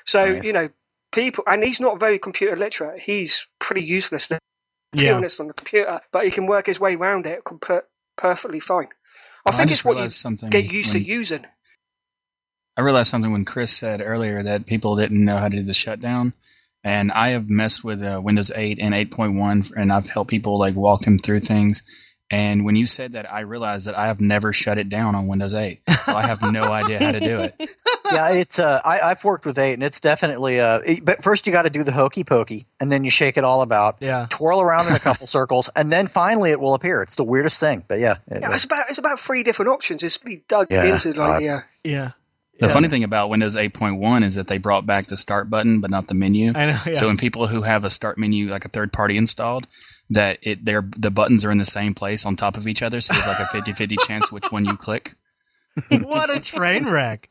So 0.07 0.33
Nice. 0.33 0.45
you 0.45 0.53
know, 0.53 0.69
people, 1.11 1.43
and 1.47 1.63
he's 1.63 1.79
not 1.79 1.99
very 1.99 2.17
computer 2.19 2.55
literate. 2.55 3.01
He's 3.01 3.47
pretty 3.59 3.83
useless. 3.83 4.27
To 4.27 4.39
Yeah. 4.93 5.13
honest, 5.13 5.39
on 5.39 5.47
the 5.47 5.53
computer, 5.53 5.99
but 6.11 6.25
he 6.25 6.31
can 6.31 6.47
work 6.47 6.65
his 6.67 6.79
way 6.79 6.95
around 6.95 7.25
it 7.27 7.41
per- 7.61 7.85
perfectly 8.17 8.59
fine. 8.61 8.87
I 9.45 9.51
Well, 9.51 9.57
think 9.57 9.69
just 9.69 9.81
it's 9.81 9.85
what 9.85 9.97
you 9.97 10.07
something 10.09 10.49
get 10.49 10.71
used 10.71 10.93
when- 10.93 11.03
to 11.03 11.07
using. 11.09 11.45
I 12.77 12.81
realized 12.81 13.09
something 13.09 13.31
when 13.31 13.43
Chris 13.45 13.75
said 13.75 14.01
earlier 14.01 14.43
that 14.43 14.65
people 14.65 14.95
didn't 14.95 15.23
know 15.25 15.37
how 15.37 15.49
to 15.49 15.55
do 15.57 15.63
the 15.63 15.73
shutdown. 15.73 16.33
And 16.83 17.11
I 17.11 17.29
have 17.29 17.49
messed 17.49 17.83
with 17.83 18.01
uh, 18.01 18.21
Windows 18.23 18.51
8 18.55 18.79
and 18.79 18.93
8.1, 18.93 19.73
and 19.75 19.91
I've 19.91 20.09
helped 20.09 20.29
people 20.29 20.57
like 20.59 20.75
walk 20.75 21.01
them 21.01 21.17
through 21.19 21.41
things. 21.41 21.83
And 22.29 22.65
when 22.65 22.75
you 22.75 22.87
said 22.87 23.13
that, 23.13 23.31
I 23.31 23.39
realized 23.41 23.87
that 23.87 23.97
I 23.97 24.07
have 24.07 24.19
never 24.19 24.51
shut 24.51 24.77
it 24.77 24.89
down 24.89 25.15
on 25.15 25.27
Windows 25.27 25.53
8, 25.53 25.79
so 26.03 26.13
I 26.13 26.27
have 26.27 26.41
no 26.41 26.63
idea 26.63 26.99
how 27.01 27.13
to 27.13 27.21
do 27.21 27.39
it. 27.39 27.55
yeah, 28.11 28.31
it's 28.31 28.59
uh, 28.59 28.81
I, 28.83 28.99
I've 28.99 29.23
worked 29.23 29.45
with 29.45 29.57
eight, 29.57 29.73
and 29.75 29.83
it's 29.83 30.01
definitely 30.01 30.59
uh, 30.59 30.79
it- 30.79 31.05
but 31.05 31.23
first 31.23 31.47
you 31.47 31.53
got 31.53 31.61
to 31.61 31.69
do 31.69 31.83
the 31.83 31.93
hokey 31.93 32.25
pokey, 32.25 32.67
and 32.81 32.91
then 32.91 33.05
you 33.05 33.09
shake 33.11 33.37
it 33.37 33.45
all 33.45 33.61
about, 33.61 33.97
Yeah. 34.01 34.27
twirl 34.29 34.59
around 34.59 34.87
in 34.87 34.93
a 34.93 34.99
couple 34.99 35.25
circles, 35.37 35.69
and 35.73 35.89
then 35.89 36.05
finally 36.05 36.51
it 36.51 36.59
will 36.59 36.73
appear. 36.73 37.01
It's 37.01 37.15
the 37.15 37.23
weirdest 37.23 37.61
thing, 37.61 37.83
but 37.87 37.99
yeah, 37.99 38.17
it- 38.27 38.41
Yeah, 38.41 38.53
it's 38.53 38.65
about 38.65 38.89
it's 38.89 38.97
about 38.97 39.21
three 39.21 39.43
different 39.43 39.71
options. 39.71 40.03
It's 40.03 40.19
really 40.25 40.43
dug 40.49 40.67
Yeah, 40.69 40.83
into 40.83 41.13
God. 41.13 41.29
like 41.29 41.43
yeah. 41.43 41.61
Yeah. 41.85 42.11
The 42.59 42.65
Yeah. 42.67 42.73
funny 42.73 42.89
thing 42.89 43.03
about 43.05 43.29
Windows 43.29 43.55
8.1 43.55 44.23
is 44.25 44.35
that 44.35 44.47
they 44.47 44.57
brought 44.57 44.85
back 44.85 45.05
the 45.05 45.15
start 45.15 45.47
button, 45.49 45.79
but 45.79 45.91
not 45.91 46.07
the 46.07 46.15
menu. 46.15 46.51
I 46.55 46.65
know. 46.65 46.79
Yeah. 46.87 46.93
So 46.95 47.07
when 47.07 47.15
people 47.15 47.47
who 47.47 47.61
have 47.61 47.85
a 47.85 47.89
start 47.89 48.17
menu, 48.17 48.49
like 48.49 48.65
a 48.65 48.69
third 48.69 48.91
party 48.91 49.15
installed, 49.15 49.67
that 50.09 50.39
it 50.41 50.63
their 50.63 50.83
the 50.97 51.11
buttons 51.11 51.43
are 51.45 51.51
in 51.51 51.57
the 51.57 51.65
same 51.65 51.93
place 51.93 52.25
on 52.25 52.35
top 52.35 52.57
of 52.57 52.67
each 52.67 52.81
other, 52.81 52.99
so 53.01 53.13
there's 53.13 53.27
like 53.27 53.39
a 53.39 53.43
50-50 53.43 53.97
chance 54.07 54.31
which 54.31 54.51
one 54.51 54.65
you 54.65 54.77
click. 54.77 55.13
what 56.01 56.35
a 56.35 56.39
train 56.39 56.85
wreck! 56.89 57.27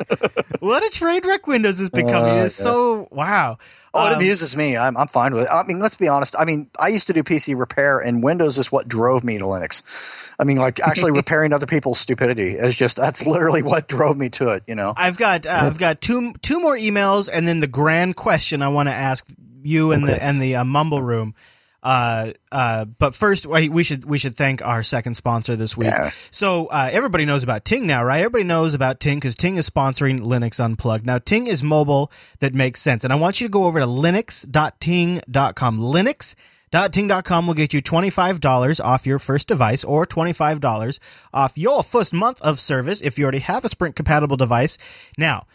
what 0.60 0.84
a 0.84 0.90
train 0.90 1.20
wreck 1.26 1.46
Windows 1.46 1.80
is 1.80 1.90
becoming. 1.90 2.38
Uh, 2.38 2.44
it's 2.44 2.58
yeah. 2.60 2.64
so 2.64 3.08
wow. 3.10 3.56
Oh, 3.92 4.06
it 4.06 4.10
Um, 4.10 4.14
amuses 4.16 4.56
me. 4.56 4.76
I'm, 4.76 4.94
I'm 4.96 5.08
fine 5.08 5.32
with 5.32 5.44
it. 5.44 5.48
I 5.50 5.64
mean, 5.64 5.80
let's 5.80 5.96
be 5.96 6.06
honest. 6.06 6.36
I 6.38 6.44
mean, 6.44 6.68
I 6.78 6.88
used 6.88 7.06
to 7.06 7.12
do 7.14 7.22
PC 7.22 7.58
repair, 7.58 7.98
and 7.98 8.22
Windows 8.22 8.58
is 8.58 8.70
what 8.70 8.86
drove 8.86 9.24
me 9.24 9.38
to 9.38 9.44
Linux. 9.44 9.82
I 10.38 10.44
mean, 10.44 10.58
like 10.58 10.78
actually 10.80 11.10
repairing 11.12 11.52
other 11.54 11.66
people's 11.66 11.98
stupidity 11.98 12.56
is 12.56 12.76
just 12.76 12.98
that's 12.98 13.26
literally 13.26 13.62
what 13.62 13.88
drove 13.88 14.16
me 14.18 14.28
to 14.30 14.50
it. 14.50 14.62
You 14.66 14.74
know. 14.74 14.92
I've 14.96 15.16
got 15.16 15.46
uh, 15.46 15.60
I've 15.62 15.78
got 15.78 16.00
two 16.02 16.34
two 16.42 16.60
more 16.60 16.76
emails 16.76 17.28
and 17.32 17.48
then 17.48 17.60
the 17.60 17.66
grand 17.66 18.16
question 18.16 18.60
I 18.62 18.68
want 18.68 18.88
to 18.90 18.94
ask 18.94 19.26
you 19.62 19.90
and 19.92 20.06
the 20.06 20.22
and 20.22 20.40
the 20.40 20.56
uh, 20.56 20.64
Mumble 20.64 21.02
Room. 21.02 21.34
Uh, 21.86 22.32
uh, 22.50 22.84
but 22.84 23.14
first, 23.14 23.46
we 23.46 23.84
should 23.84 24.04
we 24.04 24.18
should 24.18 24.34
thank 24.34 24.60
our 24.60 24.82
second 24.82 25.14
sponsor 25.14 25.54
this 25.54 25.76
week. 25.76 25.86
Yeah. 25.86 26.10
So 26.32 26.66
uh, 26.66 26.88
everybody 26.90 27.24
knows 27.24 27.44
about 27.44 27.64
Ting 27.64 27.86
now, 27.86 28.02
right? 28.02 28.18
Everybody 28.18 28.42
knows 28.42 28.74
about 28.74 28.98
Ting 28.98 29.18
because 29.18 29.36
Ting 29.36 29.54
is 29.54 29.70
sponsoring 29.70 30.18
Linux 30.18 30.58
Unplugged. 30.58 31.06
Now 31.06 31.18
Ting 31.18 31.46
is 31.46 31.62
mobile 31.62 32.10
that 32.40 32.56
makes 32.56 32.82
sense, 32.82 33.04
and 33.04 33.12
I 33.12 33.16
want 33.16 33.40
you 33.40 33.46
to 33.46 33.52
go 33.52 33.66
over 33.66 33.78
to 33.78 33.86
linux.ting.com. 33.86 35.78
Linux.ting.com 35.78 37.46
will 37.46 37.54
get 37.54 37.72
you 37.72 37.80
$25 37.80 38.84
off 38.84 39.06
your 39.06 39.20
first 39.20 39.46
device 39.46 39.84
or 39.84 40.04
$25 40.04 40.98
off 41.32 41.56
your 41.56 41.84
first 41.84 42.12
month 42.12 42.42
of 42.42 42.58
service 42.58 43.00
if 43.00 43.16
you 43.16 43.24
already 43.24 43.38
have 43.38 43.64
a 43.64 43.68
Sprint 43.68 43.94
compatible 43.94 44.36
device. 44.36 44.76
Now, 45.16 45.46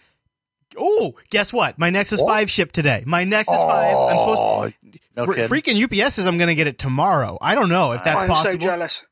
oh, 0.78 1.16
guess 1.30 1.52
what? 1.54 1.78
My 1.80 1.90
Nexus 1.90 2.22
5 2.22 2.50
shipped 2.50 2.76
today. 2.76 3.04
My 3.06 3.24
Nexus 3.24 3.62
5, 3.62 3.96
I'm 3.98 4.18
supposed 4.18 4.42
Oh, 4.42 4.72
no 5.16 5.26
Fr- 5.26 5.34
freaking 5.54 5.82
UPS 5.84 6.16
says 6.16 6.28
I'm 6.28 6.38
going 6.38 6.48
to 6.48 6.56
get 6.56 6.68
it 6.68 6.78
tomorrow. 6.78 7.38
I 7.42 7.54
don't 7.56 7.70
know 7.70 7.92
if 7.92 8.04
that's 8.04 8.22
I'm 8.24 8.28
possible. 8.30 8.52
so 8.54 8.58
jealous. 8.58 9.06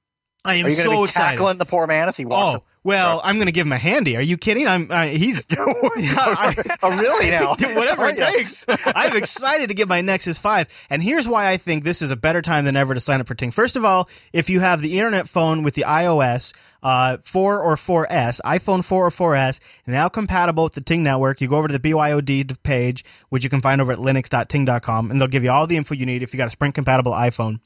I 0.45 0.55
am 0.55 0.65
Are 0.65 0.69
you 0.69 0.75
so 0.75 0.91
be 0.91 1.03
excited. 1.03 1.37
tackling 1.37 1.57
the 1.57 1.65
poor 1.65 1.85
man 1.85 2.07
as 2.07 2.17
he 2.17 2.25
walks? 2.25 2.61
Oh 2.61 2.65
well, 2.81 3.19
I'm 3.25 3.35
going 3.35 3.47
to 3.47 3.51
give 3.51 3.65
him 3.67 3.73
a 3.73 3.77
handy. 3.77 4.15
Are 4.15 4.21
you 4.21 4.37
kidding? 4.37 4.65
I'm. 4.65 4.89
Uh, 4.89 5.03
he's. 5.07 5.45
I- 5.51 6.55
oh, 6.83 6.97
really 6.97 7.29
now? 7.29 7.49
Whatever 7.75 8.07
it 8.07 8.17
takes. 8.17 8.65
I'm 8.95 9.17
excited 9.17 9.67
to 9.67 9.73
get 9.73 9.89
my 9.89 9.99
Nexus 9.99 10.39
5. 10.39 10.87
And 10.89 11.03
here's 11.03 11.27
why 11.27 11.49
I 11.49 11.57
think 11.57 11.83
this 11.83 12.01
is 12.01 12.09
a 12.09 12.15
better 12.15 12.41
time 12.41 12.63
than 12.63 12.77
ever 12.77 12.93
to 12.93 12.99
sign 12.99 13.19
up 13.19 13.27
for 13.27 13.35
Ting. 13.35 13.51
First 13.51 13.75
of 13.75 13.83
all, 13.83 14.09
if 14.31 14.49
you 14.49 14.61
have 14.61 14.81
the 14.81 14.97
internet 14.97 15.27
phone 15.27 15.63
with 15.63 15.73
the 15.73 15.83
iOS 15.85 16.55
uh, 16.81 17.17
4 17.21 17.61
or 17.61 17.75
4S, 17.75 18.39
iPhone 18.45 18.83
4 18.83 19.07
or 19.07 19.09
4S, 19.09 19.59
now 19.85 20.07
compatible 20.07 20.63
with 20.63 20.73
the 20.73 20.81
Ting 20.81 21.03
network, 21.03 21.41
you 21.41 21.49
go 21.49 21.57
over 21.57 21.67
to 21.67 21.77
the 21.77 21.91
BYOD 21.91 22.63
page, 22.63 23.03
which 23.27 23.43
you 23.43 23.49
can 23.49 23.61
find 23.61 23.81
over 23.81 23.91
at 23.91 23.99
linux.ting.com, 23.99 25.11
and 25.11 25.19
they'll 25.19 25.27
give 25.27 25.43
you 25.43 25.51
all 25.51 25.67
the 25.67 25.75
info 25.75 25.95
you 25.95 26.05
need 26.05 26.23
if 26.23 26.33
you 26.33 26.37
got 26.37 26.47
a 26.47 26.51
Sprint 26.51 26.75
compatible 26.75 27.11
iPhone 27.11 27.59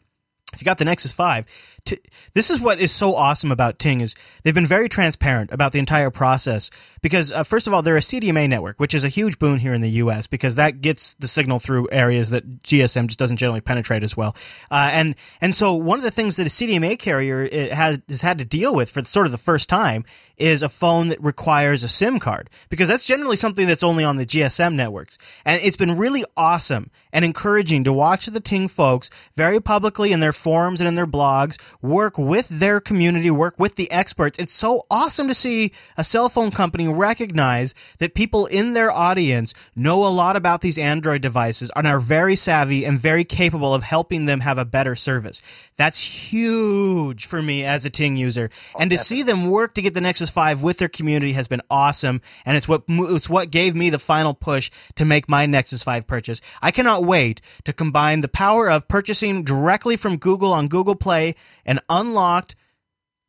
if 0.53 0.61
you 0.61 0.65
got 0.65 0.78
the 0.78 0.86
Nexus 0.86 1.11
5, 1.11 1.72
t- 1.86 2.00
this 2.34 2.50
is 2.50 2.62
what 2.62 2.80
is 2.80 2.92
so 2.92 3.16
awesome 3.16 3.52
about 3.52 3.80
Ting 3.80 4.02
is 4.02 4.16
they've 4.44 4.54
been 4.54 4.68
very 4.68 4.90
transparent 4.90 5.52
about 5.52 5.72
the 5.72 5.80
entire 5.80 6.10
process 6.10 6.70
because 7.02 7.32
uh, 7.32 7.44
first 7.44 7.68
of 7.68 7.74
all 7.74 7.82
they're 7.82 7.98
a 7.98 8.02
CDMA 8.02 8.48
network, 8.48 8.80
which 8.80 8.94
is 8.94 9.04
a 9.04 9.10
huge 9.10 9.40
boon 9.40 9.60
here 9.60 9.74
in 9.74 9.82
the 9.82 9.90
US 9.90 10.28
because 10.28 10.56
that 10.56 10.82
gets 10.82 11.14
the 11.16 11.28
signal 11.28 11.60
through 11.60 11.88
areas 11.92 12.30
that 12.30 12.64
GSM 12.64 13.08
just 13.08 13.20
doesn't 13.20 13.38
generally 13.38 13.62
penetrate 13.62 14.04
as 14.04 14.16
well. 14.16 14.36
Uh, 14.72 14.90
and 14.94 15.16
and 15.42 15.56
so 15.56 15.74
one 15.74 16.00
of 16.00 16.04
the 16.04 16.12
things 16.12 16.36
that 16.38 16.48
a 16.48 16.50
CDMA 16.50 16.98
carrier 16.98 17.50
uh, 17.52 17.76
has 17.76 18.00
has 18.08 18.22
had 18.22 18.38
to 18.40 18.46
deal 18.46 18.74
with 18.74 18.90
for 18.90 19.04
sort 19.04 19.26
of 19.26 19.32
the 19.32 19.38
first 19.38 19.70
time 19.70 20.06
is 20.38 20.64
a 20.64 20.70
phone 20.70 21.10
that 21.10 21.24
requires 21.24 21.84
a 21.84 21.88
SIM 21.88 22.20
card 22.20 22.50
because 22.70 22.88
that's 22.88 23.06
generally 23.06 23.36
something 23.36 23.68
that's 23.68 23.84
only 23.84 24.04
on 24.04 24.18
the 24.18 24.26
GSM 24.26 24.74
networks. 24.74 25.18
And 25.46 25.62
it's 25.64 25.78
been 25.78 25.98
really 25.98 26.24
awesome 26.36 26.90
and 27.12 27.24
encouraging 27.24 27.84
to 27.84 27.94
watch 27.94 28.26
the 28.26 28.40
Ting 28.40 28.68
folks 28.68 29.10
very 29.36 29.62
publicly 29.62 30.12
in 30.12 30.20
their 30.20 30.34
forums 30.34 30.82
and 30.82 30.88
in 30.88 30.96
their 30.96 31.08
blogs 31.08 31.58
work 31.82 32.17
with 32.17 32.47
their 32.49 32.80
community, 32.80 33.32
work 33.32 33.55
with 33.57 33.76
the 33.76 33.89
experts. 33.91 34.39
It's 34.39 34.53
so 34.53 34.84
awesome 34.89 35.28
to 35.28 35.34
see 35.34 35.71
a 35.97 36.03
cell 36.03 36.30
phone 36.30 36.51
company 36.51 36.88
recognize 36.88 37.76
that 37.99 38.13
people 38.13 38.45
in 38.45 38.74
their 38.74 38.91
audience 38.91 39.53
know 39.76 40.05
a 40.05 40.09
lot 40.09 40.36
about 40.36 40.61
these 40.61 40.78
Android 40.78 41.21
devices 41.21 41.71
and 41.76 41.88
are 41.88 41.99
very 41.99 42.36
savvy 42.36 42.86
and 42.86 42.99
very 42.99 43.24
capable 43.24 43.74
of 43.74 43.84
helping 43.84 44.26
them 44.26 44.41
have 44.41 44.57
a 44.57 44.65
better 44.65 44.95
service. 44.95 45.41
That's 45.76 46.32
huge 46.32 47.26
for 47.26 47.41
me 47.41 47.63
as 47.63 47.86
a 47.86 47.89
Ting 47.89 48.17
user. 48.17 48.49
Oh, 48.76 48.80
and 48.80 48.89
to 48.91 48.97
see 48.97 49.24
them 49.24 49.49
work 49.49 49.74
to 49.76 49.82
get 49.82 49.93
the 49.93 50.01
Nexus 50.01 50.30
5 50.30 50.63
with 50.63 50.78
their 50.78 50.88
community 50.88 51.34
has 51.34 51.47
been 51.47 51.61
awesome. 51.69 52.21
And 52.45 52.55
it's 52.57 52.67
what, 52.67 52.84
it's 52.88 53.30
what 53.30 53.51
gave 53.51 53.76
me 53.76 53.89
the 53.89 53.99
final 53.99 54.34
push 54.34 54.71
to 54.95 55.05
make 55.05 55.28
my 55.30 55.45
Nexus 55.45 55.84
5 55.84 56.07
purchase. 56.07 56.41
I 56.61 56.71
cannot 56.71 57.03
wait 57.03 57.41
to 57.65 57.74
combine 57.74 58.21
the 58.21 58.28
power 58.28 58.69
of 58.69 58.88
purchasing 58.88 59.43
directly 59.43 59.97
from 59.97 60.17
Google 60.17 60.53
on 60.53 60.67
Google 60.67 60.95
Play 60.95 61.36
and 61.66 61.80
unlocked 61.89 62.55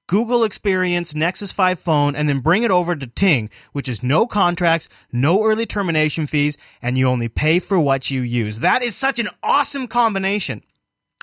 Google 0.06 0.44
Experience 0.44 1.14
Nexus 1.14 1.52
5 1.52 1.78
phone 1.78 2.14
and 2.14 2.28
then 2.28 2.40
bring 2.40 2.62
it 2.62 2.70
over 2.70 2.94
to 2.94 3.06
Ting, 3.06 3.48
which 3.72 3.88
is 3.88 4.02
no 4.02 4.26
contracts, 4.26 4.88
no 5.10 5.44
early 5.44 5.64
termination 5.64 6.26
fees, 6.26 6.58
and 6.82 6.98
you 6.98 7.08
only 7.08 7.28
pay 7.28 7.58
for 7.58 7.80
what 7.80 8.10
you 8.10 8.20
use. 8.20 8.60
That 8.60 8.82
is 8.82 8.94
such 8.94 9.18
an 9.18 9.28
awesome 9.42 9.86
combination. 9.86 10.62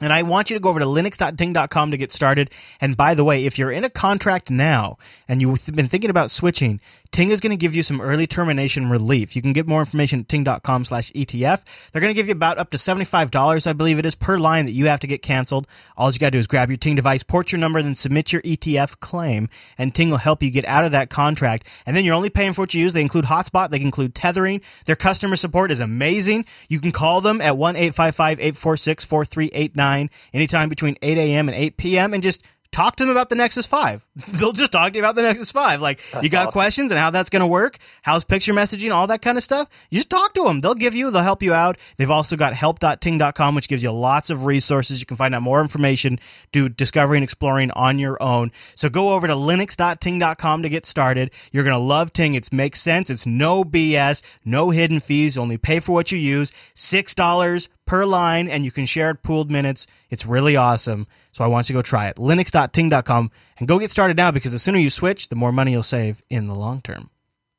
And 0.02 0.12
I 0.12 0.24
want 0.24 0.50
you 0.50 0.56
to 0.56 0.60
go 0.60 0.70
over 0.70 0.80
to 0.80 0.86
linux.ting.com 0.86 1.92
to 1.92 1.98
get 1.98 2.12
started. 2.12 2.50
And 2.82 2.98
by 2.98 3.14
the 3.14 3.24
way, 3.24 3.46
if 3.46 3.60
you're 3.60 3.72
in 3.72 3.84
a 3.84 3.90
contract 3.90 4.50
now 4.50 4.98
and 5.28 5.42
you've 5.42 5.64
been 5.76 5.88
thinking 5.88 6.10
about 6.10 6.32
switching, 6.32 6.82
Ting 7.12 7.30
is 7.30 7.42
going 7.42 7.52
to 7.52 7.58
give 7.58 7.76
you 7.76 7.84
some 7.84 8.00
early 8.00 8.26
termination 8.26 8.90
relief. 8.90 9.36
You 9.36 9.42
can 9.42 9.52
get 9.52 9.68
more 9.68 9.82
information 9.82 10.22
at 10.22 10.30
ting.com 10.30 10.86
slash 10.86 11.12
ETF. 11.12 11.64
They're 11.92 12.02
going 12.02 12.14
to 12.14 12.18
give 12.18 12.28
you 12.28 12.32
about 12.32 12.58
up 12.58 12.70
to 12.70 12.78
$75, 12.78 13.68
I 13.68 13.74
believe 13.74 14.00
it 14.00 14.06
is, 14.06 14.16
per 14.16 14.38
line 14.38 14.66
that 14.66 14.72
you 14.72 14.86
have 14.86 15.02
to 15.02 15.08
get 15.08 15.22
canceled. 15.22 15.68
All 15.98 16.10
you 16.10 16.20
got 16.20 16.28
to 16.28 16.32
do 16.32 16.40
is 16.40 16.48
grab 16.48 16.70
your 16.70 16.78
Ting 16.78 16.96
device, 16.96 17.22
port 17.22 17.52
your 17.52 17.60
number, 17.60 17.82
then 17.82 17.96
submit 17.96 18.32
your 18.32 18.42
ETF 18.44 19.02
claim, 19.02 19.50
and 19.78 19.94
Ting 19.94 20.10
will 20.10 20.18
help 20.18 20.42
you 20.42 20.52
get 20.52 20.66
out 20.66 20.86
of 20.86 20.94
that 20.94 21.10
contract. 21.10 21.68
And 21.86 21.98
then 21.98 22.06
you're 22.06 22.16
only 22.16 22.30
paying 22.30 22.54
for 22.54 22.62
what 22.62 22.74
you 22.74 22.82
use. 22.82 22.94
They 22.94 23.02
include 23.02 23.26
hotspot, 23.26 23.72
they 23.72 23.80
can 23.80 23.88
include 23.88 24.16
tethering. 24.16 24.62
Their 24.86 24.96
customer 24.96 25.36
support 25.36 25.70
is 25.72 25.82
amazing. 25.82 26.46
You 26.70 26.80
can 26.80 26.94
call 26.94 27.20
them 27.20 27.42
at 27.42 27.58
1 27.58 27.76
855 27.76 28.40
846 28.40 29.06
4389 29.06 30.10
anytime 30.34 30.70
between 30.70 30.96
8 31.02 31.18
a.m. 31.18 31.50
and 31.50 31.58
8 31.58 31.76
p.m. 31.76 32.14
and 32.14 32.24
just 32.24 32.42
talk 32.72 32.96
to 32.96 33.04
them 33.04 33.12
about 33.12 33.30
the 33.30 33.36
Nexus 33.36 33.66
5. 33.68 34.08
They'll 34.34 34.52
just 34.52 34.72
talk 34.72 34.94
to 34.94 34.98
you 34.98 35.04
about 35.04 35.16
the 35.16 35.22
Nexus 35.22 35.52
5. 35.52 35.82
Like, 35.82 36.02
That's 36.12 36.24
you 36.24 36.30
got 36.30 36.48
awesome. 36.48 36.52
questions 36.54 36.92
and 36.92 37.00
how 37.00 37.10
that's 37.10 37.30
going 37.30 37.42
to 37.42 37.48
work, 37.48 37.78
how's 38.02 38.24
picture 38.24 38.54
messaging, 38.54 38.94
all 38.94 39.08
that 39.08 39.22
kind 39.22 39.38
of 39.38 39.44
stuff. 39.44 39.70
You 39.90 40.00
just 40.00 40.10
talk 40.10 40.34
to 40.36 40.46
them. 40.46 40.62
They'll 40.62 40.74
give 40.74 40.96
you, 40.96 41.12
they'll 41.12 41.22
help 41.24 41.44
you 41.44 41.54
out. 41.54 41.78
They've 41.98 42.10
also 42.10 42.36
got 42.36 42.54
help.ting.com, 42.54 43.56
which 43.56 43.68
gives 43.68 43.84
you 43.84 43.92
lots 43.92 44.30
of 44.30 44.46
resources. 44.46 45.00
You 45.00 45.06
can 45.06 45.18
find 45.18 45.36
out 45.36 45.42
more 45.42 45.62
information, 45.62 46.20
do 46.52 46.70
discovery 46.70 47.18
and 47.18 47.24
exploring 47.24 47.72
on 47.72 48.00
your 48.00 48.22
own. 48.22 48.52
So 48.76 48.90
go 48.90 49.14
over 49.14 49.28
to 49.28 49.34
linux.ting.com 49.34 50.64
to 50.64 50.70
get 50.70 50.86
started. 50.86 51.32
You're 51.52 51.64
going 51.64 51.74
to 51.74 51.80
love 51.80 52.14
Ting. 52.14 52.34
It 52.36 52.52
makes 52.54 52.82
sense. 52.82 53.10
It's 53.10 53.26
no 53.26 53.64
BS, 53.64 54.22
no 54.46 54.70
hidden 54.70 55.00
fees. 55.00 55.38
Only 55.38 55.58
pay 55.58 55.80
for 55.80 55.92
what 55.92 56.12
you 56.12 56.18
use. 56.18 56.52
$6 56.76 57.68
per 57.86 58.06
line 58.06 58.48
and 58.48 58.64
you 58.64 58.72
can 58.72 58.86
share 58.86 59.12
it 59.12 59.24
pooled 59.24 59.52
minutes. 59.52 59.86
It's 60.10 60.26
really 60.26 60.56
awesome. 60.56 61.08
So 61.32 61.44
I 61.44 61.48
want 61.48 61.70
you 61.70 61.74
to 61.74 61.78
go 61.78 61.82
try 61.82 62.08
it. 62.08 62.18
Linux.ting.com 62.18 63.32
and 63.58 63.68
go 63.68 63.80
get 63.80 63.92
started 63.92 64.18
now 64.18 64.32
because 64.32 64.52
the 64.52 64.60
sooner 64.60 64.80
you 64.80 64.90
switch, 64.90 65.30
the 65.30 65.36
more 65.36 65.52
money 65.52 65.72
you'll 65.72 65.84
save 65.84 66.22
in 66.30 66.48
the 66.48 66.56
long 66.56 66.82
term. 66.82 67.10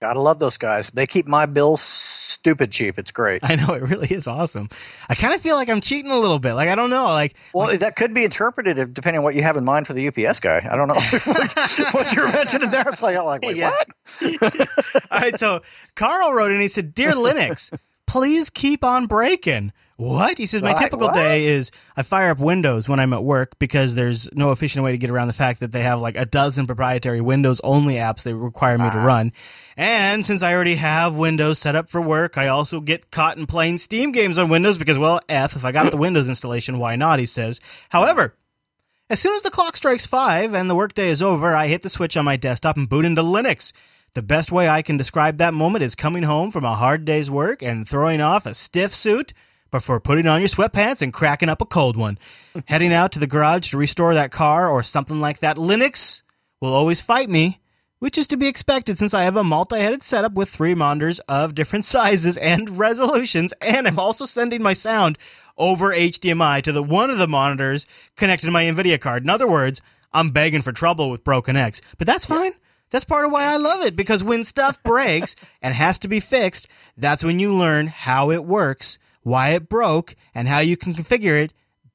Gotta 0.01 0.21
love 0.21 0.41
those 0.41 0.59
guys. 0.59 0.91
They 0.91 1.07
keep 1.07 1.27
my 1.29 1.47
bills 1.47 1.81
stupid 1.81 2.73
cheap. 2.73 2.99
It's 2.99 3.13
great. 3.13 3.41
I 3.45 3.55
know 3.55 3.75
it 3.75 3.83
really 3.83 4.09
is 4.09 4.27
awesome. 4.27 4.69
I 5.09 5.15
kind 5.15 5.33
of 5.33 5.41
feel 5.41 5.55
like 5.55 5.69
I'm 5.69 5.81
cheating 5.81 6.11
a 6.11 6.19
little 6.19 6.41
bit. 6.41 6.55
Like 6.55 6.69
I 6.69 6.75
don't 6.75 6.91
know. 6.91 7.05
Like 7.05 7.37
Well, 7.55 7.77
that 7.79 7.95
could 7.95 8.13
be 8.13 8.25
interpreted 8.25 8.93
depending 8.95 9.19
on 9.19 9.25
what 9.25 9.37
you 9.37 9.43
have 9.43 9.57
in 9.57 9.65
mind 9.65 9.87
for 9.87 9.93
the 9.93 10.09
UPS 10.09 10.41
guy. 10.41 10.69
I 10.69 10.75
don't 10.77 10.89
know 10.89 10.95
what 11.93 12.13
you're 12.15 12.33
mentioning 12.33 12.71
there. 12.71 12.85
It's 12.89 13.01
like, 13.01 13.17
I'm 13.17 13.25
like, 13.27 13.43
wait, 13.43 13.57
Yeah. 13.57 13.71
what? 13.71 14.69
all 15.13 15.21
right. 15.21 15.39
So 15.39 15.63
Carl 15.95 16.33
wrote 16.33 16.51
and 16.51 16.61
He 16.61 16.67
said, 16.69 16.95
"Dear 16.97 17.13
Linux, 17.13 17.73
please 18.09 18.51
keep 18.51 18.83
on 18.85 19.07
breaking." 19.07 19.73
What? 20.03 20.37
He 20.39 20.47
says, 20.47 20.63
my 20.63 20.73
Right, 20.73 20.79
typical 20.83 21.07
what? 21.07 21.15
day 21.15 21.47
is 21.47 21.71
I 21.97 22.03
fire 22.03 22.31
up 22.31 22.41
Windows 22.41 22.89
when 22.89 22.99
I'm 22.99 23.13
at 23.13 23.23
work 23.23 23.57
because 23.61 23.95
there's 23.95 24.29
no 24.33 24.51
efficient 24.51 24.85
way 24.85 24.91
to 24.91 24.99
get 24.99 25.11
around 25.11 25.29
the 25.29 25.33
fact 25.33 25.61
that 25.61 25.71
they 25.71 25.83
have 25.83 26.01
like 26.01 26.17
a 26.17 26.25
dozen 26.25 26.67
proprietary 26.67 27.21
Windows 27.21 27.61
only 27.63 27.95
apps 27.95 28.25
they 28.25 28.33
require 28.33 28.79
me 28.79 28.91
to 28.91 28.99
run. 28.99 29.33
And 29.77 30.27
since 30.27 30.43
I 30.43 30.55
already 30.55 30.75
have 30.75 31.15
Windows 31.15 31.61
set 31.61 31.77
up 31.77 31.89
for 31.89 32.01
work, 32.01 32.37
I 32.37 32.49
also 32.49 32.81
get 32.81 33.13
caught 33.13 33.39
in 33.39 33.47
playing 33.47 33.79
Steam 33.79 34.11
games 34.11 34.39
on 34.39 34.49
Windows 34.49 34.77
because, 34.77 34.99
well, 34.99 35.21
F, 35.29 35.55
if 35.55 35.65
I 35.65 35.71
got 35.71 35.93
the 35.93 35.97
Windows 36.07 36.29
installation, 36.29 36.79
why 36.79 36.97
not? 36.97 37.21
He 37.21 37.27
says. 37.27 37.61
However, 37.91 38.35
as 39.09 39.21
soon 39.21 39.37
as 39.37 39.43
the 39.43 39.51
clock 39.51 39.77
strikes 39.77 40.07
five 40.07 40.53
and 40.53 40.69
the 40.69 40.75
workday 40.75 41.11
is 41.11 41.23
over, 41.23 41.55
I 41.55 41.69
hit 41.69 41.83
the 41.83 41.89
switch 41.89 42.17
on 42.17 42.25
my 42.25 42.37
desktop 42.37 42.77
and 42.77 42.89
boot 42.89 43.05
into 43.05 43.23
Linux. 43.23 43.73
The 44.15 44.23
best 44.23 44.51
way 44.51 44.69
I 44.69 44.83
can 44.83 44.97
describe 44.97 45.39
that 45.39 45.55
moment 45.55 45.85
is 45.85 45.95
coming 45.95 46.25
home 46.25 46.51
from 46.51 46.65
a 46.65 46.75
hard 46.75 47.05
day's 47.05 47.31
work 47.31 47.63
and 47.63 47.87
throwing 47.87 48.21
off 48.21 48.47
a 48.47 48.55
stiff 48.55 48.93
suit 48.93 49.33
before 49.73 49.99
putting 49.99 50.29
on 50.29 50.41
your 50.41 50.49
sweatpants 50.49 51.03
and 51.03 51.13
cracking 51.13 51.49
up 51.49 51.61
a 51.61 51.67
cold 51.67 51.97
one. 51.97 52.17
Heading 52.67 52.93
out 52.93 53.11
to 53.13 53.19
the 53.19 53.27
garage 53.27 53.71
to 53.71 53.77
restore 53.77 54.15
that 54.15 54.31
car 54.31 54.69
or 54.69 54.85
something 54.85 55.19
like 55.19 55.41
that. 55.41 55.57
Linux 55.57 56.23
will 56.61 56.73
always 56.73 57.01
fight 57.01 57.29
me, 57.29 57.59
which 57.99 58.17
is 58.17 58.29
to 58.29 58.37
be 58.37 58.47
expected 58.47 58.99
since 58.99 59.15
I 59.15 59.25
have 59.25 59.37
a 59.37 59.43
multi-headed 59.43 60.05
setup 60.05 60.35
with 60.35 60.49
three 60.49 60.75
monitors 60.75 61.19
of 61.21 61.57
different 61.57 61.85
sizes 61.97 62.37
and 62.37 62.79
resolutions, 62.79 63.53
and 63.61 63.89
I'm 63.89 63.99
also 63.99 64.27
sending 64.27 64.63
my 64.63 64.75
sound 64.75 65.19
over 65.59 65.91
HDMI 65.91 66.63
to 66.63 66.73
the 66.73 66.83
one 66.83 67.11
of 67.11 67.19
the 67.19 67.27
monitors 67.27 67.87
connected 68.17 68.47
to 68.47 68.53
my 68.53 68.65
Nvidia 68.65 69.01
card. 69.01 69.25
In 69.25 69.31
other 69.31 69.49
words, 69.49 69.81
I'm 70.13 70.31
begging 70.31 70.63
for 70.63 70.73
trouble 70.73 71.11
with 71.11 71.25
Broken 71.25 71.57
X, 71.57 71.81
but 71.99 72.07
that's 72.07 72.27
fine. 72.27 72.53
That's 72.91 73.05
part 73.07 73.25
of 73.25 73.33
why 73.33 73.45
I 73.45 73.57
love 73.57 73.87
it 73.87 73.97
because 73.97 74.23
when 74.23 74.45
stuff 74.45 74.83
breaks 74.83 75.35
and 75.63 75.73
has 75.73 75.99
to 76.01 76.09
be 76.09 76.21
fixed, 76.21 76.69
that's 76.97 77.25
when 77.25 77.39
you 77.39 77.55
learn 77.55 77.87
how 77.87 78.31
it 78.31 78.45
works, 78.45 78.99
why 79.23 79.51
it 79.51 79.69
broke, 79.69 80.15
and 80.35 80.49
how 80.49 80.59
you 80.59 80.77
can 80.77 80.95
configure 80.95 81.43
it 81.43 81.53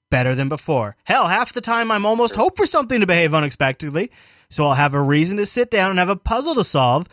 better 0.09 0.35
than 0.35 0.49
before. 0.49 0.95
Hell, 1.03 1.27
half 1.27 1.53
the 1.53 1.61
time 1.61 1.91
I'm 1.91 2.05
almost 2.05 2.35
hope 2.35 2.57
for 2.57 2.65
something 2.65 2.99
to 2.99 3.07
behave 3.07 3.33
unexpectedly, 3.33 4.11
so 4.49 4.65
I'll 4.65 4.73
have 4.73 4.93
a 4.93 5.01
reason 5.01 5.37
to 5.37 5.45
sit 5.45 5.69
down 5.69 5.91
and 5.91 5.99
have 5.99 6.09
a 6.09 6.15
puzzle 6.15 6.55
to 6.55 6.63
solve. 6.63 7.07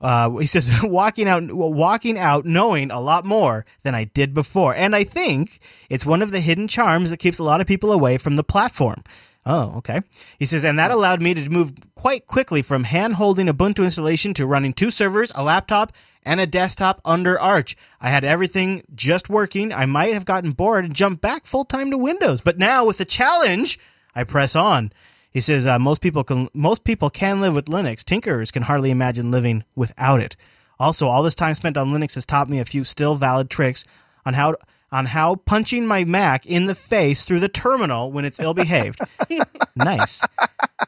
Uh, 0.00 0.30
he 0.38 0.46
says 0.46 0.70
walking 0.82 1.28
out, 1.28 1.52
walking 1.52 2.18
out, 2.18 2.44
knowing 2.44 2.90
a 2.90 3.00
lot 3.00 3.24
more 3.24 3.64
than 3.82 3.94
I 3.94 4.04
did 4.04 4.34
before, 4.34 4.74
and 4.74 4.94
I 4.96 5.04
think 5.04 5.60
it's 5.88 6.06
one 6.06 6.22
of 6.22 6.32
the 6.32 6.40
hidden 6.40 6.68
charms 6.68 7.10
that 7.10 7.18
keeps 7.18 7.38
a 7.38 7.44
lot 7.44 7.60
of 7.60 7.66
people 7.66 7.92
away 7.92 8.18
from 8.18 8.36
the 8.36 8.44
platform. 8.44 9.02
Oh, 9.44 9.74
okay. 9.78 10.02
He 10.38 10.46
says, 10.46 10.64
and 10.64 10.78
that 10.78 10.92
allowed 10.92 11.20
me 11.20 11.34
to 11.34 11.48
move 11.48 11.72
quite 11.96 12.26
quickly 12.26 12.62
from 12.62 12.84
hand 12.84 13.14
holding 13.14 13.48
Ubuntu 13.48 13.82
installation 13.82 14.34
to 14.34 14.46
running 14.46 14.72
two 14.72 14.90
servers, 14.90 15.32
a 15.34 15.42
laptop, 15.42 15.92
and 16.24 16.40
a 16.40 16.46
desktop 16.46 17.00
under 17.04 17.38
Arch. 17.38 17.76
I 18.00 18.10
had 18.10 18.24
everything 18.24 18.82
just 18.94 19.28
working. 19.28 19.72
I 19.72 19.86
might 19.86 20.14
have 20.14 20.24
gotten 20.24 20.52
bored 20.52 20.84
and 20.84 20.94
jumped 20.94 21.20
back 21.20 21.46
full 21.46 21.64
time 21.64 21.90
to 21.90 21.98
Windows, 21.98 22.40
but 22.40 22.58
now 22.58 22.86
with 22.86 22.98
the 22.98 23.04
challenge, 23.04 23.78
I 24.14 24.24
press 24.24 24.54
on. 24.54 24.92
He 25.30 25.40
says 25.40 25.66
uh, 25.66 25.78
most 25.78 26.02
people 26.02 26.24
can 26.24 26.48
most 26.52 26.84
people 26.84 27.08
can 27.10 27.40
live 27.40 27.54
with 27.54 27.66
Linux. 27.66 28.04
Tinkerers 28.04 28.52
can 28.52 28.64
hardly 28.64 28.90
imagine 28.90 29.30
living 29.30 29.64
without 29.74 30.20
it. 30.20 30.36
Also, 30.78 31.08
all 31.08 31.22
this 31.22 31.34
time 31.34 31.54
spent 31.54 31.76
on 31.76 31.92
Linux 31.92 32.14
has 32.16 32.26
taught 32.26 32.48
me 32.50 32.58
a 32.58 32.64
few 32.64 32.84
still 32.84 33.14
valid 33.14 33.48
tricks 33.48 33.84
on 34.26 34.34
how 34.34 34.56
on 34.90 35.06
how 35.06 35.36
punching 35.36 35.86
my 35.86 36.04
Mac 36.04 36.44
in 36.44 36.66
the 36.66 36.74
face 36.74 37.24
through 37.24 37.40
the 37.40 37.48
terminal 37.48 38.12
when 38.12 38.26
it's 38.26 38.38
ill 38.38 38.52
behaved. 38.52 39.00
nice. 39.76 40.22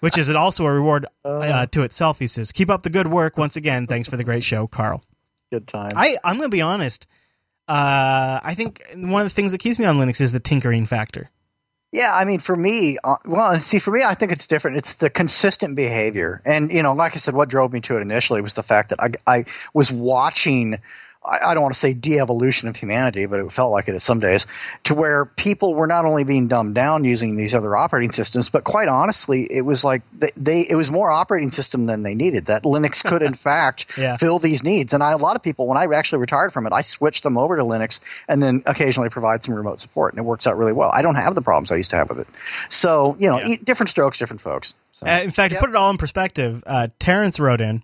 Which 0.01 0.19
is 0.19 0.29
also 0.29 0.67
a 0.67 0.73
reward 0.73 1.07
uh, 1.25 1.67
to 1.67 1.83
itself. 1.83 2.19
He 2.19 2.27
says, 2.27 2.53
"Keep 2.53 2.69
up 2.69 2.83
the 2.83 2.91
good 2.91 3.07
work." 3.07 3.39
Once 3.39 3.57
again, 3.57 3.87
thanks 3.87 4.09
for 4.09 4.19
the 4.19 4.25
great 4.25 4.43
show, 4.43 4.67
Carl. 4.67 5.03
Good 5.55 5.69
time. 5.69 5.91
I 5.95 6.17
I'm 6.25 6.37
going 6.37 6.51
to 6.51 6.57
be 6.57 6.63
honest. 6.63 7.07
Uh, 7.69 8.41
I 8.43 8.55
think 8.57 8.83
one 8.97 9.23
of 9.23 9.27
the 9.27 9.35
things 9.35 9.53
that 9.53 9.59
keeps 9.59 9.79
me 9.79 9.85
on 9.85 9.99
Linux 9.99 10.21
is 10.21 10.33
the 10.33 10.41
tinkering 10.41 10.85
factor. 10.85 11.31
Yeah, 11.93 12.13
I 12.13 12.25
mean, 12.25 12.41
for 12.41 12.57
me, 12.57 12.99
uh, 13.05 13.15
well, 13.25 13.61
see, 13.61 13.79
for 13.79 13.93
me, 13.93 14.03
I 14.03 14.15
think 14.15 14.33
it's 14.33 14.49
different. 14.49 14.79
It's 14.79 14.95
the 14.95 15.09
consistent 15.09 15.77
behavior, 15.77 16.43
and 16.45 16.73
you 16.73 16.83
know, 16.83 16.93
like 16.93 17.15
I 17.15 17.19
said, 17.19 17.35
what 17.35 17.49
drove 17.49 17.73
me 17.73 17.81
to 17.83 17.97
it 17.97 18.01
initially 18.01 18.41
was 18.41 18.55
the 18.55 18.65
fact 18.65 18.89
that 18.89 19.01
I, 19.01 19.13
I 19.29 19.45
was 19.75 19.93
watching. 19.93 20.81
I, 21.25 21.39
I 21.51 21.55
don't 21.55 21.63
want 21.63 21.75
to 21.75 21.81
say 21.81 21.95
de-evolution 21.95 22.69
of 22.69 22.77
humanity, 22.77 23.27
but 23.27 23.41
it 23.41 23.53
felt 23.53 23.73
like 23.73 23.89
it 23.89 23.95
at 23.95 24.03
some 24.03 24.21
days, 24.21 24.47
to 24.85 24.95
where 24.95 25.25
people 25.25 25.75
were 25.75 25.87
not 25.87 26.05
only 26.05 26.25
being 26.25 26.49
dumbed 26.49 26.75
down 26.75 27.05
using 27.05 27.37
these 27.37 27.55
other 27.55 27.75
operating 27.77 28.11
systems, 28.11 28.51
but 28.51 28.65
quite 28.65 28.89
honestly, 28.89 29.45
it 29.51 29.63
was 29.63 29.85
like 29.85 30.03
they, 30.19 30.31
they 30.37 30.61
it 30.69 30.75
was 30.75 30.91
more 30.91 31.11
operating 31.11 31.51
system 31.51 31.87
than 31.87 32.03
they 32.03 32.15
needed. 32.15 32.47
That 32.47 32.65
Linux 32.65 33.03
could, 33.03 33.23
in 33.23 33.35
fact, 33.49 33.87
Yeah. 33.97 34.17
fill 34.17 34.39
these 34.39 34.63
needs. 34.63 34.93
And 34.93 35.03
I, 35.03 35.13
a 35.13 35.17
lot 35.17 35.37
of 35.37 35.43
people, 35.43 35.67
when 35.67 35.79
I 35.79 35.87
actually 35.95 36.19
retired 36.21 36.53
from 36.53 36.67
it, 36.67 36.73
I 36.73 36.83
switched 36.83 37.23
them 37.23 37.39
over 37.39 37.57
to 37.57 37.63
Linux 37.63 38.01
and 38.29 38.43
then 38.43 38.63
occasionally 38.67 39.09
provide 39.09 39.43
some 39.45 39.55
remote 39.55 39.81
support, 39.81 40.13
and 40.13 40.19
it 40.19 40.25
works 40.25 40.47
out 40.47 40.57
really 40.59 40.73
well. 40.73 40.91
I 40.93 41.03
don't 41.03 41.15
have 41.17 41.35
the 41.35 41.43
problems 41.43 41.73
I 41.73 41.77
used 41.77 41.91
to 41.91 41.97
have 41.97 42.09
with 42.11 42.19
it. 42.21 42.29
So 42.69 43.17
you 43.19 43.29
know, 43.29 43.39
Yeah. 43.41 43.49
e- 43.55 43.57
different 43.57 43.89
strokes, 43.91 44.19
different 44.19 44.41
folks. 44.41 44.75
So. 44.93 45.07
Uh, 45.07 45.21
in 45.21 45.31
fact, 45.31 45.55
to 45.55 45.59
put 45.61 45.71
it 45.71 45.77
all 45.77 45.91
in 45.91 45.97
perspective, 45.97 46.63
uh, 46.67 46.89
Terrence 46.99 47.41
wrote 47.41 47.61
in. 47.61 47.83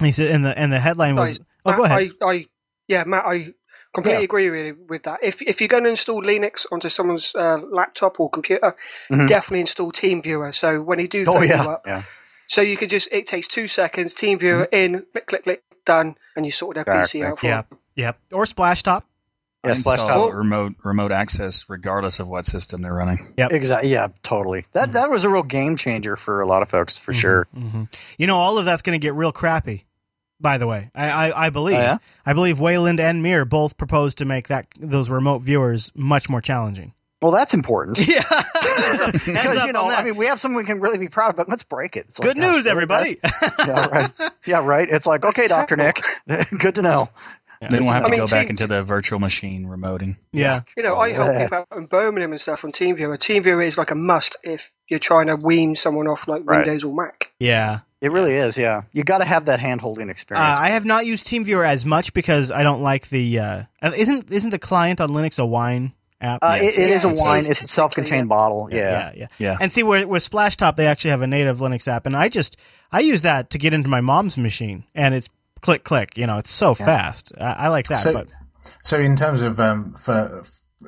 He 0.00 0.12
said, 0.12 0.30
and 0.30 0.44
the 0.44 0.56
and 0.58 0.72
the 0.72 0.80
headline 0.80 1.14
was, 1.16 1.34
Sorry, 1.36 1.46
"Oh, 1.64 1.70
Matt, 1.70 1.78
go 1.78 1.84
ahead." 1.84 2.10
I, 2.22 2.26
I, 2.26 2.46
yeah, 2.88 3.04
Matt, 3.04 3.24
I 3.26 3.54
Completely 3.92 4.20
Yeah. 4.20 4.24
agree 4.24 4.48
really 4.48 4.70
with 4.70 5.02
that. 5.02 5.18
If 5.20 5.42
if 5.42 5.60
you're 5.60 5.66
going 5.66 5.82
to 5.82 5.90
install 5.90 6.22
Linux 6.22 6.64
onto 6.70 6.88
someone's 6.88 7.34
uh, 7.34 7.58
laptop 7.72 8.20
or 8.20 8.30
computer, 8.30 8.76
Mhm. 9.10 9.26
definitely 9.26 9.62
install 9.62 9.90
TeamViewer. 9.90 10.54
So 10.54 10.80
when 10.80 11.00
you 11.00 11.08
do 11.08 11.24
Oh 11.26 11.34
phone 11.40 11.48
yeah, 11.48 11.64
up, 11.64 11.82
yeah. 11.84 12.02
so 12.46 12.60
you 12.62 12.76
can 12.76 12.88
just 12.88 13.08
it 13.10 13.26
takes 13.26 13.48
two 13.48 13.66
seconds. 13.66 14.14
TeamViewer 14.14 14.68
in, 14.70 15.06
click 15.12 15.26
click 15.26 15.42
click, 15.42 15.62
done, 15.84 16.14
and 16.36 16.46
you 16.46 16.52
sort 16.52 16.76
their 16.76 16.84
Exactly. 16.84 17.20
PC 17.22 17.26
out. 17.26 17.38
For 17.40 17.46
Yeah. 17.46 17.62
them. 17.62 17.78
Yep. 17.96 18.18
Or 18.32 18.44
Splashtop. 18.44 19.02
Yeah, 19.64 19.72
I 19.72 19.74
Splashtop. 19.74 20.36
remote 20.36 20.74
remote 20.84 21.10
access 21.10 21.68
regardless 21.68 22.20
of 22.20 22.28
what 22.28 22.46
system 22.46 22.82
they're 22.82 22.94
running. 22.94 23.34
Yep. 23.38 23.52
Exactly. 23.52 23.90
Yeah, 23.90 24.06
totally. 24.22 24.66
That 24.70 24.92
that 24.92 25.10
was 25.10 25.24
a 25.24 25.28
real 25.28 25.42
game 25.42 25.74
changer 25.76 26.14
for 26.14 26.40
a 26.40 26.46
lot 26.46 26.62
of 26.62 26.68
folks, 26.70 26.96
for 26.96 27.12
sure. 27.12 27.48
hmm 27.52 27.84
You 28.18 28.28
know, 28.28 28.36
all 28.36 28.56
of 28.56 28.64
that's 28.66 28.82
going 28.82 28.94
to 28.98 29.04
get 29.04 29.14
real 29.14 29.32
crappy. 29.32 29.86
By 30.40 30.58
the 30.58 30.66
way, 30.66 30.90
I 30.94 31.10
I, 31.30 31.46
I 31.46 31.50
believe 31.50 31.76
Oh, 31.76 31.80
yeah? 31.80 31.98
I 32.24 32.32
believe 32.32 32.60
Wayland 32.60 32.98
and 33.00 33.22
Mir 33.22 33.44
both 33.44 33.76
proposed 33.76 34.18
to 34.18 34.24
make 34.24 34.48
that 34.48 34.66
those 34.80 35.10
remote 35.10 35.42
viewers 35.42 35.92
much 35.94 36.28
more 36.30 36.40
challenging. 36.40 36.94
Well, 37.22 37.32
that's 37.32 37.52
important. 37.52 37.98
Yeah. 38.08 38.22
because 39.04 39.26
you 39.66 39.72
know. 39.72 39.90
I 39.90 40.02
mean, 40.04 40.16
we 40.16 40.26
have 40.26 40.40
something 40.40 40.56
we 40.56 40.64
can 40.64 40.80
really 40.80 40.98
be 40.98 41.08
proud 41.08 41.30
of, 41.30 41.36
but 41.36 41.48
let's 41.48 41.64
break 41.64 41.96
it. 41.96 42.06
It's 42.08 42.18
Good 42.18 42.36
gosh, 42.36 42.42
news, 42.54 42.64
really, 42.64 42.70
everybody. 42.70 43.20
yeah, 43.66 43.86
right. 43.88 44.10
Yeah, 44.46 44.64
right. 44.64 44.88
It's 44.88 45.06
like, 45.06 45.24
okay, 45.24 45.46
Doctor 45.46 45.76
Nick, 45.76 46.00
good 46.58 46.76
to 46.76 46.82
know. 46.82 47.10
Then 47.68 47.84
we'll 47.84 47.92
have 47.92 48.04
I 48.04 48.06
to 48.06 48.10
mean, 48.12 48.20
go 48.20 48.26
back 48.26 48.46
team- 48.46 48.50
into 48.52 48.66
the 48.66 48.82
virtual 48.82 49.18
machine 49.18 49.66
remoting. 49.66 50.16
yeah. 50.32 50.62
You 50.78 50.82
know, 50.82 50.96
I 50.96 51.10
help 51.12 51.36
people 51.36 51.58
out 51.58 51.78
in 51.78 51.86
Birmingham 51.86 52.32
and 52.32 52.40
stuff 52.40 52.64
on 52.64 52.72
TeamViewer. 52.72 53.18
TeamViewer 53.18 53.66
is 53.66 53.76
like 53.76 53.90
a 53.90 53.94
must 53.94 54.36
if 54.42 54.72
you're 54.88 54.98
trying 54.98 55.26
to 55.26 55.36
wean 55.36 55.74
someone 55.74 56.08
off 56.08 56.26
like 56.26 56.42
Right. 56.46 56.64
Windows 56.66 56.84
or 56.84 56.94
Mac. 56.94 57.32
Yeah. 57.38 57.80
It 58.00 58.10
really 58.12 58.32
is. 58.34 58.56
Yeah, 58.56 58.82
you 58.92 59.04
got 59.04 59.18
to 59.18 59.24
have 59.26 59.44
that 59.44 59.60
hand 59.60 59.80
holding 59.80 60.08
Uh, 60.08 60.12
experience. 60.12 60.58
I 60.58 60.70
have 60.70 60.84
not 60.86 61.04
used 61.04 61.26
TeamViewer 61.26 61.66
as 61.66 61.84
much 61.84 62.12
because 62.14 62.50
I 62.50 62.62
don't 62.62 62.82
like 62.82 63.08
the. 63.10 63.38
Uh, 63.38 63.62
isn't 63.94 64.30
isn't 64.32 64.50
the 64.50 64.58
client 64.58 65.00
on 65.00 65.10
Linux 65.10 65.38
a 65.38 65.44
wine 65.44 65.92
app? 66.20 66.38
uh, 66.42 66.58
yes. 66.60 66.78
it, 66.78 66.82
it 66.82 66.90
is 66.90 67.04
a 67.04 67.08
Yeah, 67.08 67.12
it's- 67.12 67.26
wine. 67.26 67.38
it's 67.40 67.48
It's 67.48 67.64
a 67.64 67.68
self-contained 67.68 68.28
bottle. 68.28 68.68
Yeah. 68.72 68.78
yeah, 68.78 69.12
yeah. 69.16 69.26
Yeah. 69.38 69.56
And 69.60 69.70
see, 69.72 69.82
where 69.82 70.06
with 70.08 70.28
Splashtop, 70.28 70.76
they 70.76 70.86
actually 70.86 71.10
have 71.10 71.20
a 71.22 71.26
native 71.26 71.58
Linux 71.58 71.86
app, 71.88 72.06
and 72.06 72.16
I 72.16 72.28
just 72.30 72.56
I 72.90 73.00
use 73.00 73.20
that 73.22 73.50
to 73.50 73.58
get 73.58 73.74
into 73.74 73.88
my 73.88 74.00
mom's 74.00 74.38
machine, 74.38 74.84
and 74.94 75.14
it's 75.14 75.28
click 75.60 75.84
click. 75.84 76.16
You 76.16 76.26
know, 76.26 76.38
it's 76.38 76.50
so 76.50 76.72
fast. 76.74 77.32
I, 77.38 77.52
I 77.52 77.68
like 77.68 77.86
that. 77.88 77.98
So, 77.98 78.14
but 78.14 78.32
so 78.80 78.98
in 78.98 79.14
terms 79.16 79.42
of 79.42 79.60
um, 79.60 79.92
for 79.94 80.42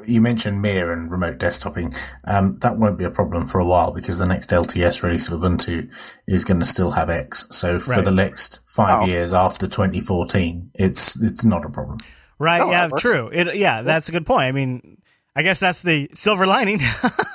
you 0.07 0.21
mentioned 0.21 0.63
Mir 0.63 0.93
and 0.93 1.11
remote 1.11 1.39
desktoping, 1.39 1.95
um, 2.27 2.59
that 2.61 2.77
won't 2.79 2.99
be 2.99 3.05
a 3.05 3.11
problem 3.11 3.47
for 3.47 3.59
a 3.59 3.65
while 3.65 3.93
because 3.93 4.19
the 4.19 4.27
next 4.27 4.51
LTS 4.51 5.03
release 5.03 5.29
of 5.29 5.41
Ubuntu 5.41 5.91
is 6.27 6.45
going 6.45 6.61
to 6.61 6.67
still 6.67 6.93
have 6.93 7.11
X. 7.11 7.47
So 7.51 7.79
for 7.79 7.93
Right. 7.93 8.05
the 8.05 8.11
next 8.11 8.61
five 8.67 9.03
Oh. 9.03 9.07
years 9.07 9.33
after 9.33 9.67
2014, 9.67 10.71
it's 10.75 11.21
it's 11.23 11.45
not 11.45 11.65
a 11.65 11.69
problem. 11.69 11.99
right, 12.39 12.61
Oh, 12.63 12.71
yeah, 12.71 12.89
that 12.89 12.99
true. 12.99 13.29
It, 13.33 13.55
yeah, 13.57 13.83
that's 13.83 14.09
a 14.09 14.13
good 14.13 14.27
point. 14.27 14.45
I 14.45 14.53
mean. 14.53 14.99
I 15.35 15.43
guess 15.43 15.59
that's 15.59 15.81
the 15.81 16.11
silver 16.13 16.47
lining. 16.47 16.79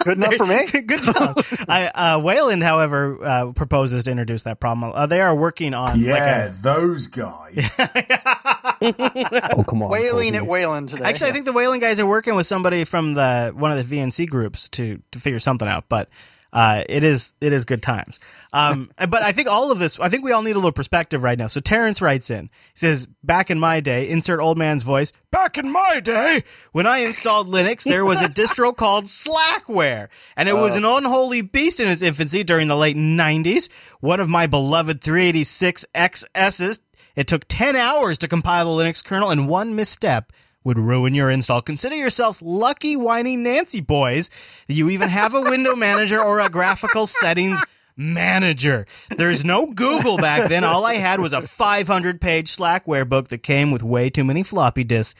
Good 0.03 0.17
enough 0.19 0.35
for 0.35 0.45
me. 0.45 0.67
Good 0.71 1.01
job. 1.01 1.43
I, 1.67 1.87
uh, 1.87 2.19
Wayland, 2.19 2.61
however, 2.61 3.17
uh, 3.25 3.51
proposes 3.53 4.03
to 4.03 4.11
introduce 4.11 4.43
that 4.43 4.59
problem. 4.59 4.91
Uh, 4.93 5.07
they 5.07 5.19
are 5.19 5.35
working 5.35 5.73
on 5.73 5.99
Yeah, 5.99 6.45
like 6.45 6.57
those 6.61 7.07
guys. 7.07 7.75
Oh, 8.81 9.63
come 9.67 9.83
on. 9.83 9.89
Wailing 9.89 10.33
Toby. 10.33 10.37
at 10.37 10.47
Wayland 10.47 10.89
today. 10.89 11.03
a, 11.03 11.07
actually, 11.07 11.29
I 11.29 11.33
think 11.33 11.45
the 11.45 11.53
Wayland 11.53 11.81
guys 11.81 11.99
are 11.99 12.05
working 12.05 12.35
with 12.35 12.47
somebody 12.47 12.83
from 12.83 13.13
the 13.13 13.53
one 13.55 13.71
of 13.71 13.89
the 13.89 13.97
VNC 13.97 14.29
groups 14.29 14.69
to 14.69 15.01
to 15.11 15.19
figure 15.19 15.39
something 15.39 15.67
out. 15.67 15.85
But 15.89 16.09
uh, 16.53 16.83
it 16.87 17.03
is 17.03 17.33
it 17.41 17.53
is 17.53 17.65
good 17.65 17.83
times. 17.83 18.19
Um, 18.53 18.89
but 18.97 19.21
I 19.21 19.31
think 19.31 19.47
all 19.47 19.71
of 19.71 19.79
this, 19.79 19.99
I 19.99 20.09
think 20.09 20.23
we 20.23 20.31
all 20.31 20.41
need 20.41 20.51
a 20.51 20.59
little 20.59 20.71
perspective 20.71 21.21
right 21.23 21.37
now. 21.37 21.47
So 21.47 21.59
Terrence 21.59 22.01
writes 22.01 22.29
in, 22.29 22.45
he 22.73 22.77
says, 22.79 23.07
"Back 23.23 23.51
in 23.51 23.59
my 23.59 23.79
day, 23.79 24.09
insert 24.09 24.39
old 24.39 24.57
man's 24.57 24.83
voice. 24.83 25.11
Back 25.31 25.57
in 25.57 25.71
my 25.71 25.99
day, 25.99 26.43
when 26.71 26.87
I 26.87 26.99
installed 26.99 27.47
Linux, 27.47 27.83
there 27.83 28.05
was 28.05 28.21
a 28.21 28.29
distro 28.29 28.75
called 28.75 29.05
Slackware, 29.05 30.07
and 30.35 30.47
it 30.47 30.55
was 30.55 30.75
an 30.75 30.85
unholy 30.85 31.41
beast 31.41 31.79
in 31.79 31.87
its 31.87 32.01
infancy 32.01 32.43
during 32.43 32.67
the 32.67 32.77
late 32.77 32.97
'90s. 32.97 33.71
One 33.99 34.19
of 34.19 34.29
my 34.29 34.47
beloved 34.47 35.01
386 35.01 35.85
XSs. 35.93 36.79
It 37.17 37.27
took 37.27 37.45
10 37.49 37.75
hours 37.75 38.17
to 38.19 38.29
compile 38.29 38.63
the 38.63 38.83
Linux 38.83 39.03
kernel, 39.03 39.29
and 39.29 39.49
one 39.49 39.75
misstep." 39.75 40.31
Would 40.63 40.77
ruin 40.77 41.15
your 41.15 41.29
install. 41.29 41.61
Consider 41.61 41.95
yourselves 41.95 42.41
lucky, 42.41 42.97
whiny 42.97 43.37
Nancy 43.37 43.79
boys 43.79 44.29
that 44.67 44.73
you 44.73 44.89
even 44.89 45.07
have 45.07 45.33
a 45.33 45.41
window 45.41 45.75
manager 45.87 46.21
or 46.21 46.41
a 46.41 46.49
graphical 46.49 47.07
settings 47.07 47.61
manager. 47.95 48.85
There's 49.15 49.43
no 49.43 49.67
Google 49.67 50.17
back 50.17 50.49
then. 50.49 50.63
All 50.63 50.85
I 50.85 50.95
had 50.95 51.19
was 51.19 51.33
a 51.33 51.41
500 51.41 52.21
page 52.21 52.55
Slackware 52.55 53.07
book 53.07 53.29
that 53.29 53.43
came 53.43 53.71
with 53.71 53.81
way 53.81 54.09
too 54.09 54.23
many 54.23 54.43
floppy 54.43 54.83
disks 54.83 55.15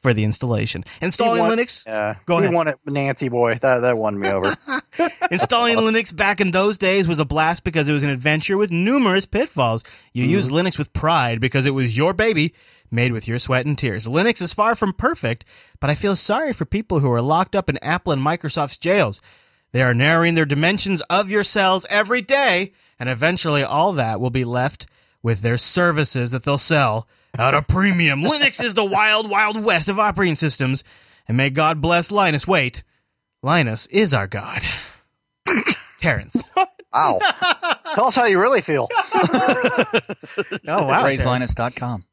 for 0.00 0.14
the 0.14 0.24
installation. 0.24 0.84
Installing 1.02 1.40
won- 1.40 1.58
Linux, 1.58 1.84
Yeah, 1.86 2.16
Go 2.26 2.38
he 2.38 2.44
ahead. 2.44 2.54
won 2.54 2.68
it, 2.68 2.78
Nancy 2.86 3.28
boy. 3.28 3.58
That 3.60 3.80
that 3.80 3.98
won 3.98 4.18
me 4.18 4.28
over. 4.28 4.54
installing 5.30 5.76
Linux 5.76 6.14
back 6.14 6.40
in 6.40 6.50
those 6.50 6.78
days 6.78 7.08
was 7.08 7.18
a 7.18 7.24
blast 7.24 7.64
because 7.64 7.88
it 7.88 7.92
was 7.92 8.04
an 8.04 8.10
adventure 8.10 8.56
with 8.56 8.70
numerous 8.72 9.26
pitfalls. 9.26 9.84
You 10.12 10.24
mm-hmm. 10.24 10.32
used 10.32 10.50
Linux 10.50 10.78
with 10.78 10.92
pride 10.92 11.40
because 11.40 11.66
it 11.66 11.74
was 11.74 11.96
your 11.96 12.14
baby, 12.14 12.54
made 12.90 13.12
with 13.12 13.28
your 13.28 13.38
sweat 13.38 13.66
and 13.66 13.78
tears. 13.78 14.06
Linux 14.06 14.40
is 14.40 14.54
far 14.54 14.74
from 14.74 14.92
perfect, 14.92 15.44
but 15.80 15.90
I 15.90 15.94
feel 15.94 16.16
sorry 16.16 16.52
for 16.52 16.64
people 16.64 17.00
who 17.00 17.12
are 17.12 17.22
locked 17.22 17.54
up 17.54 17.68
in 17.68 17.78
Apple 17.78 18.12
and 18.12 18.22
Microsoft's 18.22 18.78
jails. 18.78 19.20
They 19.72 19.82
are 19.82 19.94
narrowing 19.94 20.34
their 20.34 20.46
dimensions 20.46 21.02
of 21.02 21.30
your 21.30 21.44
cells 21.44 21.86
every 21.90 22.22
day, 22.22 22.72
and 22.98 23.08
eventually 23.08 23.62
all 23.62 23.92
that 23.92 24.20
will 24.20 24.30
be 24.30 24.44
left 24.44 24.86
with 25.22 25.42
their 25.42 25.58
services 25.58 26.30
that 26.30 26.44
they'll 26.44 26.58
sell 26.58 27.06
at 27.36 27.54
a 27.54 27.62
premium. 27.62 28.22
Linux 28.22 28.62
is 28.62 28.74
the 28.74 28.84
wild, 28.84 29.28
wild 29.28 29.62
west 29.62 29.88
of 29.88 29.98
operating 29.98 30.36
systems, 30.36 30.84
and 31.26 31.36
may 31.36 31.50
God 31.50 31.80
bless 31.80 32.10
Linus. 32.10 32.46
Wait, 32.46 32.82
Linus 33.42 33.86
is 33.86 34.14
our 34.14 34.26
God. 34.26 34.62
Terrence. 36.00 36.48
Wow. 36.90 37.18
Tell 37.94 38.06
us 38.06 38.16
how 38.16 38.24
you 38.24 38.40
really 38.40 38.62
feel. 38.62 38.88
Oh, 40.66 40.84
wow. 40.86 41.02
Terrence. 41.02 41.22
PraiseLinus.com. 41.22 42.04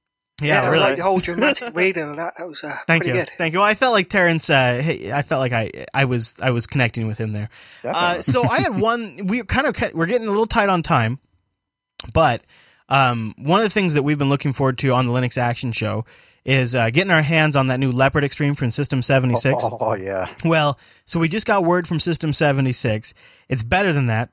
Yeah, 0.42 0.64
I 0.64 0.68
really. 0.68 0.84
like 0.84 0.98
the 0.98 1.04
whole 1.04 1.18
dramatic 1.18 1.74
reading 1.74 2.10
of 2.10 2.16
that. 2.18 2.34
That 2.38 2.50
was 2.50 2.62
uh, 2.62 2.78
Thank 2.88 3.06
you, 3.06 3.14
good. 3.14 3.32
thank 3.38 3.54
you. 3.54 3.60
Well, 3.60 3.68
I 3.68 3.74
felt 3.74 3.94
like 3.94 4.10
Terrence. 4.10 4.50
Uh, 4.50 4.82
I 5.14 5.22
felt 5.22 5.40
like 5.40 5.54
I, 5.54 5.86
I 5.94 6.04
was, 6.06 6.36
I 6.42 6.50
was 6.52 6.68
connecting 6.68 7.08
with 7.08 7.18
him 7.18 7.32
there. 7.32 7.50
Uh, 7.86 8.22
so 8.22 8.44
I 8.44 8.60
had 8.60 8.78
one. 8.78 9.28
We 9.28 9.44
kind 9.44 9.66
of, 9.66 9.82
we're 9.94 10.08
getting 10.08 10.28
a 10.28 10.30
little 10.30 10.46
tight 10.46 10.68
on 10.68 10.82
time, 10.82 11.20
but 12.14 12.42
um, 12.90 13.34
one 13.38 13.60
of 13.60 13.64
the 13.66 13.70
things 13.70 13.94
that 13.96 14.04
we've 14.04 14.18
been 14.18 14.30
looking 14.30 14.54
forward 14.54 14.78
to 14.80 14.94
on 14.94 15.08
the 15.08 15.14
Linux 15.14 15.38
Action 15.38 15.72
Show 15.72 16.06
is 16.44 16.76
uh, 16.76 16.92
getting 16.92 17.12
our 17.12 17.24
hands 17.24 17.56
on 17.56 17.68
that 17.68 17.80
new 17.80 17.92
Leopard 17.92 18.24
Extreme 18.24 18.56
from 18.56 18.72
System 18.72 19.02
seventy 19.02 19.36
six. 19.36 19.64
Oh 19.80 19.96
yeah. 19.96 20.30
Well, 20.44 20.78
so 21.06 21.20
we 21.20 21.28
just 21.28 21.48
got 21.48 21.64
word 21.64 21.88
from 21.88 22.00
System 22.00 22.34
seventy 22.34 22.72
six. 22.72 23.14
It's 23.50 23.64
better 23.64 23.92
than 23.94 24.08
that. 24.08 24.30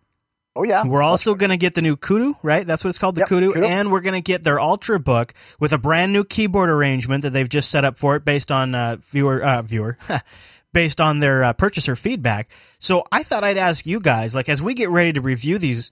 Oh 0.55 0.65
yeah. 0.65 0.85
We're 0.87 1.03
also 1.03 1.35
going 1.35 1.51
to 1.51 1.57
get 1.57 1.75
the 1.75 1.81
new 1.81 1.97
Kudu, 1.97 2.35
right? 2.43 2.67
That's 2.67 2.85
what 2.85 2.91
it's 2.91 2.99
called, 2.99 3.15
the 3.15 3.21
Yep, 3.21 3.29
Kudu. 3.29 3.53
Kudu. 3.55 3.67
And 3.67 3.91
we're 3.91 4.03
going 4.03 4.15
to 4.15 4.21
get 4.21 4.45
their 4.45 4.61
Ultra 4.61 5.01
book 5.01 5.33
with 5.59 5.73
a 5.73 5.79
brand 5.79 6.13
new 6.13 6.25
keyboard 6.25 6.69
arrangement 6.69 7.23
that 7.23 7.31
they've 7.31 7.49
just 7.49 7.71
set 7.71 7.87
up 7.87 7.97
for 7.97 8.17
it 8.17 8.25
based 8.27 8.53
on 8.53 8.75
uh, 8.75 8.97
viewer 9.01 9.43
uh, 9.43 9.63
viewer 9.63 9.97
based 10.75 11.01
on 11.01 11.21
their 11.21 11.43
uh, 11.45 11.53
purchaser 11.55 11.97
feedback. 11.97 12.51
So 12.79 13.05
I 13.11 13.23
thought 13.23 13.45
I'd 13.45 13.57
ask 13.57 13.87
you 13.87 13.99
guys, 14.01 14.35
like 14.35 14.51
as 14.51 14.63
we 14.63 14.75
get 14.75 14.91
ready 14.91 15.15
to 15.15 15.23
review 15.23 15.57
these, 15.57 15.91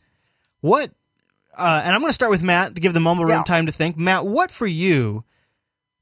what? 0.61 0.91
Uh, 1.57 1.83
and 1.85 1.95
I'm 1.95 2.01
going 2.01 2.11
to 2.11 2.15
start 2.15 2.31
with 2.31 2.43
Matt 2.43 2.75
to 2.75 2.81
give 2.81 2.95
the 2.95 3.01
mumble 3.01 3.25
room 3.25 3.39
Yeah. 3.39 3.43
time 3.45 3.67
to 3.67 3.73
think. 3.73 3.97
Matt, 3.97 4.25
what 4.27 4.51
for 4.51 4.67
you? 4.67 5.25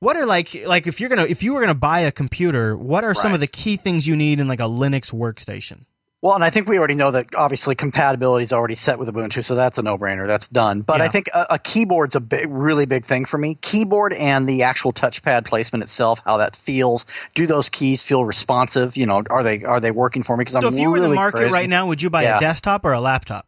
What 0.01 0.17
are 0.17 0.27
like 0.27 0.55
like 0.65 0.87
if 0.87 1.01
you're 1.01 1.09
gonna 1.09 1.25
if 1.25 1.43
you 1.43 1.55
were 1.55 1.61
gonna 1.61 1.75
buy 1.75 2.01
a 2.01 2.13
computer, 2.13 2.77
what 2.77 3.03
are 3.03 3.15
some 3.15 3.35
of 3.35 3.41
the 3.41 3.49
key 3.49 3.77
things 3.77 4.07
you 4.07 4.15
need 4.15 4.39
in 4.39 4.47
like 4.47 4.61
a 4.61 4.65
Linux 4.69 5.13
workstation? 5.13 5.87
Well, 6.23 6.37
and 6.37 6.45
I 6.45 6.51
think 6.51 6.69
we 6.69 6.79
already 6.79 6.95
know 6.95 7.11
that 7.11 7.27
obviously 7.37 7.75
compatibility 7.75 8.45
is 8.45 8.53
already 8.53 8.77
set 8.77 9.01
with 9.01 9.09
Ubuntu, 9.09 9.43
so 9.43 9.57
that's 9.57 9.77
a 9.79 9.83
no-brainer. 9.83 10.29
That's 10.29 10.47
done. 10.47 10.83
But 10.83 10.99
Yeah. 10.99 11.05
I 11.05 11.09
think 11.09 11.27
a, 11.35 11.47
a 11.51 11.59
keyboard's 11.59 12.15
a 12.15 12.21
big, 12.21 12.47
really 12.49 12.87
big 12.87 13.05
thing 13.05 13.25
for 13.25 13.39
me. 13.39 13.57
Keyboard 13.61 14.13
and 14.13 14.49
the 14.49 14.63
actual 14.63 14.93
touchpad 14.93 15.45
placement 15.47 15.83
itself, 15.83 16.21
how 16.25 16.37
that 16.37 16.55
feels. 16.55 17.05
Do 17.35 17.47
those 17.49 17.69
keys 17.69 18.01
feel 18.05 18.25
responsive? 18.25 18.97
You 18.97 19.07
know, 19.07 19.25
are 19.31 19.43
they 19.43 19.65
are 19.65 19.81
they 19.81 19.91
working 19.91 20.23
for 20.23 20.37
me? 20.37 20.43
Because 20.43 20.55
I'm 20.55 20.65
if 20.65 20.75
you 20.79 20.91
were 20.91 20.99
in 20.99 21.03
the 21.03 21.09
market 21.09 21.39
crazy. 21.39 21.55
right 21.55 21.69
now, 21.69 21.89
would 21.89 22.03
you 22.03 22.11
buy 22.11 22.23
a 22.23 22.39
desktop 22.39 22.85
or 22.85 22.93
a 22.93 23.01
laptop? 23.01 23.48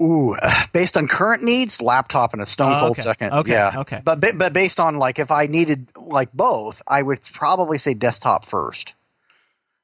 Ooh, 0.00 0.36
based 0.72 0.96
on 0.96 1.08
current 1.08 1.42
needs, 1.42 1.80
laptop 1.82 2.34
in 2.34 2.40
a 2.40 2.46
stone 2.46 2.72
Oh, 2.72 2.78
cold 2.80 2.90
okay. 2.92 3.02
second. 3.02 3.32
Okay, 3.32 3.52
yeah. 3.52 3.80
okay. 3.80 4.00
But 4.04 4.20
ba- 4.20 4.32
but 4.36 4.52
based 4.52 4.80
on 4.80 4.96
like 4.98 5.18
if 5.18 5.30
I 5.30 5.46
needed 5.46 5.86
like 5.96 6.32
both, 6.32 6.82
I 6.86 7.02
would 7.02 7.20
probably 7.32 7.78
say 7.78 7.94
desktop 7.94 8.44
first. 8.44 8.94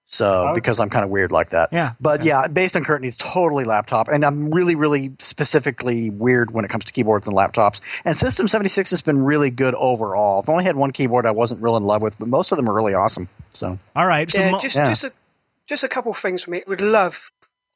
So 0.04 0.26
oh, 0.26 0.44
Okay. 0.46 0.52
because 0.54 0.80
I'm 0.80 0.90
kind 0.90 1.04
of 1.04 1.10
weird 1.10 1.30
like 1.30 1.50
that. 1.50 1.68
Yeah, 1.72 1.92
But 2.00 2.20
okay. 2.20 2.30
yeah, 2.30 2.48
based 2.48 2.76
on 2.76 2.82
current 2.82 3.02
needs, 3.02 3.16
totally 3.16 3.64
laptop. 3.64 4.08
And 4.08 4.24
I'm 4.24 4.50
really 4.50 4.74
really 4.74 5.12
specifically 5.20 6.10
weird 6.10 6.50
when 6.50 6.64
it 6.64 6.68
comes 6.68 6.84
to 6.86 6.92
keyboards 6.92 7.28
and 7.28 7.36
laptops. 7.36 7.80
And 8.04 8.16
System 8.16 8.48
76 8.48 8.90
has 8.90 9.02
been 9.02 9.22
really 9.22 9.50
good 9.50 9.74
overall. 9.76 10.40
I've 10.42 10.48
only 10.48 10.64
had 10.64 10.74
one 10.74 10.90
keyboard 10.90 11.26
I 11.26 11.30
wasn't 11.30 11.62
real 11.62 11.76
in 11.76 11.84
love 11.84 12.02
with, 12.02 12.18
but 12.18 12.26
most 12.26 12.50
of 12.50 12.56
them 12.56 12.68
are 12.68 12.74
really 12.74 12.94
awesome. 12.94 13.28
So 13.50 13.78
All 13.94 14.06
right. 14.06 14.28
So 14.28 14.40
yeah, 14.40 14.50
mo- 14.50 14.60
just 14.60 14.74
yeah. 14.74 14.88
just 14.88 15.04
a 15.04 15.12
just 15.68 15.84
a 15.84 15.88
couple 15.88 16.10
of 16.10 16.18
things 16.18 16.42
for 16.42 16.50
me. 16.50 16.64
Would 16.66 16.80
love 16.80 17.30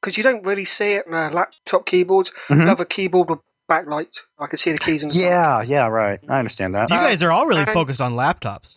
because 0.05 0.19
you 0.19 0.23
don't 0.23 0.45
really 0.45 0.67
see 0.67 0.93
it 0.93 1.07
on 1.09 1.15
a 1.15 1.35
laptop 1.35 1.87
keyboard. 1.87 2.31
Mhm. 2.51 2.67
Love 2.67 2.81
a 2.81 2.85
keyboard 2.85 3.31
with 3.31 3.39
backlight. 3.71 4.19
I 4.39 4.47
can 4.47 4.59
see 4.59 4.71
the 4.73 4.77
keys 4.79 5.03
and 5.03 5.11
stuff. 5.11 5.23
yeah, 5.23 5.63
yeah, 5.63 5.87
right. 5.87 6.21
I 6.29 6.39
understand 6.39 6.75
that. 6.75 6.91
you 6.91 6.99
guys 6.99 7.23
are 7.23 7.33
all 7.33 7.47
really 7.47 7.63
and- 7.63 7.71
focused 7.71 8.01
on 8.03 8.13
laptops. 8.15 8.77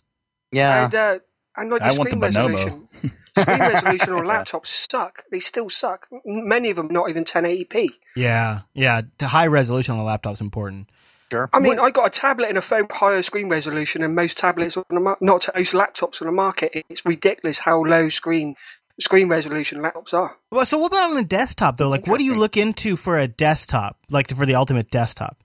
Yeah. 0.52 0.84
And, 0.84 0.94
uh, 0.94 1.18
and 1.58 1.70
like 1.70 1.82
I 1.82 1.92
the 1.92 1.98
want 1.98 2.10
the 2.10 2.32
screen 2.32 2.44
Bonobo. 2.44 2.56
resolution. 2.56 2.88
screen 3.36 3.58
resolution 3.74 4.12
on 4.14 4.24
laptops 4.24 4.66
suck. 4.90 5.24
They 5.30 5.40
still 5.40 5.68
suck. 5.68 6.06
Many 6.24 6.70
of 6.70 6.76
them 6.76 6.88
not 6.90 7.10
even 7.10 7.24
1080p. 7.26 7.90
Yeah, 8.16 8.60
yeah. 8.72 9.02
To 9.18 9.28
high 9.28 9.46
resolution 9.48 9.92
on 9.92 9.98
the 9.98 10.04
laptop's 10.04 10.40
important. 10.40 10.88
Sure. 11.30 11.50
I 11.52 11.60
mean, 11.60 11.78
I 11.78 11.90
got 11.90 12.06
a 12.06 12.10
tablet 12.10 12.48
and 12.48 12.56
a 12.56 12.62
phone 12.62 12.86
higher 12.90 13.22
screen 13.22 13.50
resolution 13.50 14.00
than 14.00 14.14
most 14.14 14.38
tablets 14.38 14.78
on 14.78 14.84
the 14.88 14.98
mar- 14.98 15.18
not 15.20 15.46
most 15.54 15.74
laptops 15.74 16.22
on 16.22 16.26
the 16.26 16.32
market. 16.32 16.72
It's 16.88 17.04
ridiculous 17.04 17.58
how 17.58 17.84
low 17.84 18.08
screen 18.08 18.56
screen 19.00 19.28
resolution 19.28 19.80
laptops 19.80 20.12
are. 20.14 20.36
Well, 20.50 20.64
so 20.66 20.78
what 20.78 20.92
about 20.92 21.10
on 21.12 21.16
a 21.18 21.24
desktop 21.24 21.76
though? 21.76 21.88
Like, 21.88 22.06
what 22.06 22.18
do 22.18 22.24
you 22.24 22.34
look 22.34 22.56
into 22.56 22.96
for 22.96 23.18
a 23.18 23.28
desktop? 23.28 23.98
Like 24.10 24.28
for 24.34 24.46
the 24.46 24.54
ultimate 24.54 24.90
desktop? 24.90 25.42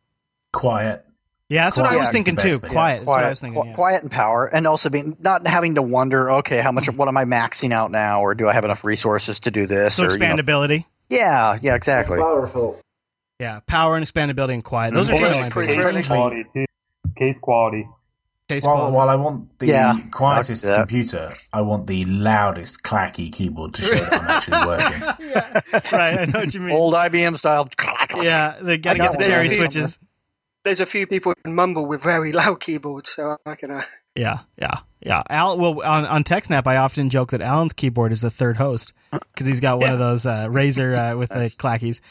Quiet. 0.52 1.06
Yeah, 1.50 1.66
that's 1.66 1.78
what 1.78 1.86
I 1.86 1.98
was 1.98 2.06
is 2.06 2.12
thinking 2.12 2.36
too. 2.36 2.58
thing. 2.58 2.72
Quiet. 2.72 2.96
That's 3.00 3.06
what 3.08 3.14
I 3.14 3.22
quiet, 3.22 3.30
was 3.30 3.42
thinking. 3.42 3.66
yeah. 3.66 3.74
quiet 3.76 4.02
and 4.02 4.12
power, 4.12 4.46
and 4.48 4.66
also 4.66 4.90
being 4.90 5.18
not 5.20 5.46
having 5.46 5.76
to 5.76 5.82
wonder, 5.84 6.32
okay, 6.32 6.60
how 6.62 6.72
much, 6.72 6.90
what 6.90 7.08
am 7.08 7.18
I 7.18 7.26
maxing 7.26 7.72
out 7.72 7.92
now, 7.92 8.22
or 8.22 8.34
do 8.34 8.48
I 8.48 8.54
have 8.54 8.66
enough 8.66 8.84
resources 8.84 9.40
to 9.42 9.52
do 9.52 9.68
this? 9.68 9.96
So 9.96 10.06
or, 10.06 10.12
you 10.12 10.18
know- 10.18 10.26
expandability. 10.26 10.86
yeah, 11.10 11.60
yeah, 11.62 11.76
exactly. 11.76 12.18
Powerful. 12.18 12.80
Yeah, 13.40 13.60
power 13.68 13.98
and 13.98 14.06
expandability 14.06 14.54
and 14.54 14.64
quiet. 14.64 14.94
Those 14.96 15.10
are 15.10 15.14
Mhm. 15.14 15.20
two 15.20 15.26
of 15.26 15.32
Yeah, 15.36 15.42
my 15.42 15.50
pretty 15.50 15.76
big- 15.76 15.86
really- 15.86 16.04
Quality. 16.04 16.46
Case 17.18 17.38
quality. 17.42 17.88
Case 18.50 18.64
While, 18.64 18.92
while 18.92 19.10
I 19.10 19.16
want 19.16 19.58
the 19.60 19.68
Yeah, 19.68 19.98
quietest 20.12 20.66
I 20.66 20.68
like 20.68 20.76
that. 20.76 20.82
computer, 20.82 21.34
I 21.54 21.62
want 21.62 21.88
the 21.88 22.04
loudest 22.06 22.84
clacky 22.84 23.32
keyboard 23.32 23.74
to 23.76 23.82
show 23.82 23.96
that 23.96 24.14
I'm 24.14 24.28
actually 24.30 24.68
working. 25.86 25.92
right, 25.98 26.20
I 26.20 26.26
know 26.26 26.40
what 26.40 26.54
you 26.54 26.60
mean. 26.60 26.76
Old 26.76 26.94
IBM 26.94 27.38
style. 27.38 27.70
Yeah, 28.22 28.58
they 28.62 28.78
gotta 28.78 29.02
I 29.02 29.08
get 29.08 29.18
the 29.18 29.24
cherry 29.26 29.48
switches. 29.50 29.98
There's 30.66 30.82
a 30.82 30.86
few 30.86 31.08
people 31.08 31.34
who 31.44 31.52
mumble 31.52 31.86
with 31.86 32.02
very 32.04 32.32
loud 32.34 32.60
keyboards, 32.60 33.12
so 33.12 33.38
I 33.46 33.56
can. 33.56 33.72
Uh, 33.72 33.84
Yeah, 34.16 34.40
yeah, 34.58 34.80
yeah. 35.02 35.24
Al, 35.30 35.58
well, 35.58 35.82
on 35.82 36.06
on 36.06 36.24
TechSnap, 36.26 36.68
I 36.68 36.78
often 36.78 37.10
joke 37.10 37.32
that 37.32 37.42
Allan's 37.42 37.74
keyboard 37.74 38.12
is 38.12 38.22
the 38.22 38.30
third 38.30 38.58
host 38.58 38.92
because 39.12 39.48
he's 39.48 39.60
got 39.62 39.80
one 39.80 39.90
of 39.92 40.00
those 40.00 40.26
uh, 40.26 40.48
Razer 40.48 41.14
uh, 41.14 41.18
with 41.18 41.30
the 41.30 41.46
clackies. 41.58 42.02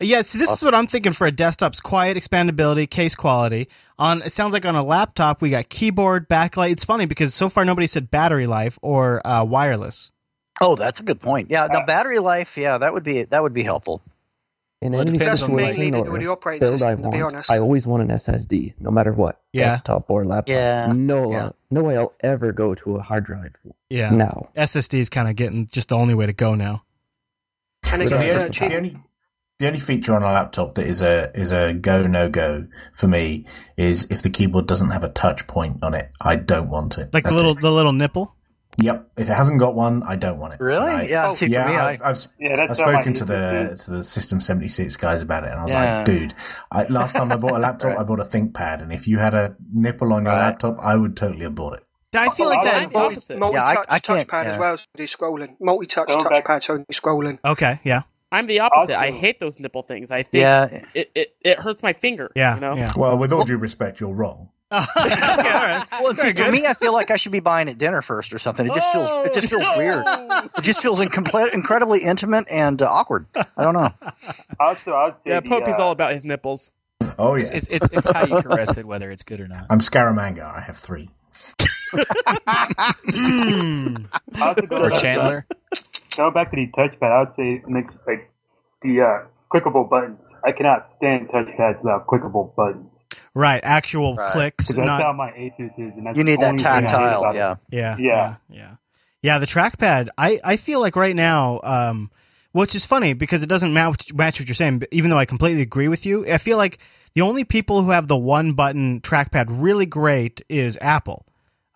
Yeah, 0.00 0.22
see, 0.22 0.38
this 0.38 0.50
is 0.52 0.62
what 0.62 0.74
I'm 0.74 0.86
thinking 0.86 1.12
for 1.12 1.26
a 1.26 1.32
desktop's 1.32 1.80
quiet 1.80 2.16
expandability, 2.16 2.88
case 2.88 3.14
quality. 3.16 3.68
On 3.98 4.22
it 4.22 4.32
sounds 4.32 4.52
like 4.52 4.64
on 4.64 4.76
a 4.76 4.82
laptop 4.84 5.42
we 5.42 5.50
got 5.50 5.68
keyboard, 5.70 6.28
backlight. 6.28 6.70
It's 6.70 6.84
funny 6.84 7.04
because 7.06 7.34
so 7.34 7.48
far 7.48 7.64
nobody 7.64 7.88
said 7.88 8.10
battery 8.10 8.46
life 8.46 8.78
or 8.80 9.26
uh, 9.26 9.42
wireless. 9.44 10.12
Oh, 10.60 10.76
that's 10.76 11.00
a 11.00 11.02
good 11.02 11.20
point. 11.20 11.50
Yeah, 11.50 11.66
the 11.66 11.82
battery 11.86 12.20
life. 12.20 12.56
Yeah, 12.56 12.78
that 12.78 12.92
would 12.94 13.02
be 13.02 13.24
that 13.24 13.42
would 13.42 13.52
be 13.54 13.64
helpful. 13.64 14.00
In 14.80 14.92
Well, 14.92 15.00
it 15.00 15.08
any 15.08 15.12
depends 15.18 15.42
on 15.42 15.50
the- 15.50 15.56
mainly 15.56 15.70
situation 15.72 15.92
to 15.94 16.04
do 16.04 16.10
with 16.12 16.20
the 16.20 16.28
operating 16.28 16.60
build 16.60 16.82
I 16.82 16.94
system, 16.94 17.02
to 17.02 17.16
be 17.16 17.22
want, 17.22 17.34
honest. 17.34 17.50
I 17.50 17.58
always 17.58 17.84
want 17.84 18.02
an 18.04 18.08
SSD, 18.16 18.74
no 18.78 18.92
matter 18.92 19.12
what. 19.12 19.40
Yeah. 19.52 19.70
Desktop 19.70 20.08
or 20.08 20.24
laptop. 20.24 20.52
Yeah, 20.52 20.92
No, 20.94 21.28
yeah. 21.32 21.46
uh, 21.46 21.50
no 21.72 21.82
way 21.82 21.96
I'll 21.96 22.12
ever 22.20 22.52
go 22.52 22.76
to 22.76 22.94
a 22.94 23.02
hard 23.02 23.24
drive 23.24 23.56
Yeah, 23.90 24.10
now. 24.10 24.50
SSD 24.56 25.00
is 25.00 25.08
kind 25.08 25.28
of 25.28 25.34
getting 25.34 25.66
just 25.66 25.88
the 25.88 25.96
only 25.96 26.14
way 26.14 26.26
to 26.26 26.32
go 26.32 26.54
now. 26.54 26.84
and 27.92 28.06
So 28.06 28.16
it's 28.18 28.30
the, 28.60 28.70
only, 28.70 28.90
cheap. 28.90 28.96
The 29.58 29.66
only 29.66 29.80
feature 29.80 30.14
on 30.14 30.22
a 30.22 30.26
laptop 30.26 30.74
that 30.74 30.86
is 30.86 31.02
a 31.02 31.30
is 31.34 31.50
a 31.52 31.74
go 31.74 32.06
no 32.06 32.28
go 32.28 32.66
for 32.92 33.08
me 33.08 33.44
is 33.76 34.08
if 34.10 34.22
the 34.22 34.30
keyboard 34.30 34.66
doesn't 34.66 34.90
have 34.90 35.02
a 35.04 35.08
touch 35.08 35.46
point 35.48 35.82
on 35.82 35.94
it, 35.94 36.10
I 36.20 36.36
don't 36.36 36.70
want 36.70 36.96
it. 36.98 37.12
Like 37.12 37.24
the 37.24 37.34
little 37.34 37.52
it. 37.52 37.60
the 37.60 37.70
little 37.72 37.92
nipple. 37.92 38.34
Yep. 38.80 39.10
If 39.16 39.28
it 39.28 39.32
hasn't 39.32 39.58
got 39.58 39.74
one, 39.74 40.04
I 40.04 40.14
don't 40.14 40.38
want 40.38 40.54
it. 40.54 40.60
Really? 40.60 40.86
Right? 40.86 41.10
Yeah. 41.10 41.30
Oh, 41.30 41.32
see, 41.32 41.46
yeah, 41.48 41.66
me, 41.66 41.74
I, 41.74 41.88
I've, 41.94 42.00
I've, 42.04 42.26
Yeah, 42.38 42.52
I've 42.52 42.68
that's 42.68 42.78
how 42.78 42.86
my 42.86 42.92
spoken 42.92 43.14
to 43.14 43.24
the 43.24 43.34
Asus 43.34 43.84
to 43.86 43.90
the 43.90 44.04
System 44.04 44.40
seventy 44.40 44.68
six 44.68 44.96
guys 44.96 45.20
about 45.20 45.42
it, 45.42 45.50
and 45.50 45.58
I 45.58 45.62
was 45.64 45.72
Yeah. 45.72 45.96
like, 45.96 46.04
dude, 46.06 46.34
I, 46.70 46.84
last 46.84 47.16
time 47.16 47.32
I 47.32 47.36
bought 47.36 47.54
a 47.54 47.58
laptop, 47.58 47.90
Right. 47.90 47.98
I 47.98 48.04
bought 48.04 48.20
a 48.20 48.24
ThinkPad, 48.24 48.80
and 48.80 48.92
if 48.92 49.08
you 49.08 49.18
had 49.18 49.34
a 49.34 49.56
nipple 49.72 50.12
on 50.12 50.22
your 50.22 50.32
Right. 50.34 50.42
laptop, 50.42 50.78
I 50.80 50.94
would 50.94 51.16
totally 51.16 51.42
have 51.42 51.56
bought 51.56 51.72
it. 51.74 51.82
I 52.14 52.28
feel 52.28 52.48
like 52.48 52.60
Oh, 52.60 52.64
that. 52.66 52.82
I'm 52.84 52.90
the 52.92 53.36
multi 53.36 53.54
Yeah, 53.56 53.64
I- 53.66 53.74
touch 53.74 53.86
I 53.88 53.98
can't- 53.98 54.28
touchpad 54.28 54.44
as 54.44 54.58
well, 54.58 54.78
so 54.78 54.84
do 54.96 55.02
scrolling. 55.04 55.56
Multi 55.60 55.86
touch 55.88 56.08
touchpad, 56.10 56.62
so 56.62 56.78
do 56.78 56.84
scrolling. 56.92 57.38
Okay, 57.44 57.80
yeah, 57.82 58.02
I'm 58.30 58.46
the 58.46 58.60
opposite. 58.60 58.98
I 58.98 59.10
hate 59.10 59.40
those 59.40 59.58
nipple 59.58 59.82
things. 59.82 60.10
I 60.10 60.22
think 60.22 60.42
yeah, 60.42 60.84
it, 60.94 61.10
it, 61.14 61.36
it 61.42 61.58
hurts 61.58 61.82
my 61.82 61.92
finger. 61.94 62.30
yeah, 62.36 62.54
you 62.56 62.60
know? 62.60 62.76
yeah. 62.76 62.92
Well, 62.96 63.16
with 63.18 63.32
all 63.32 63.44
due 63.44 63.56
respect, 63.56 64.00
you're 64.00 64.12
wrong. 64.12 64.50
okay, 64.70 64.84
all 64.98 65.06
right. 65.06 65.86
Well, 66.02 66.14
see, 66.14 66.32
for 66.32 66.52
me, 66.52 66.66
I 66.66 66.74
feel 66.74 66.92
like 66.92 67.10
I 67.10 67.16
should 67.16 67.32
be 67.32 67.40
buying 67.40 67.68
at 67.70 67.78
dinner 67.78 68.02
first 68.02 68.34
or 68.34 68.38
something. 68.38 68.66
It 68.66 68.74
just 68.74 68.92
feels 68.92 69.26
it 69.26 69.32
just 69.32 69.48
feels 69.48 69.66
weird. 69.78 70.04
It 70.06 70.62
just 70.62 70.82
feels 70.82 71.00
incomplete, 71.00 71.54
incredibly 71.54 72.00
intimate 72.00 72.46
and 72.50 72.82
uh, 72.82 72.86
awkward. 72.86 73.24
I 73.34 73.64
don't 73.64 73.72
know. 73.72 73.88
Also, 74.60 74.92
I 74.92 75.06
would 75.06 75.14
say 75.16 75.20
Yeah, 75.30 75.40
the, 75.40 75.48
Popey's 75.48 75.78
uh, 75.78 75.84
all 75.86 75.92
about 75.92 76.12
his 76.12 76.24
nipples. 76.24 76.72
Oh 77.18 77.34
yeah, 77.34 77.44
It's, 77.44 77.50
it's 77.50 77.68
it's 77.68 77.92
it's 77.92 78.10
how 78.12 78.26
you 78.26 78.42
caress 78.42 78.76
it, 78.76 78.84
whether 78.84 79.10
it's 79.10 79.22
good 79.22 79.40
or 79.40 79.48
not. 79.48 79.66
I'm 79.70 79.78
Scaramanga. 79.78 80.54
I 80.54 80.60
have 80.60 80.76
three. 80.76 81.08
Mm. 83.08 84.06
I 84.34 84.48
also 84.48 84.66
go 84.66 84.76
Or 84.84 84.90
Chandler. 84.90 85.46
Going 86.16 86.32
back 86.32 86.50
to 86.50 86.56
the 86.56 86.66
touchpad, 86.68 87.10
I 87.10 87.20
would 87.20 87.34
say 87.36 87.62
next 87.66 87.96
like 88.06 88.30
the 88.82 89.00
uh, 89.02 89.18
clickable 89.52 89.88
buttons. 89.88 90.18
I 90.44 90.52
cannot 90.52 90.88
stand 90.96 91.28
touchpads 91.28 91.82
without 91.82 92.06
clickable 92.06 92.54
buttons. 92.54 92.92
Right, 93.34 93.60
actual 93.62 94.16
Right. 94.16 94.28
clicks, 94.30 94.68
Because 94.68 94.84
that's 94.84 95.02
how 95.02 95.12
my 95.12 95.30
Asus 95.30 95.72
is. 95.78 95.94
And 95.96 96.06
that's 96.06 96.16
You 96.16 96.24
need 96.24 96.40
that 96.40 96.48
only 96.50 96.58
thing 96.58 96.66
I 96.72 96.80
hate 96.80 96.88
tactile. 96.88 97.34
Yeah. 97.34 97.56
yeah, 97.70 97.96
Yeah. 97.96 97.96
yeah, 97.98 98.34
yeah. 98.50 98.70
Yeah, 99.22 99.38
the 99.38 99.46
trackpad. 99.46 100.08
I 100.16 100.38
I 100.44 100.56
feel 100.56 100.80
like 100.80 100.96
right 100.96 101.14
now, 101.14 101.60
um, 101.64 102.10
which 102.52 102.74
is 102.74 102.86
funny 102.86 103.12
because 103.12 103.42
it 103.42 103.48
doesn't 103.48 103.72
match 103.72 104.12
match 104.14 104.40
what 104.40 104.48
you're 104.48 104.54
saying. 104.54 104.78
But 104.78 104.88
even 104.92 105.10
though 105.10 105.18
I 105.18 105.24
completely 105.24 105.62
agree 105.62 105.88
with 105.88 106.06
you, 106.06 106.24
I 106.26 106.38
feel 106.38 106.56
like 106.56 106.78
the 107.14 107.20
only 107.22 107.44
people 107.44 107.82
who 107.82 107.90
have 107.90 108.06
the 108.08 108.16
one 108.16 108.52
button 108.52 109.00
trackpad 109.00 109.46
really 109.48 109.86
great 109.86 110.40
is 110.48 110.78
Apple. 110.80 111.26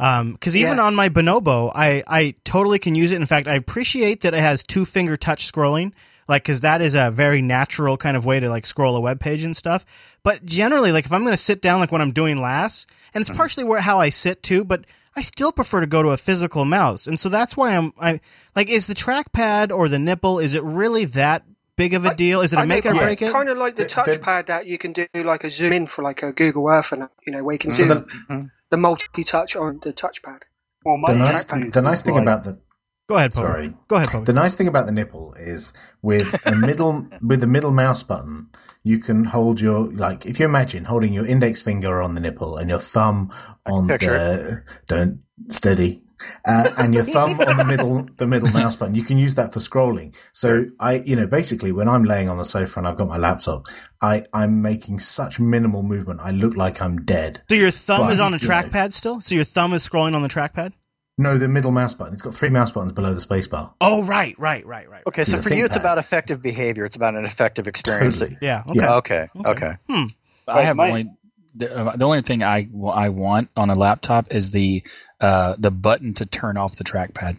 Um, 0.02 0.32
because 0.32 0.56
even 0.56 0.78
Yeah. 0.78 0.84
on 0.84 0.96
my 0.96 1.08
Bonobo, 1.08 1.70
I, 1.72 2.02
I 2.08 2.34
totally 2.44 2.80
can 2.80 2.96
use 2.96 3.12
it. 3.12 3.16
In 3.20 3.26
fact, 3.26 3.46
I 3.46 3.54
appreciate 3.54 4.22
that 4.22 4.34
it 4.34 4.40
has 4.40 4.64
two 4.64 4.84
finger 4.84 5.16
touch 5.16 5.50
scrolling, 5.50 5.92
like 6.28 6.42
because 6.42 6.58
that 6.60 6.82
is 6.82 6.96
a 6.96 7.12
very 7.12 7.40
natural 7.40 7.96
kind 7.96 8.16
of 8.16 8.26
way 8.26 8.40
to 8.40 8.48
like 8.48 8.66
scroll 8.66 8.96
a 8.96 9.00
web 9.00 9.20
page 9.20 9.44
and 9.44 9.56
stuff. 9.56 9.84
But 10.24 10.44
generally, 10.44 10.90
like 10.90 11.04
if 11.04 11.12
I'm 11.12 11.22
going 11.22 11.34
to 11.34 11.36
sit 11.36 11.62
down, 11.62 11.78
like 11.78 11.92
when 11.92 12.00
I'm 12.02 12.10
doing 12.10 12.38
LAS, 12.38 12.88
and 13.14 13.22
it's 13.22 13.30
mm-hmm. 13.30 13.36
partially 13.36 13.62
where 13.62 13.80
how 13.80 14.00
I 14.00 14.08
sit 14.08 14.42
too, 14.42 14.64
but 14.64 14.84
I 15.14 15.22
still 15.22 15.52
prefer 15.52 15.80
to 15.80 15.86
go 15.86 16.02
to 16.02 16.08
a 16.08 16.16
physical 16.16 16.64
mouse, 16.64 17.06
and 17.06 17.20
so 17.20 17.28
that's 17.28 17.56
why 17.56 17.76
I'm 17.76 17.92
I 18.00 18.20
like 18.56 18.68
is 18.68 18.88
the 18.88 18.94
trackpad 18.94 19.70
or 19.70 19.88
the 19.88 20.00
nipple 20.00 20.40
is 20.40 20.54
it 20.54 20.64
really 20.64 21.04
that 21.04 21.44
big 21.76 21.94
of 21.94 22.04
a 22.04 22.14
deal? 22.14 22.40
Is 22.40 22.52
it 22.52 22.58
a 22.58 22.62
I 22.62 22.64
make 22.64 22.84
it 22.84 22.90
or 22.90 22.94
break 22.94 23.12
it's 23.12 23.22
it? 23.22 23.32
kind 23.32 23.48
of 23.48 23.56
like 23.56 23.76
the 23.76 23.84
The- 23.84 24.02
the- 24.04 24.18
touchpad 24.18 24.46
that 24.46 24.66
you 24.66 24.78
can 24.78 24.92
do 24.92 25.06
like 25.14 25.44
a 25.44 25.50
zoom 25.50 25.72
in 25.72 25.86
for 25.86 26.02
like 26.02 26.24
a 26.24 26.32
Google 26.32 26.68
Earth 26.68 26.90
and 26.90 27.08
you 27.24 27.32
know 27.32 27.44
where 27.44 27.52
you 27.52 27.58
can 27.60 27.70
mm-hmm. 27.70 27.88
So 27.88 28.00
do 28.00 28.06
the, 28.28 28.50
the 28.72 28.78
multi 28.78 29.22
touch 29.22 29.54
on 29.54 29.78
the 29.84 29.92
touchpad. 29.92 30.40
Well, 30.84 30.96
my 30.96 31.12
the 31.12 31.18
nice 31.18 31.44
thing, 31.44 31.70
the 31.70 31.82
nice 31.82 32.02
thing 32.02 32.18
about 32.18 32.42
the 32.42 32.58
Go 33.08 33.16
ahead, 33.16 33.32
Pope. 33.32 33.44
Sorry. 33.44 33.74
Go 33.88 33.96
ahead, 33.96 34.08
Pope. 34.08 34.24
The 34.24 34.32
nice 34.32 34.54
thing 34.54 34.66
about 34.68 34.86
the 34.86 34.92
nipple 34.92 35.34
is 35.34 35.74
with 36.00 36.40
a 36.46 36.56
middle 36.66 37.06
with 37.20 37.40
the 37.40 37.46
middle 37.46 37.72
mouse 37.72 38.02
button, 38.02 38.48
you 38.82 38.98
can 38.98 39.24
hold 39.24 39.60
your 39.60 39.92
like 39.92 40.24
if 40.24 40.40
you 40.40 40.46
imagine 40.46 40.84
holding 40.84 41.12
your 41.12 41.26
index 41.26 41.62
finger 41.62 42.00
on 42.00 42.14
the 42.14 42.20
nipple 42.22 42.56
and 42.56 42.70
your 42.70 42.78
thumb 42.78 43.30
on 43.66 43.88
Picture 43.88 44.08
the 44.08 44.62
don't 44.88 45.22
steady. 45.48 46.04
Uh, 46.44 46.70
and 46.78 46.94
your 46.94 47.02
thumb 47.14 47.38
on 47.40 47.56
the 47.56 47.64
middle, 47.64 48.06
the 48.16 48.26
middle 48.26 48.50
mouse 48.50 48.76
button, 48.76 48.94
you 48.94 49.02
can 49.02 49.18
use 49.18 49.34
that 49.36 49.52
for 49.52 49.58
scrolling. 49.58 50.16
So 50.32 50.66
I, 50.80 51.02
you 51.04 51.16
know, 51.16 51.26
basically 51.26 51.72
when 51.72 51.88
I'm 51.88 52.04
laying 52.04 52.28
on 52.28 52.38
the 52.38 52.44
sofa 52.44 52.80
and 52.80 52.86
I've 52.88 52.96
got 52.96 53.08
my 53.08 53.18
laptop, 53.18 53.66
I, 54.00 54.24
I'm 54.32 54.62
making 54.62 54.98
such 54.98 55.38
minimal 55.40 55.82
movement. 55.82 56.20
I 56.22 56.30
look 56.30 56.56
like 56.56 56.80
I'm 56.82 56.98
dead. 57.04 57.42
So 57.48 57.56
your 57.56 57.70
thumb 57.70 58.06
But, 58.06 58.12
is 58.14 58.20
on 58.20 58.34
a 58.34 58.36
you 58.38 58.48
know- 58.48 58.54
trackpad 58.54 58.92
still? 58.92 59.20
So 59.20 59.34
your 59.34 59.44
thumb 59.44 59.72
is 59.72 59.88
scrolling 59.88 60.14
on 60.14 60.22
the 60.22 60.28
trackpad? 60.28 60.72
No, 61.18 61.36
the 61.36 61.46
middle 61.46 61.72
mouse 61.72 61.94
button. 61.94 62.14
It's 62.14 62.22
got 62.22 62.34
three 62.34 62.48
mouse 62.48 62.72
buttons 62.72 62.92
below 62.92 63.12
the 63.12 63.20
spacebar. 63.20 63.74
Oh, 63.82 64.02
right, 64.04 64.34
right, 64.38 64.64
right, 64.66 64.88
right. 64.88 65.02
Okay, 65.06 65.24
so 65.24 65.36
Yeah, 65.36 65.42
for 65.42 65.54
you, 65.54 65.64
it's 65.66 65.76
about 65.76 65.98
effective 65.98 66.40
behavior. 66.40 66.86
It's 66.86 66.96
about 66.96 67.14
an 67.14 67.26
effective 67.26 67.68
experience. 67.68 68.18
Totally. 68.18 68.38
Yeah. 68.40 68.62
Okay. 68.66 68.78
Yeah. 68.78 68.94
Okay. 68.94 69.28
Okay. 69.44 69.72
Hmm. 69.88 70.04
I 70.48 70.62
have 70.62 70.76
my- 70.76 70.88
only 70.88 71.10
the, 71.54 71.74
uh, 71.74 71.96
the 71.96 72.04
only 72.06 72.22
thing 72.22 72.42
I 72.42 72.68
I 72.92 73.08
want 73.10 73.50
on 73.56 73.70
a 73.70 73.74
laptop 73.74 74.32
is 74.34 74.50
the 74.50 74.82
uh, 75.20 75.54
the 75.58 75.70
button 75.70 76.14
to 76.14 76.26
turn 76.26 76.56
off 76.56 76.76
the 76.76 76.84
trackpad. 76.84 77.38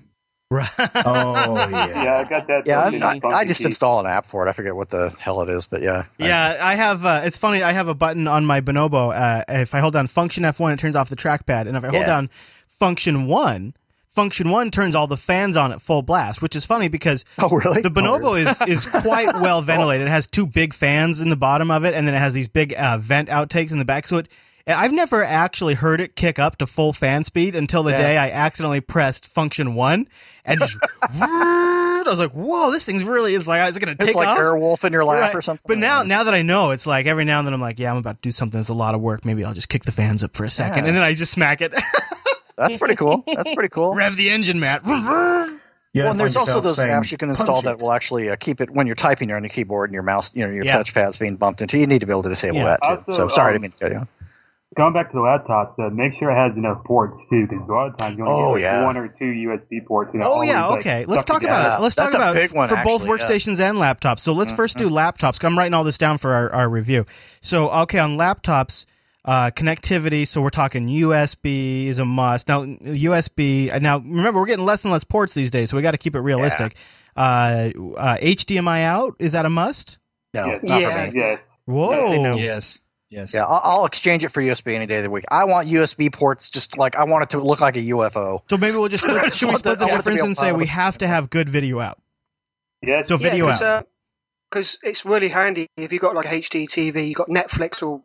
Right. 0.52 0.70
Oh 1.06 1.56
yeah. 1.72 2.04
Yeah, 2.04 2.18
I 2.20 2.30
got 2.30 2.48
that. 2.48 2.68
Yeah, 2.68 2.82
I, 2.82 3.20
I, 3.28 3.32
I 3.40 3.46
just 3.46 3.62
install 3.66 4.00
an 4.00 4.06
app 4.06 4.28
for 4.28 4.46
it. 4.46 4.50
I 4.50 4.54
forget 4.54 4.76
what 4.76 4.90
the 4.90 5.10
hell 5.20 5.42
it 5.42 5.50
is, 5.50 5.66
but 5.66 5.82
yeah. 5.82 6.06
Yeah, 6.20 6.58
I 6.62 6.76
have. 6.76 7.04
Uh, 7.04 7.22
it's 7.24 7.38
funny. 7.38 7.64
I 7.64 7.72
have 7.72 7.88
a 7.88 7.96
button 7.96 8.28
on 8.28 8.46
my 8.46 8.62
Bonobo. 8.62 9.12
Uh, 9.16 9.44
if 9.50 9.74
I 9.74 9.80
hold 9.80 9.94
down 9.94 10.06
Function 10.08 10.44
F1, 10.44 10.74
it 10.74 10.80
turns 10.80 10.96
off 10.96 11.10
the 11.10 11.16
trackpad, 11.16 11.68
and 11.68 11.76
if 11.76 11.84
I 11.84 11.88
hold 11.88 12.02
Yeah. 12.02 12.06
down 12.06 12.30
Function 12.68 13.26
One, 13.26 13.74
Function 14.14 14.50
One 14.50 14.70
turns 14.72 14.96
all 14.96 15.08
the 15.08 15.18
fans 15.18 15.58
on 15.58 15.72
at 15.72 15.82
full 15.82 16.02
blast. 16.04 16.42
Which 16.42 16.56
is 16.56 16.66
funny 16.66 16.88
because 16.88 17.26
Oh, 17.40 17.50
really? 17.50 17.82
the 17.82 17.90
Bonobo 17.90 18.40
is 18.40 18.62
is 18.68 18.86
quite 18.86 19.34
well 19.42 19.62
ventilated. 19.62 20.08
It 20.08 20.12
has 20.12 20.28
two 20.28 20.46
big 20.46 20.74
fans 20.74 21.20
in 21.22 21.30
the 21.30 21.36
bottom 21.36 21.72
of 21.72 21.84
it, 21.84 21.94
and 21.94 22.08
then 22.08 22.14
it 22.14 22.20
has 22.20 22.34
these 22.34 22.48
big 22.48 22.74
uh, 22.78 22.98
vent 23.00 23.30
outtakes 23.30 23.72
in 23.72 23.80
the 23.80 23.86
back. 23.86 24.06
So 24.08 24.18
it. 24.18 24.28
I've 24.66 24.94
never 24.94 25.22
actually 25.26 25.74
heard 25.74 26.00
it 26.00 26.16
kick 26.16 26.40
up 26.40 26.58
to 26.60 26.66
full 26.68 26.94
fan 26.94 27.26
speed 27.26 27.54
until 27.54 27.84
the 27.84 27.92
Yeah. 27.92 27.98
day 27.98 28.18
I 28.18 28.30
accidentally 28.30 28.80
pressed 28.80 29.28
function 29.28 29.76
one 29.76 30.08
and 30.46 30.62
just 30.62 30.78
I 31.02 32.04
was 32.06 32.20
like, 32.20 32.32
"Whoa, 32.32 32.72
this 32.72 32.86
thing's 32.86 33.04
really 33.04 33.34
is 33.34 33.46
like 33.48 33.68
is 33.70 33.76
it 33.76 33.82
going 33.84 33.98
to 33.98 34.02
take 34.02 34.10
It's 34.12 34.16
like 34.16 34.28
off?" 34.30 34.38
Airwolf 34.38 34.86
in 34.86 34.94
your 34.94 35.04
lap 35.04 35.22
Right. 35.22 35.36
or 35.36 35.42
something. 35.42 35.64
But 35.68 35.80
now, 35.80 36.04
now 36.04 36.24
that 36.24 36.34
I 36.34 36.44
know, 36.44 36.72
it's 36.72 36.88
like 36.88 37.08
every 37.08 37.26
now 37.26 37.40
and 37.40 37.48
then 37.48 37.54
I'm 37.54 37.60
like, 37.62 37.78
yeah, 37.80 37.92
I'm 37.92 37.98
about 37.98 38.22
to 38.22 38.22
do 38.22 38.32
something 38.32 38.58
that's 38.58 38.70
a 38.70 38.74
lot 38.74 38.96
of 38.96 39.02
work. 39.02 39.26
Maybe 39.26 39.44
I'll 39.44 39.54
just 39.54 39.68
kick 39.70 39.84
the 39.84 39.92
fans 39.92 40.24
up 40.24 40.34
for 40.36 40.46
a 40.46 40.50
second, 40.50 40.84
Yeah. 40.86 40.90
and 40.90 40.98
then 40.98 41.04
I 41.04 41.14
just 41.14 41.32
smack 41.34 41.62
it. 41.62 41.74
That's 42.58 42.78
pretty 42.78 42.96
cool. 42.96 43.24
That's 43.36 43.54
pretty 43.54 43.70
cool. 43.70 43.94
Rev 43.96 44.16
the 44.16 44.30
engine, 44.30 44.60
Matt. 44.60 44.84
Vroom, 44.84 45.04
vroom. 45.04 45.60
Well, 45.96 46.10
and 46.12 46.20
there's 46.20 46.36
also 46.36 46.60
those 46.60 46.78
saying, 46.78 46.90
apps 46.92 47.12
you 47.12 47.18
can 47.20 47.30
install 47.30 47.62
that 47.62 47.78
will 47.80 47.92
actually 47.92 48.30
uh, 48.30 48.36
keep 48.36 48.62
it 48.62 48.72
when 48.72 48.88
you're 48.88 48.96
typing 48.96 49.32
on 49.32 49.44
your 49.44 49.50
keyboard 49.50 49.90
and 49.92 49.94
your 49.94 50.02
mouse, 50.02 50.36
you 50.36 50.44
know, 50.44 50.52
your 50.52 50.66
Yeah. 50.66 50.78
touchpad's 50.80 51.18
being 51.20 51.36
bumped 51.36 51.62
into. 51.62 51.78
You 51.78 51.86
need 51.86 52.00
to 52.00 52.08
be 52.08 52.12
able 52.12 52.24
to 52.24 52.30
disable 52.30 52.58
Yeah. 52.58 52.66
that 52.66 52.82
too. 52.82 52.88
Also, 53.10 53.12
so 53.12 53.28
sorry, 53.28 53.54
I 53.54 53.56
um, 53.58 53.62
didn't 53.62 53.80
mean 53.82 53.90
to 53.92 53.96
cut 54.00 54.02
you. 54.02 54.08
Going 54.76 54.94
back 54.94 55.12
to 55.12 55.14
the 55.14 55.20
laptops, 55.22 55.78
uh, 55.78 55.92
make 55.92 56.14
sure 56.18 56.32
it 56.32 56.36
has 56.36 56.58
enough 56.58 56.84
ports 56.84 57.16
too, 57.30 57.46
because 57.48 57.70
a 57.70 57.72
lot 57.72 57.90
of 57.90 57.98
times 57.98 58.18
you 58.18 58.26
only 58.26 58.34
Oh, 58.44 58.48
get 58.48 58.54
like 58.54 58.62
yeah. 58.64 58.86
one 58.86 58.98
or 58.98 59.08
two 59.08 59.26
USB 59.26 59.86
ports. 59.86 60.10
You 60.16 60.22
know, 60.22 60.26
Oh 60.26 60.32
always, 60.32 60.50
yeah, 60.50 60.66
like, 60.66 60.80
okay. 60.80 61.06
Let's 61.06 61.24
talk 61.26 61.44
about 61.44 61.80
it. 61.80 61.84
Let's 61.84 61.94
That's 61.94 62.10
talk 62.12 62.20
about 62.20 62.34
big 62.34 62.52
one, 62.54 62.68
for 62.70 62.78
both 62.78 63.04
actually, 63.04 63.10
yeah. 63.10 63.16
workstations 63.28 63.60
and 63.60 63.78
laptops. 63.78 64.20
So 64.22 64.34
let's 64.34 64.52
first 64.52 64.78
do 64.80 64.90
laptops. 64.90 65.44
I'm 65.46 65.56
writing 65.56 65.76
all 65.76 65.84
this 65.84 66.00
down 66.00 66.18
for 66.18 66.34
our, 66.34 66.52
our 66.52 66.70
review. 66.70 67.06
So 67.42 67.70
okay, 67.70 68.00
on 68.00 68.18
laptops, 68.18 68.88
uh, 69.26 69.52
connectivity. 69.52 70.28
So 70.28 70.42
we're 70.42 70.50
talking 70.50 70.88
USB 70.88 71.86
is 71.86 72.00
a 72.00 72.06
must. 72.06 72.48
Now 72.48 72.64
USB. 72.64 73.74
uh, 73.74 73.80
Now 73.80 74.00
remember, 74.00 74.40
we're 74.40 74.46
getting 74.48 74.66
less 74.66 74.84
and 74.84 74.92
less 74.92 75.04
ports 75.04 75.34
these 75.34 75.52
days, 75.52 75.70
so 75.70 75.78
we 75.78 75.84
got 75.84 75.92
to 75.92 75.98
keep 75.98 76.16
it 76.16 76.20
realistic. 76.22 76.76
Uh, 77.16 77.70
uh, 77.98 78.18
HDMI 78.18 78.84
out 78.84 79.16
is 79.20 79.34
that 79.34 79.46
a 79.46 79.50
must? 79.50 79.98
No, 80.34 80.48
Yes. 80.48 80.60
not 80.64 80.82
Yeah. 80.82 81.06
for 81.06 81.12
me. 81.12 81.20
Yes. 81.20 81.40
Whoa. 81.66 82.24
no. 82.24 82.36
Yes. 82.36 82.82
Yes. 83.10 83.34
Yeah, 83.36 83.46
I'll, 83.46 83.62
I'll 83.64 83.86
exchange 83.86 84.26
it 84.26 84.30
for 84.30 84.42
USB 84.42 84.74
any 84.74 84.88
day 84.88 84.98
of 84.98 85.04
the 85.04 85.10
week. 85.12 85.24
I 85.30 85.44
want 85.44 85.68
USB 85.68 86.12
ports, 86.12 86.50
just 86.50 86.80
like 86.80 86.96
I 86.96 87.04
want 87.04 87.24
it 87.26 87.30
to 87.30 87.40
look 87.40 87.62
like 87.62 87.76
a 87.78 87.82
UFO. 87.82 88.40
So 88.50 88.58
maybe 88.58 88.76
we'll 88.78 88.88
just 88.90 89.04
split, 89.04 89.32
should 89.36 89.50
we 89.50 89.56
split 89.56 89.78
the- 89.78 89.86
the 89.86 89.92
I 89.92 89.94
want 89.94 90.00
it 90.00 90.04
to 90.06 90.10
be 90.10 90.16
difference 90.16 90.40
and 90.40 90.48
say 90.48 90.52
we 90.52 90.66
have 90.66 90.98
to 90.98 91.08
have 91.08 91.30
good 91.30 91.48
video 91.48 91.80
out. 91.80 92.02
Yeah. 92.82 93.04
So 93.04 93.18
video 93.18 93.48
out. 93.50 93.88
Because 94.50 94.78
it's 94.84 95.06
really 95.06 95.30
handy 95.30 95.68
if 95.78 95.94
you've 95.94 96.02
got 96.02 96.16
like 96.16 96.26
a 96.26 96.30
HD 96.42 96.66
TV, 96.68 97.08
you've 97.08 97.16
got 97.18 97.30
Netflix 97.30 97.82
or 97.88 98.02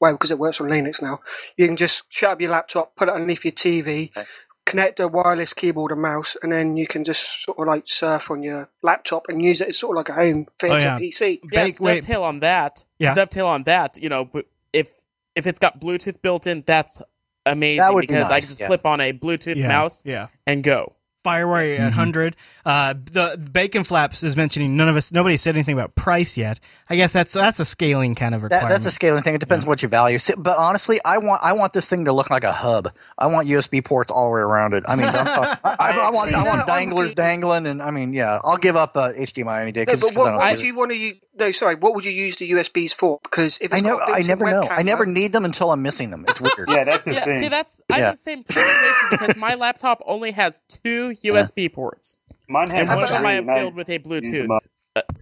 well, 0.00 0.12
because 0.12 0.30
it 0.30 0.38
works 0.38 0.60
on 0.60 0.68
Linux 0.68 1.02
now. 1.02 1.20
You 1.56 1.66
can 1.66 1.76
just 1.76 2.04
shut 2.08 2.30
up 2.32 2.40
your 2.40 2.50
laptop, 2.50 2.96
put 2.96 3.08
it 3.08 3.14
underneath 3.14 3.44
your 3.44 3.52
TV, 3.52 4.10
Okay. 4.16 4.26
connect 4.66 5.00
a 5.00 5.08
wireless 5.08 5.52
keyboard 5.52 5.92
and 5.92 6.00
mouse, 6.00 6.36
and 6.42 6.50
then 6.52 6.76
you 6.76 6.86
can 6.86 7.04
just 7.04 7.42
sort 7.44 7.58
of 7.58 7.66
like 7.66 7.84
surf 7.86 8.30
on 8.30 8.42
your 8.42 8.68
laptop 8.82 9.26
and 9.28 9.42
use 9.42 9.60
it 9.60 9.68
as 9.68 9.78
sort 9.78 9.96
of 9.96 10.00
like 10.00 10.08
a 10.08 10.14
home 10.14 10.44
theater 10.58 10.74
Oh, 10.74 10.78
yeah. 10.78 10.98
PC. 10.98 11.40
Yeah, 11.52 11.64
Bake- 11.64 11.76
to 11.76 11.82
dovetail 11.82 12.22
on 12.24 12.40
that. 12.40 12.84
Yeah. 12.98 13.10
To 13.10 13.14
dovetail 13.20 13.46
on 13.48 13.62
that, 13.64 13.98
you 14.02 14.08
know, 14.08 14.30
if 14.72 14.90
if 15.34 15.46
it's 15.46 15.58
got 15.58 15.80
Bluetooth 15.80 16.20
built 16.22 16.46
in, 16.46 16.62
that's 16.66 17.00
amazing 17.46 17.78
That 17.78 17.94
would 17.94 18.00
be 18.02 18.06
because 18.08 18.30
I 18.30 18.34
nice, 18.36 18.44
can 18.46 18.50
just 18.50 18.60
yeah. 18.60 18.66
flip 18.68 18.86
on 18.86 19.00
a 19.00 19.12
Bluetooth 19.12 19.56
Yeah. 19.56 19.68
mouse 19.68 20.04
Yeah. 20.06 20.28
and 20.46 20.62
go. 20.62 20.94
Firewire 21.24 21.78
at 21.78 21.84
100. 21.84 22.36
Uh, 22.64 22.94
the 22.94 23.36
Bacon 23.52 23.84
Flaps 23.84 24.22
is 24.22 24.36
mentioning 24.36 24.76
none 24.76 24.88
of 24.88 24.96
us, 24.96 25.12
nobody 25.12 25.36
said 25.36 25.54
anything 25.54 25.74
about 25.74 25.94
price 25.94 26.36
yet. 26.36 26.60
I 26.88 26.96
guess 26.96 27.12
that's 27.12 27.32
that's 27.32 27.58
a 27.60 27.64
scaling 27.64 28.14
kind 28.14 28.34
of 28.34 28.40
That, 28.42 28.46
requirement. 28.46 28.70
that's 28.70 28.86
a 28.86 28.90
scaling 28.90 29.22
thing. 29.22 29.34
It 29.34 29.40
depends 29.40 29.64
what 29.66 29.82
you 29.82 29.88
value. 29.88 30.18
See, 30.18 30.34
But 30.36 30.58
honestly, 30.58 30.98
I 31.04 31.18
want 31.18 31.42
I 31.42 31.52
want 31.52 31.72
this 31.72 31.88
thing 31.88 32.04
to 32.06 32.12
look 32.12 32.30
like 32.30 32.44
a 32.44 32.52
hub. 32.52 32.88
I 33.18 33.26
want 33.26 33.48
USB 33.48 33.84
ports 33.84 34.10
all 34.10 34.26
the 34.28 34.34
way 34.34 34.40
around 34.40 34.74
it. 34.74 34.84
I 34.88 34.96
mean, 34.96 35.06
I'm 35.06 35.12
talking- 35.26 35.58
I, 35.64 35.76
I, 35.78 35.90
I 35.98 36.10
want 36.10 36.30
See, 36.30 36.34
I 36.36 36.42
want 36.42 36.56
that 36.66 36.66
danglers 36.66 36.94
would 37.10 37.16
be- 37.16 37.22
dangling, 37.22 37.66
and 37.66 37.82
I 37.82 37.90
mean, 37.90 38.12
yeah, 38.12 38.38
I'll 38.42 38.56
give 38.56 38.76
up 38.76 38.96
uh, 38.96 39.12
HDMI 39.12 39.62
any 39.62 39.72
day. 39.72 39.80
No, 39.84 39.92
'cause- 39.92 40.00
but 40.00 40.08
'cause 40.14 40.16
I 40.16 40.20
what, 40.20 40.24
don't 40.30 40.36
what 40.38 40.50
would 40.50 40.60
you 40.60 40.74
want 40.74 40.90
to 40.92 40.96
use? 40.96 41.20
No, 41.38 41.50
sorry. 41.52 41.74
What 41.76 41.94
would 41.94 42.04
you 42.04 42.12
use 42.12 42.36
the 42.36 42.50
USBs 42.50 42.92
for? 42.92 43.18
Because 43.22 43.56
if 43.62 43.72
I 43.72 43.80
know. 43.80 43.98
I 44.00 44.06
built-in 44.22 44.26
never 44.26 44.50
know. 44.50 44.68
I 44.70 44.82
never 44.82 45.06
need 45.06 45.32
them 45.32 45.44
until 45.46 45.72
I'm 45.72 45.80
missing 45.80 46.10
them. 46.10 46.24
It's 46.28 46.40
weird. 46.40 46.50
Yeah, 46.68 46.84
that's 46.84 47.04
the 47.04 47.12
Yeah, 47.14 47.24
thing. 47.24 47.38
see, 47.38 47.48
that's 47.48 47.80
I'm 47.90 48.00
Yeah. 48.00 48.10
the 48.12 48.16
same 48.18 48.44
situation 48.48 48.94
because 49.10 49.36
my 49.36 49.54
laptop 49.54 50.02
only 50.06 50.32
has 50.32 50.60
two 50.68 51.09
USB 51.10 51.72
ports, 51.72 52.18
Mine 52.48 52.68
has 52.70 52.80
and 52.80 52.88
one 52.88 53.02
of 53.02 53.08
three, 53.08 53.16
them 53.18 53.26
I 53.26 53.32
have 53.32 53.44
filled 53.46 53.74
with 53.74 53.88
a 53.88 53.98
Bluetooth. 53.98 54.48
them 54.48 54.58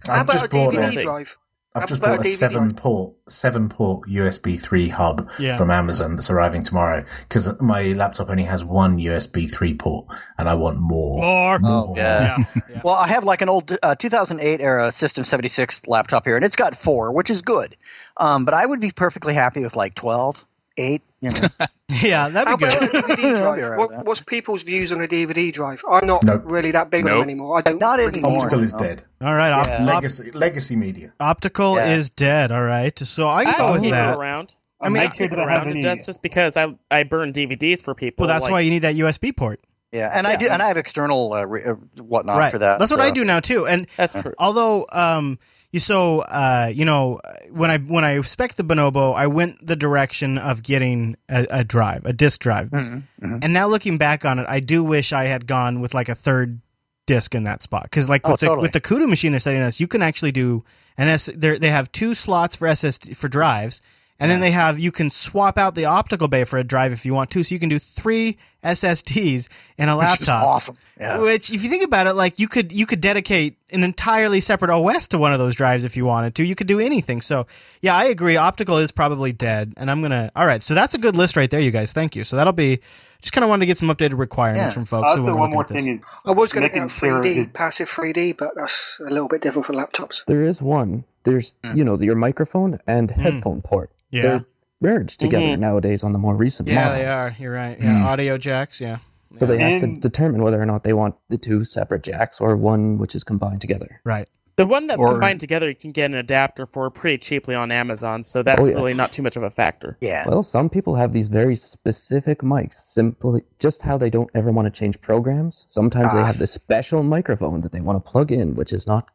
I've 0.09 0.27
just 0.27 0.49
bought 0.49 0.75
a, 0.75 0.91
drive? 1.03 1.37
I've 1.75 1.87
just 1.87 2.01
bought 2.01 2.17
a 2.17 2.21
a 2.21 2.23
seven 2.23 2.69
drive? 2.69 2.75
port 2.77 3.13
seven 3.27 3.69
port 3.69 4.09
USB 4.09 4.59
three 4.59 4.89
hub 4.89 5.29
Yeah. 5.37 5.55
from 5.55 5.69
Amazon 5.69 6.15
that's 6.15 6.31
arriving 6.31 6.63
tomorrow 6.63 7.05
because 7.27 7.61
my 7.61 7.83
laptop 7.93 8.29
only 8.31 8.43
has 8.43 8.65
one 8.65 8.97
USB 8.97 9.47
three 9.49 9.75
port 9.75 10.07
and 10.39 10.49
I 10.49 10.55
want 10.55 10.77
more. 10.79 11.19
More. 11.21 11.59
More. 11.59 11.93
yeah. 11.95 12.37
yeah. 12.67 12.79
Well, 12.83 12.95
I 12.95 13.07
have 13.07 13.23
like 13.23 13.41
an 13.41 13.49
old 13.49 13.77
uh, 13.83 13.93
2008 13.95 14.61
era 14.61 14.91
System 14.91 15.23
76 15.23 15.85
laptop 15.85 16.25
here, 16.25 16.35
and 16.37 16.43
it's 16.45 16.55
got 16.55 16.75
four, 16.75 17.11
which 17.11 17.29
is 17.29 17.41
good. 17.41 17.75
Um, 18.17 18.45
but 18.45 18.53
I 18.53 18.65
would 18.65 18.79
be 18.79 18.91
perfectly 18.91 19.33
happy 19.33 19.63
with 19.63 19.75
like 19.75 19.93
12, 19.95 20.45
8. 20.79 21.01
You 21.21 21.29
know, 21.31 21.47
Yeah, 21.89 22.29
that'd 22.29 22.47
How 22.47 22.55
be 22.57 22.65
about 22.65 22.79
good. 22.79 22.89
a 22.95 23.01
DVD 23.01 23.37
drive? 23.57 23.77
What, 23.77 24.05
what's 24.05 24.21
people's 24.21 24.63
views 24.63 24.91
on 24.93 25.01
a 25.03 25.07
DVD 25.07 25.51
drive? 25.51 25.81
I'm 25.91 26.07
not 26.07 26.23
Nope. 26.23 26.43
really 26.45 26.71
that 26.71 26.89
big 26.89 27.01
on 27.01 27.07
Nope. 27.07 27.15
them 27.19 27.23
anymore. 27.23 27.57
I 27.57 27.61
don't. 27.61 27.79
Not 27.79 27.99
anymore. 27.99 28.37
Optical 28.37 28.59
is 28.63 28.73
no. 28.73 28.79
dead. 28.79 29.03
All 29.21 29.35
right. 29.35 29.51
Op- 29.51 29.67
Yeah. 29.67 29.83
Legacy 29.83 30.31
legacy 30.31 30.75
media. 30.77 31.13
optical 31.19 31.75
Yeah. 31.75 31.91
is 31.93 32.09
dead. 32.09 32.51
All 32.53 32.63
right. 32.63 32.97
So 32.97 33.27
I 33.27 33.43
can 33.43 33.53
I 33.55 33.57
go 33.57 33.71
with 33.73 33.81
keep 33.81 33.91
that. 33.91 34.13
it 34.13 34.17
around. 34.17 34.55
I 34.81 34.87
mean, 34.87 34.93
make 34.93 35.11
I 35.11 35.15
sure 35.15 35.25
keep 35.27 35.33
it 35.33 35.35
that 35.35 35.39
I 35.47 35.51
have 35.51 35.63
around. 35.63 35.71
any. 35.71 35.81
That's 35.81 36.05
just 36.05 36.21
because 36.21 36.55
I 36.55 36.73
I 36.89 37.03
burn 37.03 37.33
DVDs 37.33 37.83
for 37.83 37.93
people. 37.93 38.23
Well, 38.25 38.33
that's 38.33 38.43
like- 38.45 38.51
why 38.53 38.59
you 38.61 38.69
need 38.69 38.83
that 38.83 38.95
USB 38.95 39.35
port. 39.35 39.59
Yeah, 39.91 40.11
and 40.13 40.27
I 40.27 40.35
do, 40.35 40.47
and 40.47 40.61
I 40.61 40.67
have 40.67 40.77
external 40.77 41.33
uh, 41.33 41.45
re- 41.45 41.63
uh, 41.63 41.73
whatnot 41.97 42.37
right. 42.37 42.51
for 42.51 42.59
that. 42.59 42.77
That's 42.77 42.91
what 42.91 42.99
I 42.99 43.09
do 43.09 43.25
now 43.25 43.39
too. 43.39 43.65
And 43.65 43.87
That's 43.97 44.13
true. 44.21 44.35
although 44.37 44.85
um 44.91 45.31
you 45.31 45.37
so 45.77 46.21
uh 46.21 46.71
you 46.73 46.83
know 46.85 47.19
when 47.51 47.69
I 47.69 47.77
when 47.77 48.03
I 48.03 48.19
spec 48.21 48.55
the 48.55 48.63
Bonobo, 48.63 49.13
I 49.15 49.27
went 49.27 49.63
the 49.65 49.75
direction 49.75 50.37
of 50.37 50.63
getting 50.63 51.15
a, 51.29 51.45
a 51.51 51.63
drive, 51.63 52.05
a 52.05 52.13
disk 52.13 52.39
drive. 52.41 52.69
Mm-hmm, 52.69 53.37
And 53.43 53.53
now 53.53 53.67
looking 53.67 53.97
back 53.97 54.25
on 54.25 54.39
it, 54.39 54.45
I 54.49 54.59
do 54.59 54.83
wish 54.83 55.13
I 55.13 55.25
had 55.25 55.45
gone 55.45 55.81
with 55.81 55.93
like 55.93 56.09
a 56.09 56.15
third 56.15 56.61
disk 57.05 57.35
in 57.35 57.43
that 57.43 57.61
spot 57.63 57.83
because 57.83 58.07
like 58.09 58.21
Oh, 58.23 58.31
with 58.31 58.39
the 58.39 58.45
totally. 58.47 58.63
with 58.63 58.71
the 58.73 58.81
Kudu 58.81 59.07
machine 59.07 59.31
they're 59.31 59.39
setting 59.39 59.61
us, 59.61 59.79
you 59.79 59.87
can 59.87 60.01
actually 60.01 60.31
do 60.31 60.63
an 60.97 61.07
S. 61.07 61.29
they're- 61.35 61.57
They 61.59 61.69
have 61.71 61.91
two 61.91 62.13
slots 62.13 62.55
for 62.55 62.67
SSD 62.67 63.15
for 63.15 63.27
drives. 63.27 63.81
And 64.19 64.29
then 64.29 64.41
they 64.41 64.51
have 64.51 64.79
you 64.79 64.91
can 64.91 65.09
swap 65.09 65.57
out 65.57 65.75
the 65.75 65.85
optical 65.85 66.27
bay 66.27 66.43
for 66.43 66.59
a 66.59 66.63
drive 66.63 66.91
if 66.91 67.05
you 67.05 67.13
want 67.13 67.31
to, 67.31 67.43
so 67.43 67.55
you 67.55 67.59
can 67.59 67.69
do 67.69 67.79
three 67.79 68.37
SSDs 68.63 69.47
in 69.77 69.87
a 69.87 69.95
Which 69.95 70.21
is 70.21 70.27
laptop. 70.27 70.43
awesome. 70.43 70.77
Yeah. 70.99 71.19
Which, 71.19 71.53
if 71.53 71.63
you 71.63 71.69
think 71.69 71.85
about 71.85 72.07
it, 72.07 72.13
like 72.13 72.39
you 72.39 72.49
could 72.49 72.73
you 72.73 72.85
could 72.85 72.99
dedicate 72.99 73.55
an 73.71 73.83
entirely 73.83 74.41
separate 74.41 74.69
OS 74.69 75.07
to 75.09 75.17
one 75.17 75.31
of 75.31 75.39
those 75.39 75.55
drives 75.55 75.85
if 75.85 75.95
you 75.95 76.03
wanted 76.03 76.35
to. 76.35 76.43
You 76.43 76.55
could 76.55 76.67
do 76.67 76.79
anything. 76.79 77.21
So 77.21 77.47
yeah, 77.81 77.95
I 77.95 78.05
agree. 78.05 78.35
Optical 78.35 78.77
is 78.77 78.91
probably 78.91 79.31
dead, 79.31 79.73
and 79.77 79.89
I'm 79.89 80.01
gonna. 80.01 80.29
All 80.35 80.45
right, 80.45 80.61
so 80.61 80.73
that's 80.73 80.93
a 80.93 80.97
good 80.97 81.15
list 81.15 81.37
right 81.37 81.49
there, 81.49 81.61
you 81.61 81.71
guys. 81.71 81.93
Thank 81.93 82.17
you. 82.17 82.25
So 82.25 82.35
that'll 82.35 82.51
be 82.51 82.81
just 83.21 83.33
kind 83.33 83.43
of 83.43 83.49
wanted 83.49 83.61
to 83.61 83.65
get 83.65 83.77
some 83.77 83.89
updated 83.89 84.17
requirements 84.17 84.71
Yeah. 84.71 84.73
from 84.73 84.85
folks. 84.85 85.11
Also, 85.11 85.23
when 85.23 85.33
we're 85.33 85.39
one 85.39 85.49
more 85.51 85.63
at 85.63 85.69
thing 85.69 85.99
is 85.99 86.05
I 86.25 86.31
was 86.31 86.51
going 86.51 86.63
to 86.63 86.69
making 86.69 86.87
get 86.87 86.97
3D, 86.97 87.37
it- 87.37 87.53
passive 87.53 87.89
3D, 87.89 88.37
but 88.37 88.55
that's 88.55 88.99
a 89.05 89.09
little 89.09 89.27
bit 89.27 89.41
different 89.41 89.65
for 89.67 89.73
laptops. 89.73 90.25
There 90.25 90.43
is 90.43 90.61
one. 90.61 91.03
There's 91.23 91.55
hmm. 91.63 91.77
you 91.77 91.83
know 91.83 91.99
your 91.99 92.15
microphone 92.15 92.79
and 92.87 93.11
hmm. 93.11 93.21
headphone 93.21 93.61
port. 93.61 93.89
Yeah. 94.11 94.21
They're 94.21 94.45
merged 94.81 95.19
together 95.19 95.45
Mhm. 95.45 95.59
nowadays 95.59 96.03
on 96.03 96.13
the 96.13 96.19
more 96.19 96.35
recent 96.35 96.67
Yeah, 96.69 96.75
models. 96.85 96.97
they 96.97 97.05
are. 97.07 97.35
You're 97.39 97.53
right. 97.53 97.77
Yeah, 97.79 97.93
Mm. 97.95 98.03
audio 98.05 98.37
jacks. 98.37 98.79
Yeah. 98.79 98.97
So 99.35 99.45
they 99.45 99.57
have 99.59 99.81
to 99.81 99.99
determine 99.99 100.41
whether 100.41 100.59
or 100.61 100.65
not 100.65 100.83
they 100.83 100.93
want 100.93 101.15
the 101.29 101.37
two 101.37 101.63
separate 101.63 102.01
jacks 102.03 102.41
or 102.41 102.55
one 102.57 102.97
which 102.97 103.13
is 103.13 103.23
combined 103.23 103.61
together. 103.61 104.01
Right. 104.03 104.27
The 104.55 104.65
one 104.65 104.87
that's 104.87 105.01
Or- 105.01 105.11
combined 105.11 105.39
together, 105.39 105.69
you 105.69 105.75
can 105.75 105.91
get 105.91 106.05
an 106.11 106.15
adapter 106.17 106.65
for 106.65 106.89
pretty 106.89 107.17
cheaply 107.19 107.55
on 107.55 107.71
Amazon, 107.71 108.23
so 108.25 108.43
that's 108.43 108.61
Oh, 108.61 108.65
yeah. 108.67 108.75
really 108.75 108.93
not 108.93 109.11
too 109.13 109.21
much 109.23 109.37
of 109.37 109.43
a 109.43 109.49
factor. 109.49 109.97
Yeah. 110.01 110.25
Well, 110.27 110.43
some 110.43 110.67
people 110.69 110.95
have 110.95 111.13
these 111.13 111.29
very 111.29 111.55
specific 111.55 112.39
mics, 112.41 112.73
simply 112.73 113.43
just 113.59 113.81
how 113.83 113.97
they 113.97 114.09
don't 114.09 114.29
ever 114.35 114.51
want 114.51 114.65
to 114.65 114.71
change 114.71 114.99
programs. 114.99 115.65
Sometimes 115.69 116.11
they 116.13 116.19
Ah. 116.19 116.25
have 116.25 116.39
this 116.39 116.51
special 116.51 117.03
microphone 117.03 117.61
that 117.61 117.71
they 117.71 117.79
want 117.79 118.03
to 118.03 118.11
plug 118.11 118.31
in, 118.33 118.55
which 118.55 118.73
is 118.73 118.85
not, 118.85 119.05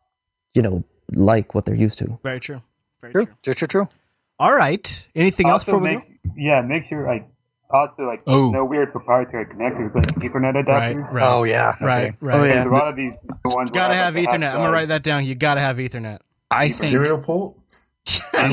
you 0.54 0.62
know, 0.62 0.82
like 1.12 1.54
what 1.54 1.66
they're 1.66 1.74
used 1.74 1.98
to. 1.98 2.18
Very 2.22 2.40
true. 2.40 2.62
Very 3.02 3.12
True. 3.12 3.24
true. 3.26 3.34
True. 3.42 3.54
True. 3.54 3.68
True. 3.68 3.88
All 4.38 4.54
right. 4.54 5.08
Anything 5.14 5.46
else 5.46 5.62
also 5.68 5.78
before 5.78 5.80
we 5.80 5.96
make, 5.96 6.22
go? 6.24 6.32
yeah, 6.36 6.60
make 6.62 6.86
sure 6.88 7.06
like 7.06 7.28
also 7.70 8.02
like 8.02 8.22
Oh. 8.26 8.50
no 8.50 8.64
weird 8.64 8.92
proprietary 8.92 9.46
connectors 9.46 9.94
like 9.94 10.06
Ethernet 10.16 10.54
adapters. 10.64 11.12
Right. 11.12 11.22
Oh 11.22 11.44
yeah. 11.44 11.76
Right. 11.80 12.08
Okay. 12.08 12.16
Right. 12.20 12.40
Oh, 12.40 12.44
yeah. 12.44 12.64
Because 12.64 12.66
a 12.66 12.70
lot 12.84 12.88
of 12.88 12.96
these 12.96 13.16
ones 13.44 13.70
Gotta 13.70 13.92
will 13.94 13.98
have 13.98 14.14
like, 14.14 14.24
a 14.24 14.28
Ethernet. 14.30 14.50
I'm 14.50 14.56
gonna 14.58 14.72
write 14.72 14.88
that 14.88 15.02
down. 15.02 15.24
You 15.24 15.34
gotta 15.34 15.60
have 15.60 15.76
Ethernet. 15.76 16.18
I 16.50 16.68
think 16.68 16.82
Serial 16.82 17.20
port. 17.20 17.56
I, 18.34 18.50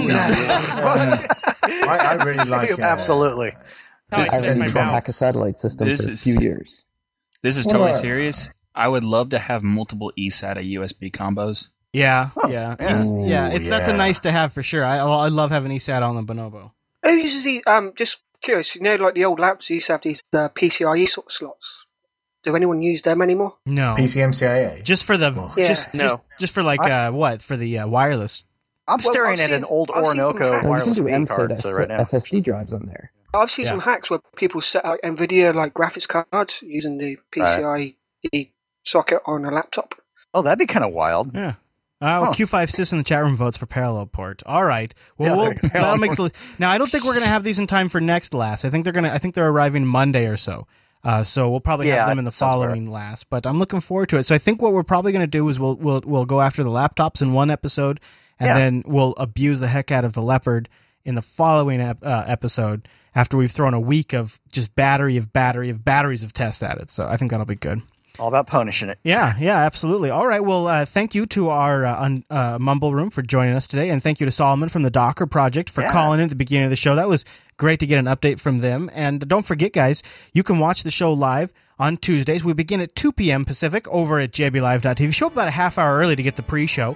I 2.20 2.24
really 2.24 2.50
like 2.50 2.80
uh, 2.80 2.82
Absolutely. 2.82 3.52
I 4.12 4.20
This 4.20 4.34
is 4.34 4.56
connect 4.56 4.60
ran 4.60 4.68
central. 4.70 4.84
a 4.84 4.92
hack 4.92 5.08
a 5.08 5.12
satellite 5.12 5.60
system 5.60 5.88
This 5.88 6.04
for 6.04 6.10
a 6.10 6.14
is- 6.14 6.24
few 6.24 6.40
years. 6.42 6.84
this 7.42 7.58
is 7.58 7.66
totally 7.68 7.94
serious. 7.94 8.52
I 8.74 8.88
would 8.88 9.04
love 9.04 9.32
to 9.32 9.40
have 9.40 9.64
multiple 9.64 10.14
eSATA 10.18 10.64
USB 10.76 11.12
combos. 11.12 11.70
Yeah. 11.94 12.30
Yeah. 12.50 12.74
It's- 12.74 13.10
Ooh, 13.10 13.26
yeah. 13.28 13.50
It's 13.50 13.68
that's 13.68 13.88
a 13.90 13.98
nice 13.98 14.20
to 14.22 14.32
have 14.32 14.54
for 14.54 14.64
sure. 14.64 14.84
I 14.86 14.98
I 15.00 15.28
love 15.30 15.52
having 15.52 15.72
eSATA 15.72 16.08
on 16.08 16.16
the 16.16 16.24
Bonobo. 16.24 16.72
Who 17.04 17.12
uses 17.12 17.44
these? 17.44 17.62
Um, 17.68 17.94
just 17.96 18.20
curious. 18.42 18.76
You 18.76 18.82
know, 18.82 18.96
like 18.96 19.16
the 19.16 19.26
old 19.26 19.40
laptops 19.40 19.70
used 19.70 19.88
to 19.88 19.94
have 19.94 20.02
these 20.02 20.22
uh, 20.34 20.50
PCIe 20.50 21.08
sort 21.08 21.28
of 21.28 21.32
slots. 21.34 21.86
Do 22.44 22.56
anyone 22.56 22.82
use 22.82 23.02
them 23.04 23.22
anymore? 23.22 23.56
No. 23.66 23.96
PCMCIA. 23.98 24.84
Just 24.84 25.06
for 25.06 25.16
the 25.18 25.28
Oh. 25.36 25.54
Yeah. 25.58 25.66
just 25.68 25.94
No. 25.94 26.04
just 26.04 26.16
just 26.40 26.54
for 26.54 26.64
like 26.64 26.84
uh 26.86 27.12
what 27.12 27.42
for 27.42 27.58
the 27.58 27.80
uh, 27.80 27.88
wireless. 27.88 28.46
I'm 28.88 28.98
Well, 29.04 29.14
staring 29.14 29.34
I've 29.40 29.52
at 29.52 29.52
an 29.52 29.64
seen- 29.64 29.72
old 29.72 29.92
I've 29.94 30.08
seen 30.08 30.20
Orinoco 30.22 30.38
some 30.40 30.50
Now, 30.50 30.56
you 30.56 30.60
can 30.62 30.70
wireless 30.70 30.88
do 30.88 30.94
speed 31.04 31.06
mSATA 31.14 31.28
card 31.28 31.58
so 31.60 31.72
right 31.74 31.88
now. 31.88 31.98
SSD 32.00 32.44
drives 32.44 32.74
on 32.74 32.86
there. 32.88 33.12
I've 33.34 33.52
seen 33.52 33.66
Yeah. 33.66 33.72
some 33.72 33.80
hacks 33.82 34.10
where 34.10 34.20
people 34.36 34.60
set 34.62 34.84
out 34.86 35.00
NVIDIA 35.04 35.54
like 35.54 35.74
graphics 35.74 36.08
cards 36.08 36.62
using 36.64 36.98
the 36.98 37.18
PCIe 37.32 37.96
socket 38.84 39.22
on 39.26 39.46
a 39.46 39.52
laptop. 39.52 39.96
Oh, 40.34 40.42
that'd 40.42 40.58
be 40.60 40.66
kind 40.66 40.86
of 40.86 40.94
wild. 40.94 41.32
Yeah. 41.36 41.54
Uh, 42.02 42.26
Huh. 42.26 42.32
Q5 42.32 42.72
Sys 42.72 42.92
in 42.92 42.98
the 42.98 43.04
chat 43.04 43.24
room 43.24 43.36
votes 43.38 43.58
for 43.58 43.66
parallel 43.68 44.08
port. 44.08 44.42
All 44.46 44.66
right. 44.66 44.94
Well, 45.18 45.30
Yeah, 45.30 45.36
we'll 45.62 45.70
that'll 45.74 45.98
make 45.98 46.16
the 46.16 46.32
now. 46.60 46.70
I 46.72 46.78
don't 46.78 46.90
think 46.90 47.04
we're 47.06 47.14
gonna 47.14 47.28
have 47.28 47.44
these 47.44 47.60
in 47.60 47.68
time 47.68 47.90
for 47.90 48.02
next 48.02 48.34
last. 48.34 48.66
I 48.66 48.70
think 48.70 48.84
they're 48.84 48.94
gonna. 48.94 49.10
I 49.12 49.18
think 49.20 49.36
they're 49.36 49.48
arriving 49.50 49.86
Monday 49.86 50.26
or 50.28 50.38
so. 50.38 50.66
Uh, 51.04 51.24
so 51.24 51.50
we'll 51.50 51.60
probably 51.60 51.88
Yeah, 51.88 51.98
have 52.02 52.10
them 52.10 52.20
in 52.20 52.26
the 52.26 52.30
that 52.30 52.36
sounds 52.36 52.58
better. 52.58 52.70
following 52.70 52.92
last, 52.92 53.28
but 53.32 53.48
I'm 53.48 53.58
looking 53.60 53.82
forward 53.82 54.10
to 54.10 54.18
it. 54.18 54.24
So 54.24 54.36
I 54.36 54.38
think 54.38 54.62
what 54.62 54.72
we're 54.74 54.84
probably 54.84 55.12
going 55.12 55.24
to 55.24 55.28
do 55.28 55.48
is 55.50 55.60
we'll 55.60 55.76
we'll 55.76 56.02
we'll 56.06 56.26
go 56.26 56.42
after 56.42 56.64
the 56.64 56.70
laptops 56.70 57.22
in 57.24 57.34
one 57.34 57.50
episode, 57.50 58.00
and 58.40 58.48
Yeah. 58.48 58.54
then 58.58 58.84
we'll 58.86 59.14
abuse 59.18 59.60
the 59.60 59.68
heck 59.68 59.92
out 59.92 60.06
of 60.06 60.14
the 60.14 60.22
leopard 60.22 60.70
in 61.04 61.16
the 61.16 61.22
following 61.24 61.82
ep- 61.82 62.04
uh, 62.06 62.24
episode 62.28 62.88
after 63.16 63.36
we've 63.36 63.50
thrown 63.52 63.74
a 63.74 63.80
week 63.80 64.14
of 64.14 64.40
just 64.52 64.76
battery 64.76 65.18
of 65.18 65.34
battery 65.34 65.70
of 65.72 65.84
batteries 65.84 66.22
of 66.22 66.34
tests 66.34 66.62
at 66.62 66.78
it. 66.78 66.92
So 66.92 67.08
I 67.08 67.18
think 67.18 67.32
that'll 67.32 67.46
be 67.48 67.56
good. 67.56 67.82
All 68.20 68.28
about 68.28 68.48
punishing 68.48 68.90
it. 68.90 69.00
Yeah, 69.04 69.36
yeah, 69.40 69.58
absolutely. 69.60 70.10
All 70.10 70.28
right. 70.28 70.44
Well, 70.44 70.68
uh, 70.68 70.86
thank 70.86 71.16
you 71.16 71.26
to 71.28 71.50
our 71.50 71.86
uh, 71.86 71.96
un, 72.04 72.26
uh, 72.30 72.58
Mumble 72.60 72.94
Room 72.94 73.10
for 73.10 73.22
joining 73.22 73.56
us 73.56 73.68
today, 73.68 73.90
and 73.90 74.04
thank 74.04 74.20
you 74.20 74.26
to 74.26 74.32
Solomon 74.32 74.70
from 74.70 74.84
the 74.84 74.90
Docker 74.92 75.26
Project 75.26 75.70
for 75.70 75.82
Yeah. 75.82 75.92
calling 75.94 76.20
in 76.20 76.26
at 76.26 76.30
the 76.30 76.36
beginning 76.36 76.66
of 76.66 76.70
the 76.70 76.76
show. 76.76 76.96
That 76.96 77.08
was 77.08 77.24
great 77.58 77.80
to 77.80 77.88
get 77.88 77.98
an 78.00 78.06
update 78.06 78.40
from 78.40 78.60
them. 78.60 78.90
And 78.94 79.28
don't 79.28 79.46
forget, 79.46 79.72
guys, 79.74 80.04
you 80.34 80.44
can 80.44 80.60
watch 80.60 80.84
the 80.84 80.92
show 80.92 81.14
live 81.14 81.54
on 81.80 81.98
Tuesdays. 81.98 82.44
We 82.44 82.54
begin 82.54 82.82
at 82.82 82.96
2 82.96 83.12
p.m. 83.14 83.46
Pacific 83.46 83.88
over 83.88 84.20
at 84.20 84.32
jblive.tv. 84.32 85.14
Show 85.14 85.28
up 85.28 85.34
about 85.34 85.48
a 85.48 85.52
half 85.52 85.78
hour 85.78 85.98
early 85.98 86.16
to 86.16 86.24
get 86.24 86.36
the 86.36 86.44
pre-show. 86.44 86.96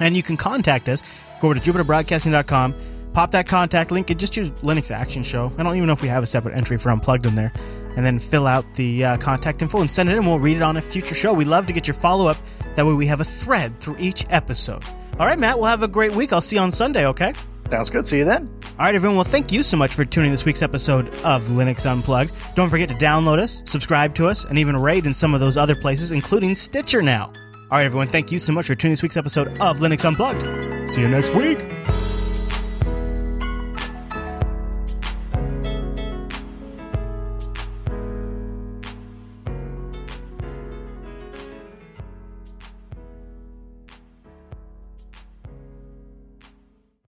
And 0.00 0.14
you 0.16 0.22
can 0.22 0.36
contact 0.36 0.88
us. 0.88 1.02
Go 1.40 1.48
over 1.50 1.58
to 1.58 1.72
jupiterbroadcasting.com, 1.72 2.74
pop 3.12 3.30
that 3.32 3.46
contact 3.46 3.90
link, 3.90 4.10
and 4.10 4.18
just 4.20 4.32
choose 4.32 4.50
Linux 4.62 4.90
Action 4.90 5.22
Show. 5.22 5.52
I 5.58 5.62
don't 5.62 5.76
even 5.76 5.86
know 5.86 5.92
if 5.92 6.02
we 6.02 6.08
have 6.08 6.22
a 6.22 6.26
separate 6.26 6.56
entry 6.56 6.76
for 6.78 6.90
Unplugged 6.90 7.26
in 7.26 7.34
there. 7.34 7.52
And 7.96 8.04
then 8.04 8.18
fill 8.18 8.46
out 8.46 8.64
the 8.74 9.04
uh, 9.04 9.16
contact 9.18 9.62
info 9.62 9.80
and 9.80 9.90
send 9.90 10.08
it 10.08 10.16
in. 10.16 10.26
We'll 10.26 10.40
read 10.40 10.56
it 10.56 10.62
on 10.62 10.76
a 10.76 10.82
future 10.82 11.14
show. 11.14 11.32
We 11.32 11.44
love 11.44 11.66
to 11.66 11.72
get 11.72 11.86
your 11.86 11.94
follow 11.94 12.26
up. 12.26 12.36
That 12.74 12.86
way 12.86 12.94
we 12.94 13.06
have 13.06 13.20
a 13.20 13.24
thread 13.24 13.78
through 13.80 13.96
each 13.98 14.24
episode. 14.30 14.84
All 15.18 15.26
right, 15.26 15.38
Matt, 15.38 15.58
we'll 15.58 15.68
have 15.68 15.82
a 15.82 15.88
great 15.88 16.12
week. 16.12 16.32
I'll 16.32 16.40
see 16.40 16.56
you 16.56 16.62
on 16.62 16.72
Sunday, 16.72 17.06
okay? 17.06 17.34
Sounds 17.70 17.90
good. 17.90 18.04
See 18.04 18.18
you 18.18 18.24
then. 18.24 18.48
All 18.78 18.86
right, 18.86 18.94
everyone. 18.94 19.16
Well, 19.16 19.24
thank 19.24 19.52
you 19.52 19.62
so 19.62 19.76
much 19.76 19.94
for 19.94 20.04
tuning 20.04 20.28
in 20.28 20.32
this 20.32 20.44
week's 20.44 20.62
episode 20.62 21.08
of 21.24 21.44
Linux 21.44 21.90
Unplugged. 21.90 22.32
Don't 22.56 22.68
forget 22.68 22.88
to 22.88 22.94
download 22.96 23.38
us, 23.38 23.62
subscribe 23.64 24.14
to 24.16 24.26
us, 24.26 24.44
and 24.44 24.58
even 24.58 24.76
rate 24.76 25.06
in 25.06 25.14
some 25.14 25.32
of 25.34 25.40
those 25.40 25.56
other 25.56 25.76
places, 25.76 26.10
including 26.12 26.54
Stitcher 26.54 27.00
now. 27.00 27.32
All 27.70 27.78
right, 27.78 27.84
everyone. 27.84 28.08
Thank 28.08 28.30
you 28.32 28.38
so 28.38 28.52
much 28.52 28.66
for 28.66 28.74
tuning 28.74 28.90
in 28.90 28.94
this 28.94 29.02
week's 29.02 29.16
episode 29.16 29.48
of 29.60 29.78
Linux 29.78 30.04
Unplugged. 30.04 30.90
See 30.90 31.00
you 31.00 31.08
next 31.08 31.34
week. 31.34 32.13